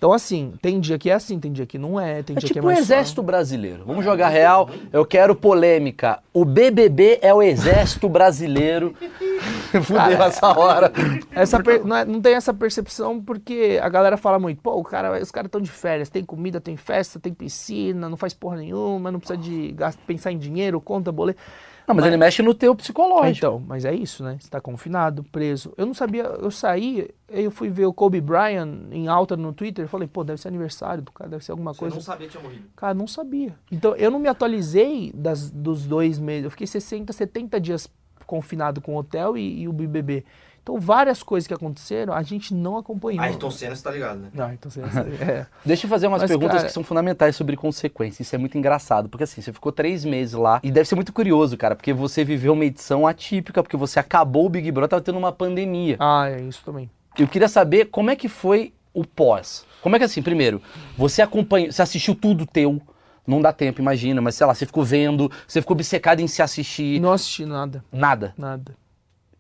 Então 0.06 0.13
assim, 0.13 0.54
tem 0.62 0.80
dia 0.80 1.00
que 1.00 1.10
é 1.10 1.13
assim, 1.13 1.39
tem 1.39 1.52
dia 1.52 1.65
que 1.65 1.80
não 1.80 2.00
é, 2.00 2.22
tem 2.22 2.36
É 2.36 2.39
dia 2.39 2.48
que 2.48 2.54
é 2.54 2.62
tipo 2.62 2.68
o 2.68 2.70
mais 2.70 2.78
exército 2.82 3.24
brasileiro. 3.24 3.84
Vamos 3.88 4.06
jogar 4.06 4.30
real. 4.30 4.70
Eu 4.94 5.04
quero 5.04 5.34
polêmica. 5.34 6.20
O 6.32 6.46
BBB 6.46 7.18
é 7.24 7.34
o 7.34 7.41
exército 7.41 8.08
brasileiro. 8.08 8.94
Fudeu 9.82 10.22
essa 10.22 10.48
hora. 10.56 10.91
Essa 11.32 11.60
per- 11.60 11.84
não, 11.84 11.96
é- 11.96 12.06
não 12.06 12.22
tem 12.22 12.36
essa 12.36 12.54
percepção 12.54 13.20
porque 13.20 13.80
a 13.82 13.89
galera 13.89 14.15
fala 14.15 14.38
muito, 14.38 14.62
pô, 14.62 14.76
o 14.76 14.84
cara, 14.84 15.20
os 15.20 15.32
caras 15.32 15.48
estão 15.48 15.60
de 15.60 15.72
férias, 15.72 16.08
tem 16.08 16.24
comida, 16.24 16.62
tem 16.62 16.78
festa, 16.78 17.20
tem 17.20 17.34
piscina, 17.34 18.08
não 18.08 18.15
faz 18.15 18.32
porra 18.32 18.58
nenhuma, 18.58 19.12
não 19.12 19.20
precisa 19.20 19.39
de 19.41 19.76
pensar 20.06 20.32
em 20.32 20.38
dinheiro, 20.38 20.80
conta, 20.80 21.12
boleto. 21.12 21.41
Não, 21.88 21.95
mas, 21.95 22.06
ele 22.06 22.17
mexe 22.17 22.41
no 22.41 22.54
teu 22.54 22.76
psicológico. 22.76 23.38
Então, 23.38 23.63
mas 23.65 23.86
é 23.86 23.93
isso, 23.93 24.24
né? 24.24 24.38
Você 24.39 24.50
tá 24.50 24.60
confinado, 24.60 25.24
preso. 25.26 25.74
Eu 25.78 25.86
não 25.86 25.93
sabia, 25.93 26.24
eu 26.24 26.50
saí, 26.50 27.10
aí 27.32 27.43
eu 27.43 27.52
fui 27.52 27.69
ver 27.69 27.86
o 27.86 27.93
Kobe 27.93 28.19
Bryant 28.19 28.88
em 28.91 29.08
alta 29.08 29.38
no 29.38 29.54
Twitter, 29.54 29.88
falei, 29.88 30.08
pô, 30.08 30.24
deve 30.24 30.41
ser 30.41 30.48
aniversário 30.48 31.04
do 31.04 31.12
cara, 31.12 31.30
deve 31.30 31.45
ser 31.45 31.52
alguma 31.52 31.74
Você 31.74 31.80
coisa. 31.80 31.95
não 31.95 32.02
sabia 32.02 32.28
que 32.28 32.32
tinha 32.32 32.43
morrido. 32.43 32.65
Cara, 32.76 32.93
não 32.93 33.08
sabia. 33.08 33.56
Então, 33.71 33.95
eu 33.95 34.10
não 34.10 34.19
me 34.19 34.28
atualizei 34.28 35.12
das, 35.13 35.52
dos 35.52 35.86
dois 35.86 36.17
meses. 36.17 36.45
Eu 36.45 36.52
fiquei 36.52 36.67
60, 36.67 37.13
70 37.13 37.60
dias 37.60 37.88
confinado 38.26 38.82
com 38.82 38.95
o 38.95 38.98
hotel 38.98 39.38
e, 39.38 39.62
e 39.62 39.67
o 39.67 39.74
BBB. 39.74 40.26
Então, 40.65 40.80
várias 40.80 41.21
coisas 41.21 41.47
que 41.47 41.54
aconteceram, 41.54 42.12
a 42.12 42.23
gente 42.23 42.51
não 42.51 42.75
acompanhou. 42.75 43.21
Ayrton 43.21 43.51
Senna, 43.51 43.75
você 43.75 43.84
tá 43.84 43.91
ligado, 43.91 44.17
né? 44.17 44.30
Não, 44.34 44.51
então 44.51 44.71
você 44.71 44.82
é. 44.82 45.45
Deixa 45.63 45.86
eu 45.86 45.89
fazer 45.91 46.08
umas 46.08 46.23
Mas, 46.23 46.32
perguntas 46.32 46.56
cara- 46.56 46.67
que 46.67 46.73
são 46.73 46.84
fundamentais 46.84 47.36
sobre 47.36 47.56
consequências. 47.56 48.25
Isso 48.25 48.34
é 48.34 48.39
muito 48.39 48.58
engraçado, 48.58 49.08
porque 49.08 49.25
assim, 49.25 49.43
você 49.43 49.54
ficou 49.54 49.71
três 49.71 50.04
meses 50.04 50.34
lá 50.34 50.60
e 50.63 50.71
deve 50.71 50.89
ser 50.89 50.95
muito 50.95 51.13
curioso, 51.13 51.56
cara, 51.56 51.75
porque 51.75 51.93
você 51.93 52.23
viveu 52.23 52.54
uma 52.54 52.65
edição 52.65 53.06
atípica, 53.06 53.62
porque 53.62 53.78
você 53.78 53.99
acabou 53.99 54.47
o 54.47 54.49
Big 54.49 54.71
Brother, 54.71 54.89
tava 54.89 55.04
tendo 55.04 55.19
uma 55.19 55.32
pandemia. 55.32 55.97
Ah, 55.99 56.30
é 56.32 56.41
isso 56.41 56.63
também. 56.65 56.89
Eu 57.15 57.28
queria 57.28 57.47
saber 57.47 57.86
como 57.91 58.10
é 58.10 58.15
que 58.15 58.28
foi 58.28 58.73
o 58.91 59.06
pós. 59.06 59.67
Como 59.84 59.95
é 59.95 59.99
que 59.99 60.06
assim, 60.06 60.23
primeiro, 60.23 60.60
você 60.97 61.21
acompanhou, 61.21 61.71
você 61.71 61.84
assistiu 61.84 62.15
tudo 62.15 62.43
teu, 62.43 62.82
não 63.28 63.39
dá 63.39 63.54
tempo, 63.54 63.82
imagina, 63.82 64.19
mas 64.19 64.34
sei 64.34 64.47
lá, 64.47 64.56
você 64.56 64.65
ficou 64.65 64.84
vendo, 64.84 65.32
você 65.47 65.62
ficou 65.62 65.75
obcecado 65.75 66.21
em 66.21 66.28
se 66.28 66.41
assistir, 66.41 66.99
Não 66.99 67.13
assisti 67.13 67.45
nada, 67.45 67.86
nada. 67.91 68.34
nada. 68.36 68.75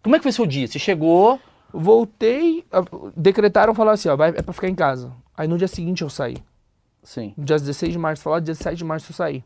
Como 0.05 0.15
é 0.15 0.19
que 0.19 0.23
foi 0.23 0.31
seu 0.31 0.45
dia? 0.45 0.67
Você 0.67 0.77
chegou, 0.77 1.39
Voltei, 1.73 2.63
decretaram, 3.17 3.73
falaram 3.73 3.95
assim, 3.95 4.07
ó, 4.07 4.15
vai, 4.15 4.29
é 4.29 4.41
pra 4.41 4.53
ficar 4.53 4.69
em 4.69 4.75
casa. 4.75 5.11
Aí 5.35 5.47
no 5.47 5.57
dia 5.57 5.67
seguinte 5.67 6.03
eu 6.03 6.09
saí. 6.09 6.37
sim. 7.03 7.33
No 7.35 7.43
dia 7.43 7.57
16 7.57 7.91
de 7.91 7.99
março, 7.99 8.23
falaram, 8.23 8.43
dia 8.43 8.53
17 8.53 8.77
de 8.77 8.85
março 8.85 9.11
eu 9.11 9.15
saí. 9.15 9.43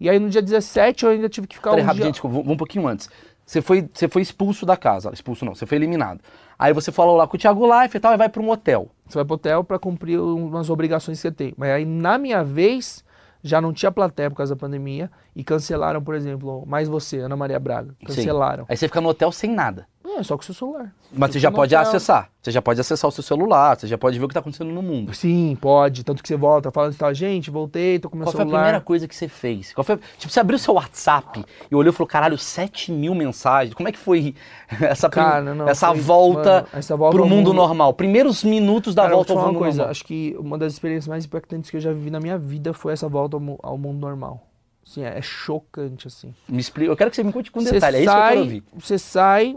E 0.00 0.08
aí 0.08 0.18
no 0.18 0.28
dia 0.28 0.42
17 0.42 1.04
eu 1.04 1.10
ainda 1.10 1.28
tive 1.28 1.46
que 1.46 1.56
ficar 1.56 1.70
Peraí, 1.70 1.84
um 1.84 1.86
rapidinho, 1.86 2.12
dia... 2.12 2.22
vamos 2.22 2.48
um 2.48 2.56
pouquinho 2.56 2.88
antes. 2.88 3.08
Você 3.46 3.60
foi, 3.60 3.88
você 3.92 4.08
foi 4.08 4.22
expulso 4.22 4.64
da 4.64 4.76
casa, 4.76 5.10
expulso 5.12 5.44
não, 5.44 5.54
você 5.54 5.66
foi 5.66 5.76
eliminado. 5.76 6.20
Aí 6.58 6.72
você 6.72 6.90
falou 6.90 7.16
lá 7.16 7.26
com 7.26 7.36
o 7.36 7.38
Thiago 7.38 7.64
Life 7.64 7.96
e 7.96 8.00
tal, 8.00 8.12
e 8.14 8.16
vai 8.16 8.28
pra 8.28 8.42
um 8.42 8.50
hotel. 8.50 8.88
Você 9.06 9.16
vai 9.16 9.24
pro 9.24 9.34
hotel 9.34 9.62
pra 9.62 9.78
cumprir 9.78 10.18
umas 10.18 10.70
obrigações 10.70 11.18
que 11.18 11.22
você 11.22 11.30
tem. 11.30 11.54
Mas 11.56 11.70
aí, 11.70 11.84
na 11.84 12.18
minha 12.18 12.42
vez, 12.42 13.04
já 13.42 13.60
não 13.60 13.72
tinha 13.72 13.90
plateia 13.90 14.30
por 14.30 14.36
causa 14.36 14.54
da 14.54 14.58
pandemia 14.58 15.10
e 15.34 15.42
cancelaram, 15.42 16.02
por 16.02 16.14
exemplo, 16.14 16.64
mais 16.66 16.88
você, 16.88 17.20
Ana 17.20 17.36
Maria 17.36 17.58
Braga. 17.58 17.94
Cancelaram. 18.04 18.66
Aí 18.68 18.76
você 18.76 18.88
fica 18.88 19.00
no 19.00 19.08
hotel 19.08 19.32
sem 19.32 19.50
nada. 19.50 19.86
É, 20.20 20.22
só 20.22 20.36
com 20.36 20.42
o 20.42 20.44
seu 20.44 20.54
celular. 20.54 20.92
Mas 21.12 21.32
você 21.32 21.38
já 21.38 21.50
pode 21.50 21.74
acessar. 21.74 22.30
Você 22.42 22.50
já 22.50 22.62
pode 22.62 22.80
acessar 22.80 23.08
o 23.08 23.12
seu 23.12 23.22
celular, 23.22 23.76
você 23.78 23.86
já 23.86 23.98
pode 23.98 24.18
ver 24.18 24.24
o 24.24 24.28
que 24.28 24.34
tá 24.34 24.40
acontecendo 24.40 24.70
no 24.70 24.82
mundo. 24.82 25.12
Sim, 25.14 25.56
pode. 25.60 26.04
Tanto 26.04 26.22
que 26.22 26.28
você 26.28 26.36
volta 26.36 26.70
falando 26.70 26.94
assim, 26.98 27.14
gente, 27.14 27.50
voltei, 27.50 27.98
tô 27.98 28.08
com 28.08 28.16
meu 28.16 28.24
Qual 28.26 28.32
foi 28.32 28.40
a 28.40 28.44
celular. 28.44 28.60
primeira 28.62 28.80
coisa 28.80 29.06
que 29.08 29.14
você 29.14 29.28
fez? 29.28 29.72
Qual 29.74 29.84
foi, 29.84 29.98
tipo, 30.18 30.32
você 30.32 30.40
abriu 30.40 30.58
seu 30.58 30.74
WhatsApp 30.74 31.44
e 31.70 31.74
olhou 31.74 31.92
e 31.92 31.94
falou, 31.96 32.06
caralho, 32.08 32.38
7 32.38 32.92
mil 32.92 33.14
mensagens. 33.14 33.74
Como 33.74 33.88
é 33.88 33.92
que 33.92 33.98
foi 33.98 34.34
essa, 34.80 35.08
Cara, 35.10 35.54
não, 35.54 35.68
essa, 35.68 35.88
foi- 35.88 36.00
volta 36.00 36.52
mano, 36.52 36.68
essa 36.72 36.96
volta 36.96 37.16
pro 37.16 37.24
mundo, 37.26 37.36
mundo- 37.48 37.52
normal? 37.54 37.92
Primeiros 37.94 38.44
minutos 38.44 38.94
da 38.94 39.02
Cara, 39.02 39.14
volta 39.14 39.32
ao 39.32 39.38
mundo 39.38 39.50
uma 39.50 39.58
coisa, 39.58 39.76
normal. 39.78 39.90
acho 39.90 40.04
que 40.04 40.36
uma 40.38 40.56
das 40.58 40.72
experiências 40.74 41.08
mais 41.08 41.24
impactantes 41.24 41.70
que 41.70 41.76
eu 41.76 41.80
já 41.80 41.92
vivi 41.92 42.10
na 42.10 42.20
minha 42.20 42.38
vida 42.38 42.72
foi 42.72 42.92
essa 42.92 43.08
volta 43.08 43.36
ao, 43.36 43.58
ao 43.62 43.76
mundo 43.78 43.98
normal. 43.98 44.46
Assim, 44.86 45.04
é, 45.04 45.18
é 45.18 45.22
chocante, 45.22 46.06
assim. 46.08 46.34
Me 46.48 46.58
explica, 46.58 46.90
eu 46.90 46.96
quero 46.96 47.10
que 47.10 47.16
você 47.16 47.22
me 47.22 47.32
conte 47.32 47.50
com 47.50 47.62
detalhe, 47.62 47.98
é 47.98 48.00
isso 48.00 48.08
que 48.10 48.16
eu 48.16 48.20
sai, 48.20 48.28
quero 48.30 48.40
ouvir. 48.40 48.64
Você 48.74 48.98
sai, 48.98 49.56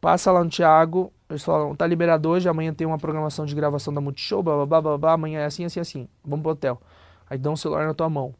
passa 0.00 0.32
lá 0.32 0.42
no 0.42 0.50
Thiago, 0.50 1.12
eles 1.28 1.44
falam, 1.44 1.74
tá 1.74 1.86
liberado 1.86 2.28
hoje, 2.28 2.48
amanhã 2.48 2.72
tem 2.72 2.86
uma 2.86 2.98
programação 2.98 3.44
de 3.44 3.54
gravação 3.54 3.92
da 3.92 4.00
Multishow, 4.00 4.42
blá 4.42 4.54
blá 4.56 4.66
blá 4.66 4.80
blá, 4.80 4.98
blá 4.98 5.12
amanhã 5.12 5.40
é 5.40 5.44
assim, 5.44 5.64
assim, 5.64 5.80
assim. 5.80 6.08
Vamos 6.24 6.42
pro 6.42 6.52
hotel. 6.52 6.80
Aí 7.28 7.36
dá 7.36 7.50
um 7.50 7.56
celular 7.56 7.86
na 7.86 7.94
tua 7.94 8.08
mão. 8.08 8.34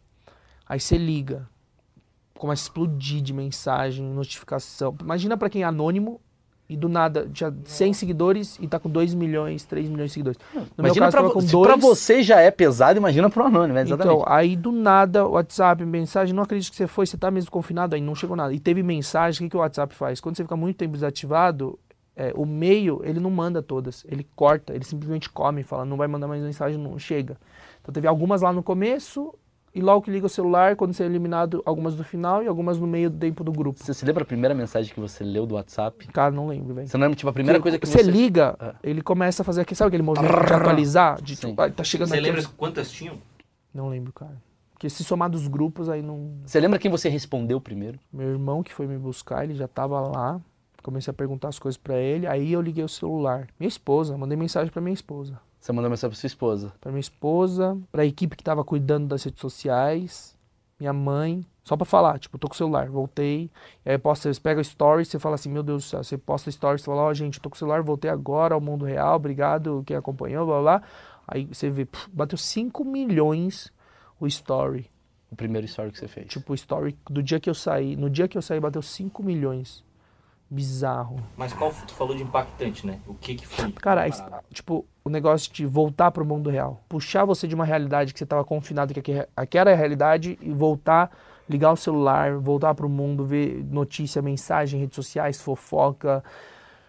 Aí 0.66 0.80
você 0.80 0.96
liga. 0.96 1.48
Começa 2.38 2.62
a 2.62 2.64
explodir 2.64 3.20
de 3.20 3.32
mensagem, 3.32 4.06
notificação. 4.06 4.96
Imagina 5.00 5.36
pra 5.36 5.50
quem 5.50 5.62
é 5.62 5.64
anônimo 5.64 6.20
e 6.68 6.76
do 6.76 6.88
nada 6.88 7.26
tinha 7.32 7.54
100 7.64 7.94
seguidores 7.94 8.58
e 8.60 8.68
tá 8.68 8.78
com 8.78 8.90
2 8.90 9.14
milhões, 9.14 9.64
3 9.64 9.88
milhões 9.88 10.10
de 10.10 10.14
seguidores. 10.14 10.38
No 10.54 10.60
meu 10.60 10.68
Imagina 10.78 11.10
caso, 11.10 11.30
pra, 11.30 11.40
dois. 11.40 11.66
pra 11.66 11.76
você 11.76 12.22
já 12.22 12.40
é 12.40 12.50
pesado, 12.50 12.98
imagina 12.98 13.30
pro 13.30 13.44
anônimo, 13.44 13.78
é 13.78 13.82
exatamente. 13.82 14.14
Então, 14.14 14.24
aí 14.30 14.54
do 14.54 14.70
nada, 14.70 15.26
WhatsApp, 15.26 15.82
mensagem, 15.86 16.34
não 16.34 16.42
acredito 16.42 16.70
que 16.70 16.76
você 16.76 16.86
foi, 16.86 17.06
você 17.06 17.16
tá 17.16 17.30
mesmo 17.30 17.50
confinado, 17.50 17.94
aí 17.94 18.02
não 18.02 18.14
chegou 18.14 18.36
nada. 18.36 18.52
E 18.52 18.60
teve 18.60 18.82
mensagem, 18.82 19.40
o 19.40 19.44
que, 19.46 19.50
que 19.50 19.56
o 19.56 19.60
WhatsApp 19.60 19.94
faz? 19.94 20.20
Quando 20.20 20.36
você 20.36 20.42
fica 20.42 20.56
muito 20.56 20.76
tempo 20.76 20.92
desativado, 20.92 21.78
é, 22.14 22.32
o 22.34 22.44
meio, 22.44 23.00
ele 23.02 23.18
não 23.18 23.30
manda 23.30 23.62
todas, 23.62 24.04
ele 24.06 24.26
corta, 24.36 24.74
ele 24.74 24.84
simplesmente 24.84 25.30
come, 25.30 25.62
fala, 25.62 25.86
não 25.86 25.96
vai 25.96 26.06
mandar 26.06 26.28
mais 26.28 26.42
mensagem, 26.42 26.78
não 26.78 26.98
chega. 26.98 27.38
Então 27.80 27.94
teve 27.94 28.06
algumas 28.06 28.42
lá 28.42 28.52
no 28.52 28.62
começo 28.62 29.32
e 29.78 29.80
logo 29.80 30.02
que 30.02 30.10
liga 30.10 30.26
o 30.26 30.28
celular, 30.28 30.74
quando 30.74 30.92
você 30.92 31.04
é 31.04 31.06
eliminado, 31.06 31.62
algumas 31.64 31.94
do 31.94 32.02
final 32.02 32.42
e 32.42 32.48
algumas 32.48 32.78
no 32.78 32.86
meio 32.86 33.08
do 33.08 33.16
tempo 33.18 33.44
do 33.44 33.52
grupo. 33.52 33.78
Você 33.82 33.94
se 33.94 34.04
lembra 34.04 34.24
a 34.24 34.26
primeira 34.26 34.54
mensagem 34.54 34.92
que 34.92 34.98
você 34.98 35.22
leu 35.22 35.46
do 35.46 35.54
WhatsApp? 35.54 36.06
Cara, 36.08 36.30
não 36.32 36.48
lembro, 36.48 36.74
velho. 36.74 36.88
Você 36.88 36.96
não 36.96 37.04
lembra, 37.06 37.16
tipo, 37.16 37.28
a 37.30 37.32
primeira 37.32 37.60
coisa 37.60 37.78
que 37.78 37.86
você 37.86 38.02
você... 38.02 38.10
liga, 38.10 38.56
Ah. 38.58 38.74
ele 38.82 39.00
começa 39.00 39.42
a 39.42 39.44
fazer 39.44 39.60
aquele, 39.60 39.76
sabe 39.76 39.88
aquele 39.88 40.02
movimento 40.02 40.46
de 40.46 40.52
atualizar? 40.52 41.22
De, 41.22 41.36
tipo, 41.36 41.60
ah, 41.62 41.70
tá 41.70 41.84
chegando 41.84 42.08
Você 42.08 42.14
aqui. 42.16 42.24
lembra 42.24 42.42
quantas 42.56 42.90
tinham? 42.90 43.16
Não 43.72 43.88
lembro, 43.88 44.12
cara. 44.12 44.36
Porque 44.72 44.90
se 44.90 45.02
somar 45.04 45.28
dos 45.30 45.46
grupos, 45.48 45.88
aí 45.88 46.02
não. 46.02 46.32
Você 46.44 46.58
lembra 46.60 46.78
quem 46.78 46.90
você 46.90 47.08
respondeu 47.08 47.60
primeiro? 47.60 47.98
Meu 48.12 48.28
irmão 48.28 48.62
que 48.62 48.72
foi 48.74 48.86
me 48.86 48.96
buscar, 48.98 49.44
ele 49.44 49.54
já 49.54 49.68
tava 49.68 50.00
lá. 50.00 50.40
Comecei 50.82 51.10
a 51.10 51.14
perguntar 51.14 51.48
as 51.48 51.58
coisas 51.58 51.76
pra 51.76 51.96
ele. 51.96 52.26
Aí 52.26 52.52
eu 52.52 52.60
liguei 52.60 52.82
o 52.84 52.88
celular. 52.88 53.48
Minha 53.58 53.68
esposa, 53.68 54.16
mandei 54.16 54.36
mensagem 54.36 54.72
pra 54.72 54.80
minha 54.80 54.94
esposa. 54.94 55.38
Você 55.60 55.72
mandou 55.72 55.90
mensagem 55.90 56.10
pra 56.10 56.20
sua 56.20 56.26
esposa. 56.26 56.72
Pra 56.80 56.90
minha 56.90 57.00
esposa, 57.00 57.78
pra 57.90 58.06
equipe 58.06 58.36
que 58.36 58.44
tava 58.44 58.64
cuidando 58.64 59.08
das 59.08 59.24
redes 59.24 59.40
sociais, 59.40 60.36
minha 60.78 60.92
mãe. 60.92 61.44
Só 61.64 61.76
pra 61.76 61.84
falar, 61.84 62.18
tipo, 62.18 62.38
tô 62.38 62.48
com 62.48 62.54
o 62.54 62.56
celular, 62.56 62.88
voltei. 62.88 63.50
E 63.84 63.90
aí 63.90 63.98
posta, 63.98 64.32
você 64.32 64.40
pega 64.40 64.58
o 64.58 64.62
story, 64.62 65.04
você 65.04 65.18
fala 65.18 65.34
assim, 65.34 65.50
meu 65.50 65.62
Deus 65.62 65.84
do 65.84 65.88
céu, 65.88 66.02
você 66.02 66.16
posta 66.16 66.48
story, 66.48 66.78
você 66.78 66.86
fala, 66.86 67.02
ó, 67.02 67.12
gente, 67.12 67.40
tô 67.40 67.50
com 67.50 67.56
o 67.56 67.58
celular, 67.58 67.82
voltei 67.82 68.10
agora 68.10 68.54
ao 68.54 68.60
mundo 68.60 68.86
real, 68.86 69.16
obrigado 69.16 69.82
quem 69.84 69.96
acompanhou, 69.96 70.46
blá 70.46 70.60
blá. 70.60 70.78
blá. 70.78 70.88
Aí 71.26 71.44
você 71.44 71.68
vê, 71.68 71.84
puf, 71.84 72.08
bateu 72.10 72.38
5 72.38 72.84
milhões 72.84 73.70
o 74.18 74.26
story. 74.26 74.90
O 75.30 75.36
primeiro 75.36 75.66
story 75.66 75.90
que 75.92 75.98
você 75.98 76.08
fez. 76.08 76.26
Tipo, 76.28 76.52
o 76.52 76.54
story 76.54 76.96
do 77.10 77.22
dia 77.22 77.38
que 77.38 77.50
eu 77.50 77.54
saí. 77.54 77.96
No 77.96 78.08
dia 78.08 78.26
que 78.26 78.38
eu 78.38 78.42
saí, 78.42 78.58
bateu 78.58 78.80
5 78.80 79.22
milhões. 79.22 79.84
Bizarro. 80.50 81.16
Mas 81.36 81.52
qual 81.52 81.72
tu 81.86 81.92
falou 81.92 82.16
de 82.16 82.22
impactante, 82.22 82.86
né? 82.86 83.00
O 83.06 83.14
que 83.14 83.34
que 83.34 83.46
foi? 83.46 83.70
Cara, 83.72 84.08
tipo, 84.50 84.86
o 85.04 85.10
negócio 85.10 85.52
de 85.52 85.66
voltar 85.66 86.10
pro 86.10 86.24
mundo 86.24 86.48
real. 86.48 86.82
Puxar 86.88 87.24
você 87.26 87.46
de 87.46 87.54
uma 87.54 87.66
realidade 87.66 88.12
que 88.14 88.18
você 88.18 88.24
tava 88.26 88.42
confinado, 88.44 88.94
que 88.94 89.00
aqui- 89.00 89.26
aqui 89.36 89.58
era 89.58 89.72
a 89.72 89.74
realidade, 89.74 90.38
e 90.40 90.50
voltar, 90.50 91.10
ligar 91.48 91.70
o 91.72 91.76
celular, 91.76 92.38
voltar 92.38 92.74
pro 92.74 92.88
mundo, 92.88 93.26
ver 93.26 93.62
notícia, 93.70 94.22
mensagem, 94.22 94.80
redes 94.80 94.96
sociais, 94.96 95.40
fofoca, 95.40 96.24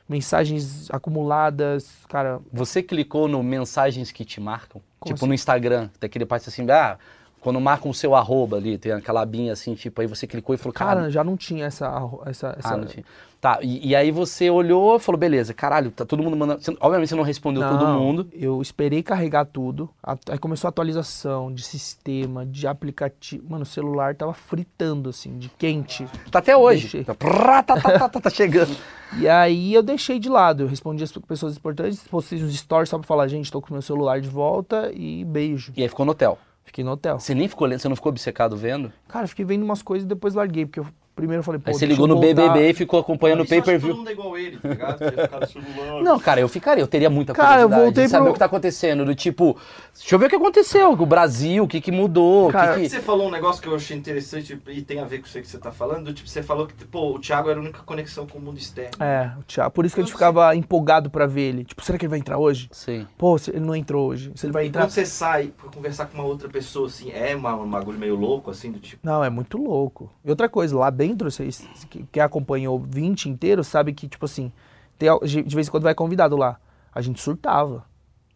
mensagens 0.07 0.89
acumuladas. 0.91 1.89
Cara, 2.07 2.39
Você 2.53 2.81
clicou 2.81 3.27
no 3.27 3.43
mensagens 3.43 4.11
que 4.11 4.23
te 4.25 4.39
marcam? 4.39 4.81
Como 4.99 5.13
tipo 5.13 5.25
assim? 5.25 5.27
no 5.27 5.33
Instagram, 5.33 5.89
daquele 5.99 6.25
parte 6.25 6.47
assim, 6.49 6.65
ah, 6.71 6.97
quando 7.39 7.59
marcam 7.59 7.89
o 7.89 7.93
seu 7.93 8.15
arroba 8.15 8.57
ali, 8.57 8.77
tem 8.77 8.91
aquela 8.91 9.21
abinha 9.21 9.53
assim, 9.53 9.73
tipo, 9.75 10.01
aí 10.01 10.07
você 10.07 10.27
clicou 10.27 10.53
e 10.53 10.57
falou, 10.57 10.73
cara, 10.73 11.01
cara, 11.01 11.11
já 11.11 11.23
não 11.23 11.37
tinha 11.37 11.65
essa. 11.65 11.87
essa, 12.25 12.55
essa 12.57 12.73
ah, 12.73 12.77
não 12.77 12.85
tinha. 12.85 13.05
Tá, 13.41 13.59
e, 13.61 13.89
e 13.89 13.95
aí 13.95 14.11
você 14.11 14.49
olhou 14.49 14.97
e 14.97 14.99
falou, 14.99 15.17
beleza, 15.17 15.53
caralho, 15.53 15.91
tá 15.91 16.05
todo 16.05 16.21
mundo 16.21 16.35
mandando. 16.35 16.61
Você- 16.61 16.75
obviamente 16.81 17.07
você 17.07 17.15
não 17.15 17.23
respondeu 17.23 17.63
todo 17.63 17.85
Não, 17.85 17.99
mundo. 17.99 18.27
Eu 18.33 18.61
esperei 18.61 19.01
carregar 19.01 19.45
tudo. 19.45 19.89
Aí 20.29 20.37
começou 20.37 20.67
a 20.67 20.69
atualização 20.69 21.53
de 21.53 21.63
sistema, 21.63 22.45
de 22.45 22.67
aplicativo. 22.67 23.45
Mano, 23.49 23.63
o 23.63 23.65
celular 23.65 24.13
tava 24.13 24.33
fritando, 24.33 25.09
assim, 25.09 25.37
de 25.37 25.47
quente. 25.57 26.05
Tá 26.29 26.39
até 26.39 26.57
hoje. 26.57 26.81
Deixei. 26.81 27.03
Tá, 27.05 27.15
prá, 27.15 27.63
tá, 27.63 27.79
tá, 27.79 27.91
tá, 27.97 28.09
tá, 28.09 28.19
tá 28.21 28.29
chegando. 28.29 28.75
E 29.17 29.27
aí 29.27 29.73
eu 29.73 29.81
deixei 29.81 30.19
de 30.19 30.29
lado. 30.29 30.61
Eu 30.61 30.67
respondi 30.67 31.03
as 31.03 31.11
pessoas 31.11 31.57
importantes, 31.57 32.07
postei 32.07 32.43
uns 32.43 32.55
stories 32.55 32.89
só 32.89 32.97
pra 32.99 33.07
falar, 33.07 33.27
gente, 33.27 33.51
tô 33.51 33.59
com 33.59 33.73
meu 33.73 33.81
celular 33.81 34.21
de 34.21 34.29
volta 34.29 34.91
e 34.93 35.25
beijo. 35.25 35.73
E 35.75 35.81
aí 35.81 35.89
ficou 35.89 36.05
no 36.05 36.11
hotel. 36.11 36.37
Fiquei 36.69 36.83
no 36.83 36.91
hotel. 36.91 37.19
Você 37.19 37.33
nem 37.33 37.47
ficou 37.47 37.65
lendo, 37.65 37.79
você 37.79 37.89
não 37.89 37.95
ficou 37.95 38.11
obcecado 38.11 38.55
vendo? 38.55 38.93
Cara, 39.07 39.25
fiquei 39.25 39.43
vendo 39.43 39.63
umas 39.63 39.81
coisas 39.81 40.05
e 40.05 40.07
depois 40.07 40.35
larguei, 40.35 40.67
porque 40.67 40.79
eu 40.79 40.85
primeiro 41.19 41.39
eu 41.41 41.43
falei, 41.43 41.59
pô, 41.59 41.69
Aí 41.69 41.73
você 41.75 41.85
ligou 41.85 42.05
eu 42.05 42.15
no 42.15 42.21
voltar. 42.21 42.33
BBB 42.49 42.69
e 42.69 42.73
ficou 42.73 42.99
acompanhando 42.99 43.39
o 43.41 43.43
eu 43.43 43.47
pay-per-view. 43.47 43.89
Todo 43.91 43.97
mundo 43.99 44.09
é 44.09 44.13
igual 44.13 44.37
ele, 44.37 44.57
tá 44.57 44.69
ligado? 44.69 44.99
Não, 46.03 46.19
cara, 46.19 46.39
eu 46.41 46.47
ficaria, 46.47 46.81
eu 46.83 46.87
teria 46.87 47.09
muita 47.09 47.33
Cara, 47.33 47.61
eu 47.61 47.67
curiosidade 47.67 47.83
voltei 47.85 48.03
de 48.05 48.09
saber 48.09 48.23
pro- 48.23 48.29
o 48.31 48.33
que 48.33 48.39
tá 48.39 48.45
acontecendo. 48.45 49.05
Do 49.05 49.15
tipo, 49.15 49.57
deixa 49.97 50.15
eu 50.15 50.19
ver 50.19 50.25
o 50.25 50.29
que 50.29 50.35
aconteceu 50.35 50.95
com 50.97 51.03
o 51.03 51.05
Brasil, 51.05 51.63
o 51.63 51.67
que 51.67 51.81
que 51.81 51.91
mudou, 51.91 52.51
Cara, 52.51 52.75
que 52.75 52.81
que... 52.81 52.89
Você 52.89 52.99
falou 52.99 53.27
um 53.27 53.31
negócio 53.31 53.61
que 53.61 53.67
eu 53.67 53.75
achei 53.75 53.95
interessante 53.97 54.59
e 54.67 54.81
tem 54.81 54.99
a 54.99 55.05
ver 55.05 55.19
com 55.19 55.25
isso 55.27 55.39
que 55.41 55.47
você 55.47 55.57
tá 55.57 55.71
falando. 55.71 56.05
do 56.05 56.13
Tipo, 56.13 56.29
você 56.29 56.41
falou 56.43 56.67
que 56.67 56.73
pô, 56.85 57.15
o 57.15 57.19
Thiago 57.19 57.49
era 57.49 57.59
a 57.59 57.61
única 57.61 57.81
conexão 57.83 58.25
com 58.25 58.37
o 58.37 58.41
mundo 58.41 58.57
externo. 58.57 58.91
É, 58.99 59.31
o 59.39 59.43
Thiago. 59.43 59.71
Por 59.71 59.85
isso 59.85 59.95
que 59.95 60.01
a 60.01 60.03
gente 60.03 60.13
ficava 60.13 60.55
empolgado 60.55 61.09
pra 61.09 61.25
ver 61.25 61.41
ele. 61.41 61.63
Tipo, 61.63 61.83
será 61.83 61.97
que 61.97 62.05
ele 62.05 62.09
vai 62.09 62.19
entrar 62.19 62.37
hoje? 62.37 62.69
Sim. 62.71 63.05
Pô, 63.17 63.37
ele 63.47 63.59
não 63.65 63.75
entrou 63.75 64.07
hoje. 64.07 64.31
Se 64.35 64.45
ele 64.45 64.53
vai 64.53 64.65
E 64.65 64.67
entrar. 64.67 64.83
quando 64.83 64.91
você 64.91 65.05
sai 65.05 65.47
pra 65.57 65.69
conversar 65.69 66.05
com 66.07 66.15
uma 66.17 66.25
outra 66.27 66.47
pessoa, 66.49 66.87
assim, 66.87 67.11
é 67.11 67.35
uma, 67.35 67.55
um 67.55 67.69
bagulho 67.69 67.97
meio 67.99 68.15
louco, 68.15 68.49
assim, 68.51 68.71
do 68.71 68.79
tipo. 68.79 69.05
Não, 69.05 69.23
é 69.23 69.29
muito 69.29 69.57
louco. 69.57 70.11
E 70.23 70.29
outra 70.29 70.47
coisa, 70.49 70.77
lá 70.77 70.89
dentro, 70.89 71.08
vocês 71.15 71.67
que, 71.89 72.19
acompanhou 72.19 72.77
o 72.77 72.79
20 72.79 73.29
inteiro, 73.29 73.63
sabe 73.63 73.93
que, 73.93 74.07
tipo 74.07 74.25
assim, 74.25 74.51
tem, 74.97 75.09
de 75.23 75.55
vez 75.55 75.67
em 75.67 75.71
quando 75.71 75.83
vai 75.83 75.95
convidado 75.95 76.35
lá. 76.35 76.59
A 76.93 77.01
gente 77.01 77.21
surtava. 77.21 77.85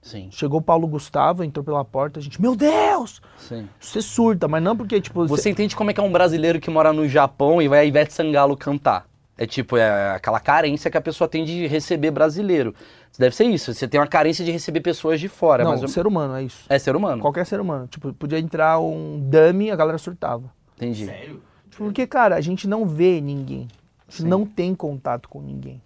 Sim, 0.02 0.28
Chegou 0.32 0.60
o 0.60 0.62
Paulo 0.62 0.86
Gustavo, 0.86 1.46
entrou 1.46 1.64
pela 1.64 1.84
porta, 1.86 2.20
a 2.20 2.24
gente, 2.24 2.42
meu 2.42 2.58
Deus! 2.58 3.22
sim. 3.38 3.70
Você 3.80 4.02
surta, 4.02 4.50
mas 4.50 4.62
não 4.62 4.76
porque, 4.76 5.00
tipo. 5.00 5.26
Você 5.26 5.50
entende 5.50 5.78
como 5.78 5.92
é 5.92 5.94
que 5.94 6.00
é 6.00 6.04
um 6.04 6.12
brasileiro 6.12 6.60
que 6.60 6.70
mora 6.70 6.92
no 6.92 7.08
Japão 7.08 7.62
e 7.62 7.70
vai 7.70 7.80
a 7.80 7.86
Ivete 7.86 8.14
Sangalo 8.14 8.58
cantar? 8.58 9.08
É 9.38 9.48
tipo, 9.48 9.78
é 9.78 10.12
aquela 10.12 10.40
carência 10.40 10.92
que 10.92 10.98
a 10.98 11.02
pessoa 11.02 11.28
tem 11.28 11.44
de 11.46 11.66
receber 11.68 12.12
brasileiro. 12.12 12.76
Deve 13.18 13.36
ser 13.36 13.46
isso, 13.46 13.74
você 13.74 13.88
tem 13.88 14.00
uma 14.00 14.08
carência 14.08 14.44
de 14.44 14.52
receber 14.52 14.82
pessoas 14.82 15.20
de 15.20 15.28
fora, 15.28 15.64
não, 15.64 15.72
mas 15.80 15.92
ser 15.92 16.06
humano, 16.06 16.36
é 16.36 16.44
isso. 16.44 16.66
é 16.68 16.78
ser 16.78 16.96
humano. 16.96 17.22
Qualquer 17.22 17.46
ser 17.46 17.60
humano. 17.60 17.88
Tipo, 17.88 18.12
podia 18.14 18.40
entrar 18.40 18.80
um 18.80 19.20
dummy, 19.20 19.72
a 19.72 19.76
galera 19.76 19.98
surtava. 19.98 20.52
Entendi. 20.76 21.06
Sério? 21.06 21.42
Porque, 21.78 22.06
cara, 22.08 22.36
a 22.36 22.42
gente 22.42 22.68
não 22.68 22.86
vê 22.86 23.20
ninguém. 23.22 23.68
A 24.08 24.12
gente 24.12 24.24
Sim. 24.24 24.28
não 24.28 24.46
tem 24.46 24.74
contato 24.76 25.28
com 25.30 25.42
ninguém. 25.42 25.82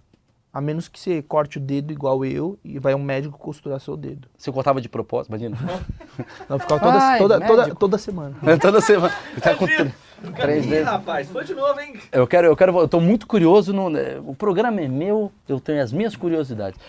A 0.53 0.59
menos 0.61 0.87
que 0.87 0.99
você 0.99 1.21
corte 1.21 1.57
o 1.59 1.61
dedo 1.61 1.91
igual 1.93 2.25
eu 2.25 2.57
e 2.63 2.79
vai 2.79 2.95
um 2.95 3.03
médico 3.03 3.37
costurar 3.37 3.79
seu 3.79 3.95
dedo. 3.95 4.27
Você 4.37 4.51
cortava 4.51 4.81
de 4.81 4.89
propósito, 4.89 5.29
imagina. 5.29 5.55
Não, 6.49 6.57
ficava 6.57 6.81
toda, 6.81 6.97
Ai, 6.97 7.17
toda, 7.19 7.39
toda, 7.41 7.75
toda 7.75 7.97
semana. 7.99 8.35
Toda 8.59 8.81
semana. 8.81 9.13
Tá 9.39 9.53
com 9.55 9.67
tr- 9.67 9.91
três 10.35 10.65
Ih, 10.65 10.81
rapaz, 10.81 11.29
foi 11.29 11.43
de 11.43 11.53
novo, 11.53 11.79
hein? 11.79 11.93
Eu 12.11 12.25
quero, 12.25 12.47
eu 12.47 12.55
quero, 12.55 12.75
eu 12.79 12.87
tô 12.87 12.99
muito 12.99 13.27
curioso 13.27 13.71
no, 13.71 13.87
né, 13.87 14.19
o 14.25 14.33
programa 14.33 14.81
é 14.81 14.87
meu, 14.87 15.31
eu 15.47 15.59
tenho 15.59 15.83
as 15.83 15.91
minhas 15.93 16.15
curiosidades. 16.15 16.79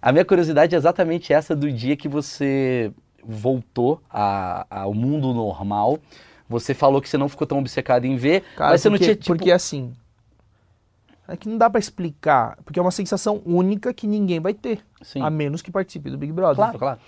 A 0.00 0.12
minha 0.12 0.24
curiosidade 0.24 0.74
é 0.74 0.78
exatamente 0.78 1.32
essa 1.32 1.56
do 1.56 1.72
dia 1.72 1.96
que 1.96 2.06
você 2.08 2.92
voltou 3.24 4.00
a- 4.08 4.66
ao 4.70 4.94
mundo 4.94 5.32
normal. 5.34 5.98
Você 6.60 6.72
falou 6.74 7.00
que 7.02 7.08
você 7.08 7.18
não 7.18 7.28
ficou 7.28 7.46
tão 7.46 7.58
obcecado 7.58 8.04
em 8.04 8.16
ver, 8.16 8.42
Cara, 8.56 8.70
mas 8.72 8.80
você 8.80 8.88
porque, 8.90 9.02
não 9.02 9.06
tinha 9.06 9.16
tipo, 9.16 9.26
porque 9.36 9.50
assim. 9.50 9.92
É 11.26 11.36
que 11.36 11.48
não 11.48 11.56
dá 11.56 11.70
pra 11.70 11.80
explicar. 11.80 12.58
Porque 12.64 12.78
é 12.78 12.82
uma 12.82 12.90
sensação 12.90 13.40
única 13.46 13.92
que 13.94 14.06
ninguém 14.06 14.40
vai 14.40 14.52
ter. 14.52 14.84
Sim. 15.02 15.22
A 15.22 15.30
menos 15.30 15.62
que 15.62 15.70
participe 15.70 16.10
do 16.10 16.18
Big 16.18 16.32
Brother. 16.32 16.56
Claro, 16.56 16.78
claro. 16.78 17.00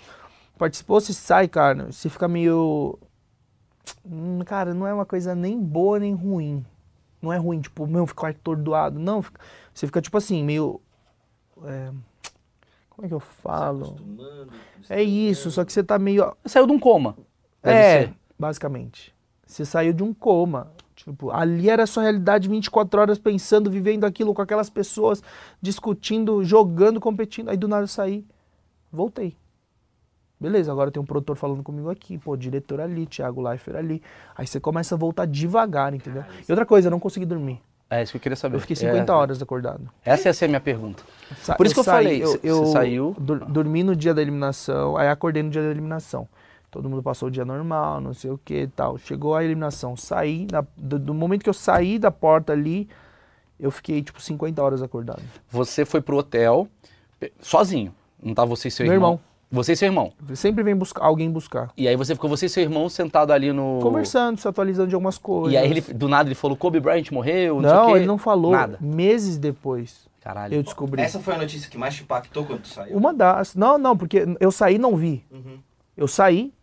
Participou, 0.57 0.99
você 0.99 1.13
sai, 1.13 1.47
cara. 1.47 1.91
Você 1.91 2.09
fica 2.09 2.27
meio. 2.27 2.97
Hum, 4.05 4.39
Cara, 4.45 4.73
não 4.73 4.87
é 4.87 4.93
uma 4.93 5.05
coisa 5.05 5.35
nem 5.35 5.59
boa 5.59 5.99
nem 5.99 6.13
ruim. 6.13 6.65
Não 7.21 7.31
é 7.31 7.37
ruim, 7.37 7.61
tipo, 7.61 7.85
meu, 7.87 8.05
ficar 8.07 8.29
atordoado. 8.29 8.99
Não, 8.99 9.21
fica- 9.21 9.39
você 9.73 9.85
fica 9.85 10.01
tipo 10.01 10.17
assim, 10.17 10.43
meio. 10.43 10.81
é, 11.63 11.91
Como 12.89 13.05
é 13.05 13.07
que 13.07 13.13
eu 13.13 13.19
falo? 13.19 13.85
Acostumando, 13.85 14.51
É 14.89 15.01
isso, 15.03 15.51
só 15.51 15.63
que 15.63 15.71
você 15.71 15.83
tá 15.83 15.99
meio. 15.99 16.35
Você 16.43 16.49
saiu 16.53 16.65
de 16.65 16.73
um 16.73 16.79
coma. 16.79 17.15
É, 17.61 18.05
ser. 18.05 18.13
basicamente. 18.39 19.13
Você 19.47 19.65
saiu 19.65 19.93
de 19.93 20.03
um 20.03 20.13
coma. 20.13 20.67
Tipo, 20.95 21.31
ali 21.31 21.69
era 21.69 21.83
a 21.83 21.87
sua 21.87 22.03
realidade 22.03 22.49
24 22.49 22.99
horas 22.99 23.17
pensando, 23.19 23.69
vivendo 23.71 24.03
aquilo 24.03 24.33
com 24.33 24.41
aquelas 24.41 24.69
pessoas, 24.69 25.21
discutindo, 25.61 26.43
jogando, 26.43 26.99
competindo. 26.99 27.49
Aí 27.49 27.55
do 27.57 27.67
nada 27.67 27.83
eu 27.83 27.87
saí, 27.87 28.25
voltei. 28.91 29.35
Beleza, 30.39 30.71
agora 30.71 30.91
tem 30.91 31.01
um 31.01 31.05
produtor 31.05 31.35
falando 31.35 31.63
comigo 31.63 31.89
aqui, 31.89 32.17
pô, 32.17 32.35
diretor 32.37 32.79
ali, 32.79 33.07
Thiago 33.07 33.41
Leifert 33.41 33.77
ali. 33.77 34.03
Aí 34.35 34.45
você 34.45 34.59
começa 34.59 34.93
a 34.93 34.97
voltar 34.97 35.25
devagar, 35.25 35.93
entendeu? 35.93 36.23
E 36.47 36.51
outra 36.51 36.65
coisa, 36.65 36.87
eu 36.87 36.91
não 36.91 36.99
consegui 36.99 37.25
dormir. 37.25 37.59
É 37.89 38.03
isso 38.03 38.11
que 38.11 38.17
eu 38.17 38.21
queria 38.21 38.35
saber. 38.35 38.57
Eu 38.57 38.59
fiquei 38.59 38.75
50 38.75 39.11
É, 39.11 39.15
horas 39.15 39.41
acordado. 39.41 39.89
Essa 40.03 40.27
ia 40.29 40.33
ser 40.33 40.45
a 40.45 40.47
minha 40.49 40.59
pergunta. 40.59 41.03
Sa- 41.41 41.55
Por 41.55 41.65
isso 41.65 41.73
que 41.73 41.79
eu 41.79 41.83
saí, 41.85 42.03
falei, 42.05 42.23
Eu, 42.23 42.27
você 42.31 42.39
eu 42.43 42.65
saiu? 42.67 43.15
dur- 43.17 43.45
dormi 43.45 43.81
no 43.81 43.95
dia 43.95 44.13
da 44.13 44.21
eliminação, 44.21 44.97
aí 44.97 45.07
acordei 45.07 45.41
no 45.41 45.49
dia 45.49 45.61
da 45.63 45.69
eliminação. 45.71 46.27
Todo 46.77 46.89
mundo 46.91 47.01
passou 47.01 47.27
o 47.27 47.31
dia 47.31 47.43
normal, 47.43 47.99
não 47.99 48.13
sei 48.13 48.29
o 48.29 48.37
que 48.37 48.53
e 48.61 48.67
tal. 48.67 48.99
Chegou 48.99 49.33
a 49.35 49.43
eliminação, 49.43 49.97
saí, 49.97 50.45
da- 50.45 50.63
do, 50.77 50.99
do 50.99 51.11
momento 51.11 51.41
que 51.41 51.49
eu 51.49 51.53
saí 51.55 51.97
da 51.97 52.11
porta 52.11 52.53
ali, 52.53 52.87
eu 53.59 53.71
fiquei 53.71 54.03
tipo 54.03 54.21
50 54.21 54.61
horas 54.61 54.83
acordado. 54.83 55.23
Você 55.49 55.85
foi 55.85 56.01
pro 56.01 56.17
hotel 56.17 56.67
sozinho. 57.41 57.91
Não 58.21 58.35
tá 58.35 58.45
você 58.45 58.67
e 58.67 58.71
seu 58.71 58.85
Meu 58.85 58.93
irmão. 58.93 59.09
irmão. 59.13 59.19
Você 59.49 59.73
e 59.73 59.75
seu 59.75 59.87
irmão. 59.87 60.13
Sempre 60.35 60.61
vem 60.63 60.75
buscar, 60.75 61.03
alguém 61.05 61.31
buscar. 61.31 61.71
E 61.75 61.87
aí 61.87 61.95
você 61.95 62.13
ficou 62.13 62.29
você 62.29 62.45
e 62.45 62.49
seu 62.49 62.61
irmão 62.61 62.87
sentado 62.89 63.31
ali 63.31 63.51
no 63.51 63.79
Conversando, 63.81 64.39
se 64.39 64.47
atualizando 64.47 64.89
de 64.89 64.93
algumas 64.93 65.17
coisas. 65.17 65.53
E 65.53 65.57
aí 65.57 65.67
ele 65.71 65.81
do 65.81 66.07
nada 66.07 66.27
ele 66.27 66.35
falou 66.35 66.55
Kobe 66.55 66.79
Bryant 66.79 67.09
morreu, 67.11 67.59
não, 67.59 67.69
sei 67.69 67.77
o 67.77 67.81
Não, 67.81 67.87
quê. 67.87 67.97
ele 67.99 68.05
não 68.05 68.17
falou. 68.19 68.51
Nada. 68.51 68.77
Meses 68.79 69.37
depois 69.39 70.07
Caralho. 70.21 70.53
eu 70.53 70.61
descobri. 70.61 71.01
Essa 71.01 71.19
foi 71.19 71.33
a 71.33 71.37
notícia 71.37 71.71
que 71.71 71.77
mais 71.77 71.95
te 71.95 72.03
impactou 72.03 72.45
quando 72.45 72.61
tu 72.61 72.67
saiu? 72.67 72.95
Uma 72.97 73.11
das. 73.13 73.55
Não, 73.55 73.77
não, 73.79 73.97
porque 73.97 74.25
eu 74.39 74.51
saí 74.51 74.75
e 74.75 74.79
não 74.79 74.95
vi. 74.95 75.25
Uhum. 75.31 75.57
Eu 75.95 76.07
saí, 76.07 76.53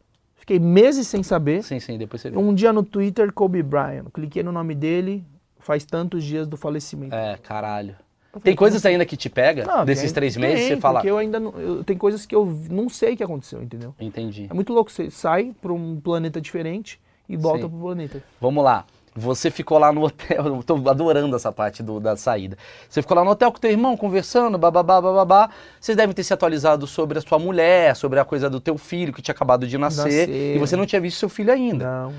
fiquei 0.44 0.58
meses 0.58 1.08
sem 1.08 1.22
saber. 1.22 1.62
Sim, 1.64 1.80
sim, 1.80 1.96
depois 1.96 2.20
você 2.20 2.30
viu. 2.30 2.38
Um 2.38 2.54
dia 2.54 2.72
no 2.72 2.82
Twitter, 2.82 3.32
Kobe 3.32 3.62
Bryant. 3.62 4.04
Cliquei 4.12 4.42
no 4.42 4.52
nome 4.52 4.74
dele, 4.74 5.24
faz 5.58 5.84
tantos 5.84 6.22
dias 6.22 6.46
do 6.46 6.56
falecimento. 6.56 7.14
É, 7.14 7.36
caralho. 7.38 7.96
Falei, 8.30 8.44
Tem 8.44 8.56
coisas 8.56 8.82
como 8.82 8.92
ainda 8.92 9.06
que 9.06 9.16
te 9.16 9.30
pega? 9.30 9.64
Não, 9.64 9.84
Desses 9.84 10.10
três 10.12 10.36
meses, 10.36 10.58
tem, 10.66 10.68
você 10.74 10.80
fala. 10.80 10.98
Porque 11.00 11.10
eu 11.10 11.16
ainda 11.18 11.38
não, 11.40 11.52
eu- 11.52 11.84
tem 11.84 11.96
coisas 11.96 12.26
que 12.26 12.34
eu 12.34 12.44
não 12.68 12.88
sei 12.88 13.14
o 13.14 13.16
que 13.16 13.22
aconteceu, 13.22 13.62
entendeu? 13.62 13.94
Entendi. 13.98 14.48
É 14.50 14.54
muito 14.54 14.72
louco, 14.72 14.90
você 14.90 15.08
sai 15.10 15.54
para 15.62 15.72
um 15.72 15.98
planeta 16.00 16.40
diferente 16.40 17.00
e 17.28 17.36
volta 17.36 17.62
Sim. 17.62 17.68
pro 17.70 17.78
planeta. 17.78 18.22
Vamos 18.40 18.62
lá. 18.64 18.84
Você 19.16 19.48
ficou 19.50 19.78
lá 19.78 19.92
no 19.92 20.04
hotel, 20.04 20.44
eu 20.46 20.62
tô 20.62 20.74
adorando 20.88 21.36
essa 21.36 21.52
parte 21.52 21.82
do- 21.82 22.00
da 22.00 22.16
saída. 22.16 22.56
Você 22.88 23.00
ficou 23.00 23.16
lá 23.16 23.22
no 23.24 23.30
hotel 23.30 23.52
com 23.52 23.58
teu 23.60 23.70
irmão, 23.70 23.96
conversando, 23.96 24.58
bababá, 24.58 25.00
bababá. 25.00 25.50
Vocês 25.80 25.96
devem 25.96 26.12
ter 26.14 26.24
se 26.24 26.34
atualizado 26.34 26.86
sobre 26.86 27.18
a 27.18 27.22
sua 27.22 27.38
mulher, 27.38 27.94
sobre 27.94 28.18
a 28.18 28.24
coisa 28.24 28.50
do 28.50 28.58
teu 28.60 28.76
filho 28.76 29.12
que 29.12 29.22
tinha 29.22 29.32
acabado 29.34 29.66
de 29.68 29.78
nascer, 29.78 30.26
Nascer. 30.26 30.56
e 30.56 30.58
você 30.58 30.74
não 30.76 30.84
tinha 30.84 31.00
visto 31.00 31.18
seu 31.18 31.28
filho 31.28 31.52
ainda. 31.52 31.84
Não. 31.84 32.12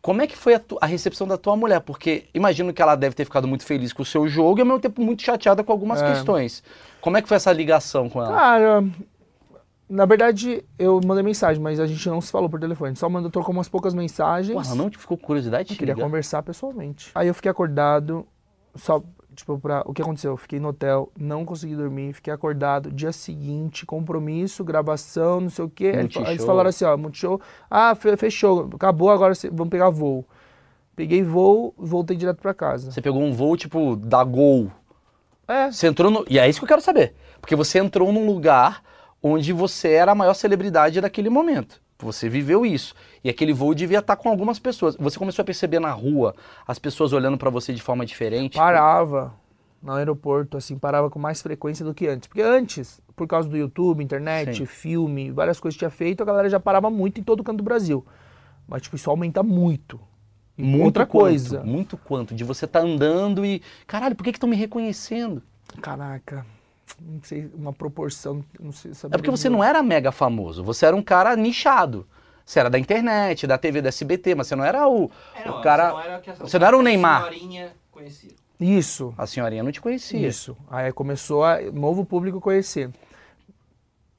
Como 0.00 0.22
é 0.22 0.28
que 0.28 0.36
foi 0.36 0.54
a, 0.54 0.60
tu- 0.60 0.78
a 0.80 0.86
recepção 0.86 1.26
da 1.26 1.36
tua 1.36 1.56
mulher? 1.56 1.80
Porque 1.80 2.26
imagino 2.32 2.72
que 2.72 2.80
ela 2.80 2.94
deve 2.94 3.16
ter 3.16 3.24
ficado 3.24 3.48
muito 3.48 3.64
feliz 3.64 3.92
com 3.92 4.02
o 4.02 4.06
seu 4.06 4.28
jogo 4.28 4.60
e 4.60 4.62
ao 4.62 4.66
mesmo 4.66 4.78
tempo 4.80 5.02
muito 5.02 5.22
chateada 5.22 5.64
com 5.64 5.72
algumas 5.72 6.00
É. 6.00 6.08
questões. 6.12 6.62
Como 7.00 7.16
é 7.16 7.20
que 7.22 7.26
foi 7.26 7.36
essa 7.36 7.52
ligação 7.52 8.08
com 8.08 8.22
ela? 8.22 8.32
Cara, 8.32 8.84
na 9.88 10.04
verdade, 10.04 10.64
eu 10.78 11.00
mandei 11.04 11.22
mensagem, 11.22 11.62
mas 11.62 11.80
a 11.80 11.86
gente 11.86 12.06
não 12.08 12.20
se 12.20 12.30
falou 12.30 12.48
por 12.50 12.60
telefone. 12.60 12.94
Só 12.96 13.08
mandou, 13.08 13.30
trocou 13.30 13.52
umas 13.54 13.68
poucas 13.68 13.94
mensagens. 13.94 14.54
Porra, 14.54 14.74
não 14.74 14.90
te 14.90 14.98
ficou 14.98 15.16
curiosidade 15.16 15.68
de 15.68 15.74
Eu 15.74 15.78
queria 15.78 15.94
ligar? 15.94 16.04
conversar 16.04 16.42
pessoalmente. 16.42 17.10
Aí 17.14 17.28
eu 17.28 17.34
fiquei 17.34 17.50
acordado, 17.50 18.26
só, 18.74 19.02
tipo, 19.34 19.58
pra. 19.58 19.82
O 19.86 19.94
que 19.94 20.02
aconteceu? 20.02 20.32
Eu 20.32 20.36
fiquei 20.36 20.60
no 20.60 20.68
hotel, 20.68 21.10
não 21.18 21.44
consegui 21.44 21.74
dormir, 21.74 22.12
fiquei 22.12 22.32
acordado. 22.32 22.90
Dia 22.92 23.12
seguinte, 23.12 23.86
compromisso, 23.86 24.62
gravação, 24.62 25.40
não 25.40 25.50
sei 25.50 25.64
o 25.64 25.70
quê. 25.70 25.92
Multishow. 25.92 26.24
aí 26.24 26.32
eles 26.34 26.44
falaram 26.44 26.68
assim: 26.68 26.84
ó, 26.84 26.96
Multishow. 26.96 27.40
Ah, 27.70 27.94
fe- 27.94 28.16
fechou, 28.16 28.68
acabou, 28.74 29.10
agora 29.10 29.32
vamos 29.52 29.70
pegar 29.70 29.88
voo. 29.90 30.24
Peguei 30.94 31.22
voo, 31.22 31.72
voltei 31.78 32.16
direto 32.16 32.42
pra 32.42 32.52
casa. 32.52 32.90
Você 32.90 33.00
pegou 33.00 33.22
um 33.22 33.32
voo, 33.32 33.56
tipo, 33.56 33.94
da 33.96 34.22
Gol. 34.24 34.70
É, 35.46 35.70
Você 35.70 35.86
entrou 35.86 36.10
no... 36.10 36.24
E 36.28 36.38
é 36.38 36.46
isso 36.48 36.58
que 36.58 36.64
eu 36.64 36.68
quero 36.68 36.80
saber. 36.82 37.14
Porque 37.40 37.54
você 37.56 37.78
entrou 37.78 38.12
num 38.12 38.26
lugar 38.26 38.82
onde 39.22 39.52
você 39.52 39.92
era 39.92 40.12
a 40.12 40.14
maior 40.14 40.34
celebridade 40.34 41.00
daquele 41.00 41.28
momento. 41.30 41.80
Você 42.00 42.28
viveu 42.28 42.64
isso. 42.64 42.94
E 43.24 43.28
aquele 43.28 43.52
voo 43.52 43.74
devia 43.74 43.98
estar 43.98 44.14
com 44.16 44.28
algumas 44.28 44.58
pessoas. 44.58 44.96
Você 44.96 45.18
começou 45.18 45.42
a 45.42 45.46
perceber 45.46 45.80
na 45.80 45.90
rua 45.90 46.34
as 46.66 46.78
pessoas 46.78 47.12
olhando 47.12 47.36
pra 47.36 47.50
você 47.50 47.74
de 47.74 47.82
forma 47.82 48.06
diferente? 48.06 48.56
parava 48.56 49.34
no 49.82 49.92
aeroporto, 49.92 50.56
assim, 50.56 50.76
parava 50.78 51.08
com 51.10 51.18
mais 51.18 51.40
frequência 51.42 51.84
do 51.84 51.94
que 51.94 52.06
antes. 52.06 52.28
Porque 52.28 52.42
antes, 52.42 53.00
por 53.16 53.26
causa 53.26 53.48
do 53.48 53.56
YouTube, 53.56 54.02
internet, 54.02 54.58
Sim. 54.58 54.66
filme, 54.66 55.30
várias 55.30 55.58
coisas 55.58 55.76
que 55.76 55.80
tinha 55.80 55.90
feito, 55.90 56.22
a 56.22 56.26
galera 56.26 56.48
já 56.48 56.60
parava 56.60 56.90
muito 56.90 57.20
em 57.20 57.24
todo 57.24 57.42
canto 57.44 57.58
do 57.58 57.62
Brasil. 57.64 58.04
Mas, 58.66 58.82
tipo, 58.82 58.96
isso 58.96 59.10
aumenta 59.10 59.42
muito. 59.42 60.00
E 60.56 60.62
Muito 60.62 60.84
Outra 60.84 61.06
quanto, 61.06 61.22
coisa. 61.22 61.62
Muito 61.62 61.96
quanto. 61.96 62.34
De 62.34 62.42
você 62.42 62.64
estar 62.64 62.80
andando 62.80 63.44
e. 63.46 63.62
Caralho, 63.86 64.16
por 64.16 64.24
que 64.24 64.30
estão 64.30 64.48
me 64.48 64.56
reconhecendo? 64.56 65.40
Caraca, 65.80 66.44
não 67.00 67.20
sei, 67.22 67.50
uma 67.54 67.72
proporção, 67.72 68.44
não 68.60 68.72
sei 68.72 68.94
saber. 68.94 69.14
É 69.14 69.18
porque 69.18 69.30
você 69.30 69.48
não 69.48 69.62
era 69.62 69.82
mega 69.82 70.10
famoso. 70.12 70.62
Você 70.64 70.86
era 70.86 70.94
um 70.96 71.02
cara 71.02 71.34
nichado. 71.36 72.06
Você 72.44 72.58
era 72.60 72.70
da 72.70 72.78
internet, 72.78 73.46
da 73.46 73.58
TV 73.58 73.82
da 73.82 73.88
SBT, 73.88 74.34
mas 74.34 74.46
você 74.46 74.56
não 74.56 74.64
era 74.64 74.88
o, 74.88 75.10
É, 75.34 75.50
o 75.50 75.60
cara. 75.60 76.18
que 76.20 76.30
essa- 76.30 76.46
você 76.46 76.58
não 76.58 76.66
era 76.66 76.76
o 76.76 76.80
a 76.80 76.82
Neymar. 76.82 77.18
senhorinha 77.24 77.72
conhecia. 77.90 78.30
Isso, 78.60 79.14
A 79.16 79.26
senhorinha 79.26 79.62
não 79.62 79.70
te 79.70 79.80
conhecia. 79.80 80.26
isso. 80.26 80.56
Aí 80.70 80.90
começou 80.92 81.44
a 81.44 81.60
novo 81.70 82.04
público 82.04 82.40
conhecer. 82.40 82.90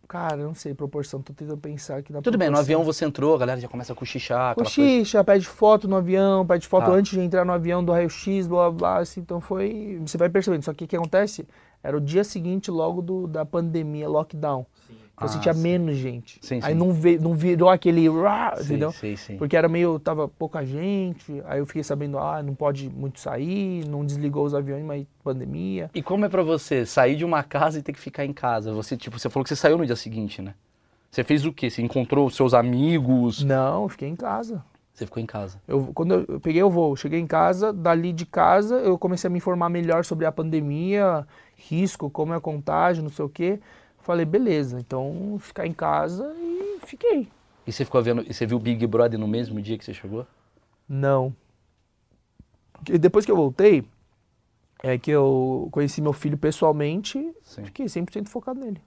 Cara, 0.07 0.37
não 0.37 0.55
sei, 0.55 0.73
proporção, 0.73 1.21
tô 1.21 1.31
tentando 1.33 1.57
pensar 1.59 1.97
aqui 1.97 2.11
na 2.11 2.19
Tudo 2.19 2.35
bem, 2.35 2.47
no 2.47 2.53
proporção. 2.55 2.77
avião 2.79 2.83
você 2.83 3.05
entrou, 3.05 3.35
a 3.35 3.37
galera 3.37 3.59
já 3.61 3.67
começa 3.67 3.93
a 3.93 3.95
cochichar. 3.95 4.55
Cochicha, 4.55 5.23
pede 5.23 5.45
foto 5.45 5.87
no 5.87 5.95
avião, 5.95 6.47
pede 6.47 6.67
foto 6.67 6.85
Tá. 6.85 6.91
antes 6.93 7.11
de 7.11 7.19
entrar 7.19 7.45
no 7.45 7.53
avião 7.53 7.83
do 7.83 7.91
raio-x, 7.91 8.47
blá 8.47 8.69
blá 8.69 8.71
blá. 8.71 8.97
Assim, 9.01 9.19
então 9.19 9.39
foi. 9.39 9.99
Você 10.03 10.17
vai 10.17 10.27
percebendo. 10.27 10.63
Só 10.63 10.73
que 10.73 10.83
o 10.85 10.87
que 10.87 10.95
acontece? 10.95 11.47
Era 11.83 11.97
o 11.97 12.01
dia 12.01 12.23
seguinte, 12.23 12.69
logo 12.69 13.01
do, 13.01 13.27
da 13.27 13.45
pandemia, 13.45 14.07
lockdown. 14.09 14.65
Sim. 14.87 14.93
Então 14.93 15.27
Ah, 15.27 15.31
assim, 15.31 15.39
tinha 15.39 15.53
sim. 15.53 15.61
menos 15.61 15.97
gente. 15.97 16.39
Sim, 16.41 16.59
aí 16.63 16.73
sim. 16.73 16.79
não, 16.79 16.93
ve, 16.93 17.17
não 17.19 17.33
virou 17.33 17.69
aquele. 17.69 18.07
rá, 18.09 18.55
entendeu? 18.59 18.91
sim, 18.93 19.15
sim. 19.17 19.35
Porque 19.37 19.57
era 19.57 19.67
meio. 19.67 19.99
Tava 19.99 20.27
pouca 20.29 20.65
gente. 20.65 21.41
Aí 21.45 21.59
eu 21.59 21.65
fiquei 21.65 21.83
sabendo, 21.83 22.17
ah, 22.17 22.41
não 22.41 22.55
pode 22.55 22.89
muito 22.89 23.19
sair, 23.19 23.85
não 23.87 24.05
desligou 24.05 24.45
os 24.45 24.53
aviões, 24.53 24.83
mas 24.85 25.05
pandemia. 25.23 25.89
E 25.93 26.01
como 26.01 26.23
é 26.25 26.29
pra 26.29 26.41
você 26.41 26.85
sair 26.85 27.15
de 27.17 27.25
uma 27.25 27.43
casa 27.43 27.79
e 27.79 27.81
ter 27.81 27.91
que 27.91 27.99
ficar 27.99 28.25
em 28.25 28.31
casa? 28.31 28.71
Você, 28.73 28.95
tipo, 28.95 29.19
você 29.19 29.29
falou 29.29 29.43
que 29.43 29.49
você 29.49 29.57
saiu 29.57 29.77
no 29.77 29.85
dia 29.85 29.95
seguinte, 29.97 30.41
né? 30.41 30.53
Você 31.11 31.23
fez 31.23 31.45
o 31.45 31.51
quê? 31.51 31.69
Você 31.69 31.81
encontrou 31.81 32.25
os 32.27 32.35
seus 32.35 32.53
amigos? 32.53 33.43
Não, 33.43 33.83
eu 33.83 33.89
fiquei 33.89 34.07
em 34.07 34.15
casa. 34.15 34.63
Você 34.99 35.05
ficou 35.05 35.23
em 35.23 35.25
casa. 35.25 35.61
Eu, 35.65 35.91
quando 35.93 36.13
eu, 36.13 36.25
eu 36.27 36.39
peguei 36.41 36.61
o 36.61 36.69
voo, 36.69 36.93
cheguei 36.93 37.21
em 37.21 37.25
casa, 37.25 37.71
dali 37.71 38.11
de 38.11 38.25
casa 38.25 38.75
eu 38.79 38.97
comecei 38.97 39.29
a 39.29 39.31
me 39.31 39.37
informar 39.37 39.69
melhor 39.69 40.03
sobre 40.03 40.25
a 40.25 40.31
pandemia, 40.31 41.25
risco, 41.55 42.09
como 42.09 42.33
é 42.33 42.35
a 42.35 42.41
contágio, 42.41 43.01
não 43.01 43.09
sei 43.09 43.23
o 43.23 43.29
quê. 43.29 43.61
Falei, 43.99 44.25
beleza, 44.25 44.77
então 44.77 45.37
ficar 45.39 45.65
em 45.65 45.71
casa 45.71 46.35
e 46.37 46.79
fiquei. 46.85 47.29
E 47.65 47.71
você 47.71 47.85
ficou 47.85 48.03
vendo. 48.03 48.25
E 48.29 48.33
você 48.33 48.45
viu 48.45 48.57
o 48.57 48.59
Big 48.59 48.85
Brother 48.87 49.17
no 49.17 49.27
mesmo 49.27 49.61
dia 49.61 49.77
que 49.77 49.85
você 49.85 49.93
chegou? 49.93 50.27
Não. 50.87 51.33
Porque 52.73 52.97
depois 52.97 53.25
que 53.25 53.31
eu 53.31 53.37
voltei, 53.37 53.85
é 54.83 54.97
que 54.97 55.11
eu 55.11 55.69
conheci 55.71 56.01
meu 56.01 56.11
filho 56.11 56.37
pessoalmente, 56.37 57.33
Sim. 57.41 57.63
fiquei 57.63 57.85
100% 57.85 58.27
focado 58.27 58.59
nele. 58.59 58.81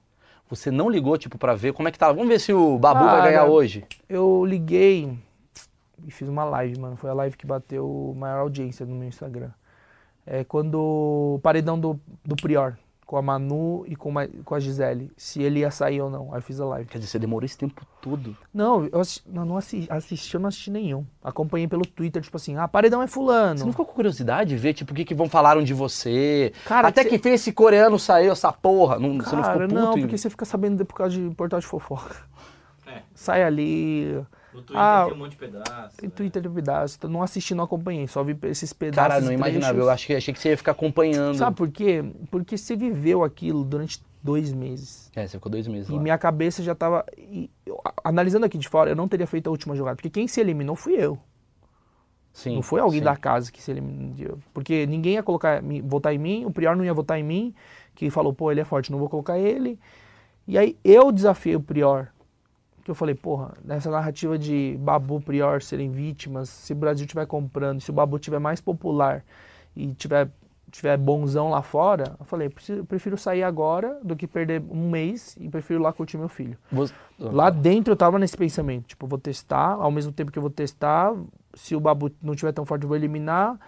Você 0.50 0.70
não 0.70 0.90
ligou, 0.90 1.16
tipo, 1.16 1.38
pra 1.38 1.54
ver 1.54 1.72
como 1.72 1.88
é 1.88 1.90
que 1.90 1.98
tá? 1.98 2.12
Vamos 2.12 2.28
ver 2.28 2.38
se 2.38 2.52
o 2.52 2.78
Babu 2.78 3.00
vai 3.00 3.20
Cara, 3.20 3.30
ganhar 3.30 3.44
hoje. 3.46 3.86
Eu 4.06 4.44
liguei 4.44 5.16
e 6.06 6.10
fiz 6.10 6.28
uma 6.28 6.44
live, 6.44 6.78
mano. 6.78 6.96
Foi 6.96 7.10
a 7.10 7.14
live 7.14 7.36
que 7.36 7.46
bateu 7.46 8.14
maior 8.16 8.40
audiência 8.40 8.84
no 8.86 8.94
meu 8.94 9.08
Instagram. 9.08 9.50
É 10.26 10.44
quando 10.44 10.74
o 10.78 11.40
paredão 11.42 11.78
do, 11.78 11.98
do 12.24 12.36
Prior, 12.36 12.76
com 13.04 13.16
a 13.16 13.22
Manu 13.22 13.84
e 13.88 13.96
com, 13.96 14.14
com 14.44 14.54
a 14.54 14.60
Gisele, 14.60 15.10
se 15.16 15.42
ele 15.42 15.60
ia 15.60 15.70
sair 15.70 16.00
ou 16.00 16.08
não. 16.08 16.30
Aí 16.32 16.38
eu 16.38 16.42
fiz 16.42 16.60
a 16.60 16.64
live. 16.64 16.88
Quer 16.88 16.98
dizer, 16.98 17.10
você 17.10 17.18
demorou 17.18 17.44
esse 17.44 17.58
tempo 17.58 17.84
todo. 18.00 18.36
Não, 18.54 18.86
eu 18.86 19.00
assisti, 19.00 19.28
não, 19.28 19.44
não 19.44 19.56
assisti, 19.56 19.92
assisti, 19.92 20.34
eu 20.34 20.40
não 20.40 20.48
assisti 20.48 20.70
nenhum. 20.70 21.04
Acompanhei 21.22 21.66
pelo 21.68 21.84
Twitter, 21.84 22.22
tipo 22.22 22.36
assim, 22.36 22.56
ah, 22.56 22.66
paredão 22.68 23.02
é 23.02 23.06
fulano. 23.08 23.58
Você 23.58 23.64
não 23.64 23.72
ficou 23.72 23.84
com 23.84 23.92
curiosidade 23.92 24.50
de 24.50 24.56
ver, 24.56 24.72
tipo, 24.74 24.92
o 24.92 24.94
que, 24.94 25.04
que 25.04 25.14
vão 25.14 25.28
falaram 25.28 25.62
de 25.62 25.74
você? 25.74 26.52
Cara, 26.64 26.88
Até 26.88 27.02
cê- 27.02 27.08
que 27.10 27.18
fez 27.18 27.40
esse 27.40 27.52
coreano 27.52 27.98
saiu, 27.98 28.32
essa 28.32 28.52
porra. 28.52 28.98
Não, 28.98 29.18
você 29.18 29.36
não 29.36 29.42
ficou 29.42 29.58
Cara, 29.58 29.68
puto? 29.68 29.74
não, 29.74 29.92
porque 29.98 30.16
você 30.16 30.30
fica 30.30 30.44
sabendo 30.44 30.86
por 30.86 30.94
causa 30.94 31.14
de 31.20 31.34
portal 31.34 31.58
de 31.60 31.66
fofoca. 31.66 32.16
É. 32.86 33.02
Sai 33.14 33.42
ali, 33.42 34.24
No 34.54 34.62
Twitter 34.62 34.76
Ah, 34.82 35.04
tem 35.06 35.14
um 35.14 35.18
monte 35.18 35.30
de 35.32 35.36
pedaço. 35.36 35.96
tem 35.96 36.08
né? 36.08 36.14
Twitter 36.14 36.42
de 36.42 36.48
pedaço. 36.48 37.08
Não 37.08 37.22
assisti, 37.22 37.54
não 37.54 37.64
acompanhei, 37.64 38.06
só 38.06 38.22
vi 38.22 38.36
esses 38.44 38.72
pedaços. 38.72 39.08
Cara, 39.08 39.20
não 39.24 39.32
imaginava. 39.32 39.78
Eu 39.78 39.88
achei, 39.90 40.16
achei 40.16 40.32
que 40.34 40.40
você 40.40 40.50
ia 40.50 40.56
ficar 40.56 40.72
acompanhando. 40.72 41.36
Sabe 41.36 41.56
por 41.56 41.70
quê? 41.70 42.04
Porque 42.30 42.58
você 42.58 42.76
viveu 42.76 43.24
aquilo 43.24 43.64
durante 43.64 44.02
dois 44.22 44.52
meses. 44.52 45.10
É, 45.16 45.26
você 45.26 45.38
ficou 45.38 45.50
dois 45.50 45.66
meses 45.66 45.88
E 45.88 45.92
lá. 45.92 46.00
minha 46.00 46.18
cabeça 46.18 46.62
já 46.62 46.74
tava. 46.74 47.04
e 47.16 47.50
eu- 47.64 47.80
analisando 48.04 48.44
aqui 48.46 48.58
de 48.58 48.68
fora, 48.68 48.90
eu 48.90 48.96
não 48.96 49.08
teria 49.08 49.26
feito 49.26 49.46
a 49.46 49.50
última 49.50 49.74
jogada. 49.74 49.96
Porque 49.96 50.10
quem 50.10 50.28
se 50.28 50.40
eliminou 50.40 50.76
fui 50.76 50.94
eu. 50.94 51.18
Sim, 52.32 52.54
não 52.54 52.62
foi 52.62 52.80
alguém 52.80 53.00
sim. 53.00 53.04
da 53.04 53.14
casa 53.16 53.52
que 53.52 53.62
se 53.62 53.70
eliminou. 53.70 54.38
Porque 54.54 54.86
ninguém 54.86 55.14
ia 55.14 55.22
colocar, 55.22 55.62
votar 55.84 56.14
em 56.14 56.18
mim, 56.18 56.44
o 56.46 56.50
Prior 56.50 56.74
não 56.74 56.84
ia 56.84 56.94
votar 56.94 57.18
em 57.18 57.22
mim, 57.22 57.54
que 57.94 58.08
falou, 58.10 58.32
pô, 58.32 58.50
ele 58.50 58.60
é 58.60 58.64
forte, 58.64 58.90
não 58.90 58.98
vou 58.98 59.08
colocar 59.08 59.38
ele. 59.38 59.78
E 60.48 60.56
aí 60.56 60.76
eu 60.82 61.12
desafiei 61.12 61.56
o 61.56 61.60
Prior. 61.60 62.08
Que 62.84 62.90
eu 62.90 62.94
falei, 62.94 63.14
porra, 63.14 63.52
nessa 63.64 63.90
narrativa 63.90 64.36
de 64.36 64.76
Babu 64.80 65.20
Prior 65.20 65.62
serem 65.62 65.90
vítimas, 65.90 66.48
se 66.48 66.72
o 66.72 66.76
Brasil 66.76 67.04
estiver 67.06 67.26
comprando, 67.26 67.80
se 67.80 67.90
o 67.90 67.92
Babu 67.92 68.18
tiver 68.18 68.40
mais 68.40 68.60
popular 68.60 69.24
e 69.76 69.92
tiver, 69.94 70.28
tiver 70.68 70.96
bonzão 70.96 71.48
lá 71.48 71.62
fora, 71.62 72.16
eu 72.18 72.24
falei, 72.24 72.48
preciso- 72.48 72.84
prefiro 72.84 73.16
sair 73.16 73.44
agora 73.44 74.00
do 74.02 74.16
que 74.16 74.26
perder 74.26 74.60
um 74.68 74.90
mês 74.90 75.36
e 75.40 75.48
prefiro 75.48 75.78
ir 75.80 75.82
lá 75.84 75.92
curtir 75.92 76.18
meu 76.18 76.28
filho. 76.28 76.58
Você- 76.72 76.92
Lá 77.20 77.50
dentro 77.50 77.92
eu 77.92 77.96
tava 77.96 78.18
nesse 78.18 78.36
pensamento, 78.36 78.86
tipo, 78.88 79.04
eu 79.04 79.08
vou 79.08 79.18
testar, 79.18 79.74
ao 79.74 79.90
mesmo 79.92 80.10
tempo 80.10 80.32
que 80.32 80.38
eu 80.38 80.42
vou 80.42 80.50
testar, 80.50 81.14
se 81.54 81.76
o 81.76 81.80
Babu 81.80 82.10
não 82.20 82.34
tiver 82.34 82.50
tão 82.52 82.64
forte 82.66 82.82
eu 82.82 82.88
vou 82.88 82.96
eliminar, 82.96 83.60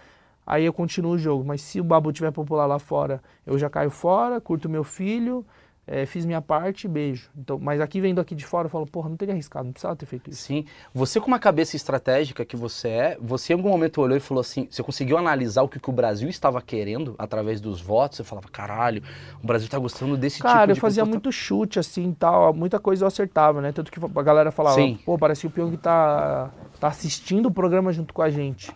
aí 0.45 0.65
eu 0.65 0.73
continuo 0.73 1.13
o 1.13 1.17
jogo. 1.17 1.45
Mas 1.45 1.61
se 1.61 1.79
o 1.79 1.83
Babu 1.85 2.11
tiver 2.11 2.31
popular 2.31 2.65
lá 2.65 2.79
fora, 2.79 3.21
eu 3.45 3.57
já 3.57 3.69
caio 3.69 3.89
fora, 3.89 4.41
curto 4.41 4.67
meu 4.67 4.83
filho, 4.83 5.45
eh, 5.87 6.05
fiz 6.05 6.25
minha 6.25 6.41
parte, 6.41 6.87
beijo. 6.87 7.29
Então, 7.37 7.59
mas 7.59 7.79
aqui 7.81 8.01
vendo 8.01 8.19
aqui 8.19 8.33
de 8.35 8.45
fora, 8.45 8.65
eu 8.65 8.69
falo, 8.69 8.85
porra, 8.85 9.09
não 9.09 9.15
teria 9.17 9.33
arriscado, 9.33 9.65
não 9.65 9.71
precisava 9.71 9.95
ter 9.95 10.05
feito 10.05 10.29
isso. 10.29 10.41
Sim. 10.43 10.65
Você 10.93 11.19
com 11.19 11.27
uma 11.27 11.39
cabeça 11.39 11.75
estratégica 11.75 12.43
que 12.45 12.55
você 12.55 12.87
é, 12.89 13.17
você 13.21 13.53
em 13.53 13.55
algum 13.55 13.69
momento 13.69 14.01
olhou 14.01 14.17
e 14.17 14.19
falou 14.19 14.41
assim, 14.41 14.67
você 14.69 14.81
conseguiu 14.81 15.17
analisar 15.17 15.61
o 15.63 15.69
que, 15.69 15.79
que 15.79 15.89
o 15.89 15.93
Brasil 15.93 16.27
estava 16.29 16.61
querendo 16.61 17.15
através 17.17 17.59
dos 17.61 17.79
votos? 17.81 18.17
Você 18.17 18.23
falava, 18.23 18.47
caralho, 18.49 19.03
o 19.43 19.45
Brasil 19.47 19.69
tá 19.69 19.77
gostando 19.77 20.17
desse 20.17 20.37
tipo 20.37 20.47
Cara, 20.47 20.65
de 20.65 20.71
eu 20.79 20.81
fazia 20.81 21.03
comporta- 21.03 21.25
muito 21.27 21.31
chute 21.31 21.79
assim 21.79 22.09
e 22.09 22.15
tal, 22.15 22.53
muita 22.53 22.79
coisa 22.79 23.03
eu 23.03 23.07
acertava, 23.07 23.61
né? 23.61 23.71
Tanto 23.71 23.91
que 23.91 23.99
a 24.03 24.21
galera 24.23 24.51
falava, 24.51 24.75
Sim. 24.75 24.99
pô, 25.05 25.17
parece 25.17 25.41
que 25.41 25.47
o 25.47 25.51
Pyong 25.51 25.77
tá, 25.77 26.49
tá 26.79 26.87
assistindo 26.87 27.47
o 27.47 27.51
programa 27.51 27.91
junto 27.93 28.13
com 28.13 28.21
a 28.21 28.29
gente. 28.29 28.71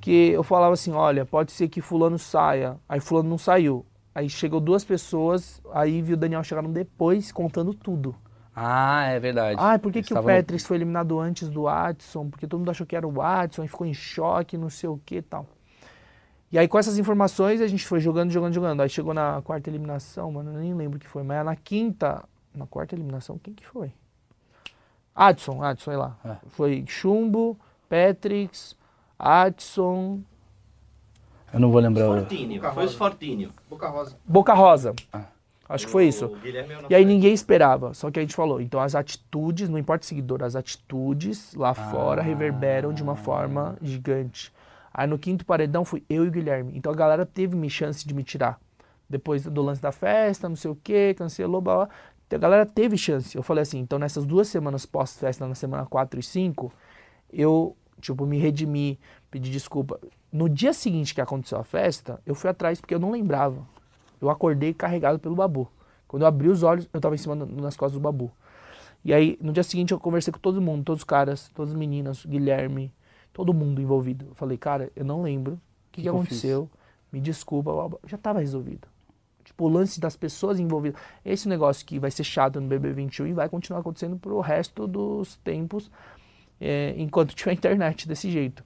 Que 0.00 0.28
eu 0.30 0.42
falava 0.42 0.74
assim, 0.74 0.92
olha, 0.92 1.24
pode 1.24 1.50
ser 1.52 1.66
que 1.68 1.80
fulano 1.80 2.18
saia, 2.18 2.76
aí 2.86 3.00
fulano 3.00 3.28
não 3.30 3.38
saiu. 3.38 3.86
Aí 4.14 4.28
chegou 4.30 4.60
duas 4.60 4.84
pessoas, 4.84 5.60
aí 5.72 6.00
viu 6.00 6.14
o 6.14 6.18
Daniel 6.18 6.44
chegando 6.44 6.68
depois 6.68 7.32
contando 7.32 7.74
tudo. 7.74 8.14
Ah, 8.54 9.06
é 9.08 9.18
verdade. 9.18 9.58
Ah, 9.60 9.76
por 9.78 9.90
que, 9.90 9.98
Eles 9.98 10.06
que 10.06 10.14
o 10.14 10.16
estavam 10.16 10.30
no- 10.40 10.58
foi 10.60 10.76
eliminado 10.76 11.18
antes 11.18 11.48
do 11.50 11.62
Watson? 11.62 12.30
Porque 12.30 12.46
todo 12.46 12.60
mundo 12.60 12.70
achou 12.70 12.86
que 12.86 12.94
era 12.94 13.06
o 13.06 13.10
Watson 13.10 13.64
e 13.64 13.68
ficou 13.68 13.84
em 13.86 13.92
choque, 13.94 14.56
não 14.56 14.70
sei 14.70 14.88
o 14.88 15.00
que 15.04 15.16
e 15.16 15.22
tal. 15.22 15.46
E 16.52 16.58
aí 16.58 16.68
com 16.68 16.78
essas 16.78 16.96
informações 16.98 17.60
a 17.60 17.66
gente 17.66 17.84
foi 17.84 17.98
jogando, 17.98 18.30
jogando, 18.30 18.52
jogando. 18.54 18.80
Aí 18.80 18.88
chegou 18.88 19.12
na 19.12 19.42
quarta 19.42 19.68
eliminação, 19.68 20.30
mano, 20.30 20.52
eu 20.52 20.60
nem 20.60 20.72
lembro 20.72 20.98
o 20.98 21.00
que 21.00 21.08
foi, 21.08 21.24
mas 21.24 21.44
na 21.44 21.56
quinta, 21.56 22.22
na 22.54 22.64
quarta 22.64 22.94
eliminação, 22.94 23.36
quem 23.38 23.52
que 23.52 23.66
foi? 23.66 23.92
Adson, 25.14 25.62
Adson, 25.62 25.90
sei 25.90 25.96
lá. 25.96 26.16
É. 26.24 26.36
Foi 26.50 26.84
Chumbo, 26.86 27.58
Patrix, 27.88 28.76
Adson, 29.18 30.20
Eu 31.54 31.60
não 31.60 31.70
vou 31.70 31.80
lembrar. 31.80 32.08
o- 32.10 32.18
Fortinho, 32.18 32.54
Boca 32.60 32.72
foi 32.72 32.84
os 32.84 32.90
Rosa. 32.90 32.98
Fortinho. 32.98 33.50
Boca 33.70 33.88
Rosa. 33.88 34.16
Boca 34.26 34.54
Rosa. 34.54 34.94
Ah. 35.12 35.24
Acho 35.68 35.86
que 35.86 35.92
foi 35.92 36.06
isso. 36.06 36.26
O 36.26 36.30
não 36.30 36.90
E 36.90 36.94
aí 36.94 37.04
ninguém 37.06 37.32
esperava, 37.32 37.94
só 37.94 38.10
que 38.10 38.18
a 38.18 38.22
gente 38.22 38.34
falou. 38.34 38.60
Então 38.60 38.80
as 38.80 38.94
atitudes, 38.94 39.68
não 39.68 39.78
importa 39.78 40.04
o 40.04 40.06
seguidor, 40.06 40.42
as 40.42 40.54
atitudes 40.54 41.54
lá 41.54 41.72
fora 41.72 42.20
reverberam 42.20 42.92
de 42.92 43.02
uma 43.02 43.16
forma 43.16 43.76
gigante. 43.80 44.52
Aí 44.92 45.06
no 45.06 45.18
quinto 45.18 45.44
paredão 45.44 45.84
fui 45.84 46.04
eu 46.08 46.24
e 46.24 46.28
o 46.28 46.30
Guilherme. 46.30 46.72
Então 46.76 46.92
a 46.92 46.94
galera 46.94 47.24
teve 47.24 47.56
me 47.56 47.70
chance 47.70 48.06
de 48.06 48.12
me 48.14 48.22
tirar. 48.22 48.60
Depois 49.08 49.44
do 49.44 49.62
lance 49.62 49.80
da 49.80 49.90
festa, 49.90 50.48
não 50.48 50.56
sei 50.56 50.70
o 50.70 50.76
que, 50.76 51.14
cancelou, 51.14 51.60
blá, 51.60 51.74
blá. 51.76 51.88
Então, 52.26 52.36
a 52.38 52.40
galera 52.40 52.66
teve 52.66 52.96
chance. 52.96 53.36
Eu 53.36 53.42
falei 53.42 53.62
assim, 53.62 53.78
então 53.78 53.98
nessas 53.98 54.24
duas 54.26 54.48
semanas 54.48 54.86
pós-festa, 54.86 55.46
na 55.46 55.54
semana 55.54 55.84
4 55.86 56.18
e 56.18 56.22
5, 56.22 56.72
eu, 57.32 57.76
tipo, 58.00 58.26
me 58.26 58.38
redimi, 58.38 58.98
pedi 59.30 59.50
desculpa. 59.50 59.98
No 60.34 60.48
dia 60.48 60.72
seguinte 60.72 61.14
que 61.14 61.20
aconteceu 61.20 61.56
a 61.58 61.62
festa, 61.62 62.20
eu 62.26 62.34
fui 62.34 62.50
atrás 62.50 62.80
porque 62.80 62.92
eu 62.92 62.98
não 62.98 63.12
lembrava. 63.12 63.64
Eu 64.20 64.28
acordei 64.28 64.74
carregado 64.74 65.16
pelo 65.16 65.36
babu. 65.36 65.70
Quando 66.08 66.22
eu 66.22 66.26
abri 66.26 66.48
os 66.48 66.64
olhos, 66.64 66.88
eu 66.92 67.00
tava 67.00 67.14
em 67.14 67.18
cima 67.18 67.36
nas 67.36 67.76
costas 67.76 67.92
do 67.92 68.00
babu. 68.00 68.32
E 69.04 69.14
aí, 69.14 69.38
no 69.40 69.52
dia 69.52 69.62
seguinte, 69.62 69.92
eu 69.92 70.00
conversei 70.00 70.32
com 70.32 70.40
todo 70.40 70.60
mundo, 70.60 70.82
todos 70.82 71.02
os 71.02 71.04
caras, 71.04 71.52
todas 71.54 71.70
as 71.70 71.78
meninas, 71.78 72.26
Guilherme, 72.26 72.92
todo 73.32 73.54
mundo 73.54 73.80
envolvido. 73.80 74.26
Eu 74.30 74.34
falei, 74.34 74.58
cara, 74.58 74.90
eu 74.96 75.04
não 75.04 75.22
lembro 75.22 75.52
o 75.52 75.58
que, 75.92 76.00
que 76.00 76.02
que 76.02 76.08
eu 76.08 76.16
aconteceu. 76.16 76.68
Me 77.12 77.20
desculpa, 77.20 77.72
blá, 77.72 77.88
blá. 77.90 77.98
já 78.04 78.18
tava 78.18 78.40
resolvido. 78.40 78.88
Tipo, 79.44 79.66
o 79.66 79.68
lance 79.68 80.00
das 80.00 80.16
pessoas 80.16 80.58
envolvidas. 80.58 81.00
Esse 81.24 81.48
negócio 81.48 81.86
que 81.86 82.00
vai 82.00 82.10
ser 82.10 82.24
chato 82.24 82.60
no 82.60 82.68
BB21 82.68 83.28
e 83.28 83.32
vai 83.32 83.48
continuar 83.48 83.82
acontecendo 83.82 84.16
pro 84.16 84.40
resto 84.40 84.88
dos 84.88 85.36
tempos, 85.44 85.92
é, 86.60 86.92
enquanto 86.98 87.36
tiver 87.36 87.52
internet 87.52 88.08
desse 88.08 88.28
jeito. 88.28 88.64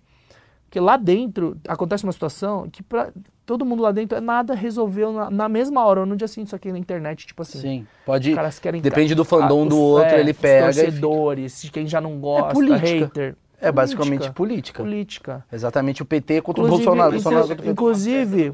Porque 0.68 0.78
lá 0.80 0.98
dentro 0.98 1.56
acontece 1.66 2.04
uma 2.04 2.12
situação 2.12 2.68
que 2.70 2.82
pra 2.82 3.10
todo 3.46 3.64
mundo 3.64 3.82
lá 3.82 3.90
dentro 3.90 4.18
é 4.18 4.20
nada 4.20 4.52
resolveu 4.54 5.10
na, 5.12 5.30
na 5.30 5.48
mesma 5.48 5.82
hora 5.82 6.00
ou 6.00 6.06
no 6.06 6.14
dia 6.14 6.28
seguinte, 6.28 6.50
só 6.50 6.58
que 6.58 6.70
na 6.70 6.78
internet, 6.78 7.26
tipo 7.26 7.40
assim. 7.40 7.58
Sim, 7.58 7.86
pode. 8.04 8.28
Os 8.30 8.36
caras 8.36 8.58
querem 8.58 8.82
Depende 8.82 9.14
do 9.14 9.24
fandom 9.24 9.64
Ah, 9.64 9.68
do 9.68 9.76
os- 9.76 9.82
outro, 9.82 10.14
é, 10.14 10.20
ele 10.20 10.32
os 10.32 10.36
pega. 10.36 10.70
fica- 10.72 10.84
torcedores, 10.84 11.62
de 11.62 11.70
quem 11.70 11.86
já 11.86 12.00
não 12.02 12.18
gosta, 12.20 12.52
política. 12.52 12.86
hater. 12.86 13.36
É 13.60 13.72
basicamente 13.72 14.30
política. 14.30 14.82
Política. 14.82 15.44
Exatamente 15.50 16.02
o 16.02 16.04
PT 16.04 16.42
contra 16.42 16.62
Inclusive, 16.62 16.88
o 16.88 16.92
Bolsonaro. 16.94 17.22
contra 17.22 17.44
o 17.44 17.48
PT. 17.56 17.70
inclusive- 17.70 18.48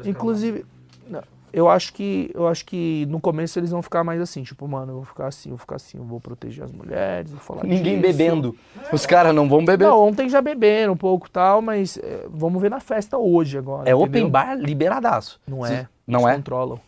os 0.00 0.06
Inclusive, 0.06 0.66
não, 1.08 1.22
eu 1.56 1.70
acho 1.70 1.94
que 1.94 2.30
eu 2.34 2.46
acho 2.46 2.66
que 2.66 3.06
no 3.08 3.18
começo 3.18 3.58
eles 3.58 3.70
vão 3.70 3.80
ficar 3.80 4.04
mais 4.04 4.20
assim, 4.20 4.42
tipo, 4.42 4.68
mano, 4.68 4.92
eu 4.92 4.96
vou 4.96 5.04
ficar 5.04 5.26
assim, 5.28 5.48
eu 5.48 5.56
vou 5.56 5.58
ficar 5.58 5.76
assim, 5.76 5.96
eu 5.96 6.04
vou 6.04 6.20
proteger 6.20 6.62
as 6.64 6.70
mulheres, 6.70 7.30
vou 7.30 7.40
falar 7.40 7.64
Ninguém 7.64 7.98
disso. 7.98 8.12
bebendo. 8.12 8.54
Os 8.92 9.06
caras 9.06 9.34
não 9.34 9.48
vão 9.48 9.64
beber. 9.64 9.86
Não, 9.86 10.06
ontem 10.06 10.28
já 10.28 10.42
beberam 10.42 10.92
um 10.92 10.96
pouco 10.96 11.26
e 11.26 11.30
tal, 11.30 11.62
mas 11.62 11.96
é, 11.96 12.26
vamos 12.28 12.60
ver 12.60 12.70
na 12.70 12.78
festa 12.78 13.16
hoje 13.16 13.56
agora. 13.56 13.88
é 13.88 13.92
entendeu? 13.92 14.06
open 14.06 14.28
bar 14.28 14.54
liberadaço. 14.58 15.40
Não 15.46 15.64
é. 15.64 15.88
Não 16.06 16.20
eles 16.20 16.32
é? 16.32 16.36
controlam. 16.36 16.80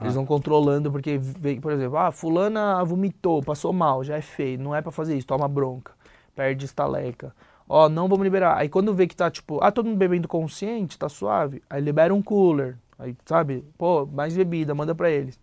Eles 0.00 0.12
Ah. 0.12 0.16
vão 0.16 0.24
controlando 0.24 0.90
porque, 0.92 1.20
por 1.60 1.72
exemplo, 1.72 1.96
ah, 1.98 2.12
fulana 2.12 2.84
vomitou, 2.84 3.42
passou 3.42 3.72
mal, 3.72 4.04
já 4.04 4.16
é 4.16 4.20
feio, 4.22 4.56
não 4.58 4.72
é 4.74 4.80
pra 4.80 4.92
fazer 4.92 5.16
isso, 5.18 5.26
toma 5.26 5.48
bronca, 5.48 5.92
perde 6.34 6.64
estaleca. 6.64 7.34
Ó, 7.68 7.88
não 7.88 8.08
vamos 8.08 8.22
liberar. 8.22 8.56
Aí 8.58 8.68
quando 8.68 8.94
vê 8.94 9.06
que 9.08 9.16
tá, 9.16 9.30
tipo, 9.30 9.58
ah, 9.62 9.72
todo 9.72 9.86
mundo 9.86 9.96
bebendo 9.98 10.28
consciente, 10.28 10.96
tá 10.98 11.08
suave, 11.08 11.60
aí 11.68 11.80
libera 11.80 12.14
um 12.14 12.22
cooler. 12.22 12.76
Aí, 13.02 13.16
sabe, 13.26 13.64
pô, 13.76 14.06
mais 14.06 14.36
bebida, 14.36 14.74
manda 14.74 14.94
pra 14.94 15.10
eles. 15.10 15.38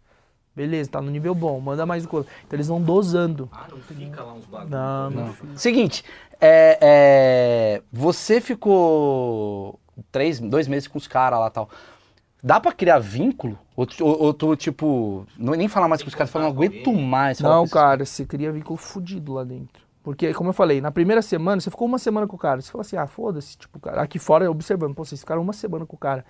Beleza, 0.56 0.90
tá 0.90 1.02
no 1.02 1.12
nível 1.12 1.36
bom, 1.36 1.60
manda 1.60 1.86
mais 1.86 2.06
cooler. 2.06 2.26
Então 2.46 2.56
eles 2.58 2.68
vão 2.68 2.82
dosando. 2.82 3.50
Ah, 3.52 3.68
não 3.70 3.78
fica 3.80 4.24
lá 4.24 4.34
uns 4.34 4.46
bagulho. 4.46 4.70
Não, 4.70 5.10
né? 5.10 5.34
não. 5.44 5.58
Seguinte, 5.58 6.04
é, 6.40 6.78
é, 6.82 7.82
você 7.92 8.42
ficou 8.42 9.80
três, 10.12 10.40
dois 10.40 10.68
meses 10.68 10.88
com 10.88 10.98
os 10.98 11.08
caras 11.08 11.40
lá 11.40 11.48
e 11.48 11.52
tal. 11.52 11.70
Dá 12.42 12.60
pra 12.60 12.72
criar 12.72 13.00
vínculo? 13.00 13.60
Ou, 13.76 13.86
tu- 13.86 14.06
ou, 14.06 14.22
ou 14.24 14.34
tu, 14.34 14.56
tipo, 14.56 15.26
não, 15.38 15.54
nem 15.54 15.68
falar 15.68 15.88
mais 15.90 16.02
com 16.02 16.08
os 16.08 16.16
caras, 16.16 16.30
fala, 16.32 16.46
não 16.46 16.52
aguento 16.52 16.94
mais. 16.94 17.40
Não, 17.42 17.68
cara, 17.68 18.06
você 18.06 18.26
cria 18.26 18.52
vínculo 18.52 18.78
fudido 18.78 19.34
lá 19.34 19.44
dentro. 19.44 19.84
Porque, 20.02 20.34
como 20.34 20.50
eu 20.50 20.54
falei, 20.54 20.80
na 20.80 20.92
primeira 20.92 21.22
semana, 21.22 21.60
você 21.62 21.70
ficou 21.70 21.86
uma 21.88 22.00
semana 22.00 22.26
com 22.26 22.36
o 22.36 22.40
cara. 22.40 22.62
Você 22.62 22.72
fala 22.72 22.82
assim, 22.82 22.96
ah, 22.96 23.06
foda-se, 23.08 23.58
tipo, 23.58 23.78
cara, 23.80 24.02
aqui 24.02 24.18
fora 24.18 24.50
observando, 24.50 24.96
pô, 24.96 25.04
vocês 25.04 25.20
ficaram 25.20 25.42
uma 25.42 25.52
semana 25.54 25.86
com 25.86 25.96
o 25.96 26.00
cara. 26.00 26.26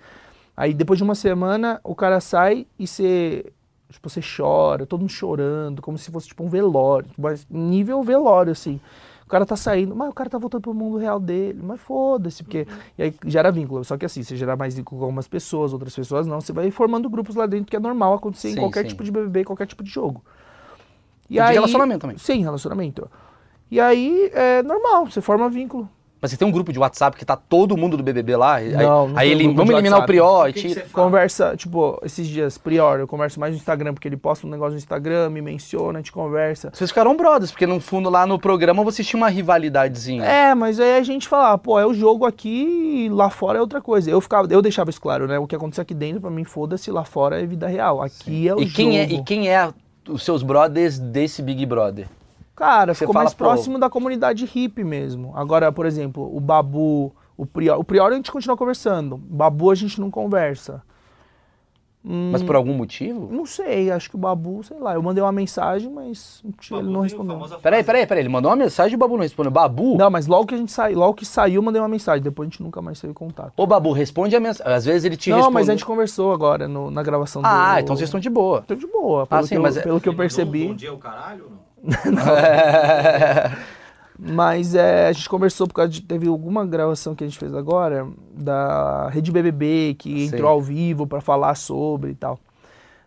Aí 0.60 0.74
depois 0.74 0.98
de 0.98 1.02
uma 1.02 1.14
semana, 1.14 1.80
o 1.82 1.94
cara 1.94 2.20
sai 2.20 2.66
e 2.78 2.86
você, 2.86 3.50
tipo, 3.88 4.10
você 4.10 4.20
chora, 4.20 4.84
todo 4.84 5.00
mundo 5.00 5.10
chorando, 5.10 5.80
como 5.80 5.96
se 5.96 6.10
fosse 6.10 6.28
tipo 6.28 6.44
um 6.44 6.50
velório, 6.50 7.08
mas 7.16 7.46
nível 7.48 8.02
velório, 8.02 8.52
assim. 8.52 8.78
O 9.24 9.26
cara 9.30 9.46
tá 9.46 9.56
saindo, 9.56 9.96
mas 9.96 10.10
o 10.10 10.12
cara 10.12 10.28
tá 10.28 10.36
voltando 10.36 10.60
pro 10.60 10.74
mundo 10.74 10.98
real 10.98 11.18
dele, 11.18 11.58
mas 11.62 11.80
foda-se, 11.80 12.44
porque. 12.44 12.66
E 12.98 13.02
aí 13.04 13.14
gera 13.24 13.50
vínculo. 13.50 13.82
Só 13.84 13.96
que 13.96 14.04
assim, 14.04 14.22
você 14.22 14.36
gera 14.36 14.54
mais 14.54 14.74
vínculo 14.74 14.98
com 14.98 15.06
algumas 15.06 15.26
pessoas, 15.26 15.72
outras 15.72 15.96
pessoas 15.96 16.26
não. 16.26 16.42
Você 16.42 16.52
vai 16.52 16.70
formando 16.70 17.08
grupos 17.08 17.36
lá 17.36 17.46
dentro, 17.46 17.70
que 17.70 17.76
é 17.76 17.80
normal 17.80 18.12
acontecer 18.12 18.50
em 18.50 18.54
Sim, 18.54 18.60
qualquer 18.60 18.82
sim. 18.82 18.88
tipo 18.88 19.02
de 19.02 19.10
BBB, 19.10 19.44
qualquer 19.44 19.66
tipo 19.66 19.82
de 19.82 19.88
jogo. 19.88 20.22
E 21.30 21.40
de 21.40 21.52
relacionamento 21.52 22.00
também. 22.00 22.18
Sim, 22.18 22.42
relacionamento. 22.42 23.10
E 23.70 23.80
aí 23.80 24.30
é 24.34 24.62
normal, 24.62 25.06
você 25.06 25.22
forma 25.22 25.48
vínculo. 25.48 25.88
Mas 26.20 26.30
você 26.30 26.36
tem 26.36 26.46
um 26.46 26.50
grupo 26.50 26.72
de 26.72 26.78
WhatsApp 26.78 27.16
que 27.16 27.24
tá 27.24 27.34
todo 27.34 27.76
mundo 27.76 27.96
do 27.96 28.02
BBB 28.02 28.36
lá? 28.36 28.60
e 28.62 28.74
aí, 28.74 28.86
Não, 28.86 29.08
não 29.08 29.18
aí 29.18 29.30
ele, 29.30 29.44
grupo 29.44 29.56
vamos 29.56 29.70
de 29.70 29.74
eliminar 29.76 29.98
o 29.98 30.02
WhatsApp. 30.02 30.12
Prior 30.12 30.50
O 30.50 30.52
que 30.52 30.62
que 30.62 30.74
fala? 30.88 31.04
Conversa, 31.06 31.56
tipo, 31.56 31.98
esses 32.04 32.26
dias, 32.28 32.58
Prior, 32.58 33.00
eu 33.00 33.08
converso 33.08 33.40
mais 33.40 33.52
no 33.52 33.58
Instagram, 33.58 33.94
porque 33.94 34.06
ele 34.06 34.16
posta 34.16 34.46
um 34.46 34.50
negócio 34.50 34.72
no 34.72 34.78
Instagram, 34.78 35.30
me 35.30 35.40
menciona, 35.40 35.98
a 35.98 36.02
gente 36.02 36.12
conversa. 36.12 36.70
Vocês 36.72 36.90
ficaram 36.90 37.16
brothers, 37.16 37.50
porque 37.50 37.66
no 37.66 37.80
fundo 37.80 38.10
lá 38.10 38.26
no 38.26 38.38
programa 38.38 38.84
vocês 38.84 39.06
tinham 39.06 39.22
uma 39.22 39.30
rivalidadezinha. 39.30 40.24
É, 40.24 40.54
mas 40.54 40.78
aí 40.78 40.98
a 40.98 41.02
gente 41.02 41.26
fala, 41.26 41.56
pô, 41.56 41.78
é 41.78 41.86
o 41.86 41.94
jogo 41.94 42.26
aqui 42.26 43.06
e 43.06 43.08
lá 43.08 43.30
fora 43.30 43.58
é 43.58 43.60
outra 43.60 43.80
coisa. 43.80 44.10
Eu 44.10 44.20
ficava, 44.20 44.46
eu 44.52 44.60
deixava 44.60 44.90
isso 44.90 45.00
claro, 45.00 45.26
né? 45.26 45.38
O 45.38 45.46
que 45.46 45.56
acontece 45.56 45.80
aqui 45.80 45.94
dentro, 45.94 46.20
pra 46.20 46.30
mim, 46.30 46.44
foda-se, 46.44 46.90
lá 46.90 47.04
fora 47.04 47.40
é 47.40 47.46
vida 47.46 47.66
real. 47.66 48.02
Aqui 48.02 48.46
é 48.46 48.54
o 48.54 48.60
e, 48.60 48.68
quem 48.70 48.98
é, 48.98 49.08
jogo. 49.08 49.22
e 49.22 49.24
quem 49.24 49.48
é 49.48 49.72
os 50.08 50.22
seus 50.22 50.42
brothers 50.42 50.98
desse 50.98 51.40
Big 51.40 51.64
Brother? 51.64 52.06
Cara, 52.60 52.92
Você 52.92 52.98
ficou 53.00 53.14
fala, 53.14 53.24
mais 53.24 53.34
próximo 53.34 53.78
da 53.78 53.88
comunidade 53.88 54.44
hippie 54.44 54.84
mesmo. 54.84 55.32
Agora, 55.34 55.72
por 55.72 55.86
exemplo, 55.86 56.30
o 56.36 56.38
Babu, 56.38 57.10
o 57.34 57.46
Prior. 57.46 57.78
O 57.80 57.82
Prior 57.84 58.12
a 58.12 58.14
gente 58.14 58.30
continua 58.30 58.54
conversando. 58.56 59.14
O 59.14 59.18
Babu 59.18 59.70
a 59.70 59.74
gente 59.74 59.98
não 59.98 60.10
conversa. 60.10 60.82
Hum, 62.02 62.30
Mas 62.32 62.42
por 62.42 62.56
algum 62.56 62.72
motivo? 62.72 63.28
Não 63.30 63.44
sei, 63.44 63.90
acho 63.90 64.08
que 64.08 64.16
o 64.16 64.18
Babu, 64.18 64.62
sei 64.64 64.78
lá. 64.78 64.94
Eu 64.94 65.02
mandei 65.02 65.22
uma 65.22 65.32
mensagem, 65.32 65.90
mas 65.90 66.42
ele 66.70 66.82
não 66.90 67.00
respondeu. 67.02 67.38
Peraí, 67.62 67.84
peraí, 67.84 68.06
peraí. 68.06 68.22
Ele 68.22 68.28
mandou 68.30 68.50
uma 68.50 68.56
mensagem 68.56 68.92
e 68.92 68.96
o 68.96 68.98
Babu 68.98 69.16
não 69.16 69.22
respondeu. 69.22 69.50
Babu? 69.52 69.96
Não, 69.98 70.10
mas 70.10 70.26
logo 70.26 70.46
que 70.46 70.54
a 70.54 70.58
gente 70.58 70.72
saiu, 70.72 70.98
logo 70.98 71.12
que 71.14 71.26
saiu, 71.26 71.56
eu 71.56 71.62
mandei 71.62 71.80
uma 71.80 71.88
mensagem. 71.88 72.22
Depois 72.22 72.46
a 72.46 72.50
gente 72.50 72.62
nunca 72.62 72.80
mais 72.80 72.98
teve 72.98 73.12
contato. 73.12 73.52
Ô, 73.56 73.66
Babu, 73.66 73.92
responde 73.92 74.34
a 74.34 74.40
mensagem. 74.40 74.72
Às 74.72 74.84
vezes 74.86 75.04
ele 75.04 75.16
te 75.16 75.28
não, 75.28 75.36
responde. 75.36 75.54
mas 75.54 75.68
a 75.68 75.72
gente 75.72 75.84
conversou 75.84 76.32
agora 76.32 76.66
no- 76.66 76.90
na 76.90 77.02
gravação 77.02 77.42
do. 77.42 77.46
Ah, 77.46 77.80
então 77.80 77.94
vocês 77.94 78.08
estão 78.08 78.18
de 78.20 78.30
boa. 78.30 78.62
Tô 78.62 78.74
de 78.74 78.86
boa. 78.86 79.26
Pelo, 79.26 79.40
Ah, 79.40 79.42
sim, 79.42 79.48
que, 79.50 79.54
eu, 79.56 79.66
é- 79.66 79.82
pelo 79.82 80.00
que 80.00 80.08
eu 80.08 80.14
percebi. 80.16 80.68
Bom 80.68 80.74
dia, 80.74 80.92
o 80.94 80.98
caralho, 80.98 81.44
ou 81.44 81.50
não? 81.50 81.69
Mas 84.22 84.74
é, 84.74 85.08
a 85.08 85.12
gente 85.12 85.28
conversou 85.30 85.66
por 85.66 85.72
causa 85.74 85.90
de. 85.90 86.02
Teve 86.02 86.28
alguma 86.28 86.66
gravação 86.66 87.14
que 87.14 87.24
a 87.24 87.26
gente 87.26 87.38
fez 87.38 87.54
agora 87.54 88.06
da 88.34 89.08
Rede 89.08 89.32
BBB 89.32 89.96
que 89.98 90.26
entrou 90.26 90.50
ao 90.50 90.60
vivo 90.60 91.06
pra 91.06 91.22
falar 91.22 91.54
sobre 91.54 92.10
e 92.10 92.14
tal. 92.14 92.38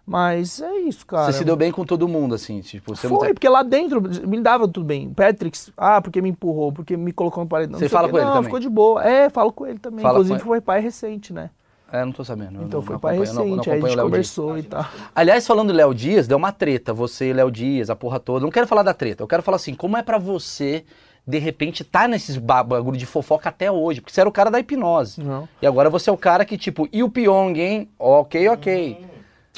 Mas 0.06 0.60
é 0.60 0.80
isso, 0.80 1.06
cara. 1.06 1.32
Você 1.32 1.40
se 1.40 1.46
deu 1.46 1.56
bem 1.56 1.72
com 1.72 1.86
todo 1.86 2.08
mundo, 2.10 2.36
assim, 2.36 2.60
tipo, 2.60 2.94
você 2.94 3.08
Foi, 3.08 3.12
não 3.12 3.20
tem... 3.20 3.34
porque 3.34 3.48
lá 3.48 3.64
dentro 3.64 4.02
me 4.02 4.42
dava 4.42 4.68
tudo 4.68 4.86
bem. 4.86 5.14
Patrick, 5.14 5.58
ah, 5.78 6.02
porque 6.02 6.22
me 6.22 6.30
empurrou, 6.30 6.74
porque 6.74 6.98
me 6.98 7.14
colocou 7.14 7.44
no 7.44 7.50
paredão. 7.50 7.80
Você 7.80 7.86
não 7.86 7.90
fala 7.90 8.10
com 8.10 8.18
ele 8.18 8.26
Não, 8.26 8.34
também? 8.34 8.44
ficou 8.46 8.60
de 8.60 8.70
boa. 8.70 9.04
É, 9.04 9.30
falo 9.30 9.54
com 9.54 9.66
ele 9.66 9.80
também. 9.80 10.02
Fala 10.02 10.20
Inclusive 10.20 10.40
foi 10.40 10.60
pai 10.60 10.82
recente, 10.82 11.32
né? 11.32 11.52
É, 11.94 12.04
não 12.04 12.12
tô 12.12 12.24
sabendo. 12.26 12.60
eu 12.60 12.66
Então 12.66 12.80
não- 12.80 12.86
foi 12.86 12.94
não 12.94 13.00
pai 13.00 13.16
acompanho- 13.16 13.34
não- 13.36 13.46
não 13.46 13.56
recente, 13.58 13.70
aí 13.70 13.74
a 13.74 13.76
gente 13.76 13.86
Léo 13.86 14.10
Dias. 14.10 14.36
conversou 14.36 14.58
e 14.58 14.64
tal. 14.64 14.86
Aliás, 15.14 15.46
falando 15.48 15.68
do 15.68 15.74
Léo 15.76 15.94
Dias, 15.94 16.28
deu 16.28 16.38
uma 16.38 16.52
treta, 16.52 16.92
você 16.94 17.30
e 17.30 17.34
Léo 17.34 17.52
Dias, 17.52 17.90
a 17.92 17.96
porra 17.96 18.20
toda. 18.20 18.44
Não 18.44 18.52
quero 18.52 18.66
falar 18.68 18.82
da 18.84 18.94
treta, 18.96 19.22
eu 19.24 19.28
quero 19.28 19.44
falar 19.44 19.58
assim, 19.58 19.76
como 19.76 19.96
é 19.96 20.02
pra 20.02 20.18
você, 20.18 20.86
de 21.26 21.38
repente, 21.38 21.84
tá 21.84 22.08
nesses 22.08 22.36
ba- 22.36 22.64
bagulho 22.64 22.98
de 22.98 23.06
fofoca 23.06 23.48
até 23.50 23.72
hoje? 23.72 24.02
Porque 24.02 24.12
você 24.12 24.22
era 24.22 24.28
o 24.30 24.34
cara 24.34 24.50
da 24.50 24.60
hipnose. 24.60 25.22
Não. 25.24 25.48
E 25.62 25.68
agora 25.68 25.90
você 25.90 26.10
é 26.10 26.14
o 26.14 26.18
cara 26.18 26.44
que, 26.44 26.58
tipo, 26.58 26.88
e 26.92 27.04
o 27.04 27.10
Pyong, 27.10 27.60
hein? 27.60 27.90
Ok, 28.00 28.50
ok. 28.50 29.06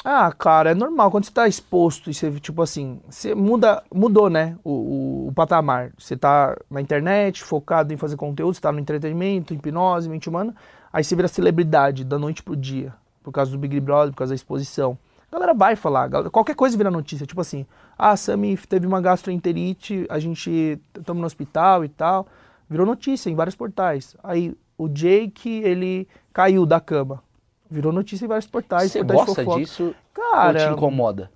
Ah, 0.04 0.30
cara, 0.30 0.70
é 0.70 0.74
normal. 0.74 1.10
Quando 1.10 1.24
você 1.24 1.32
tá 1.32 1.48
exposto 1.48 2.10
e 2.10 2.14
você, 2.14 2.30
tipo 2.38 2.62
assim, 2.62 3.00
você 3.10 3.34
muda, 3.34 3.82
mudou, 3.92 4.30
né, 4.30 4.56
o, 4.62 4.70
o- 4.70 5.28
o 5.28 5.32
patamar. 5.32 5.90
Você 5.98 6.16
tá 6.16 6.54
na 6.70 6.80
internet, 6.80 7.42
focado 7.42 7.92
em 7.92 7.96
fazer 7.96 8.14
conteúdo, 8.16 8.54
você 8.54 8.60
tá 8.60 8.70
no 8.70 8.78
entretenimento, 8.78 9.52
hipnose, 9.52 10.08
mente 10.08 10.28
humana, 10.28 10.54
aí 10.96 11.04
você 11.04 11.14
vira 11.14 11.28
celebridade 11.28 12.04
da 12.04 12.18
noite 12.18 12.42
pro 12.42 12.56
dia, 12.56 12.94
por 13.22 13.30
causa 13.30 13.50
do 13.50 13.58
Big 13.58 13.78
Brother, 13.80 14.12
por 14.12 14.18
causa 14.18 14.30
da 14.30 14.34
exposição. 14.36 14.96
A 15.30 15.34
galera 15.34 15.52
vai 15.52 15.76
falar, 15.76 16.08
galera- 16.08 16.30
qualquer 16.30 16.54
coisa 16.54 16.74
vira 16.76 16.90
notícia, 16.90 17.26
tipo 17.26 17.40
assim, 17.40 17.66
ah, 17.98 18.12
a 18.12 18.16
Sami 18.16 18.56
teve 18.56 18.86
uma 18.86 19.00
gastroenterite, 19.00 20.06
a 20.08 20.18
gente 20.18 20.80
estamos 20.96 21.20
no 21.20 21.26
hospital 21.26 21.84
e 21.84 21.88
tal, 21.90 22.26
virou 22.70 22.86
notícia 22.86 23.28
em 23.28 23.34
vários 23.34 23.54
portais. 23.54 24.16
Aí 24.24 24.56
o 24.78 24.88
Jake, 24.88 25.50
ele 25.62 26.08
caiu 26.32 26.64
da 26.64 26.80
cama. 26.80 27.22
Virou 27.68 27.92
notícia 27.92 28.24
em 28.24 28.28
vários 28.28 28.46
portais. 28.46 28.92
Você 28.92 29.00
portais 29.00 29.20
gosta 29.26 29.42
fofoca. 29.44 29.60
disso 29.60 29.82
ou 29.84 29.90
te 29.92 29.96
Cara, 30.14 30.72
incomoda? 30.72 31.30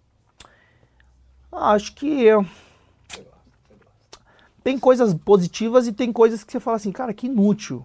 acho 1.52 1.94
que 1.94 2.22
eu- 2.22 2.46
tem 4.62 4.78
coisas 4.78 5.12
positivas 5.14 5.86
e 5.86 5.92
tem 5.92 6.12
coisas 6.12 6.44
que 6.44 6.52
você 6.52 6.61
fala 6.61 6.76
assim, 6.76 6.92
cara, 6.92 7.12
que 7.12 7.26
inútil. 7.26 7.84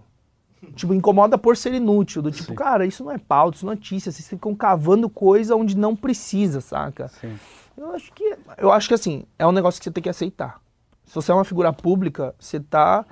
Tipo, 0.74 0.92
incomoda 0.94 1.38
por 1.38 1.56
ser 1.56 1.74
inútil. 1.74 2.22
Do 2.22 2.30
tipo, 2.30 2.48
Sim. 2.48 2.54
cara, 2.54 2.86
isso 2.86 3.04
não 3.04 3.12
é 3.12 3.18
pauta, 3.18 3.56
isso 3.56 3.66
não 3.66 3.72
é 3.72 3.76
notícia. 3.76 4.10
Vocês 4.12 4.28
ficam 4.28 4.54
cavando 4.54 5.08
coisa 5.08 5.56
onde 5.56 5.76
não 5.76 5.94
precisa, 5.96 6.60
saca? 6.60 7.08
Sim. 7.08 7.38
Eu 7.76 7.92
acho 7.92 8.12
que. 8.12 8.36
Eu 8.58 8.72
acho 8.72 8.88
que 8.88 8.94
assim, 8.94 9.24
é 9.38 9.46
um 9.46 9.52
negócio 9.52 9.80
que 9.80 9.84
você 9.84 9.90
tem 9.90 10.02
que 10.02 10.08
aceitar. 10.08 10.60
Se 11.04 11.14
você 11.14 11.30
é 11.30 11.34
uma 11.34 11.44
figura 11.44 11.72
pública, 11.72 12.34
você 12.38 12.58
tá. 12.58 13.04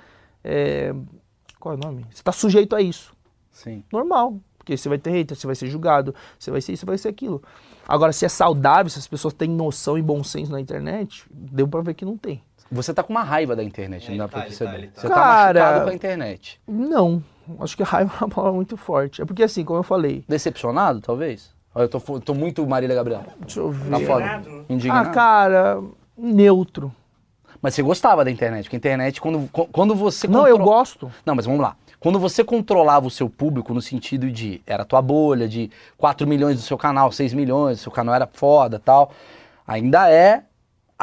é, 0.43 0.95
qual 1.61 1.75
é 1.75 1.79
o 1.79 1.81
nome? 1.81 2.07
Você 2.13 2.23
tá 2.23 2.33
sujeito 2.33 2.75
a 2.75 2.81
isso. 2.81 3.15
Sim. 3.51 3.85
Normal. 3.93 4.39
Porque 4.59 4.77
você 4.77 4.89
vai 4.89 4.99
ter 4.99 5.11
hater, 5.11 5.37
você 5.37 5.47
vai 5.47 5.55
ser 5.55 5.67
julgado, 5.67 6.15
você 6.39 6.51
vai 6.51 6.61
ser 6.61 6.73
isso, 6.73 6.81
você 6.81 6.87
vai 6.87 6.99
ser 6.99 7.09
aquilo. 7.09 7.43
Agora, 7.87 8.13
se 8.13 8.25
é 8.25 8.29
saudável, 8.31 8.89
se 8.89 8.99
as 8.99 9.07
pessoas 9.07 9.35
têm 9.35 9.49
noção 9.49 9.99
e 9.99 10.03
bom 10.03 10.25
senso 10.25 10.51
na 10.51 10.59
internet, 10.59 11.27
deu 11.31 11.69
pra 11.69 11.83
ver 11.83 11.93
que 11.93 12.05
não 12.05 12.17
tem. 12.17 12.43
Você 12.71 12.93
tá 12.95 13.03
com 13.03 13.13
uma 13.13 13.23
raiva 13.23 13.55
da 13.55 13.63
internet, 13.63 14.07
É, 14.09 14.11
não 14.11 14.19
dá 14.19 14.29
pra 14.29 14.41
tá, 14.41 14.47
ele 14.47 14.57
perceber. 14.57 14.87
tá, 14.89 14.93
tá. 14.95 15.01
Você 15.01 15.09
tá 15.09 15.15
Cara- 15.15 15.61
machucado 15.61 15.85
com 15.85 15.91
a 15.91 15.95
internet. 15.95 16.61
Não. 16.67 17.23
Acho 17.61 17.77
que 17.77 17.83
raiva 17.83 18.13
é 18.21 18.25
uma 18.25 18.29
palavra 18.31 18.55
muito 18.57 18.77
forte. 18.77 19.21
É 19.23 19.25
porque, 19.25 19.43
assim, 19.43 19.65
como 19.65 19.79
eu 19.79 19.83
falei. 19.85 20.25
Decepcionado, 20.29 21.01
talvez? 21.01 21.53
Olha, 21.75 21.85
eu 21.85 21.89
tô, 21.89 22.21
tô 22.21 22.35
muito 22.35 22.67
Marília 22.67 22.95
Gabriela. 22.97 23.27
Deixa 23.41 23.61
eu 23.61 23.75
Tá 23.91 23.99
ver. 23.99 24.07
foda. 24.07 24.25
Ah, 24.25 24.43
Indignado. 24.69 25.11
cara, 25.13 25.81
neutro. 26.17 26.93
Mas 27.61 27.75
você 27.75 27.83
gostava 27.83 28.25
da 28.25 28.31
internet, 28.31 28.65
porque 28.65 28.77
a 28.77 28.79
internet, 28.79 29.21
quando, 29.21 29.49
quando 29.73 29.95
você. 29.95 30.29
Não, 30.29 30.47
eu 30.47 30.59
gosto. 30.59 31.11
Não, 31.25 31.35
mas 31.35 31.47
vamos 31.47 31.61
lá. 31.61 31.77
Quando 31.99 32.19
você 32.19 32.45
controlava 32.45 33.07
o 33.07 33.11
seu 33.11 33.29
público 33.31 33.73
no 33.73 33.81
sentido 33.81 34.31
de 34.31 34.61
era 34.67 34.85
tua 34.85 35.01
bolha, 35.01 35.49
de 35.49 35.71
4 35.97 36.27
milhões 36.27 36.57
do 36.57 36.63
seu 36.63 36.77
canal, 36.77 37.11
6 37.11 37.33
milhões, 37.33 37.81
seu 37.81 37.91
canal 37.91 38.15
era 38.15 38.29
foda 38.31 38.79
tal, 38.79 39.11
ainda 39.67 40.11
é. 40.11 40.45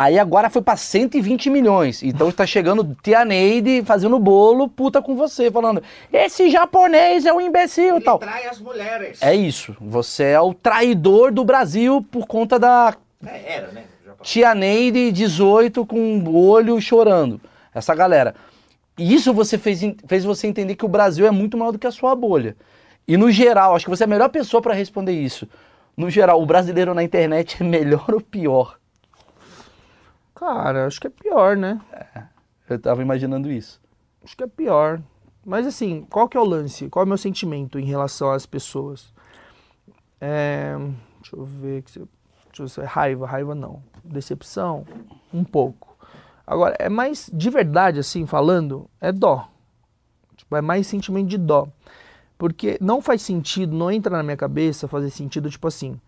Aí 0.01 0.17
agora 0.17 0.49
foi 0.49 0.63
pra 0.63 0.75
120 0.75 1.47
milhões. 1.51 2.01
Então 2.01 2.31
tá 2.31 2.43
chegando 2.43 2.97
Tia 3.03 3.23
Neide 3.23 3.83
fazendo 3.85 4.17
bolo, 4.17 4.67
puta 4.67 4.99
com 4.99 5.15
você, 5.15 5.51
falando: 5.51 5.83
esse 6.11 6.49
japonês 6.49 7.23
é 7.27 7.31
um 7.31 7.39
imbecil 7.39 7.99
e 7.99 8.01
tal. 8.01 8.17
trai 8.17 8.47
as 8.47 8.59
mulheres. 8.59 9.21
É 9.21 9.35
isso. 9.35 9.77
Você 9.79 10.23
é 10.23 10.41
o 10.41 10.55
traidor 10.55 11.31
do 11.31 11.45
Brasil 11.45 12.03
por 12.09 12.25
conta 12.25 12.57
da 12.57 12.95
É, 13.23 13.57
era, 13.57 13.67
né? 13.67 13.83
Tia 14.23 14.55
Neide, 14.55 15.11
18, 15.11 15.85
com 15.85 16.17
o 16.17 16.47
olho 16.47 16.81
chorando. 16.81 17.39
Essa 17.71 17.93
galera. 17.93 18.33
E 18.97 19.13
isso 19.13 19.31
você 19.31 19.55
fez, 19.55 19.81
fez 20.07 20.23
você 20.23 20.47
entender 20.47 20.73
que 20.73 20.85
o 20.85 20.89
Brasil 20.89 21.27
é 21.27 21.31
muito 21.31 21.55
maior 21.55 21.71
do 21.73 21.77
que 21.77 21.85
a 21.85 21.91
sua 21.91 22.15
bolha. 22.15 22.55
E 23.07 23.17
no 23.17 23.29
geral, 23.29 23.75
acho 23.75 23.85
que 23.85 23.91
você 23.91 24.03
é 24.03 24.05
a 24.05 24.09
melhor 24.09 24.29
pessoa 24.29 24.63
para 24.63 24.73
responder 24.73 25.11
isso. 25.13 25.47
No 25.95 26.09
geral, 26.09 26.41
o 26.41 26.45
brasileiro 26.47 26.95
na 26.95 27.03
internet 27.03 27.57
é 27.59 27.63
melhor 27.63 28.11
ou 28.11 28.19
pior? 28.19 28.80
Cara, 30.41 30.87
acho 30.87 30.99
que 30.99 31.05
é 31.05 31.09
pior, 31.11 31.55
né? 31.55 31.79
Eu 32.67 32.79
tava 32.79 33.03
imaginando 33.03 33.51
isso. 33.51 33.79
Acho 34.23 34.35
que 34.35 34.43
é 34.43 34.47
pior. 34.47 34.99
Mas 35.45 35.67
assim, 35.67 36.03
qual 36.09 36.27
que 36.27 36.35
é 36.35 36.39
o 36.39 36.43
lance? 36.43 36.89
Qual 36.89 37.03
é 37.03 37.05
o 37.05 37.07
meu 37.07 37.17
sentimento 37.17 37.77
em 37.77 37.85
relação 37.85 38.31
às 38.31 38.47
pessoas? 38.47 39.13
É, 40.19 40.75
deixa 41.19 41.35
eu 41.35 41.45
ver. 41.45 41.83
Deixa 41.83 41.99
eu 42.57 42.65
ver. 42.65 42.85
Raiva, 42.85 43.27
raiva 43.27 43.53
não. 43.53 43.83
Decepção, 44.03 44.83
um 45.31 45.43
pouco. 45.43 45.95
Agora, 46.47 46.75
é 46.79 46.89
mais, 46.89 47.29
de 47.31 47.49
verdade, 47.51 47.99
assim, 47.99 48.25
falando, 48.25 48.89
é 48.99 49.11
dó. 49.11 49.47
Tipo, 50.35 50.55
é 50.55 50.61
mais 50.61 50.87
sentimento 50.87 51.27
de 51.27 51.37
dó. 51.37 51.67
Porque 52.35 52.79
não 52.81 52.99
faz 52.99 53.21
sentido, 53.21 53.75
não 53.75 53.91
entra 53.91 54.17
na 54.17 54.23
minha 54.23 54.37
cabeça 54.37 54.87
fazer 54.87 55.11
sentido, 55.11 55.51
tipo 55.51 55.67
assim, 55.67 56.01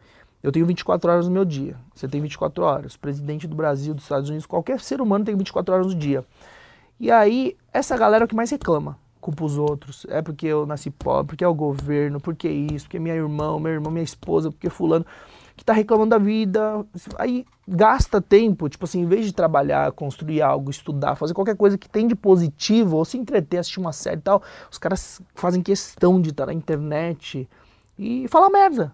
eu 0.44 0.52
tenho 0.52 0.66
24 0.66 1.10
horas 1.10 1.26
no 1.26 1.32
meu 1.32 1.46
dia, 1.46 1.78
você 1.96 2.08
tem 2.08 2.22
24 2.22 2.64
horas, 2.64 2.96
o 2.96 3.00
presidente 3.00 3.48
do 3.48 3.56
Brasil, 3.56 3.94
dos 3.94 4.04
Estados 4.04 4.30
Unidos, 4.30 4.46
qualquer 4.46 4.80
ser 4.82 5.02
humano 5.02 5.24
tem 5.24 5.36
24 5.36 5.74
horas 5.74 5.88
no 5.88 5.96
dia. 5.96 6.26
E 7.00 7.10
aí, 7.10 7.56
essa 7.72 7.98
galera 7.98 8.24
é 8.24 8.26
o 8.26 8.28
que 8.28 8.36
mais 8.36 8.52
reclama, 8.52 8.98
culpa 9.20 9.46
os 9.46 9.58
outros. 9.58 10.06
É 10.10 10.22
porque 10.22 10.46
eu 10.46 10.66
nasci 10.66 10.90
pobre, 10.90 11.28
porque 11.28 11.44
é 11.44 11.48
o 11.48 11.54
governo, 11.54 12.20
porque 12.20 12.50
isso, 12.50 12.86
porque 12.86 13.00
minha 13.00 13.16
irmã, 13.16 13.58
meu 13.60 13.72
irmão, 13.72 13.92
minha 13.92 14.04
esposa, 14.04 14.52
porque 14.52 14.70
fulano, 14.70 15.06
que 15.56 15.64
tá 15.64 15.72
reclamando 15.72 16.10
da 16.12 16.18
vida. 16.18 16.86
Aí 17.18 17.46
gasta 17.68 18.22
tempo, 18.22 18.68
tipo 18.68 18.84
assim, 18.84 19.02
em 19.02 19.06
vez 19.06 19.26
de 19.26 19.34
trabalhar, 19.34 19.92
construir 19.94 20.42
algo, 20.42 20.70
estudar, 20.70 21.16
fazer 21.16 21.34
qualquer 21.34 21.56
coisa 21.56 21.78
que 21.78 21.90
tem 21.90 22.08
de 22.08 22.16
positivo, 22.16 22.98
ou 22.98 23.06
se 23.06 23.18
entreter, 23.18 23.60
assistir 23.60 23.80
uma 23.80 23.94
série 23.94 24.20
e 24.20 24.24
tal, 24.24 24.44
os 24.70 24.78
caras 24.78 25.22
fazem 25.34 25.62
questão 25.62 26.22
de 26.22 26.32
estar 26.32 26.46
na 26.46 26.54
internet 26.54 27.48
e 27.98 28.28
falar 28.28 28.50
merda. 28.50 28.94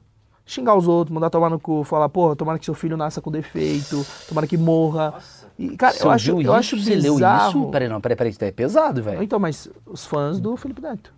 Xingar 0.52 0.76
os 0.76 0.88
outros, 0.88 1.14
mandar 1.14 1.30
tomar 1.30 1.48
no 1.48 1.60
cu, 1.60 1.84
falar, 1.84 2.10
porra, 2.10 2.36
tomara 2.36 2.58
que 2.58 2.66
seu 2.66 2.74
filho 2.74 2.98
nasça 2.98 3.22
com 3.22 3.30
defeito, 3.30 4.04
tomara 4.28 4.48
que 4.48 4.58
morra. 4.58 5.12
Nossa. 5.12 5.48
E, 5.60 5.78
cara, 5.78 5.94
Você 5.94 6.04
eu 6.04 6.10
acho, 6.10 6.32
eu 6.32 6.42
isso? 6.42 6.52
acho 6.54 6.80
Você 6.84 6.96
leu 6.96 7.14
bizarro. 7.16 7.62
isso? 7.62 7.72
Peraí, 7.72 7.88
não, 7.88 8.02
peraí, 8.02 8.16
peraí, 8.18 8.32
isso 8.32 8.44
é 8.44 8.52
pesado, 8.52 9.04
velho. 9.04 9.22
Então, 9.22 9.38
mas 9.38 9.70
os 9.86 10.06
fãs 10.08 10.40
do 10.40 10.58
Felipe 10.58 10.82
Neto. 10.82 11.14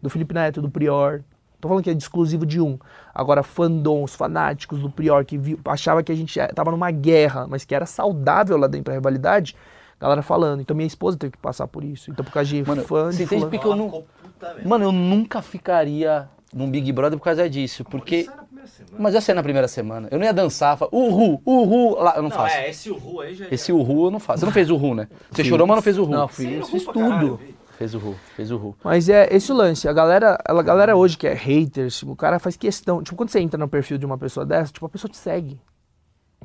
Do 0.00 0.08
Felipe 0.08 0.32
Neto, 0.32 0.62
do 0.62 0.70
Prior. 0.70 1.22
Tô 1.60 1.66
falando 1.66 1.82
que 1.82 1.90
é 1.90 1.94
de 1.94 2.02
exclusivo 2.04 2.46
de 2.46 2.60
um. 2.60 2.78
Agora, 3.12 3.42
fandom, 3.42 4.04
os 4.04 4.14
fanáticos 4.14 4.80
do 4.80 4.88
Prior, 4.90 5.24
que 5.24 5.36
viu, 5.36 5.58
achava 5.64 6.00
que 6.02 6.12
a 6.12 6.14
gente 6.14 6.38
tava 6.54 6.70
numa 6.70 6.90
guerra, 6.92 7.46
mas 7.48 7.64
que 7.64 7.74
era 7.74 7.84
saudável 7.86 8.56
lá 8.56 8.68
dentro 8.68 8.86
da 8.86 8.92
rivalidade, 8.92 9.56
galera 10.00 10.22
falando. 10.22 10.60
Então, 10.60 10.76
minha 10.76 10.86
esposa 10.86 11.16
teve 11.16 11.32
que 11.32 11.38
passar 11.38 11.66
por 11.66 11.82
isso. 11.82 12.12
Então, 12.12 12.24
por 12.24 12.30
causa 12.32 12.48
de 12.48 12.62
Mano, 12.64 12.82
fã 12.84 13.10
você 13.10 13.16
de 13.18 13.22
entende 13.24 13.40
fulano. 13.42 13.50
porque 13.50 13.66
eu 13.66 13.72
Ela 13.72 13.76
não- 13.76 13.86
ficou 13.86 14.06
puta 14.22 14.54
mesmo. 14.54 14.68
Mano, 14.70 14.84
eu 14.84 14.92
nunca 14.92 15.42
ficaria 15.42 16.28
num 16.52 16.70
Big 16.70 16.90
Brother 16.92 17.18
por 17.18 17.24
causa 17.24 17.48
disso, 17.48 17.84
porque... 17.84 18.24
Sai 18.24 18.34
na 18.36 18.42
primeira 18.44 18.66
semana. 18.68 18.96
Mas 18.98 19.14
eu 19.14 19.20
sei 19.20 19.34
na 19.34 19.42
primeira 19.42 19.68
semana. 19.68 20.08
Eu 20.10 20.18
não 20.18 20.26
ia 20.26 20.32
dançar, 20.32 20.76
falar, 20.76 20.90
uhul, 20.94 21.40
uhul, 21.46 21.94
lá, 21.98 22.14
eu 22.16 22.22
não, 22.22 22.28
Não, 22.30 22.36
faço. 22.36 22.56
é, 22.56 22.70
esse 22.70 22.90
Uhu 22.90 23.20
aí 23.20 23.34
já... 23.34 23.46
Esse 23.50 23.72
uhul 23.72 24.04
eu 24.06 24.10
não 24.10 24.20
faço. 24.20 24.40
Você 24.40 24.46
não 24.46 24.52
fez 24.52 24.70
uhul, 24.70 24.94
né? 24.94 25.08
Você 25.30 25.44
chorou, 25.44 25.66
mas 25.66 25.76
não 25.76 25.82
fez 25.82 25.98
uhul. 25.98 26.08
Não, 26.10 26.28
Sim, 26.28 26.34
fiz, 26.48 26.58
Uhu 26.60 26.66
fiz 26.70 26.86
caralho, 26.86 27.20
tudo. 27.20 27.36
vi. 27.36 27.54
Fez 27.78 27.94
uhul, 27.94 28.14
fez 28.36 28.50
uhul. 28.50 28.76
Mas 28.84 29.08
é 29.08 29.28
esse 29.34 29.50
o 29.50 29.54
lance. 29.56 29.88
A 29.88 29.92
galera, 29.92 30.38
a 30.44 30.62
galera 30.62 30.94
hoje 30.94 31.16
que 31.16 31.26
é 31.26 31.32
haters, 31.34 31.98
tipo, 31.98 32.12
o 32.12 32.16
cara 32.16 32.38
faz 32.38 32.56
questão. 32.56 33.02
Tipo, 33.02 33.16
quando 33.16 33.30
você 33.30 33.40
entra 33.40 33.58
no 33.58 33.66
perfil 33.66 33.98
de 33.98 34.06
uma 34.06 34.16
pessoa 34.18 34.46
dessa, 34.46 34.72
tipo, 34.72 34.86
a 34.86 34.88
pessoa 34.88 35.10
te 35.10 35.16
segue. 35.16 35.58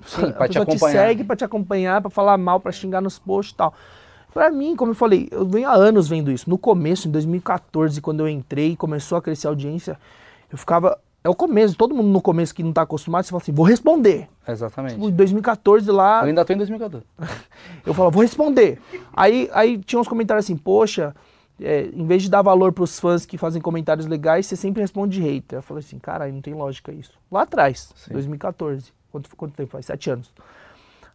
Sim, 0.06 0.26
a 0.30 0.32
pra 0.32 0.48
te 0.48 0.54
pessoa 0.54 0.66
te 0.66 0.72
acompanhar. 0.72 1.08
segue 1.08 1.24
pra 1.24 1.36
te 1.36 1.44
acompanhar, 1.44 2.02
pra 2.02 2.10
falar 2.10 2.38
mal, 2.38 2.60
pra 2.60 2.72
xingar 2.72 3.02
nos 3.02 3.20
posts 3.20 3.54
e 3.54 3.58
tal. 3.58 3.74
Pra 4.38 4.52
mim, 4.52 4.76
como 4.76 4.92
eu 4.92 4.96
falei, 4.96 5.28
eu 5.32 5.48
venho 5.48 5.68
há 5.68 5.74
anos 5.74 6.08
vendo 6.08 6.32
isso. 6.32 6.48
No 6.48 6.60
começo, 6.60 7.08
em 7.08 7.12
2014, 7.12 8.00
quando 8.00 8.20
eu 8.20 8.30
entrei 8.30 8.74
e 8.74 8.76
começou 8.76 9.18
a 9.18 9.22
crescer 9.22 9.48
a 9.48 9.50
audiência, 9.50 10.00
eu 10.52 10.60
ficava. 10.60 10.96
É 11.24 11.28
o 11.28 11.34
começo, 11.34 11.76
todo 11.76 11.96
mundo 11.96 12.10
no 12.10 12.22
começo 12.22 12.54
que 12.54 12.62
não 12.62 12.72
tá 12.72 12.84
acostumado, 12.84 13.24
você 13.24 13.32
fala 13.32 13.42
assim, 13.42 13.52
vou 13.52 13.66
responder. 13.66 14.30
Exatamente. 14.48 14.94
Tipo, 14.94 15.10
em 15.10 15.12
2014 15.12 15.90
lá, 15.90 16.22
Eu 16.22 16.28
ainda 16.28 16.46
tô 16.46 16.54
em 16.54 16.58
2014. 16.58 17.04
eu 17.84 17.96
falava, 17.96 18.14
vou 18.14 18.22
responder. 18.22 18.80
Aí, 19.12 19.50
aí 19.52 19.80
tinha 19.80 20.00
uns 20.00 20.08
comentários 20.08 20.46
assim, 20.46 20.56
poxa, 20.56 21.16
é, 21.60 21.90
em 21.92 22.06
vez 22.06 22.22
de 22.22 22.30
dar 22.30 22.44
valor 22.44 22.72
pros 22.72 23.00
fãs 23.00 23.26
que 23.26 23.40
fazem 23.40 23.60
comentários 23.60 24.06
legais, 24.06 24.46
você 24.46 24.56
sempre 24.56 24.82
responde 24.84 25.20
de 25.20 25.28
hater. 25.28 25.58
Eu 25.58 25.64
falei 25.64 25.84
assim, 25.84 25.98
caralho, 25.98 26.32
não 26.32 26.42
tem 26.42 26.54
lógica 26.54 26.92
isso. 26.92 27.14
Lá 27.32 27.42
atrás, 27.42 27.92
Sim. 27.96 28.14
2014. 28.14 28.94
Quanto, 29.12 29.36
quanto 29.36 29.56
tempo 29.56 29.72
faz? 29.72 29.88
Sete 29.88 30.12
anos. 30.12 30.32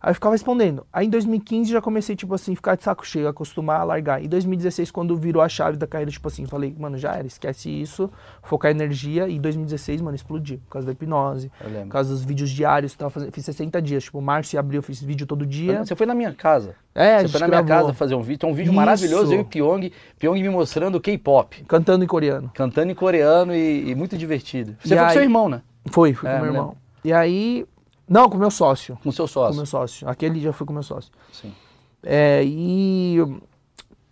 Aí 0.03 0.11
eu 0.11 0.15
ficava 0.15 0.35
respondendo. 0.35 0.85
Aí 0.93 1.07
em 1.07 1.11
2015 1.11 1.71
já 1.71 1.81
comecei, 1.81 2.17
tipo 2.17 2.35
assim, 2.35 2.57
ficar 2.57 2.75
de 2.75 2.83
saco 2.83 3.07
cheio, 3.07 3.29
acostumar 3.29 3.81
a 3.81 3.85
largar. 3.85 4.21
Em 4.21 4.29
2016, 4.29 4.91
quando 4.91 5.17
virou 5.17 5.41
a 5.41 5.49
chave 5.49 5.77
da 5.77 5.87
carreira, 5.87 6.11
tipo 6.11 6.27
assim, 6.27 6.45
falei, 6.45 6.75
mano, 6.77 6.99
já 6.99 7.15
era, 7.15 7.25
esquece 7.27 7.71
isso, 7.71 8.11
focar 8.43 8.73
energia. 8.73 9.29
E 9.29 9.37
em 9.37 9.41
2016, 9.41 10.01
mano, 10.01 10.17
explodiu. 10.17 10.59
Por 10.67 10.73
causa 10.73 10.87
da 10.87 10.93
hipnose, 10.93 11.53
por 11.57 11.71
lembro. 11.71 11.89
causa 11.91 12.11
dos 12.11 12.25
vídeos 12.25 12.51
diários, 12.51 12.95
tava 12.97 13.11
fazendo, 13.11 13.31
fiz 13.33 13.45
60 13.45 13.81
dias. 13.81 14.03
Tipo, 14.03 14.21
março 14.21 14.57
e 14.57 14.59
abril 14.59 14.79
eu 14.79 14.83
fiz 14.83 15.01
vídeo 15.01 15.25
todo 15.25 15.47
dia. 15.47 15.85
Você 15.85 15.95
foi 15.95 16.05
na 16.07 16.15
minha 16.17 16.33
casa. 16.35 16.75
É, 16.95 17.21
Você 17.23 17.29
foi 17.29 17.41
na 17.41 17.49
minha 17.49 17.63
gravou. 17.63 17.87
casa 17.87 17.95
fazer 17.97 18.17
um 18.17 18.23
vídeo. 18.23 18.41
Tem 18.41 18.51
um 18.51 18.55
vídeo 18.55 18.71
Isso. 18.71 18.77
maravilhoso, 18.77 19.33
eu 19.33 19.39
e 19.39 19.43
o 19.43 19.45
Pyong. 19.45 19.93
Pyong 20.19 20.43
me 20.43 20.49
mostrando 20.49 21.01
K-pop. 21.01 21.65
Cantando 21.69 22.03
em 22.05 22.09
coreano. 22.09 22.51
Cantando 22.53 22.91
em 22.91 22.95
coreano 22.95 23.55
e, 23.55 23.91
e 23.91 23.95
muito 23.95 24.19
divertido. 24.19 24.77
Você 24.83 24.95
E 24.95 24.97
foi 24.97 24.99
com 24.99 25.05
aí- 25.05 25.13
seu 25.13 25.23
irmão, 25.23 25.49
né? 25.49 25.63
Foi, 25.93 26.13
fui 26.13 26.29
É, 26.29 26.33
com 26.39 26.43
meu 26.43 26.53
me 26.53 26.59
irmão. 26.59 26.77
E 27.05 27.13
aí. 27.13 27.65
Não, 28.13 28.29
com 28.29 28.37
meu 28.37 28.51
sócio. 28.51 28.99
Com 29.03 29.11
seu 29.11 29.25
Com 29.25 29.29
sócio. 29.29 29.57
meu 29.57 29.65
sócio. 29.65 30.07
Aquele 30.07 30.39
já 30.39 30.53
foi 30.53 30.67
com 30.67 30.73
meu 30.75 30.83
sócio. 30.83 31.11
Sim. 31.33 31.51
É, 32.03 32.43
e. 32.45 33.17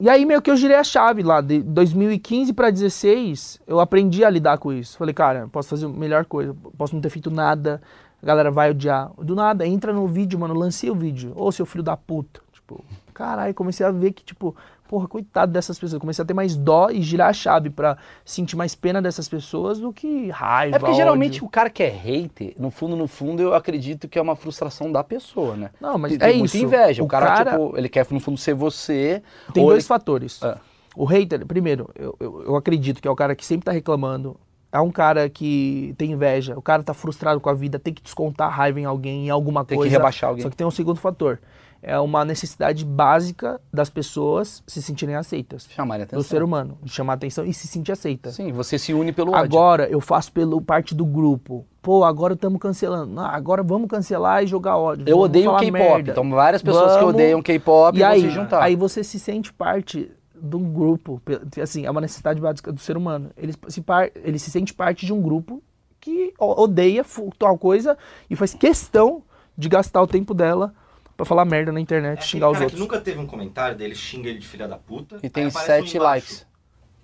E 0.01 0.09
aí 0.09 0.24
meio 0.24 0.40
que 0.40 0.51
eu 0.51 0.57
girei 0.57 0.78
a 0.78 0.82
chave 0.82 1.22
lá. 1.22 1.42
De 1.42 1.62
2015 1.62 2.55
pra 2.55 2.70
16, 2.70 3.61
eu 3.66 3.78
aprendi 3.78 4.24
a 4.24 4.30
lidar 4.30 4.57
com 4.57 4.72
isso. 4.72 4.96
Falei, 4.96 5.12
cara, 5.12 5.46
posso 5.53 5.68
fazer 5.68 5.84
a 5.84 5.88
melhor 5.90 6.24
coisa. 6.24 6.57
Posso 6.78 6.94
não 6.94 7.03
ter 7.03 7.11
feito 7.11 7.30
nada. 7.30 7.82
A 8.22 8.24
galera 8.24 8.51
vai 8.51 8.70
odiar. 8.70 9.11
Do 9.18 9.34
nada, 9.34 9.66
entra 9.66 9.92
no 9.92 10.07
vídeo, 10.07 10.38
mano. 10.38 10.55
Lancei 10.55 10.90
o 10.90 10.94
vídeo. 10.94 11.34
Ô, 11.36 11.53
seu 11.53 11.66
filho 11.66 11.84
da 11.84 11.94
puta. 11.94 12.40
Tipo, 12.55 12.82
caralho, 13.12 13.53
comecei 13.53 13.84
a 13.84 13.90
ver 13.90 14.12
que, 14.12 14.24
tipo, 14.24 14.57
porra, 14.91 15.07
coitado 15.07 15.53
dessas 15.53 15.78
pessoas. 15.78 16.01
Comecei 16.01 16.20
a 16.20 16.26
ter 16.26 16.34
mais 16.34 16.57
dó 16.57 16.91
e 16.91 17.01
girar 17.01 17.28
a 17.28 17.32
chave 17.32 17.70
pra 17.70 17.97
sentir 18.24 18.57
mais 18.57 18.74
pena 18.74 19.01
dessas 19.01 19.28
pessoas 19.28 19.78
do 19.78 19.93
que 19.93 20.28
raiva. 20.30 20.74
É 20.74 20.78
porque 20.80 20.95
geralmente 20.95 21.36
ódio. 21.36 21.45
o 21.45 21.49
cara 21.49 21.70
que 21.70 21.80
é 21.80 21.88
hater, 21.88 22.55
no 22.59 22.72
fundo, 22.72 22.97
no 22.97 23.07
fundo, 23.07 23.41
eu 23.41 23.55
acredito 23.55 24.09
que 24.09 24.18
é 24.18 24.22
uma 24.22 24.34
frustração 24.34 24.91
da 24.91 25.05
pessoa, 25.05 25.55
né? 25.57 25.70
Não, 25.80 25.97
mas 25.97 26.18
Tem- 26.18 26.28
é 26.28 26.32
tem 26.32 26.45
isso. 26.45 26.57
inveja. 26.59 27.03
O, 27.03 27.05
O 27.05 27.09
cara, 27.09 27.26
cara- 27.26 27.51
tipo, 27.53 27.78
ele 27.78 27.88
quer 27.88 28.05
no 28.11 28.18
fundo 28.18 28.36
ser 28.36 28.53
você. 28.55 29.22
Tem 29.55 29.62
dois 29.64 29.84
ele- 29.84 29.88
fatores. 29.88 30.43
É. 30.43 30.57
O 30.97 31.05
hater, 31.05 31.47
primeiro, 31.47 31.88
eu, 31.97 32.16
eu, 32.18 32.43
eu 32.47 32.57
acredito 32.57 33.01
que 33.01 33.07
é 33.07 33.11
o 33.12 33.14
cara 33.14 33.36
que 33.36 33.47
sempre 33.47 33.64
tá 33.66 33.70
reclamando. 33.70 34.36
É 34.72 34.80
um 34.80 34.91
cara 34.91 35.28
que 35.28 35.95
tem 35.99 36.11
inveja, 36.12 36.57
o 36.59 36.62
cara 36.62 36.82
tá 36.82 36.93
frustrado 36.95 37.41
com 37.41 37.49
a 37.49 37.55
vida, 37.55 37.78
tem 37.78 37.93
que 37.95 38.03
descontar 38.03 38.49
a 38.49 38.51
raiva 38.51 38.80
em 38.80 38.84
alguém, 38.84 39.26
em 39.26 39.30
alguma 39.30 39.64
Tem 39.64 39.76
coisa. 39.78 39.88
que 39.88 39.97
rebaixar 39.97 40.30
alguém. 40.30 40.43
Só 40.43 40.51
que 40.51 40.57
tem 40.57 40.66
um 40.66 40.70
segundo 40.70 40.97
fator. 40.99 41.38
É 41.83 41.99
uma 41.99 42.24
necessidade 42.26 42.85
básica 42.85 43.59
das 43.72 43.89
pessoas 43.89 44.62
se 44.66 44.83
sentirem 44.83 45.14
aceitas. 45.14 45.66
Chamarem 45.70 46.05
Do 46.05 46.09
atenção. 46.09 46.22
ser 46.28 46.43
humano, 46.43 46.76
de 46.83 46.93
chamar 46.93 47.14
atenção 47.14 47.45
e 47.45 47.55
se 47.55 47.66
sentir 47.66 47.93
aceita. 47.93 48.31
Sim, 48.31 48.53
você 48.53 48.78
se 48.78 48.93
une 48.93 49.12
pelo 49.12 49.31
ódio. 49.33 49.43
Agora 49.43 49.89
eu 49.89 50.01
faço 50.01 50.31
pelo 50.31 50.61
parte 50.61 50.95
do 50.95 51.07
grupo. 51.07 51.64
Pô, 51.81 52.05
agora 52.05 52.35
estamos 52.35 52.61
cancelando. 52.61 53.12
Não, 53.14 53.24
agora 53.24 53.62
vamos 53.62 53.89
cancelar 53.89 54.45
e 54.45 54.47
jogar 54.47 54.76
ódio. 54.76 55.09
Eu 55.09 55.18
odeio 55.18 55.57
K-pop. 55.57 56.11
Então, 56.11 56.28
várias 56.31 56.62
pessoas 56.62 56.93
que 56.93 56.99
Vamos- 56.99 57.14
odeiam 57.14 57.41
K-pop 57.43 57.99
E 57.99 58.05
aí, 58.05 58.20
se 58.20 58.31
juntar. 58.31 58.62
aí 58.62 58.76
você 58.76 59.03
se 59.03 59.18
sente 59.18 59.51
parte 59.51 60.12
de 60.39 60.57
um 60.57 60.70
grupo. 60.70 61.20
Assim, 61.62 61.87
é 61.87 61.91
uma 61.91 62.03
necessidade 62.03 62.41
básica 62.43 62.70
do 62.70 62.81
ser 62.81 62.97
humano. 62.99 63.31
Ele 63.37 63.55
se, 63.68 63.81
par- 63.81 64.11
ele 64.14 64.39
se 64.39 64.51
sente 64.51 64.74
parte 64.74 65.07
de 65.07 65.12
um 65.14 65.22
grupo 65.22 65.62
que 65.99 66.35
odeia 66.39 67.05
tal 67.39 67.57
coisa 67.57 67.97
e 68.28 68.37
faz 68.37 68.53
questão 68.53 69.22
de 69.57 69.68
gastar 69.68 70.03
o 70.03 70.07
tempo 70.07 70.33
dela 70.35 70.74
pra 71.21 71.27
falar 71.27 71.45
merda 71.45 71.71
na 71.71 71.81
internet, 71.81 72.18
É 72.18 72.23
xingar 72.23 72.49
os 72.49 72.55
cara 72.55 72.64
outros. 72.64 72.81
que 72.81 72.87
nunca 72.87 73.01
teve 73.01 73.18
um 73.18 73.27
comentário 73.27 73.77
dele, 73.77 73.95
xinga 73.95 74.29
ele 74.29 74.39
de 74.39 74.47
filha 74.47 74.66
da 74.66 74.77
puta. 74.79 75.18
E 75.23 75.29
tem 75.29 75.47
um 75.47 75.51
sete 75.51 75.97
embaixo. 75.97 75.99
likes. 75.99 76.47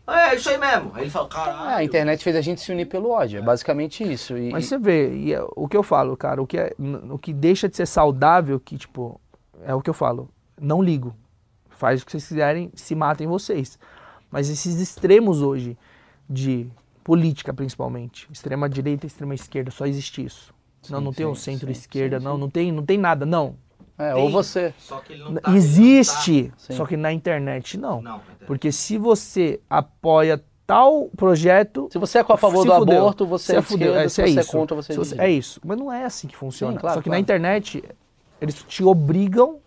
É, 0.08 0.36
isso 0.36 0.48
aí 0.48 0.56
mesmo. 0.56 0.92
Aí 0.94 1.02
ele 1.02 1.10
fala, 1.10 1.28
caralho. 1.28 1.70
É, 1.70 1.74
a 1.74 1.84
internet 1.84 2.22
fez 2.22 2.36
a 2.36 2.40
gente 2.40 2.60
se 2.60 2.70
unir 2.72 2.86
pelo 2.86 3.10
ódio. 3.10 3.38
É 3.40 3.42
basicamente 3.42 4.04
isso. 4.04 4.38
E, 4.38 4.50
Mas 4.52 4.66
você 4.66 4.78
vê, 4.78 5.12
e 5.14 5.32
é 5.34 5.44
o 5.56 5.66
que 5.68 5.76
eu 5.76 5.82
falo, 5.82 6.16
cara, 6.16 6.40
o 6.40 6.46
que, 6.46 6.56
é, 6.58 6.72
o 7.10 7.18
que 7.18 7.32
deixa 7.32 7.68
de 7.68 7.76
ser 7.76 7.86
saudável, 7.86 8.58
que, 8.60 8.78
tipo, 8.78 9.20
é 9.64 9.74
o 9.74 9.80
que 9.82 9.90
eu 9.90 9.94
falo, 9.94 10.30
não 10.60 10.80
ligo. 10.80 11.14
Faz 11.70 12.00
o 12.02 12.06
que 12.06 12.12
vocês 12.12 12.26
quiserem, 12.28 12.70
se 12.74 12.94
matem 12.94 13.26
vocês. 13.26 13.78
Mas 14.30 14.48
esses 14.48 14.80
extremos 14.80 15.42
hoje, 15.42 15.76
de 16.30 16.68
política 17.04 17.52
principalmente, 17.52 18.28
extrema 18.32 18.68
direita 18.68 19.06
e 19.06 19.08
extrema 19.08 19.34
esquerda, 19.34 19.70
só 19.70 19.86
existe 19.86 20.24
isso. 20.24 20.54
não, 20.88 20.98
Sim, 21.00 21.04
não 21.04 21.12
tem 21.12 21.26
um 21.26 21.34
sim, 21.34 21.52
centro-esquerda, 21.52 22.18
sim, 22.18 22.24
não, 22.24 22.38
não 22.38 22.48
tem, 22.48 22.70
não 22.72 22.84
tem 22.84 22.96
nada, 22.96 23.26
não. 23.26 23.56
É, 23.98 24.12
Tem, 24.12 24.22
ou 24.22 24.30
você. 24.30 24.72
Só 24.78 24.98
que 25.00 25.12
ele 25.14 25.24
não 25.24 25.34
tá, 25.34 25.48
ele 25.50 25.56
Existe, 25.58 26.52
Sim. 26.56 26.72
só 26.74 26.84
que 26.86 26.96
na 26.96 27.12
internet 27.12 27.78
não. 27.78 28.02
Não, 28.02 28.18
tá. 28.18 28.24
Porque 28.46 28.70
se 28.72 28.98
você 28.98 29.60
apoia 29.70 30.42
tal 30.66 31.08
projeto, 31.16 31.88
Se 31.92 31.98
você 31.98 32.18
é 32.18 32.20
a 32.22 32.36
favor 32.36 32.62
Se 32.62 32.68
do 32.68 32.74
fudeu. 32.74 32.96
aborto, 32.98 33.24
você 33.26 33.52
é, 33.52 33.54
Você 33.56 33.60
de 33.62 33.66
fudeu. 33.68 33.86
esquerda. 33.88 34.04
É, 34.04 34.08
Se 34.08 34.14
se 34.16 34.20
é 34.22 34.24
você 34.26 34.38
é 34.38 34.42
isso. 34.42 34.52
contra, 34.52 34.76
você 34.76 34.92
é 34.92 34.94
Se 34.94 35.00
de 35.00 35.06
você- 35.08 35.14
direita. 35.14 35.32
É 35.32 35.34
isso. 35.38 35.60
Mas 35.64 35.78
não 35.78 35.92
é 35.92 36.04
assim 36.04 36.26
que 36.28 36.36
funciona. 36.36 36.72
Sim, 36.74 36.78
claro, 36.80 36.94
Só 36.96 37.00
que 37.00 37.08
claro. 37.08 37.16
na 37.16 37.20
internet, 37.20 37.84
eles 38.40 38.62
te 38.64 38.82
obrigam 38.84 39.58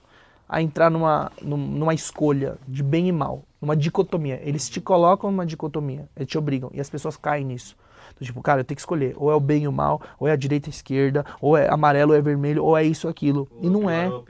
a 0.48 0.62
entrar 0.62 0.90
numa, 0.90 1.32
num- 1.42 1.58
numa 1.58 1.94
escolha 1.94 2.58
de 2.68 2.84
bem 2.84 3.08
e 3.08 3.12
mal, 3.12 3.44
numa 3.62 3.76
dicotomia. 3.76 4.42
Eles 4.44 4.68
te 4.70 4.82
colocam 4.82 5.32
numa 5.32 5.46
dicotomia, 5.46 6.10
eles 6.16 6.28
te 6.28 6.38
obrigam. 6.38 6.70
E 6.74 6.80
as 6.82 6.90
pessoas 6.90 7.16
caem 7.16 7.46
nisso. 7.46 7.76
Do 8.20 8.26
tipo, 8.26 8.42
cara, 8.42 8.62
eu 8.62 8.66
tenho 8.66 8.76
que 8.76 8.82
escolher. 8.82 9.14
Ou 9.18 9.32
é 9.32 9.36
o 9.36 9.40
bem 9.40 9.64
e 9.64 9.68
o 9.68 9.72
mal, 9.72 10.02
ou 10.20 10.28
é 10.28 10.32
a 10.32 10.36
direita 10.36 10.68
e 10.68 10.72
a 10.72 10.76
esquerda, 10.76 11.26
ou 11.42 11.56
é 11.56 11.70
amarelo 11.70 12.12
ou 12.12 12.18
é 12.18 12.22
vermelho, 12.22 12.64
ou 12.64 12.78
é 12.78 12.84
isso 12.84 13.08
ou 13.08 13.12
aquilo. 13.12 13.48
O 13.62 13.66
E 13.66 13.70
não 13.70 13.90
é. 13.90 14.08
o. 14.10 14.24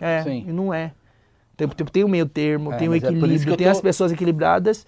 É, 0.00 0.22
Sim. 0.22 0.44
e 0.48 0.52
não 0.52 0.72
é. 0.72 0.92
Tem, 1.56 1.68
tem, 1.68 1.86
tem 1.86 2.04
o 2.04 2.08
meio 2.08 2.26
termo, 2.26 2.72
É, 2.72 2.76
tem 2.76 2.88
o 2.88 2.94
é 2.94 2.98
que 3.00 3.06
equilíbrio, 3.06 3.52
eu 3.52 3.56
tem 3.56 3.66
tô- 3.66 3.70
as 3.70 3.80
pessoas 3.80 4.10
equilibradas 4.10 4.84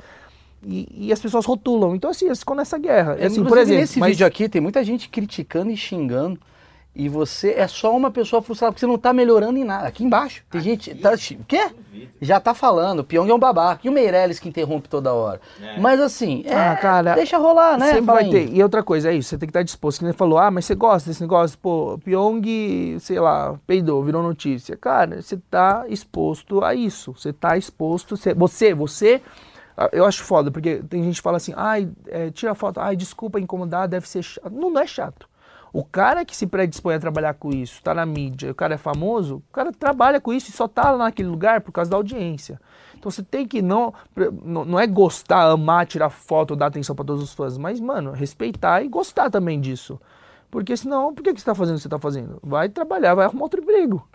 e, 0.66 0.88
e 1.08 1.12
as 1.12 1.20
pessoas 1.20 1.44
rotulam. 1.44 1.94
Então, 1.94 2.10
assim, 2.10 2.26
eles 2.26 2.40
ficam 2.40 2.56
nessa 2.56 2.76
guerra. 2.78 3.16
É, 3.20 3.26
assim, 3.26 3.44
por 3.44 3.58
exemplo, 3.58 3.80
nesse 3.82 4.00
mas- 4.00 4.10
vídeo 4.10 4.26
aqui 4.26 4.48
tem 4.48 4.60
muita 4.60 4.82
gente 4.82 5.08
criticando 5.08 5.70
e 5.70 5.76
xingando. 5.76 6.40
E 6.98 7.10
você 7.10 7.50
é 7.50 7.68
só 7.68 7.94
uma 7.94 8.10
pessoa 8.10 8.40
frustrada, 8.40 8.72
porque 8.72 8.80
você 8.80 8.86
não 8.86 8.96
tá 8.96 9.12
melhorando 9.12 9.58
em 9.58 9.64
nada. 9.64 9.86
Aqui 9.86 10.02
embaixo, 10.02 10.42
tem 10.50 10.62
gente. 10.62 10.94
Tá, 10.94 11.12
o 11.12 11.44
quê? 11.44 11.70
Já 12.22 12.40
tá 12.40 12.54
falando, 12.54 13.00
o 13.00 13.04
Pyong 13.04 13.28
é 13.28 13.34
um 13.34 13.38
babaca. 13.38 13.82
E 13.84 13.90
o 13.90 13.92
Meirelles 13.92 14.38
que 14.38 14.48
interrompe 14.48 14.88
toda 14.88 15.12
hora. 15.12 15.38
É. 15.60 15.78
Mas 15.78 16.00
assim, 16.00 16.42
é, 16.46 16.54
Ah, 16.54 16.74
cara, 16.76 17.14
deixa 17.14 17.36
rolar, 17.36 17.76
né? 17.76 17.88
Sempre 17.88 18.06
vai 18.06 18.30
ter. 18.30 18.48
E 18.50 18.62
outra 18.62 18.82
coisa, 18.82 19.10
é 19.10 19.14
isso, 19.14 19.28
você 19.28 19.36
tem 19.36 19.46
que 19.46 19.50
estar 19.50 19.62
disposto. 19.62 19.98
Que 19.98 20.04
nem 20.06 20.14
falou, 20.14 20.38
ah, 20.38 20.50
mas 20.50 20.64
você 20.64 20.74
gosta 20.74 21.10
desse 21.10 21.20
negócio? 21.20 21.58
Pô, 21.58 21.98
Pyong, 22.02 22.98
sei 22.98 23.20
lá, 23.20 23.58
peidou, 23.66 24.02
virou 24.02 24.22
notícia. 24.22 24.74
Cara, 24.74 25.20
você 25.20 25.36
tá 25.50 25.84
exposto 25.88 26.64
a 26.64 26.74
isso. 26.74 27.12
Você 27.12 27.30
tá 27.30 27.58
exposto. 27.58 28.16
Você, 28.16 28.32
você, 28.32 28.72
você 28.72 29.20
ah, 29.76 29.90
eu 29.92 30.06
acho 30.06 30.24
foda, 30.24 30.50
porque 30.50 30.82
tem 30.88 31.04
gente 31.04 31.16
que 31.16 31.22
fala 31.22 31.36
assim, 31.36 31.52
ai, 31.54 31.90
é, 32.06 32.30
tira 32.30 32.54
foto, 32.54 32.80
ai, 32.80 32.96
desculpa 32.96 33.38
incomodar, 33.38 33.86
deve 33.86 34.08
ser 34.08 34.22
chato. 34.22 34.50
Não, 34.50 34.70
não 34.70 34.80
é 34.80 34.86
chato. 34.86 35.28
O 35.72 35.84
cara 35.84 36.24
que 36.24 36.36
se 36.36 36.46
predispõe 36.46 36.94
a 36.94 36.98
trabalhar 36.98 37.34
com 37.34 37.50
isso, 37.50 37.82
tá 37.82 37.92
na 37.92 38.06
mídia, 38.06 38.50
o 38.50 38.54
cara 38.54 38.74
é 38.74 38.78
famoso, 38.78 39.36
o 39.36 39.52
cara 39.52 39.72
trabalha 39.72 40.20
com 40.20 40.32
isso 40.32 40.50
e 40.50 40.52
só 40.52 40.66
tá 40.66 40.90
lá 40.90 40.98
naquele 40.98 41.28
lugar 41.28 41.60
por 41.60 41.72
causa 41.72 41.90
da 41.90 41.96
audiência. 41.96 42.60
Então 42.98 43.10
você 43.10 43.22
tem 43.22 43.46
que 43.46 43.60
não, 43.60 43.92
não, 44.42 44.78
é 44.80 44.86
gostar, 44.86 45.50
amar, 45.50 45.86
tirar 45.86 46.10
foto, 46.10 46.56
dar 46.56 46.66
atenção 46.66 46.96
pra 46.96 47.04
todos 47.04 47.22
os 47.22 47.34
fãs, 47.34 47.58
mas, 47.58 47.78
mano, 47.80 48.12
respeitar 48.12 48.82
e 48.82 48.88
gostar 48.88 49.30
também 49.30 49.60
disso. 49.60 50.00
Porque 50.50 50.76
senão, 50.76 51.14
por 51.14 51.22
que, 51.22 51.34
que 51.34 51.40
você 51.40 51.46
tá 51.46 51.54
fazendo 51.54 51.74
o 51.74 51.78
que 51.78 51.82
você 51.82 51.88
tá 51.88 51.98
fazendo? 51.98 52.38
Vai 52.42 52.68
trabalhar, 52.68 53.14
vai 53.14 53.26
arrumar 53.26 53.42
outro 53.42 53.60
emprego. 53.60 54.06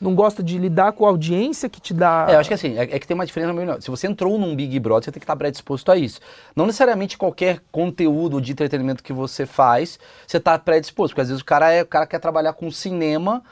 Não 0.00 0.14
gosta 0.14 0.42
de 0.42 0.56
lidar 0.56 0.92
com 0.92 1.04
a 1.04 1.08
audiência 1.08 1.68
que 1.68 1.80
te 1.80 1.92
dá. 1.92 2.26
É, 2.28 2.34
eu 2.34 2.38
acho 2.38 2.48
que 2.48 2.54
assim, 2.54 2.78
é, 2.78 2.82
é 2.82 2.98
que 2.98 3.06
tem 3.06 3.14
uma 3.14 3.26
diferença 3.26 3.52
meio. 3.52 3.82
Se 3.82 3.90
você 3.90 4.06
entrou 4.06 4.38
num 4.38 4.56
Big 4.56 4.78
Brother, 4.80 5.04
você 5.04 5.12
tem 5.12 5.20
que 5.20 5.24
estar 5.24 5.36
predisposto 5.36 5.92
a 5.92 5.96
isso. 5.96 6.20
Não 6.56 6.66
necessariamente 6.66 7.18
qualquer 7.18 7.60
conteúdo 7.70 8.40
de 8.40 8.52
entretenimento 8.52 9.02
que 9.02 9.12
você 9.12 9.44
faz, 9.44 9.98
você 10.26 10.38
está 10.38 10.58
predisposto. 10.58 11.14
Porque 11.14 11.20
às 11.20 11.28
vezes 11.28 11.42
o 11.42 11.44
cara, 11.44 11.70
é, 11.70 11.82
o 11.82 11.86
cara 11.86 12.06
quer 12.06 12.18
trabalhar 12.18 12.54
com 12.54 12.70
cinema 12.70 13.42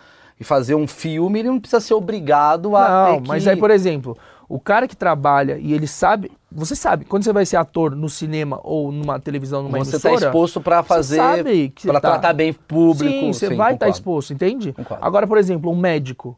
e 0.41 0.45
fazer 0.45 0.75
um 0.75 0.87
filme, 0.87 1.41
ele 1.41 1.49
não 1.49 1.61
precisa 1.61 1.81
ser 1.81 1.95
obrigado 1.95 2.77
a. 2.77 2.89
Não, 2.89 3.17
ter 3.17 3.23
que... 3.23 3.29
mas 3.29 3.47
aí, 3.47 3.57
por 3.57 3.71
exemplo, 3.71 4.17
o 4.49 4.59
cara 4.59 4.89
que 4.89 4.97
trabalha 4.97 5.59
e 5.59 5.73
ele 5.73 5.87
sabe. 5.87 6.31
Você 6.51 6.75
sabe, 6.75 7.05
quando 7.05 7.25
você 7.25 7.33
vai 7.33 7.45
ser 7.45 7.57
ator 7.59 7.95
no 7.95 8.09
cinema 8.09 8.59
ou 8.65 8.91
numa 8.91 9.21
televisão, 9.21 9.63
numa 9.63 9.79
você 9.79 9.97
está 9.97 10.09
emissora. 10.09 10.31
exposto 10.31 10.61
para 10.61 10.83
fazer. 10.83 11.17
sabe 11.17 11.69
que 11.69 11.83
você 11.83 11.89
para 11.89 12.01
tá- 12.01 12.11
tratar 12.13 12.33
bem 12.33 12.51
o 12.51 12.55
público. 12.55 13.13
Sim, 13.21 13.33
você 13.33 13.49
vai 13.55 13.75
estar 13.75 13.87
concordo. 13.87 13.91
exposto, 13.99 14.33
entende? 14.33 14.73
Concordo. 14.73 15.05
Agora, 15.05 15.27
por 15.27 15.37
exemplo, 15.37 15.71
um 15.71 15.77
médico. 15.77 16.37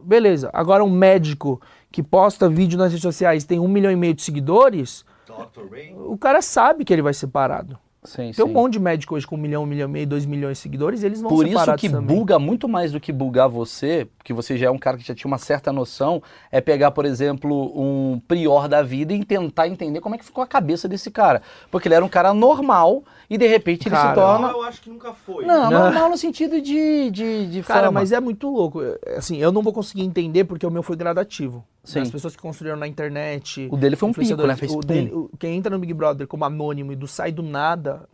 Beleza, 0.00 0.50
agora 0.52 0.84
um 0.84 0.90
médico 0.90 1.60
que 1.90 2.02
posta 2.02 2.48
vídeo 2.48 2.78
nas 2.78 2.88
redes 2.92 3.02
sociais 3.02 3.44
tem 3.44 3.58
um 3.58 3.66
milhão 3.68 3.90
e 3.90 3.96
meio 3.96 4.14
de 4.14 4.22
seguidores, 4.22 5.04
Dr. 5.26 5.70
Ray. 5.70 5.94
o 5.96 6.16
cara 6.18 6.40
sabe 6.42 6.84
que 6.84 6.92
ele 6.92 7.02
vai 7.02 7.14
ser 7.14 7.26
parado. 7.28 7.78
Sim, 8.04 8.30
Tem 8.32 8.44
um 8.44 8.48
sim. 8.48 8.54
monte 8.54 8.74
de 8.74 8.80
médico 8.80 9.16
hoje 9.16 9.26
com 9.26 9.34
um 9.34 9.38
milhão, 9.38 9.64
um 9.64 9.66
milhão 9.66 9.88
e 9.88 9.92
meio, 9.92 10.06
dois 10.06 10.24
milhões 10.24 10.56
de 10.58 10.62
seguidores, 10.62 11.02
eles 11.02 11.20
vão 11.20 11.28
Por 11.30 11.46
isso 11.46 11.74
que 11.76 11.90
também. 11.90 12.16
buga 12.16 12.38
muito 12.38 12.68
mais 12.68 12.92
do 12.92 13.00
que 13.00 13.12
bugar 13.12 13.48
você, 13.48 14.06
porque 14.16 14.32
você 14.32 14.56
já 14.56 14.68
é 14.68 14.70
um 14.70 14.78
cara 14.78 14.96
que 14.96 15.06
já 15.06 15.14
tinha 15.14 15.28
uma 15.28 15.36
certa 15.38 15.72
noção, 15.72 16.22
é 16.50 16.60
pegar, 16.60 16.92
por 16.92 17.04
exemplo, 17.04 17.72
um 17.76 18.20
prior 18.28 18.68
da 18.68 18.82
vida 18.82 19.12
e 19.12 19.24
tentar 19.24 19.66
entender 19.66 20.00
como 20.00 20.14
é 20.14 20.18
que 20.18 20.24
ficou 20.24 20.44
a 20.44 20.46
cabeça 20.46 20.86
desse 20.88 21.10
cara. 21.10 21.42
Porque 21.70 21.88
ele 21.88 21.94
era 21.96 22.04
um 22.04 22.08
cara 22.08 22.32
normal 22.32 23.02
e 23.30 23.36
de 23.36 23.46
repente 23.46 23.88
ele 23.88 23.94
se 23.96 24.00
Cara, 24.02 24.14
torna. 24.14 24.48
Não, 24.48 24.58
eu 24.58 24.62
acho 24.64 24.80
que 24.80 24.88
nunca 24.90 25.12
foi. 25.12 25.44
Não, 25.44 25.70
Não. 25.70 25.80
normal 25.84 26.08
no 26.10 26.16
sentido 26.16 26.60
de, 26.60 27.10
de, 27.10 27.46
de 27.50 27.62
Cara, 27.62 27.86
fama. 27.86 27.92
mas 28.00 28.12
é 28.12 28.20
muito 28.20 28.48
louco. 28.50 28.80
Assim, 29.16 29.36
eu 29.36 29.52
não 29.52 29.62
vou 29.62 29.72
conseguir 29.72 30.02
entender 30.02 30.44
porque 30.44 30.66
o 30.66 30.70
meu 30.70 30.82
foi 30.82 30.96
gradativo. 30.96 31.64
Sim. 31.84 32.00
As 32.00 32.10
pessoas 32.10 32.34
que 32.36 32.42
construíram 32.42 32.76
na 32.76 32.86
internet. 32.86 33.68
O 33.70 33.76
dele 33.76 33.96
foi 33.96 34.08
um 34.08 34.12
pico, 34.12 34.46
né? 34.46 34.56
Fez 34.56 34.72
o 34.72 34.80
dele- 34.80 35.12
o- 35.12 35.30
quem 35.38 35.56
entra 35.56 35.70
no 35.70 35.78
Big 35.78 35.92
Brother 35.94 36.26
como 36.26 36.44
anônimo 36.44 36.92
e 36.92 36.96
do 36.96 37.06
sai 37.06 37.32
do 37.32 37.42
nada. 37.42 38.08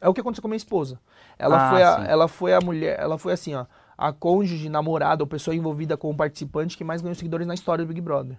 É 0.00 0.08
o 0.08 0.14
que 0.14 0.20
aconteceu 0.20 0.42
com 0.42 0.48
a 0.48 0.50
minha 0.50 0.56
esposa. 0.56 0.98
Ela, 1.38 1.68
Ah, 1.68 1.70
foi, 1.70 1.82
a, 1.82 1.96
sim. 1.96 2.04
ela 2.08 2.28
foi 2.28 2.52
a 2.54 2.60
mulher, 2.60 2.98
ela 2.98 3.16
foi 3.16 3.32
assim, 3.32 3.54
ó, 3.54 3.64
a 3.96 4.12
cônjuge, 4.12 4.68
namorada 4.68 5.22
ou 5.22 5.26
pessoa 5.26 5.54
envolvida 5.54 5.96
com 5.96 6.10
o 6.10 6.16
participante 6.16 6.76
que 6.76 6.82
mais 6.82 7.00
ganhou 7.00 7.14
seguidores 7.14 7.46
na 7.46 7.54
história 7.54 7.84
do 7.84 7.88
Big 7.88 8.00
Brother. 8.00 8.38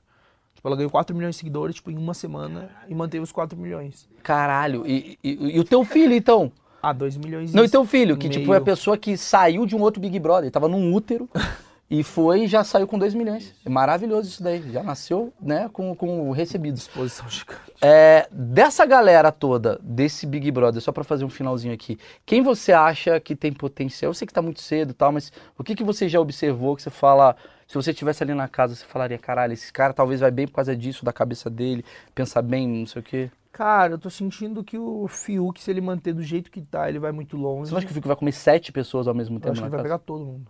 Tipo, 0.59 0.67
ela 0.67 0.75
ganhou 0.75 0.91
4 0.91 1.15
milhões 1.15 1.35
de 1.35 1.39
seguidores, 1.39 1.75
tipo, 1.77 1.89
em 1.89 1.97
uma 1.97 2.13
semana 2.13 2.69
e 2.89 2.93
manteve 2.93 3.23
os 3.23 3.31
4 3.31 3.57
milhões. 3.57 4.09
Caralho. 4.21 4.85
E, 4.85 5.17
e- 5.23 5.55
e 5.55 5.59
o 5.59 5.63
teu 5.63 5.85
filho, 5.85 6.13
então? 6.13 6.51
Ah, 6.83 6.91
2 6.91 7.15
milhões 7.15 7.53
Não, 7.53 7.63
e 7.63 7.69
teu 7.69 7.85
filho, 7.85 8.17
que 8.17 8.27
meio. 8.27 8.41
tipo 8.41 8.53
é 8.53 8.57
a 8.57 8.61
pessoa 8.61 8.97
que 8.97 9.15
saiu 9.15 9.65
de 9.65 9.73
um 9.73 9.79
outro 9.81 10.01
Big 10.01 10.19
Brother, 10.19 10.43
ele 10.43 10.51
tava 10.51 10.67
num 10.67 10.93
útero 10.93 11.29
e 11.89 12.03
foi 12.03 12.41
e 12.43 12.47
já 12.47 12.61
saiu 12.65 12.87
com 12.87 12.99
2 12.99 13.13
milhões. 13.13 13.53
É 13.65 13.69
maravilhoso 13.69 14.27
isso 14.27 14.43
daí. 14.43 14.61
Já 14.69 14.83
nasceu, 14.83 15.31
né, 15.41 15.69
com, 15.71 15.95
com 15.95 16.29
recebidos. 16.31 16.81
Disposição 16.81 17.29
gigante. 17.29 17.61
É, 17.81 18.27
dessa 18.29 18.85
galera 18.85 19.31
toda, 19.31 19.79
desse 19.81 20.25
Big 20.25 20.51
Brother, 20.51 20.81
só 20.81 20.91
pra 20.91 21.05
fazer 21.05 21.23
um 21.23 21.29
finalzinho 21.29 21.73
aqui, 21.73 21.97
quem 22.25 22.41
você 22.41 22.73
acha 22.73 23.17
que 23.21 23.33
tem 23.33 23.53
potencial? 23.53 24.09
Eu 24.09 24.13
sei 24.13 24.27
que 24.27 24.33
tá 24.33 24.41
muito 24.41 24.59
cedo 24.61 24.91
e 24.91 24.93
tal, 24.93 25.13
mas 25.13 25.31
o 25.57 25.63
que, 25.63 25.73
que 25.73 25.85
você 25.85 26.09
já 26.09 26.19
observou 26.19 26.75
que 26.75 26.81
você 26.81 26.89
fala, 26.89 27.35
se 27.69 27.75
você 27.75 27.91
estivesse 27.91 28.23
ali 28.23 28.33
na 28.33 28.47
casa, 28.47 28.73
você 28.75 28.83
falaria, 28.83 29.17
caralho, 29.19 29.53
esse 29.53 29.71
cara 29.71 29.93
talvez 29.93 30.19
vai 30.21 30.31
bem 30.31 30.47
por 30.47 30.55
causa 30.55 30.75
disso, 30.75 31.05
da 31.05 31.13
cabeça 31.13 31.51
dele, 31.51 31.85
pensar 32.15 32.41
bem, 32.41 32.67
não 32.67 32.87
sei 32.87 32.99
o 32.99 33.05
quê. 33.05 33.31
Cara, 33.51 33.93
eu 33.93 33.99
tô 33.99 34.09
sentindo 34.09 34.63
que 34.63 34.75
o 34.77 35.07
Fiuk, 35.07 35.61
se 35.61 35.69
ele 35.69 35.79
manter 35.79 36.13
do 36.13 36.23
jeito 36.23 36.49
que 36.49 36.61
tá, 36.63 36.89
ele 36.89 36.97
vai 36.97 37.11
muito 37.11 37.37
longe. 37.37 37.67
Você 37.69 37.71
não 37.71 37.77
acha 37.77 37.85
que 37.85 37.91
o 37.91 37.95
Fico 37.95 38.07
vai 38.07 38.17
comer 38.17 38.31
sete 38.31 38.71
pessoas 38.71 39.07
ao 39.07 39.13
mesmo 39.13 39.37
Eu 39.37 39.39
tempo 39.41 39.51
acho 39.51 39.61
que 39.61 39.61
na 39.61 39.67
ele 39.67 39.71
vai 39.71 39.83
casa? 39.83 39.99
pegar 39.99 40.05
todo 40.05 40.25
mundo. 40.25 40.47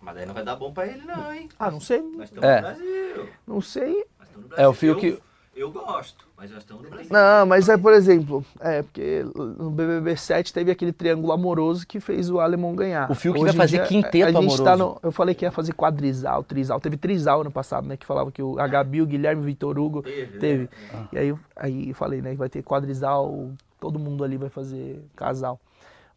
Mas 0.00 0.14
daí 0.14 0.26
não 0.26 0.34
vai 0.34 0.44
dar 0.44 0.56
bom 0.56 0.72
pra 0.72 0.86
ele, 0.86 1.04
não, 1.04 1.32
hein? 1.32 1.48
Ah, 1.58 1.70
não 1.72 1.80
sei. 1.80 2.00
Nós 2.00 2.30
estamos 2.30 2.44
É. 2.48 2.56
no 2.56 2.62
Brasil. 2.62 3.28
Não 3.46 3.60
sei. 3.60 3.92
Nós 4.18 4.28
estamos 4.28 4.42
no 4.44 4.48
Brasil. 4.48 4.64
É, 4.64 4.68
o 4.68 4.72
Fiuk- 4.72 5.22
Eu, 5.54 5.66
Eu 5.66 5.72
gosto, 5.72 6.26
mas 6.36 6.50
nós 6.50 6.60
estamos 6.60 6.82
no 6.84 6.90
Brasil. 6.90 7.10
Não, 7.12 7.44
mas 7.44 7.68
é, 7.68 7.76
por 7.76 7.92
exemplo, 7.92 8.44
é, 8.60 8.82
porque 8.82 9.24
no 9.34 9.70
BBB 9.70 10.16
7 10.16 10.52
teve 10.52 10.70
aquele 10.70 10.92
triângulo 10.92 11.32
amoroso 11.32 11.86
que 11.86 11.98
fez 12.00 12.30
o 12.30 12.38
Alemão 12.40 12.74
ganhar. 12.74 13.10
O 13.10 13.14
Fiuk 13.14 13.36
Hoje 13.38 13.46
vai 13.56 13.66
fazer 13.66 13.78
dia, 13.78 13.86
quinteto 13.86 14.38
a 14.38 14.42
gente 14.42 14.62
tá 14.62 14.72
amoroso. 14.72 15.00
no- 15.02 15.08
eu 15.08 15.12
falei 15.12 15.34
que 15.34 15.44
ia 15.44 15.50
fazer 15.50 15.74
quadrisal, 15.74 16.42
trisal. 16.44 16.80
Teve 16.80 16.96
trisal 16.96 17.40
ano 17.42 17.50
passado, 17.50 17.86
né? 17.86 17.96
Que 17.96 18.06
falava 18.06 18.30
que 18.30 18.42
o 18.42 18.58
a 18.60 18.66
Gabi, 18.66 19.02
o 19.02 19.06
Guilherme, 19.06 19.42
o 19.42 19.44
Vitor 19.44 19.78
Hugo 19.78 20.02
Teve, 20.02 20.32
né? 20.32 20.38
teve. 20.38 20.68
E 21.12 21.18
aí, 21.18 21.28
eu- 21.28 21.40
aí 21.56 21.88
eu 21.90 21.94
falei, 21.94 22.22
né? 22.22 22.30
Que 22.30 22.36
vai 22.38 22.48
ter 22.48 22.62
quadrisal, 22.62 23.50
todo 23.78 23.98
mundo 23.98 24.22
ali 24.24 24.36
vai 24.36 24.48
fazer 24.48 25.02
casal. 25.16 25.60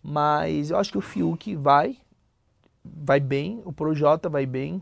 Mas 0.01 0.69
eu 0.69 0.77
acho 0.77 0.91
que 0.91 0.97
o 0.97 1.01
Fiuk 1.01 1.55
vai, 1.55 1.97
vai 2.86 3.19
bem, 3.19 3.61
o 3.65 3.73
Projota 3.73 4.29
vai 4.29 4.45
bem. 4.45 4.81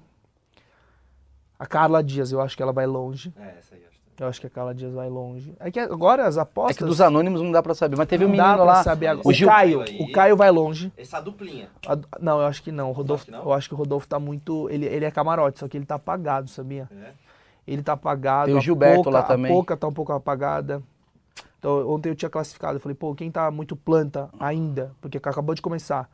A 1.58 1.66
Carla 1.66 2.04
Dias, 2.04 2.32
eu 2.32 2.42
acho 2.42 2.58
que 2.58 2.62
ela 2.64 2.74
vai 2.74 2.86
longe. 2.88 3.32
É, 3.40 3.56
essa 3.60 3.76
aí, 3.76 3.82
Eu 4.20 4.28
acho 4.28 4.40
que 4.40 4.46
a 4.46 4.50
Carla 4.50 4.76
Dias 4.76 4.94
vai 4.94 5.10
longe. 5.10 5.56
É 5.60 5.72
que 5.72 5.80
agora 5.80 6.28
as 6.28 6.38
É 6.38 6.42
apostas. 6.42 6.78
que 6.78 6.84
dos 6.84 7.02
anônimos 7.02 7.42
não 7.42 7.52
dá 7.52 7.64
pra 7.64 7.74
saber, 7.74 7.96
mas 7.98 8.08
teve 8.08 8.24
um 8.26 8.30
não 8.30 8.36
dá 8.38 8.44
menino 8.44 8.64
pra 8.64 8.74
lá. 8.74 8.84
saber 8.84 9.08
agora. 9.08 9.28
o 9.28 9.30
O, 9.32 9.34
Gil- 9.34 9.48
Caio, 9.48 9.82
Aí. 9.82 9.98
o 10.00 10.12
Caio 10.12 10.38
vai 10.38 10.52
longe. 10.52 10.94
Essa 10.96 11.20
duplinha. 11.20 11.70
A- 11.88 11.98
Não, 12.20 12.40
eu 12.40 12.46
acho 12.46 12.62
que 12.62 12.72
não. 12.72 12.90
O 12.90 12.94
Rodolfo, 12.94 13.24
Acho 13.24 13.26
que 13.26 13.32
não? 13.32 13.44
eu 13.44 13.54
acho 13.54 13.68
que 13.70 13.74
o 13.74 13.78
Rodolfo 13.78 14.08
tá 14.08 14.20
muito. 14.20 14.70
Ele, 14.70 14.86
ele 14.86 15.06
é 15.06 15.12
camarote, 15.12 15.58
só 15.60 15.68
que 15.68 15.76
ele 15.76 15.86
tá 15.86 15.96
apagado, 15.96 16.50
sabia? 16.50 16.88
É. 16.92 17.12
Ele 17.66 17.82
tá 17.82 17.94
apagado. 17.94 18.46
Tem 18.48 18.56
o 18.56 18.58
a 18.58 18.62
Gilberto 18.62 18.98
Poca- 19.06 19.10
lá 19.10 19.24
também. 19.24 19.52
A 19.52 19.56
Poca 19.56 19.78
tá 19.78 19.88
um 19.88 19.94
pouco 19.94 20.12
apagada. 20.14 20.84
Então, 21.58 21.88
ontem 21.90 22.10
eu 22.10 22.16
tinha 22.16 22.30
classificado. 22.30 22.76
Eu 22.76 22.80
falei, 22.80 22.96
pô, 22.96 23.16
quem 23.16 23.32
tá 23.32 23.50
muito 23.50 23.76
planta 23.76 24.30
ainda? 24.40 24.92
Porque 25.02 25.18
acabou 25.18 25.56
de 25.56 25.62
começar. 25.62 26.10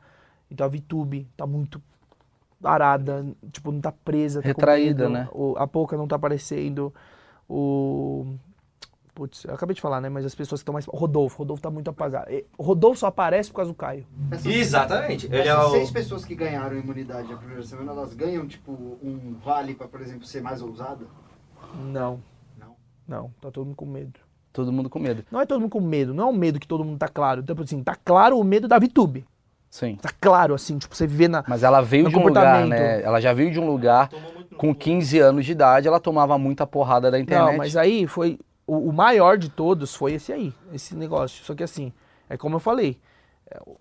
Então 0.52 0.66
a 0.66 0.70
Vitube 0.70 1.28
tá 1.36 1.46
muito 1.46 1.82
parada, 2.62 3.26
tipo, 3.52 3.72
não 3.72 3.80
tá 3.82 3.92
presa. 3.92 4.42
Tá 4.42 4.48
Retraída, 4.48 5.10
né? 5.10 5.28
O- 5.32 5.56
a 5.58 5.68
Poca 5.68 5.96
não 5.98 6.08
tá 6.08 6.16
aparecendo. 6.16 6.94
O. 7.50 8.26
Putz, 9.16 9.46
eu 9.46 9.56
acabei 9.56 9.74
de 9.74 9.82
falar, 9.82 10.00
né? 10.00 10.10
Mas 10.10 10.26
as 10.26 10.36
pessoas 10.36 10.60
que 10.60 10.64
estão 10.64 10.74
mais. 10.74 10.88
O 10.88 10.96
Rodolfo, 10.96 11.38
o 11.38 11.40
Rodolfo 11.40 11.62
tá 11.64 11.72
muito 11.72 11.90
apagado. 11.90 12.28
O 12.58 12.64
Rodolfo 12.64 13.00
só 13.00 13.08
aparece 13.08 13.50
por 13.50 13.56
causa 13.58 13.72
do 13.72 13.76
Caio. 13.76 14.06
Essas- 14.30 14.46
Exatamente. 14.46 15.26
Ele 15.26 15.38
é 15.38 15.48
Essas 15.48 15.66
o... 15.66 15.72
seis 15.72 15.92
pessoas 15.92 16.24
que 16.24 16.36
ganharam 16.36 16.78
imunidade 16.78 17.34
a 17.34 17.38
primeira 17.38 17.64
semana, 17.64 17.92
elas 17.94 18.14
ganham, 18.14 18.48
tipo, 18.48 18.72
um 18.72 19.36
vale 19.44 19.74
pra, 19.74 19.88
por 19.88 20.02
exemplo, 20.02 20.26
ser 20.26 20.42
mais 20.42 20.62
ousada? 20.62 21.06
Não. 21.84 22.20
Não. 22.60 22.76
Não, 23.08 23.32
tá 23.42 23.50
todo 23.50 23.66
mundo 23.66 23.76
com 23.76 23.86
medo. 23.88 24.20
Todo 24.54 24.72
mundo 24.72 24.90
com 24.90 25.00
medo. 25.00 25.24
Não 25.32 25.42
é 25.42 25.46
todo 25.46 25.60
mundo 25.62 25.70
com 25.72 25.82
medo, 25.82 26.14
não 26.14 26.26
é 26.26 26.28
um 26.32 26.34
medo 26.36 26.60
que 26.60 26.68
todo 26.68 26.84
mundo 26.84 26.98
tá 27.00 27.08
claro. 27.08 27.42
Tipo 27.44 27.64
assim, 27.64 27.84
tá 27.84 27.96
claro 27.96 28.38
o 28.40 28.44
medo 28.44 28.68
da 28.68 28.78
Vitube. 28.80 29.26
Sim. 29.70 29.96
Tá 29.96 30.10
claro, 30.22 30.54
assim, 30.54 30.78
tipo, 30.78 30.96
você 30.96 31.06
vê 31.06 31.28
na. 31.28 31.44
Mas 31.48 31.62
ela 31.62 31.82
veio 31.82 32.10
de 32.10 32.16
um 32.16 32.24
lugar, 32.24 32.66
né? 32.66 33.02
Ela 33.04 33.20
já 33.20 33.34
veio 33.34 33.52
de 33.52 33.60
um 33.60 33.68
lugar 33.70 34.08
Tomou 34.10 34.32
com 34.58 34.74
cu. 34.74 34.80
15 34.80 35.20
anos 35.20 35.46
de 35.46 35.52
idade, 35.54 35.88
ela 35.88 36.00
tomava 36.00 36.38
muita 36.38 36.66
porrada 36.68 37.10
da 37.12 37.20
internet. 37.20 37.52
Não, 37.52 37.58
mas 37.58 37.76
aí 37.78 38.06
foi. 38.08 38.40
O, 38.66 38.90
o 38.90 38.94
maior 38.94 39.38
de 39.38 39.50
todos 39.50 39.96
foi 39.96 40.14
esse 40.14 40.34
aí, 40.34 40.54
esse 40.74 40.96
negócio. 40.96 41.44
Só 41.46 41.56
que 41.56 41.64
assim, 41.64 41.94
é 42.30 42.36
como 42.36 42.56
eu 42.58 42.60
falei. 42.60 42.98
é, 43.50 43.62
o- 43.66 43.78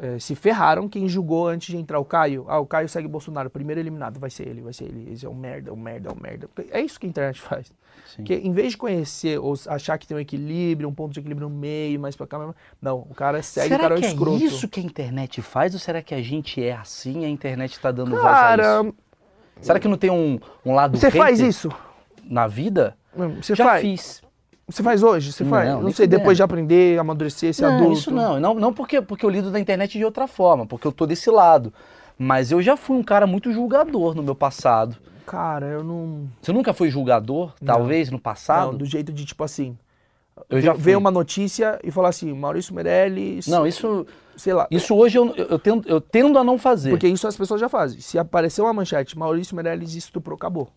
é, 0.00 0.18
se 0.20 0.36
ferraram 0.36 0.88
quem 0.88 1.08
julgou 1.08 1.48
antes 1.48 1.68
de 1.68 1.76
entrar 1.76 1.98
o 1.98 2.04
Caio. 2.04 2.44
Ah, 2.48 2.60
o 2.60 2.66
Caio 2.66 2.88
segue 2.88 3.08
Bolsonaro, 3.08 3.50
primeiro 3.50 3.80
eliminado, 3.80 4.20
vai 4.20 4.30
ser 4.30 4.46
ele, 4.46 4.60
vai 4.62 4.72
ser 4.72 4.84
ele. 4.84 5.12
Esse 5.12 5.26
é 5.26 5.28
um 5.28 5.34
merda, 5.34 5.70
é 5.70 5.72
um 5.72 5.76
merda, 5.76 6.08
é 6.08 6.12
um 6.12 6.16
merda. 6.20 6.48
É 6.70 6.80
isso 6.80 6.98
que 7.00 7.06
a 7.06 7.10
internet 7.10 7.40
faz. 7.40 7.66
Sim. 8.06 8.16
Porque 8.18 8.34
em 8.36 8.52
vez 8.52 8.70
de 8.72 8.78
conhecer 8.78 9.38
ou 9.40 9.54
achar 9.66 9.98
que 9.98 10.06
tem 10.06 10.16
um 10.16 10.20
equilíbrio, 10.20 10.88
um 10.88 10.94
ponto 10.94 11.12
de 11.12 11.18
equilíbrio 11.18 11.48
no 11.48 11.54
meio, 11.56 11.98
mais 11.98 12.14
pra 12.14 12.28
cá, 12.28 12.54
não, 12.80 12.98
o 13.00 13.14
cara 13.14 13.42
segue, 13.42 13.66
o 13.66 13.70
será 13.70 13.82
cara 13.82 13.94
é 13.96 13.98
que 13.98 14.06
é 14.06 14.08
escroto. 14.10 14.44
isso 14.44 14.68
que 14.68 14.78
a 14.78 14.82
internet 14.84 15.42
faz 15.42 15.74
ou 15.74 15.80
será 15.80 16.00
que 16.00 16.14
a 16.14 16.22
gente 16.22 16.62
é 16.62 16.72
assim 16.72 17.22
e 17.22 17.24
a 17.24 17.28
internet 17.28 17.78
tá 17.80 17.90
dando 17.90 18.12
voz 18.12 18.24
a 18.24 18.56
isso? 18.56 18.94
Será 19.60 19.78
que 19.78 19.88
não 19.88 19.96
tem 19.96 20.10
um, 20.10 20.38
um 20.64 20.74
lado 20.74 20.96
você 20.98 21.10
faz 21.10 21.40
isso? 21.40 21.70
na 22.24 22.46
vida? 22.46 22.96
Você 23.40 23.54
Já 23.54 23.64
faz? 23.64 23.80
fiz. 23.82 24.22
Você 24.68 24.82
faz 24.84 25.02
hoje? 25.02 25.32
Você 25.32 25.42
Não, 25.42 25.50
faz? 25.50 25.68
Não 25.82 25.90
sei, 25.90 26.06
depois 26.06 26.36
de 26.36 26.42
aprender, 26.44 26.98
amadurecer, 26.98 27.52
ser 27.52 27.62
não, 27.62 27.74
adulto. 27.74 27.92
isso 27.98 28.10
não. 28.12 28.38
Não, 28.38 28.54
não 28.54 28.72
porque, 28.72 29.02
porque 29.02 29.26
eu 29.26 29.30
lido 29.30 29.50
da 29.50 29.58
internet 29.58 29.98
de 29.98 30.04
outra 30.04 30.28
forma, 30.28 30.64
porque 30.64 30.86
eu 30.86 30.92
tô 30.92 31.06
desse 31.06 31.28
lado. 31.28 31.72
Mas 32.16 32.52
eu 32.52 32.62
já 32.62 32.76
fui 32.76 32.96
um 32.96 33.02
cara 33.02 33.26
muito 33.26 33.52
julgador 33.52 34.14
no 34.14 34.22
meu 34.22 34.34
passado. 34.34 34.96
Cara, 35.26 35.66
eu 35.66 35.82
não. 35.82 36.28
Você 36.40 36.52
nunca 36.52 36.72
foi 36.72 36.88
julgador, 36.90 37.52
talvez, 37.64 38.10
no 38.10 38.18
passado? 38.20 38.72
Não, 38.72 38.78
do 38.78 38.84
jeito 38.84 39.12
de 39.12 39.24
tipo 39.24 39.42
assim. 39.42 39.76
Eu 40.48 40.60
já 40.60 40.72
ver 40.72 40.82
fui. 40.82 40.96
uma 40.96 41.10
notícia 41.10 41.78
e 41.82 41.90
falar 41.90 42.08
assim, 42.10 42.32
Maurício 42.32 42.74
Meirelles. 42.74 43.46
Não, 43.46 43.66
isso, 43.66 44.06
Sei 44.36 44.52
lá. 44.52 44.66
isso 44.70 44.94
hoje 44.94 45.18
eu, 45.18 45.34
eu, 45.36 45.58
tendo, 45.58 45.88
eu 45.88 46.00
tendo 46.00 46.38
a 46.38 46.44
não 46.44 46.58
fazer. 46.58 46.90
Porque 46.90 47.08
isso 47.08 47.26
as 47.26 47.36
pessoas 47.36 47.60
já 47.60 47.68
fazem. 47.68 48.00
Se 48.00 48.18
aparecer 48.18 48.62
uma 48.62 48.72
manchete, 48.72 49.18
Maurício 49.18 49.54
Meirelles 49.54 49.94
estuprou, 49.94 50.36
acabou. 50.36 50.68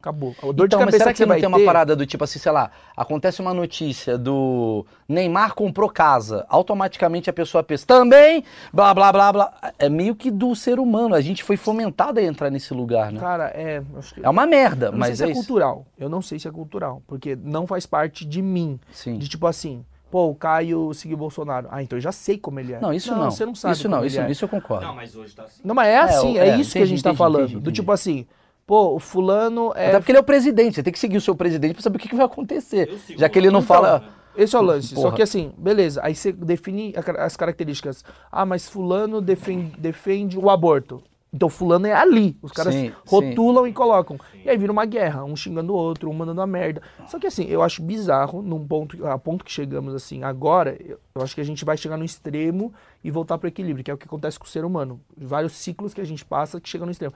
Acabou. 0.00 0.34
A 0.42 0.46
dor 0.46 0.66
de 0.66 0.74
então, 0.74 0.78
mas 0.80 0.86
cabeça 0.94 0.98
será 0.98 1.10
que, 1.10 1.12
que, 1.12 1.18
você 1.18 1.24
não 1.24 1.28
vai 1.28 1.40
tem 1.40 1.46
uma 1.48 1.58
ter- 1.58 1.64
parada 1.66 1.94
do 1.94 2.06
tipo 2.06 2.24
assim, 2.24 2.38
sei 2.38 2.50
lá, 2.50 2.70
acontece 2.96 3.42
uma 3.42 3.52
notícia 3.52 4.16
do 4.16 4.86
Neymar 5.06 5.54
comprou 5.54 5.90
casa, 5.90 6.46
automaticamente 6.48 7.28
a 7.28 7.34
pessoa 7.34 7.62
pensa, 7.62 7.84
também, 7.86 8.42
blá, 8.72 8.94
blá, 8.94 9.12
blá, 9.12 9.30
blá. 9.30 9.52
É 9.78 9.90
meio 9.90 10.14
que 10.14 10.30
do 10.30 10.56
ser 10.56 10.78
humano, 10.80 11.14
a 11.14 11.20
gente 11.20 11.44
foi 11.44 11.58
fomentado 11.58 12.18
a 12.18 12.22
entrar 12.22 12.48
nesse 12.48 12.72
lugar, 12.72 13.12
né? 13.12 13.20
Cara, 13.20 13.48
é. 13.54 13.82
que- 14.14 14.24
É 14.24 14.28
uma 14.30 14.46
merda, 14.46 14.86
eu 14.86 14.92
não 14.92 14.98
mas 15.00 15.08
sei 15.08 15.12
é 15.12 15.16
se 15.16 15.24
é 15.24 15.26
isso. 15.32 15.46
cultural. 15.46 15.86
Eu 15.98 16.08
não 16.08 16.22
sei 16.22 16.38
se 16.38 16.48
é 16.48 16.50
cultural. 16.50 17.02
Porque 17.06 17.36
não 17.36 17.66
faz 17.66 17.84
parte 17.84 18.24
de 18.24 18.40
mim. 18.40 18.80
Sim. 18.92 19.18
De 19.18 19.28
tipo 19.28 19.46
assim, 19.46 19.84
pô, 20.10 20.28
o 20.28 20.34
Caio 20.34 20.92
seguiu 20.94 21.16
o 21.16 21.18
Bolsonaro. 21.18 21.68
Ah, 21.70 21.82
então 21.82 21.96
eu 21.96 22.02
já 22.02 22.12
sei 22.12 22.36
como 22.38 22.58
ele 22.60 22.72
é. 22.74 22.80
Não, 22.80 22.92
isso 22.92 23.14
não. 23.14 23.30
Você 23.30 23.46
não 23.46 23.54
sabe 23.54 23.74
Isso 23.74 23.82
como 23.84 23.94
não, 23.94 24.00
ele 24.02 24.08
isso, 24.08 24.20
é. 24.20 24.30
isso 24.30 24.44
eu 24.44 24.48
concordo. 24.48 24.84
Não, 24.86 24.94
mas 24.94 25.14
hoje 25.16 25.34
tá 25.34 25.44
assim. 25.44 25.60
Não, 25.64 25.74
mas 25.74 25.88
é 25.88 25.98
assim, 25.98 26.38
é, 26.38 26.48
é, 26.48 26.56
isso 26.58 26.72
que 26.72 26.78
a 26.78 26.80
entendi, 26.80 26.90
gente 26.96 27.02
tá 27.02 27.10
entendi, 27.10 27.18
falando. 27.18 27.42
entendi, 27.42 27.54
Do 27.54 27.60
entendi. 27.60 27.74
tipo 27.76 27.92
assim, 27.92 28.26
pô, 28.66 28.94
o 28.94 28.98
fulano 28.98 29.72
é. 29.76 29.88
Até 29.88 29.98
porque 30.00 30.12
ele 30.12 30.18
é 30.18 30.20
o 30.20 30.24
presidente, 30.24 30.74
você 30.76 30.82
tem 30.82 30.92
que 30.92 30.98
seguir 30.98 31.16
o 31.16 31.20
seu 31.20 31.34
presidente 31.34 31.74
pra 31.74 31.82
saber 31.82 31.96
o 31.96 32.00
que, 32.00 32.08
que 32.08 32.16
vai 32.16 32.26
acontecer. 32.26 32.88
Eu 32.88 32.98
sigo 32.98 33.18
Já 33.20 33.28
que 33.28 33.38
ele 33.38 33.50
não 33.50 33.60
Então, 33.60 33.66
fala. 33.76 34.04
Esse 34.36 34.54
é 34.54 34.58
o 34.58 34.62
lance. 34.62 34.94
Só 34.94 35.02
Porra. 35.02 35.16
que 35.16 35.22
assim, 35.22 35.52
beleza. 35.58 36.00
Aí 36.04 36.14
você 36.14 36.30
define 36.32 36.94
as 37.18 37.36
características. 37.36 38.04
Ah, 38.30 38.46
mas 38.46 38.68
fulano 38.68 39.20
defende, 39.20 39.72
defende 39.78 40.38
o 40.38 40.48
aborto. 40.48 41.02
Então 41.32 41.48
fulano 41.48 41.86
é 41.86 41.92
ali. 41.92 42.36
Os 42.42 42.50
caras 42.50 42.74
Sim, 42.74 42.92
rotulam 43.06 43.66
e 43.66 43.72
colocam. 43.72 44.18
E 44.44 44.50
aí 44.50 44.56
vira 44.56 44.72
uma 44.72 44.84
guerra, 44.84 45.24
um 45.24 45.36
xingando 45.36 45.72
o 45.72 45.76
outro, 45.76 46.10
um 46.10 46.12
mandando 46.12 46.40
a 46.40 46.46
merda. 46.46 46.82
Só 47.06 47.18
que 47.20 47.26
assim, 47.26 47.44
eu 47.44 47.62
acho 47.62 47.82
bizarro, 47.82 48.42
num 48.42 48.66
ponto, 48.66 49.06
a 49.06 49.16
ponto 49.16 49.44
que 49.44 49.52
chegamos 49.52 49.94
assim 49.94 50.24
agora, 50.24 50.76
eu, 50.84 50.98
acho 51.22 51.34
que 51.34 51.40
a 51.40 51.44
gente 51.44 51.64
vai 51.64 51.76
chegar 51.76 51.96
no 51.96 52.04
extremo 52.04 52.72
e 53.02 53.10
voltar 53.10 53.38
pro 53.38 53.48
equilíbrio, 53.48 53.84
que 53.84 53.90
é 53.90 53.94
o 53.94 53.98
que 53.98 54.06
acontece 54.06 54.38
com 54.38 54.44
o 54.44 54.48
ser 54.48 54.64
humano. 54.64 55.00
Vários 55.16 55.52
ciclos 55.52 55.94
que 55.94 56.00
a 56.00 56.06
gente 56.06 56.24
passa 56.24 56.60
que 56.60 56.68
chegam 56.68 56.86
no 56.86 56.90
extremo. 56.90 57.14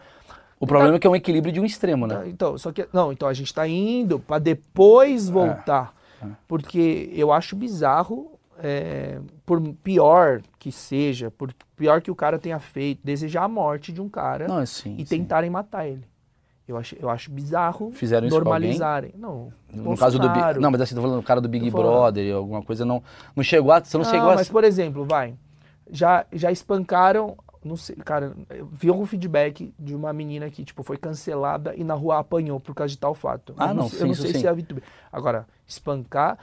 O 0.60 0.66
problema 0.66 0.94
é 0.94 0.98
que 0.98 1.06
é 1.06 1.10
um 1.10 1.16
equilíbrio 1.16 1.52
de 1.52 1.60
um 1.60 1.64
extremo, 1.64 2.06
Tá, 2.06 2.20
né? 2.20 2.28
Então, 2.28 2.56
só 2.56 2.70
que 2.70 2.88
não, 2.92 3.12
então 3.12 3.28
a 3.28 3.34
gente 3.34 3.52
tá 3.52 3.66
indo 3.66 4.20
para 4.20 4.38
depois 4.38 5.28
voltar, 5.28 5.92
porque 6.46 7.10
eu 7.12 7.32
acho 7.32 7.56
bizarro, 7.56 8.33
é, 8.58 9.20
por 9.44 9.60
pior 9.82 10.42
que 10.58 10.70
seja, 10.70 11.30
por 11.30 11.52
pior 11.76 12.00
que 12.00 12.10
o 12.10 12.14
cara 12.14 12.38
tenha 12.38 12.58
feito, 12.58 13.00
desejar 13.04 13.44
a 13.44 13.48
morte 13.48 13.92
de 13.92 14.00
um 14.00 14.08
cara 14.08 14.46
Não, 14.48 14.58
assim. 14.58 14.94
e 14.98 15.04
tentarem 15.04 15.50
matar 15.50 15.86
ele. 15.86 16.04
Eu 16.66 16.78
acho, 16.78 16.96
eu 16.98 17.10
acho 17.10 17.30
bizarro 17.30 17.92
Fizeram 17.92 18.26
isso 18.26 18.34
normalizarem. 18.34 19.12
Não, 19.18 19.52
No 19.70 19.96
caso 19.98 20.18
do 20.18 20.28
Big. 20.30 20.58
Não, 20.58 20.70
mas 20.70 20.80
assim, 20.80 20.94
tô 20.94 21.02
falando 21.02 21.20
do 21.20 21.22
cara 21.22 21.40
do 21.40 21.48
Big. 21.48 21.70
Brother, 21.70 22.34
alguma 22.34 22.62
coisa 22.62 22.86
não. 22.86 23.02
Não 23.36 23.44
chegou 23.44 23.70
a. 23.70 23.84
Você 23.84 23.98
não, 23.98 24.04
Não, 24.04 24.10
chegou 24.10 24.30
a. 24.30 24.34
mas 24.34 24.48
por 24.48 24.64
exemplo, 24.64 25.04
vai. 25.04 25.34
Já, 25.90 26.24
já 26.32 26.50
espancaram. 26.50 27.36
Não 27.62 27.76
sei, 27.76 27.96
cara, 27.96 28.34
vi 28.72 28.88
algum 28.90 29.06
feedback 29.06 29.74
de 29.78 29.94
uma 29.94 30.12
menina 30.12 30.50
que, 30.50 30.62
tipo, 30.64 30.82
foi 30.82 30.98
cancelada 30.98 31.74
e 31.74 31.82
na 31.82 31.94
rua 31.94 32.18
apanhou 32.18 32.60
por 32.60 32.74
causa 32.74 32.90
de 32.90 32.98
tal 32.98 33.14
fato. 33.14 33.54
Ah, 33.56 33.68
eu 33.68 33.74
não, 33.74 33.88
sei, 33.88 33.98
sim, 33.98 34.02
eu 34.02 34.06
não 34.06 34.12
isso 34.12 34.22
sei 34.22 34.32
sim. 34.32 34.40
se 34.40 34.46
é 34.46 34.50
a 34.50 34.52
VTube. 34.52 34.82
Agora, 35.10 35.46
espancar. 35.66 36.38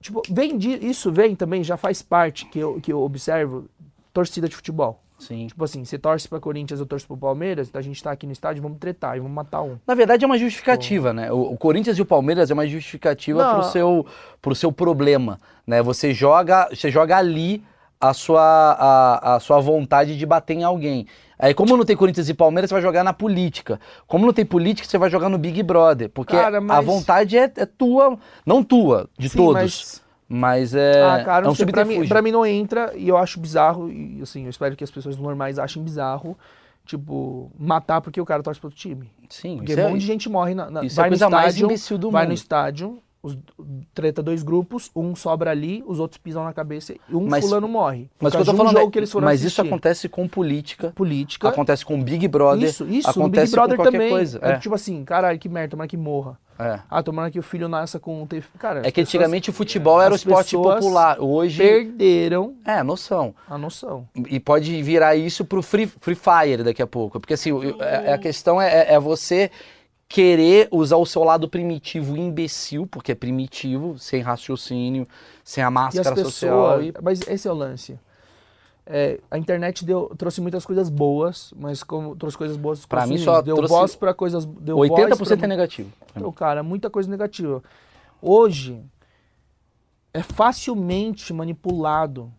Tipo, 0.00 0.22
vem 0.30 0.56
de, 0.56 0.70
isso 0.86 1.12
vem 1.12 1.36
também, 1.36 1.62
já 1.62 1.76
faz 1.76 2.00
parte 2.00 2.46
que 2.46 2.58
eu, 2.58 2.80
que 2.80 2.92
eu 2.92 3.02
observo 3.02 3.66
torcida 4.12 4.48
de 4.48 4.56
futebol. 4.56 5.00
Sim. 5.18 5.46
Tipo 5.46 5.62
assim, 5.64 5.84
você 5.84 5.98
torce 5.98 6.26
pra 6.26 6.40
Corinthians, 6.40 6.80
eu 6.80 6.86
torço 6.86 7.06
pro 7.06 7.16
Palmeiras, 7.16 7.68
então 7.68 7.78
a 7.78 7.82
gente 7.82 8.02
tá 8.02 8.10
aqui 8.10 8.26
no 8.26 8.32
estádio, 8.32 8.62
vamos 8.62 8.78
tretar 8.78 9.16
e 9.16 9.20
vamos 9.20 9.34
matar 9.34 9.60
um. 9.60 9.76
Na 9.86 9.94
verdade 9.94 10.24
é 10.24 10.26
uma 10.26 10.38
justificativa, 10.38 11.12
né? 11.12 11.30
O, 11.30 11.52
o 11.52 11.58
Corinthians 11.58 11.98
e 11.98 12.02
o 12.02 12.06
Palmeiras 12.06 12.50
é 12.50 12.54
uma 12.54 12.66
justificativa 12.66 13.44
Não. 13.44 13.54
pro 13.60 13.70
seu, 13.70 14.06
pro 14.40 14.54
seu 14.54 14.72
problema, 14.72 15.38
né? 15.66 15.82
Você 15.82 16.14
joga, 16.14 16.68
você 16.70 16.90
joga 16.90 17.18
ali 17.18 17.62
a 18.00 18.14
sua, 18.14 18.40
a, 18.42 19.34
a 19.36 19.40
sua 19.40 19.60
vontade 19.60 20.16
de 20.16 20.24
bater 20.24 20.54
em 20.54 20.64
alguém. 20.64 21.06
Aí, 21.40 21.54
como 21.54 21.76
não 21.76 21.84
tem 21.84 21.96
Corinthians 21.96 22.28
e 22.28 22.34
Palmeiras, 22.34 22.68
você 22.68 22.74
vai 22.74 22.82
jogar 22.82 23.02
na 23.02 23.12
política. 23.12 23.80
Como 24.06 24.26
não 24.26 24.32
tem 24.32 24.44
política, 24.44 24.86
você 24.86 24.98
vai 24.98 25.08
jogar 25.08 25.28
no 25.28 25.38
Big 25.38 25.62
Brother. 25.62 26.10
Porque 26.10 26.36
Cara, 26.36 26.58
a 26.58 26.60
mas- 26.60 26.84
vontade 26.84 27.36
é, 27.38 27.44
é 27.56 27.66
tua, 27.66 28.18
não 28.44 28.62
tua, 28.62 29.08
de 29.18 29.28
Sim, 29.28 29.36
todos. 29.38 29.54
mas- 29.62 30.10
Mas, 30.32 30.74
é, 30.76 31.02
ah, 31.02 31.24
cara, 31.24 31.42
é 31.42 31.44
não 31.46 31.50
um 31.50 31.54
sei, 31.56 31.66
pra, 31.66 31.78
mim, 31.84 31.94
subterfúgio. 31.94 32.08
pra 32.08 32.22
mim 32.22 32.30
não 32.30 32.46
entra 32.46 32.92
e 32.96 33.08
eu 33.08 33.16
acho 33.16 33.40
bizarro, 33.40 33.90
e 33.90 34.20
assim, 34.22 34.44
eu 34.44 34.50
espero 34.50 34.76
que 34.76 34.84
as 34.84 34.90
pessoas 34.90 35.16
normais 35.16 35.58
achem 35.58 35.82
bizarro, 35.82 36.38
tipo, 36.86 37.50
matar 37.58 38.00
porque 38.00 38.20
o 38.20 38.24
cara 38.24 38.40
torce 38.42 38.60
pro 38.60 38.68
outro 38.68 38.78
time. 38.80 39.10
Sim, 39.28 39.56
Porque 39.58 39.74
um 39.74 39.78
é- 39.78 39.88
monte 39.88 40.00
de 40.00 40.06
gente 40.06 40.28
morre 40.28 40.54
na, 40.54 40.70
na- 40.70 40.84
isso 40.84 41.00
é 41.00 41.02
a 41.02 41.04
vai 41.04 41.10
no 41.10 41.14
coisa 41.16 41.30
mais 41.30 41.46
estádio, 41.54 41.66
imbecil 41.66 41.98
do 41.98 42.10
vai 42.12 42.22
mundo. 42.22 42.28
no 42.28 42.34
estádio 42.34 42.98
os, 43.22 43.36
treta 43.94 44.22
dois 44.22 44.42
grupos, 44.42 44.90
um 44.96 45.14
sobra 45.14 45.50
ali, 45.50 45.82
os 45.86 46.00
outros 46.00 46.18
pisam 46.18 46.42
na 46.44 46.52
cabeça 46.52 46.94
e 47.08 47.14
um 47.14 47.26
Mas- 47.28 47.44
fulano 47.44 47.68
morre. 47.68 48.08
Mas 48.18 48.32
eu 48.34 48.44
tô 48.44 48.52
um 48.52 48.56
falando 48.56 48.76
é, 48.76 48.80
jogo 48.80 48.90
que 48.92 48.98
eles 48.98 49.12
foram 49.12 49.24
mas 49.26 49.42
isso 49.44 49.60
acontece 49.60 50.08
com 50.08 50.26
política, 50.26 50.90
política. 50.94 51.48
acontece 51.48 51.84
com 51.84 52.02
Big 52.02 52.26
Brother, 52.28 52.68
isso, 52.68 52.86
isso, 52.86 53.10
acontece 53.10 53.46
Big 53.46 53.52
Brother 53.56 53.76
com 53.76 53.82
qualquer 53.82 53.98
também. 53.98 54.10
coisa. 54.10 54.38
É. 54.42 54.52
É, 54.52 54.58
tipo 54.58 54.74
assim, 54.74 55.04
caralho, 55.04 55.38
que 55.38 55.48
merda, 55.48 55.70
tomara 55.72 55.88
que 55.88 55.96
morra. 55.96 56.38
é. 56.58 56.80
Ah, 56.88 57.02
tomara 57.02 57.30
que 57.30 57.38
o 57.38 57.42
filho 57.42 57.68
nasça 57.68 57.98
com 57.98 58.22
um 58.22 58.26
tef... 58.26 58.46
Cara, 58.58 58.80
É 58.80 58.84
que 58.84 58.92
pessoas 58.92 59.08
antigamente 59.08 59.50
o 59.50 59.52
futebol 59.52 60.00
era 60.00 60.12
o 60.12 60.16
esporte 60.16 60.56
popular. 60.56 61.20
Hoje, 61.20 61.58
perderam 61.62 62.54
é, 62.64 62.82
noção. 62.82 63.34
a 63.48 63.56
noção. 63.58 64.08
E 64.28 64.38
pode 64.40 64.82
virar 64.82 65.14
isso 65.16 65.44
pro 65.44 65.62
Free, 65.62 65.86
free 65.86 66.14
Fire 66.14 66.62
daqui 66.62 66.82
a 66.82 66.86
pouco. 66.86 67.20
Porque 67.20 67.34
assim, 67.34 67.52
o- 67.52 67.82
é- 67.82 68.12
a 68.14 68.18
questão 68.18 68.60
é, 68.60 68.92
é 68.94 68.98
você 68.98 69.50
querer 70.10 70.66
usar 70.72 70.96
o 70.96 71.06
seu 71.06 71.22
lado 71.22 71.48
primitivo 71.48 72.16
imbecil, 72.16 72.84
porque 72.84 73.12
é 73.12 73.14
primitivo, 73.14 73.96
sem 73.96 74.20
raciocínio, 74.20 75.06
sem 75.44 75.62
a 75.62 75.70
máscara 75.70 76.16
pessoas. 76.16 76.34
social. 76.34 76.82
E... 76.82 76.92
Mas 77.00 77.20
esse 77.28 77.46
é 77.46 77.52
o 77.52 77.54
lance. 77.54 77.96
É, 78.84 79.20
a 79.30 79.38
internet 79.38 79.84
deu, 79.84 80.12
trouxe 80.18 80.40
muitas 80.40 80.66
coisas 80.66 80.90
boas, 80.90 81.54
mas 81.56 81.84
como 81.84 82.16
trouxe 82.16 82.36
coisas 82.36 82.56
boas 82.56 82.84
Pra 82.84 83.06
mim 83.06 83.18
só 83.18 83.40
deu 83.40 83.54
trouxe 83.54 83.72
voz 83.72 83.94
pra 83.94 84.12
coisas. 84.12 84.44
Deu 84.44 84.76
80% 84.78 85.16
voz 85.16 85.28
pra, 85.28 85.44
é 85.44 85.46
negativo. 85.46 85.92
Então, 86.16 86.32
cara, 86.32 86.64
muita 86.64 86.90
coisa 86.90 87.08
negativa. 87.08 87.62
Hoje 88.20 88.82
é 90.12 90.24
facilmente 90.24 91.32
manipulado. 91.32 92.32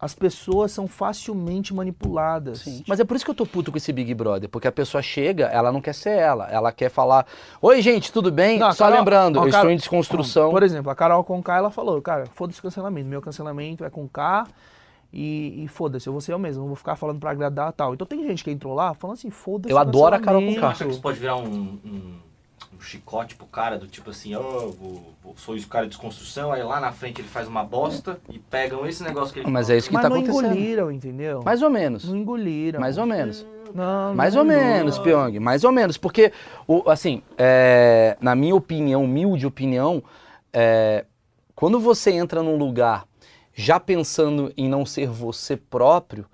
As 0.00 0.14
pessoas 0.14 0.72
são 0.72 0.88
facilmente 0.88 1.74
manipuladas. 1.74 2.60
Sim. 2.60 2.82
Mas 2.88 2.98
é 3.00 3.04
por 3.04 3.16
isso 3.16 3.24
que 3.24 3.30
eu 3.30 3.34
tô 3.34 3.44
puto 3.44 3.70
com 3.70 3.76
esse 3.76 3.92
Big 3.92 4.14
Brother, 4.14 4.48
porque 4.48 4.66
a 4.66 4.72
pessoa 4.72 5.02
chega, 5.02 5.44
ela 5.48 5.70
não 5.70 5.80
quer 5.80 5.92
ser 5.94 6.16
ela, 6.16 6.48
ela 6.50 6.72
quer 6.72 6.88
falar: 6.88 7.26
Oi, 7.60 7.82
gente, 7.82 8.10
tudo 8.10 8.32
bem? 8.32 8.58
Não, 8.58 8.72
Só 8.72 8.84
Carol- 8.84 8.98
lembrando, 8.98 9.36
ó, 9.36 9.40
eu 9.44 9.50
Carol- 9.50 9.58
estou 9.64 9.70
em 9.70 9.76
desconstrução. 9.76 10.50
Por 10.50 10.62
exemplo, 10.62 10.90
a 10.90 10.94
Carol 10.94 11.22
Conká, 11.22 11.56
ela 11.58 11.70
falou, 11.70 12.00
cara, 12.00 12.24
foda-se 12.34 12.58
o 12.58 12.62
cancelamento. 12.62 13.08
Meu 13.08 13.20
cancelamento 13.20 13.84
é 13.84 13.90
com 13.90 14.08
K 14.08 14.46
e, 15.12 15.64
e 15.64 15.68
foda-se, 15.68 16.06
eu 16.08 16.12
vou 16.12 16.20
ser 16.22 16.32
eu 16.32 16.38
mesmo, 16.38 16.60
não 16.62 16.68
vou 16.68 16.76
ficar 16.76 16.96
falando 16.96 17.18
pra 17.20 17.30
agradar 17.32 17.70
tal. 17.72 17.92
Então 17.92 18.06
tem 18.06 18.26
gente 18.26 18.42
que 18.42 18.50
entrou 18.50 18.74
lá 18.74 18.94
falando 18.94 19.16
assim, 19.18 19.30
foda-se 19.30 19.70
Eu 19.72 19.76
adoro 19.78 20.14
a 20.14 20.18
Carol 20.18 20.40
cancelamento. 20.40 20.54
Você 20.54 20.60
não 20.60 20.68
acha 20.70 20.84
que 20.86 20.90
isso 20.92 21.00
pode 21.02 21.18
virar 21.18 21.36
um, 21.36 21.44
um, 21.84 22.18
um 22.76 22.80
chicote 22.80 23.34
pro 23.34 23.46
cara 23.46 23.76
do 23.78 23.86
tipo 23.86 24.10
assim, 24.10 24.34
ó, 24.34 24.42
vou- 24.42 25.12
vou- 25.22 25.34
sou 25.36 25.56
esse 25.56 25.66
cara 25.66 25.84
de 25.86 25.90
desconstrução, 25.90 26.52
aí 26.52 26.62
lá 26.62 26.80
na 26.80 26.92
frente 26.92 27.20
ele 27.20 27.28
faz 27.28 27.46
uma 27.48 27.64
bosta 27.64 28.18
e 28.30 28.38
pegam 28.38 28.86
esse 28.86 29.02
negócio 29.02 29.32
que 29.34 29.40
ele 29.40 29.50
Mas 29.50 29.66
falou. 29.66 29.74
é 29.74 29.78
isso 29.78 29.88
que 29.88 29.94
Mas 29.94 30.02
tá 30.02 30.08
não 30.08 30.16
acontecendo. 30.16 30.46
engoliram, 30.46 30.90
entendeu? 30.92 31.42
Mais 31.44 31.62
ou 31.62 31.70
menos. 31.70 32.04
Não 32.08 32.16
engoliram. 32.16 32.80
Mais 32.80 32.96
ou 32.96 33.06
menos. 33.06 33.44
Não, 33.74 34.08
não 34.08 34.14
Mais 34.14 34.34
ou 34.36 34.44
engoliram. 34.44 34.66
menos, 34.68 34.98
Pyong, 34.98 35.38
mais 35.40 35.64
ou 35.64 35.72
menos. 35.72 35.96
Porque, 35.96 36.32
o, 36.66 36.88
assim, 36.90 37.22
é, 37.36 38.16
na 38.20 38.34
minha 38.34 38.54
opinião, 38.54 39.04
humilde 39.04 39.46
opinião, 39.46 40.02
é, 40.52 41.04
quando 41.54 41.78
você 41.78 42.10
entra 42.12 42.42
num 42.42 42.56
lugar 42.56 43.04
já 43.52 43.78
pensando 43.78 44.52
em 44.56 44.68
não 44.68 44.86
ser 44.86 45.08
você 45.08 45.56
próprio, 45.56 46.24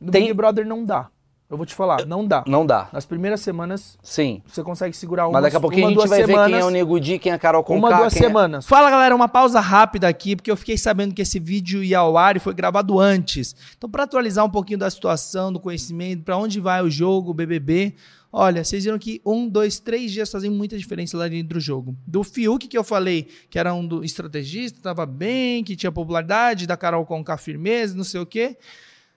No 0.00 0.10
Tem- 0.10 0.22
Big 0.22 0.34
Brother 0.34 0.66
não 0.66 0.84
dá. 0.84 1.08
Eu 1.52 1.58
vou 1.58 1.66
te 1.66 1.74
falar, 1.74 2.06
não 2.06 2.26
dá. 2.26 2.42
não 2.46 2.64
dá. 2.64 2.88
Nas 2.94 3.04
primeiras 3.04 3.42
semanas, 3.42 3.98
Sim. 4.02 4.40
você 4.46 4.62
consegue 4.62 4.96
segurar 4.96 5.26
uma, 5.26 5.34
Mas 5.34 5.42
daqui 5.42 5.56
a 5.56 5.60
pouquinho 5.60 5.82
uma, 5.82 5.88
a 5.88 5.92
gente 5.92 6.08
vai 6.08 6.18
ver 6.20 6.24
quem 6.24 6.34
semanas, 6.34 6.60
é 6.62 6.64
o 6.64 6.70
Nego 6.70 6.98
Di, 6.98 7.18
quem 7.18 7.30
é 7.30 7.34
a 7.34 7.38
Carol 7.38 7.62
Conká, 7.62 7.88
Uma, 7.88 7.96
duas 7.98 8.16
é- 8.16 8.18
semanas. 8.18 8.66
Fala 8.66 8.88
galera, 8.90 9.14
uma 9.14 9.28
pausa 9.28 9.60
rápida 9.60 10.08
aqui, 10.08 10.34
porque 10.34 10.50
eu 10.50 10.56
fiquei 10.56 10.78
sabendo 10.78 11.14
que 11.14 11.20
esse 11.20 11.38
vídeo 11.38 11.84
ia 11.84 11.98
ao 11.98 12.16
ar 12.16 12.38
e 12.38 12.40
foi 12.40 12.54
gravado 12.54 12.98
antes. 12.98 13.54
Então, 13.76 13.90
para 13.90 14.04
atualizar 14.04 14.42
um 14.46 14.48
pouquinho 14.48 14.78
da 14.78 14.88
situação, 14.88 15.52
do 15.52 15.60
conhecimento, 15.60 16.24
para 16.24 16.38
onde 16.38 16.58
vai 16.58 16.82
o 16.82 16.88
jogo, 16.88 17.32
o 17.32 17.34
BBB, 17.34 17.96
olha, 18.32 18.64
vocês 18.64 18.84
viram 18.84 18.98
que 18.98 19.20
um, 19.22 19.46
dois, 19.46 19.78
três 19.78 20.10
dias 20.10 20.30
fazem 20.32 20.50
muita 20.50 20.78
diferença 20.78 21.18
lá 21.18 21.28
dentro 21.28 21.58
do 21.58 21.60
jogo. 21.60 21.94
Do 22.06 22.24
Fiuk, 22.24 22.66
que 22.66 22.78
eu 22.78 22.82
falei 22.82 23.28
que 23.50 23.58
era 23.58 23.74
um 23.74 23.86
do 23.86 24.02
estrategista, 24.02 24.78
estava 24.78 25.04
bem, 25.04 25.62
que 25.62 25.76
tinha 25.76 25.92
popularidade, 25.92 26.66
da 26.66 26.78
Carol 26.78 27.04
Conká 27.04 27.36
firmeza, 27.36 27.94
não 27.94 28.04
sei 28.04 28.22
o 28.22 28.26
quê. 28.26 28.56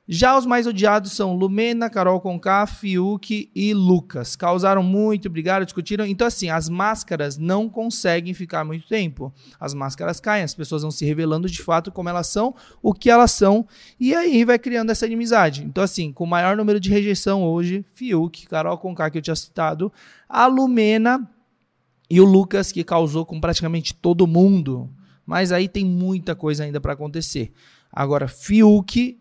Já 0.08 0.38
os 0.38 0.46
mais 0.46 0.68
odiados 0.68 1.14
são 1.14 1.36
Lumena, 1.36 1.90
Carol 1.90 2.22
Conká, 2.22 2.68
Fiuk 2.68 3.50
e 3.56 3.74
Lucas. 3.74 4.36
Causaram 4.36 4.84
muito, 4.84 5.32
brigaram, 5.32 5.66
discutiram. 5.66 6.06
Então, 6.06 6.28
assim, 6.28 6.48
as 6.48 6.70
máscaras 6.70 7.40
não 7.40 7.68
conseguem 7.68 8.32
ficar 8.36 8.64
muito 8.64 8.88
tempo. 8.88 9.34
As 9.60 9.74
máscaras 9.74 10.20
caem, 10.20 10.44
as 10.44 10.54
pessoas 10.54 10.84
vão 10.84 10.92
se 10.92 11.04
revelando 11.06 11.50
de 11.50 11.60
fato 11.60 11.92
como 11.92 12.08
elas 12.08 12.28
são, 12.28 12.54
o 12.84 12.94
que 12.94 13.10
elas 13.10 13.32
são, 13.32 13.68
e 14.00 14.14
aí 14.14 14.46
vai 14.46 14.60
criando 14.60 14.92
essa 14.92 15.08
inimizade. 15.08 15.64
Então, 15.64 15.84
assim, 15.84 16.14
com 16.14 16.24
o 16.24 16.28
maior 16.28 16.56
número 16.56 16.80
de 16.80 16.92
rejeição 16.92 17.44
hoje, 17.44 17.84
Fiuk, 17.96 18.46
Carol 18.46 18.78
Conká, 18.78 19.10
que 19.10 19.18
eu 19.18 19.24
tinha 19.24 19.36
citado, 19.36 19.92
a 20.30 20.46
Lumena 20.46 21.28
e 22.08 22.22
o 22.22 22.26
Lucas, 22.26 22.72
que 22.72 22.84
causou 22.84 23.26
com 23.26 23.42
praticamente 23.42 23.92
todo 23.92 24.28
mundo. 24.28 24.88
Mas 25.26 25.52
aí 25.52 25.68
tem 25.68 25.84
muita 25.84 26.36
coisa 26.36 26.64
ainda 26.64 26.80
para 26.80 26.94
acontecer. 26.94 27.52
Agora, 27.92 28.28
Fiuk, 28.28 29.18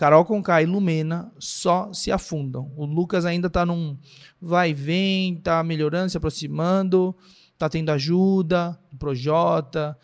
Carol 0.00 0.24
Conká 0.24 0.62
e 0.62 0.64
Lumena 0.64 1.30
só 1.38 1.92
se 1.92 2.10
afundam. 2.10 2.72
O 2.74 2.86
Lucas 2.86 3.26
ainda 3.26 3.50
tá 3.50 3.66
num 3.66 3.98
vai 4.40 4.70
e 4.70 4.72
vem, 4.72 5.36
tá 5.36 5.62
melhorando, 5.62 6.08
se 6.08 6.16
aproximando, 6.16 7.14
tá 7.58 7.68
tendo 7.68 7.90
ajuda, 7.90 8.80
do 8.90 8.96
Projota. 8.96 9.94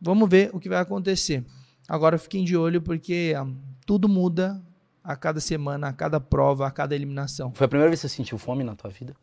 Vamos 0.00 0.28
ver 0.28 0.50
o 0.52 0.58
que 0.58 0.68
vai 0.68 0.78
acontecer. 0.80 1.44
Agora 1.88 2.18
fiquem 2.18 2.42
de 2.42 2.56
olho 2.56 2.82
porque 2.82 3.34
ah, 3.38 3.46
tudo 3.86 4.08
muda 4.08 4.60
a 5.04 5.14
cada 5.14 5.38
semana, 5.38 5.86
a 5.86 5.92
cada 5.92 6.18
prova, 6.18 6.66
a 6.66 6.70
cada 6.72 6.96
eliminação. 6.96 7.52
Foi 7.54 7.66
a 7.66 7.68
primeira 7.68 7.88
vez 7.88 8.00
que 8.00 8.08
você 8.08 8.16
sentiu 8.16 8.38
fome 8.38 8.64
na 8.64 8.74
tua 8.74 8.90
vida? 8.90 9.14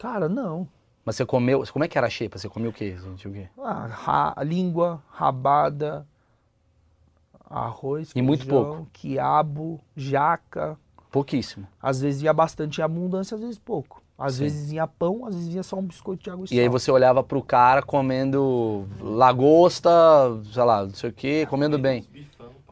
Cara, 0.00 0.28
não. 0.28 0.66
Mas 1.04 1.14
você 1.14 1.24
comeu. 1.24 1.62
Como 1.72 1.84
é 1.84 1.86
que 1.86 1.96
era 1.96 2.08
a 2.08 2.10
xepa? 2.10 2.38
Você 2.38 2.48
comeu 2.48 2.70
o 2.70 2.72
quê? 2.72 2.96
Você 2.98 3.04
sentiu 3.08 3.30
o 3.30 3.34
quê? 3.34 3.48
Ah, 3.58 3.86
ra- 3.86 4.42
língua, 4.42 5.00
rabada, 5.12 6.04
arroz, 7.58 8.10
E 8.14 8.20
muito 8.22 8.44
feijão, 8.44 8.86
quiabo, 8.92 9.80
jaca. 9.96 10.78
Pouquíssimo. 11.10 11.66
Às 11.80 12.00
vezes 12.00 12.22
ia 12.22 12.32
bastante 12.32 12.80
em 12.80 12.84
abundância, 12.84 13.34
às 13.36 13.40
vezes 13.40 13.58
pouco. 13.58 14.02
Às 14.18 14.34
Sim. 14.34 14.44
vezes 14.44 14.70
vinha 14.70 14.86
pão, 14.86 15.26
às 15.26 15.34
vezes 15.34 15.48
vinha 15.48 15.62
só 15.62 15.76
um 15.76 15.82
biscoito 15.82 16.22
de 16.24 16.30
água 16.30 16.44
e, 16.50 16.54
E 16.56 16.60
aí 16.60 16.68
você 16.68 16.90
olhava 16.90 17.22
pro 17.22 17.42
cara 17.42 17.82
comendo 17.82 18.86
lagosta, 19.00 19.90
sei 20.52 20.62
lá, 20.62 20.84
não 20.84 20.94
sei 20.94 21.10
o 21.10 21.12
quê, 21.12 21.46
comendo 21.48 21.78
bem. 21.78 22.04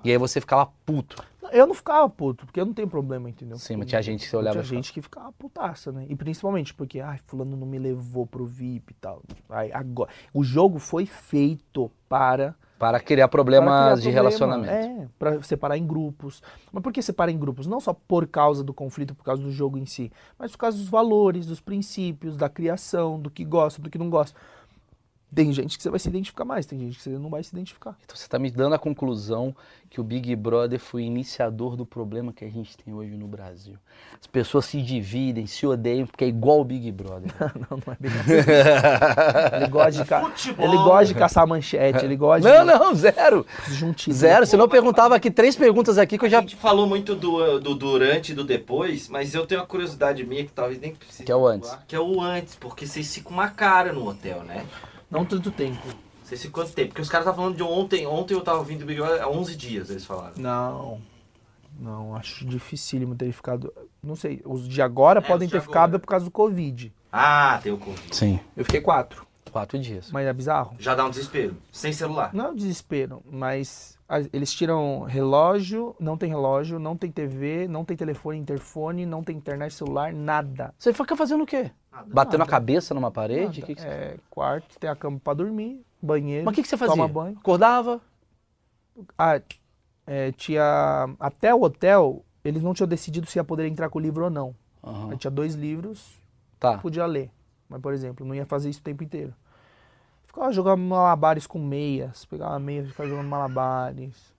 E 0.05 0.11
aí 0.11 0.19
você 0.19 0.41
ficava 0.41 0.69
puto. 0.85 1.23
Eu 1.53 1.67
não 1.67 1.75
ficava 1.75 2.09
puto, 2.09 2.47
porque 2.47 2.59
eu 2.61 2.65
não 2.65 2.73
tenho 2.73 2.89
problema, 2.89 3.29
entendeu? 3.29 3.59
Sim, 3.59 3.77
mas 3.77 3.87
tinha 3.89 4.01
gente 4.01 4.21
que 4.25 4.31
você 4.31 4.37
olhava 4.37 4.55
Tinha 4.55 4.65
ficava- 4.65 4.77
gente 4.83 4.93
que 4.93 5.03
ficava 5.03 5.33
putaça, 5.33 5.93
né? 5.93 6.07
E 6.09 6.17
principalmente 6.17 6.73
porque, 6.73 6.99
ai, 7.01 7.19
fulano 7.27 7.57
não 7.57 7.67
me 7.67 7.79
levou 7.79 8.27
pro 8.27 8.47
VIP 8.47 8.93
e 8.93 8.95
tal. 8.95 9.23
Ai, 9.51 9.71
agora, 9.73 10.11
o 10.33 10.43
jogo 10.43 10.79
foi 10.79 11.05
feito 11.05 11.91
para 12.09 12.55
Para 12.83 12.99
criar 12.99 13.29
problemas 13.29 13.71
Para 13.71 13.79
criar 13.79 13.95
de 13.95 14.03
problema, 14.03 14.23
relacionamento. 14.23 14.73
É, 14.73 15.09
para 15.17 15.41
separar 15.45 15.79
em 15.79 15.87
grupos. 15.87 16.43
Mas 16.73 16.83
por 16.83 16.93
que 16.93 17.01
separar 17.01 17.31
em 17.31 17.39
grupos? 17.39 17.65
Não 17.65 17.79
só 17.79 17.95
por 17.95 18.27
causa 18.27 18.65
do 18.65 18.75
conflito, 18.75 19.15
por 19.15 19.23
causa 19.23 19.41
do 19.41 19.53
jogo 19.53 19.79
em 19.79 19.87
si, 19.87 20.11
mas 20.37 20.51
por 20.51 20.59
causa 20.59 20.79
dos 20.79 20.89
valores, 20.89 21.47
dos 21.47 21.61
princípios, 21.61 22.37
da 22.37 22.49
criação, 22.49 23.21
do 23.21 23.31
que 23.31 23.45
gosta, 23.45 23.81
do 23.81 23.89
que 23.89 23.97
não 23.97 24.11
gosta. 24.11 24.37
Tem 25.35 25.51
gente 25.53 25.77
que 25.79 25.83
você 25.83 25.89
vai 25.89 25.99
se 25.99 26.09
identificar 26.09 26.45
mais, 26.45 26.67
tem 26.67 26.79
gente 26.79 26.97
que 26.99 27.03
você 27.03 27.11
não 27.11 27.31
vai 27.31 27.43
se 27.43 27.51
identificar. 27.55 27.97
Então 28.05 28.15
você 28.17 28.25
está 28.25 28.39
me 28.39 28.51
dando 28.51 28.75
a 28.75 28.79
conclusão 28.79 29.55
que 29.89 30.01
o 30.01 30.05
Big 30.05 30.35
Brother 30.37 30.79
foi 30.79 31.03
o 31.03 31.05
iniciador 31.07 31.75
do 31.77 31.87
problema 31.87 32.33
que 32.33 32.45
a 32.45 32.51
gente 32.51 32.77
tem 32.77 32.93
hoje 32.93 33.13
no 33.17 33.27
Brasil. 33.27 33.75
As 34.21 34.27
pessoas 34.27 34.67
se 34.67 34.81
dividem, 34.83 35.47
se 35.47 35.67
odeiam, 35.67 36.07
porque 36.07 36.25
é 36.25 36.29
igual 36.29 36.61
o 36.61 36.65
Big 36.65 36.91
Brother. 36.93 37.31
não, 37.71 37.79
não 37.87 37.93
é 37.93 37.97
bem 37.99 38.11
assim. 38.13 39.57
ele, 39.57 39.69
gosta 39.69 39.93
de 40.03 40.05
ca- 40.05 40.21
Futebol. 40.21 40.67
ele 40.67 40.77
gosta 40.77 41.05
de 41.07 41.15
caçar 41.15 41.47
manchete, 41.47 42.05
ele 42.05 42.17
gosta 42.17 42.49
Não, 42.49 42.67
de 42.67 42.79
não, 42.79 42.95
zero. 42.95 43.47
juntinho. 43.69 44.15
Zero. 44.15 44.47
Se 44.47 44.57
não 44.57 44.69
perguntava 44.69 45.15
aqui 45.17 45.31
três 45.31 45.57
perguntas 45.57 45.99
aqui 45.99 46.19
que 46.19 46.25
eu 46.25 46.29
A 46.29 46.31
já. 46.31 46.41
gente 46.41 46.57
falou 46.57 46.87
muito 46.87 47.15
do, 47.15 47.59
do 47.59 47.75
durante 47.75 48.33
e 48.33 48.35
do 48.35 48.45
depois, 48.45 49.09
mas 49.09 49.35
eu 49.35 49.47
tenho 49.47 49.61
uma 49.63 49.67
curiosidade 49.67 50.25
minha 50.25 50.45
que 50.45 50.53
talvez 50.53 50.79
nem 50.81 50.95
precise. 50.95 51.25
Que 51.25 51.33
é 51.33 51.37
o 51.37 51.47
antes. 51.47 51.71
falar, 51.71 51.85
Que 51.89 51.97
é 51.97 52.01
o 52.01 52.21
antes, 52.21 52.55
porque 52.55 52.87
vocês 52.87 53.13
ficam 53.15 53.33
uma 53.33 53.49
cara 53.49 53.93
no 53.93 54.07
hotel, 54.09 54.43
né? 54.45 54.65
Não 55.13 55.25
tanto 55.25 55.51
tempo. 55.51 55.87
Vocês 56.25 56.41
ficam 56.43 56.63
quanto 56.65 56.75
tempo? 56.75 56.89
Porque 56.89 57.03
os 57.03 57.09
caras 57.11 57.27
estavam 57.27 57.45
falando 57.45 57.57
de 57.57 57.63
ontem. 57.63 58.07
Ontem 58.07 58.33
eu 58.35 58.41
tava 58.41 58.59
ouvindo 58.59 58.83
o 58.83 58.87
Big 58.87 58.99
Brother 59.01 59.23
há 59.23 59.29
11 59.29 59.55
dias, 59.57 59.91
eles 59.91 60.05
falaram. 60.07 60.33
Não. 60.37 61.01
Não, 61.79 62.17
acho 62.17 62.45
dificílimo 62.47 63.15
ter 63.15 63.31
ficado. 63.33 63.73
Não 64.03 64.17
sei, 64.17 64.41
os 64.45 64.67
de 64.67 64.81
agora 64.83 65.21
É, 65.21 65.23
podem 65.23 65.47
de 65.47 65.53
ter 65.53 65.61
ficado 65.61 65.91
agora. 65.91 65.99
por 66.01 66.07
causa 66.07 66.25
do 66.25 66.31
Covid. 66.31 66.93
Ah, 67.13 67.61
tem 67.63 67.73
o 67.73 67.79
Covid. 67.79 68.15
Sim. 68.17 68.41
Eu 68.57 68.65
fiquei 68.65 68.81
quatro. 68.81 69.27
Quatro 69.51 69.79
dias. 69.79 70.11
Mas 70.11 70.27
é 70.27 70.33
bizarro? 70.33 70.75
Já 70.79 70.95
dá 70.95 71.05
um 71.05 71.11
desespero. 71.11 71.57
Sem 71.71 71.93
celular. 71.93 72.31
Não 72.33 72.47
é 72.47 72.49
um 72.51 72.55
desespero, 72.55 73.23
mas 73.31 73.99
eles 74.33 74.53
tiram 74.53 75.03
relógio, 75.03 75.95
não 75.99 76.17
tem 76.17 76.29
relógio, 76.29 76.79
não 76.79 76.97
tem 76.97 77.11
TV, 77.11 77.67
não 77.69 77.85
tem 77.85 77.97
telefone, 77.97 78.39
interfone, 78.39 79.07
não 79.07 79.23
tem 79.23 79.37
internet, 79.37 79.75
celular, 79.75 80.13
nada. 80.13 80.75
Você 80.79 80.93
fica 80.93 81.17
fazendo 81.17 81.45
o 81.45 81.47
quê? 81.47 81.71
Nada. 81.91 82.09
Batendo 82.13 82.37
a 82.37 82.39
Nada. 82.39 82.51
cabeça 82.51 82.95
numa 82.95 83.11
parede? 83.11 83.63
Que 83.63 83.75
que 83.75 83.81
você- 83.83 83.87
É, 83.89 84.17
quarto, 84.31 84.79
tem 84.79 84.89
a 84.91 84.97
cama 84.97 85.21
pra 85.23 85.35
dormir, 85.35 85.85
banheiro. 86.01 86.45
Mas 86.45 86.53
o 86.53 86.55
que, 86.55 86.63
que 86.63 86.69
você 86.69 86.77
fazia? 86.77 86.95
Toma 86.95 87.07
banho. 87.09 87.37
Acordava? 87.39 88.01
Ah, 89.19 89.41
é, 90.07 90.33
tinha. 90.33 90.63
Até 91.19 91.55
o 91.55 91.63
hotel, 91.63 92.25
eles 92.45 92.63
não 92.63 92.75
tinham 92.75 92.89
decidido 92.89 93.27
se 93.27 93.39
ia 93.39 93.45
poder 93.45 93.67
entrar 93.67 93.89
com 93.89 93.99
o 93.99 94.03
livro 94.03 94.25
ou 94.25 94.31
não. 94.31 94.55
Aham. 94.85 95.11
Aí 95.13 95.17
tinha 95.17 95.31
dois 95.31 95.55
livros, 95.55 96.21
Tá. 96.59 96.79
podia 96.79 97.07
ler. 97.07 97.31
Mas, 97.69 97.81
por 97.81 97.93
exemplo, 97.95 98.27
não 98.27 98.35
ia 98.35 98.45
fazer 98.45 98.69
isso 98.69 98.81
o 98.81 98.83
tempo 98.83 99.03
inteiro. 99.03 99.33
Ficava 100.33 100.51
jogando 100.51 100.81
malabares 100.81 101.47
com 101.47 101.59
meias. 101.59 102.25
Pegava 102.25 102.59
meias, 102.59 102.89
ficava 102.89 103.07
jogando 103.07 103.29
malabares. 103.29 104.33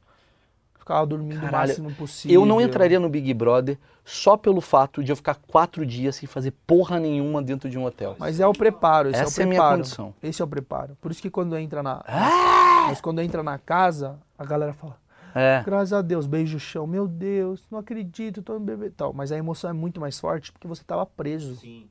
Ficava 0.80 1.06
dormindo 1.06 1.40
Caralho, 1.40 1.54
o 1.56 1.68
máximo 1.68 1.94
possível. 1.94 2.42
Eu 2.42 2.46
não 2.48 2.60
entraria 2.60 3.00
no 3.00 3.08
Big 3.08 3.32
Brother 3.34 3.78
só 4.04 4.36
pelo 4.36 4.60
fato 4.60 5.02
de 5.04 5.12
eu 5.12 5.16
ficar 5.16 5.36
quatro 5.48 5.86
dias 5.86 6.16
sem 6.16 6.28
fazer 6.28 6.52
porra 6.68 7.00
nenhuma 7.00 7.42
dentro 7.42 7.70
de 7.70 7.78
um 7.78 7.86
hotel. 7.86 8.16
Mas 8.20 8.40
é 8.40 8.48
o 8.48 8.52
preparo, 8.52 9.10
esse 9.10 9.22
Essa 9.22 9.42
é 9.42 9.44
é 9.44 9.46
a 9.46 9.46
o 9.46 9.50
minha 9.50 9.62
preparo. 9.62 9.78
condição. 9.78 10.14
Esse 10.22 10.42
é 10.42 10.46
o 10.46 10.48
preparo. 10.48 10.98
Por 11.00 11.12
isso 11.12 11.22
que 11.22 11.30
quando 11.30 11.56
entra 11.58 11.82
na. 11.84 12.04
Ah! 12.06 12.88
Mas 12.90 13.00
quando 13.00 13.22
entra 13.22 13.42
na 13.44 13.58
casa, 13.58 14.20
a 14.38 14.44
galera 14.44 14.74
fala, 14.74 14.98
É. 15.34 15.62
graças 15.64 15.94
a 15.94 16.02
Deus, 16.02 16.26
beijo 16.28 16.58
o 16.58 16.60
chão, 16.60 16.86
meu 16.86 17.08
Deus, 17.08 17.64
não 17.72 17.80
acredito, 17.80 18.42
tô 18.42 18.54
no 18.56 18.60
bebê 18.60 18.90
tal. 18.90 19.14
Mas 19.14 19.32
a 19.32 19.38
emoção 19.38 19.70
é 19.70 19.74
muito 19.74 20.02
mais 20.02 20.20
forte 20.20 20.52
porque 20.52 20.68
você 20.68 20.84
tava 20.84 21.06
preso. 21.06 21.56
Sim. 21.56 21.88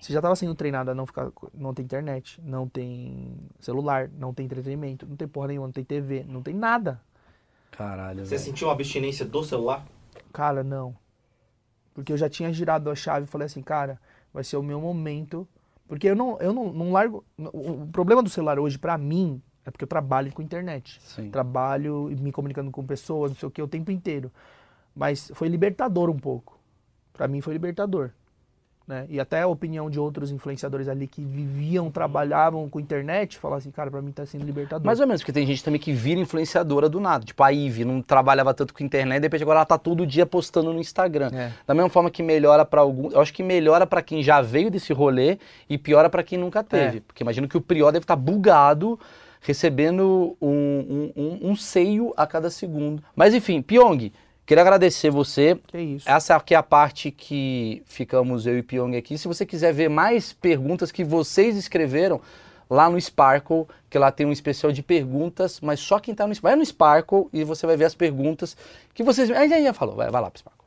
Você 0.00 0.12
já 0.12 0.22
tava 0.22 0.34
sendo 0.34 0.54
treinado 0.54 0.90
a 0.90 0.94
não 0.94 1.04
ficar. 1.04 1.30
Não 1.52 1.74
tem 1.74 1.84
internet, 1.84 2.40
não 2.42 2.66
tem 2.66 3.36
celular, 3.60 4.08
não 4.08 4.32
tem 4.32 4.46
entretenimento, 4.46 5.06
não 5.06 5.14
tem 5.16 5.28
porra 5.28 5.48
nenhuma, 5.48 5.66
não 5.66 5.72
tem 5.72 5.84
TV, 5.84 6.24
não 6.26 6.42
tem 6.42 6.54
nada. 6.54 7.00
Caralho, 7.70 8.24
Você 8.24 8.30
velho. 8.30 8.42
sentiu 8.42 8.68
uma 8.68 8.72
abstinência 8.74 9.24
do 9.26 9.44
celular? 9.44 9.84
Cara, 10.32 10.64
não. 10.64 10.96
Porque 11.94 12.12
eu 12.12 12.16
já 12.16 12.28
tinha 12.28 12.52
girado 12.52 12.90
a 12.90 12.94
chave 12.94 13.24
e 13.24 13.28
falei 13.28 13.46
assim, 13.46 13.62
cara, 13.62 14.00
vai 14.32 14.42
ser 14.42 14.56
o 14.56 14.62
meu 14.62 14.80
momento. 14.80 15.46
Porque 15.86 16.08
eu 16.08 16.16
não, 16.16 16.38
eu 16.40 16.52
não, 16.52 16.72
não 16.72 16.92
largo. 16.92 17.24
O 17.38 17.82
o 17.82 17.86
problema 17.88 18.22
do 18.22 18.30
celular 18.30 18.58
hoje, 18.58 18.78
pra 18.78 18.96
mim, 18.96 19.42
é 19.66 19.70
porque 19.70 19.84
eu 19.84 19.88
trabalho 19.88 20.32
com 20.32 20.40
internet. 20.40 21.00
Sim. 21.02 21.30
Trabalho 21.30 22.10
e 22.10 22.16
me 22.16 22.32
comunicando 22.32 22.70
com 22.70 22.86
pessoas, 22.86 23.32
não 23.32 23.38
sei 23.38 23.48
o 23.48 23.50
que, 23.50 23.60
o 23.60 23.68
tempo 23.68 23.90
inteiro. 23.90 24.32
Mas 24.94 25.30
foi 25.34 25.48
libertador 25.48 26.08
um 26.08 26.18
pouco. 26.18 26.58
Pra 27.12 27.28
mim 27.28 27.40
foi 27.40 27.52
libertador. 27.52 28.10
Né? 28.90 29.06
E 29.08 29.20
até 29.20 29.42
a 29.42 29.46
opinião 29.46 29.88
de 29.88 30.00
outros 30.00 30.32
influenciadores 30.32 30.88
ali 30.88 31.06
que 31.06 31.24
viviam, 31.24 31.92
trabalhavam 31.92 32.68
com 32.68 32.80
internet, 32.80 33.38
falavam 33.38 33.58
assim, 33.58 33.70
cara, 33.70 33.88
pra 33.88 34.02
mim 34.02 34.10
tá 34.10 34.26
sendo 34.26 34.44
libertador. 34.44 34.84
Mais 34.84 34.98
ou 34.98 35.06
menos, 35.06 35.22
porque 35.22 35.32
tem 35.32 35.46
gente 35.46 35.62
também 35.62 35.80
que 35.80 35.92
vira 35.92 36.18
influenciadora 36.18 36.88
do 36.88 36.98
nada. 36.98 37.24
Tipo, 37.24 37.40
a 37.44 37.50
Ivy 37.50 37.84
não 37.84 38.02
trabalhava 38.02 38.52
tanto 38.52 38.74
com 38.74 38.82
internet, 38.82 39.20
de 39.20 39.26
repente 39.26 39.42
agora 39.44 39.60
ela 39.60 39.64
tá 39.64 39.78
todo 39.78 40.04
dia 40.04 40.26
postando 40.26 40.72
no 40.72 40.80
Instagram. 40.80 41.30
É. 41.32 41.52
Da 41.64 41.72
mesma 41.72 41.88
forma 41.88 42.10
que 42.10 42.20
melhora 42.20 42.64
pra 42.64 42.80
alguns. 42.80 43.12
Eu 43.14 43.20
acho 43.20 43.32
que 43.32 43.44
melhora 43.44 43.86
pra 43.86 44.02
quem 44.02 44.24
já 44.24 44.40
veio 44.42 44.72
desse 44.72 44.92
rolê 44.92 45.38
e 45.68 45.78
piora 45.78 46.10
pra 46.10 46.24
quem 46.24 46.36
nunca 46.36 46.64
teve. 46.64 46.98
É. 46.98 47.00
Porque 47.06 47.22
imagino 47.22 47.46
que 47.46 47.56
o 47.56 47.60
Prió 47.60 47.92
deve 47.92 48.02
estar 48.02 48.16
bugado, 48.16 48.98
recebendo 49.40 50.36
um, 50.40 50.48
um, 50.50 51.12
um- 51.16 51.50
um 51.50 51.56
seio 51.56 52.12
a 52.16 52.26
cada 52.26 52.50
segundo. 52.50 53.02
Mas 53.14 53.34
enfim, 53.34 53.62
Pyong, 53.62 54.12
queria 54.50 54.62
agradecer 54.62 55.10
você. 55.10 55.56
Que 55.68 55.78
isso. 55.78 56.10
Essa 56.10 56.34
aqui 56.34 56.54
é 56.54 56.56
a 56.56 56.62
parte 56.62 57.12
que 57.12 57.84
ficamos 57.86 58.46
eu 58.46 58.58
e 58.58 58.62
Pyong 58.62 58.96
aqui. 58.96 59.16
Se 59.16 59.28
você 59.28 59.46
quiser 59.46 59.72
ver 59.72 59.88
mais 59.88 60.32
perguntas 60.32 60.90
que 60.90 61.04
vocês 61.04 61.56
escreveram 61.56 62.20
lá 62.68 62.90
no 62.90 63.00
Sparkle, 63.00 63.66
que 63.88 63.96
lá 63.96 64.10
tem 64.10 64.26
um 64.26 64.32
especial 64.32 64.72
de 64.72 64.82
perguntas, 64.82 65.60
mas 65.60 65.78
só 65.78 66.00
quem 66.00 66.16
tá 66.16 66.26
no 66.26 66.34
Sparkle. 66.34 66.50
Vai 66.50 66.58
no 66.58 66.66
Sparkle 66.66 67.28
e 67.32 67.44
você 67.44 67.64
vai 67.64 67.76
ver 67.76 67.84
as 67.84 67.94
perguntas 67.94 68.56
que 68.92 69.04
vocês. 69.04 69.30
Aí 69.30 69.48
já 69.62 69.72
falou, 69.72 69.94
vai, 69.94 70.10
vai 70.10 70.20
lá 70.20 70.28
pro 70.28 70.40
Sparkle. 70.40 70.59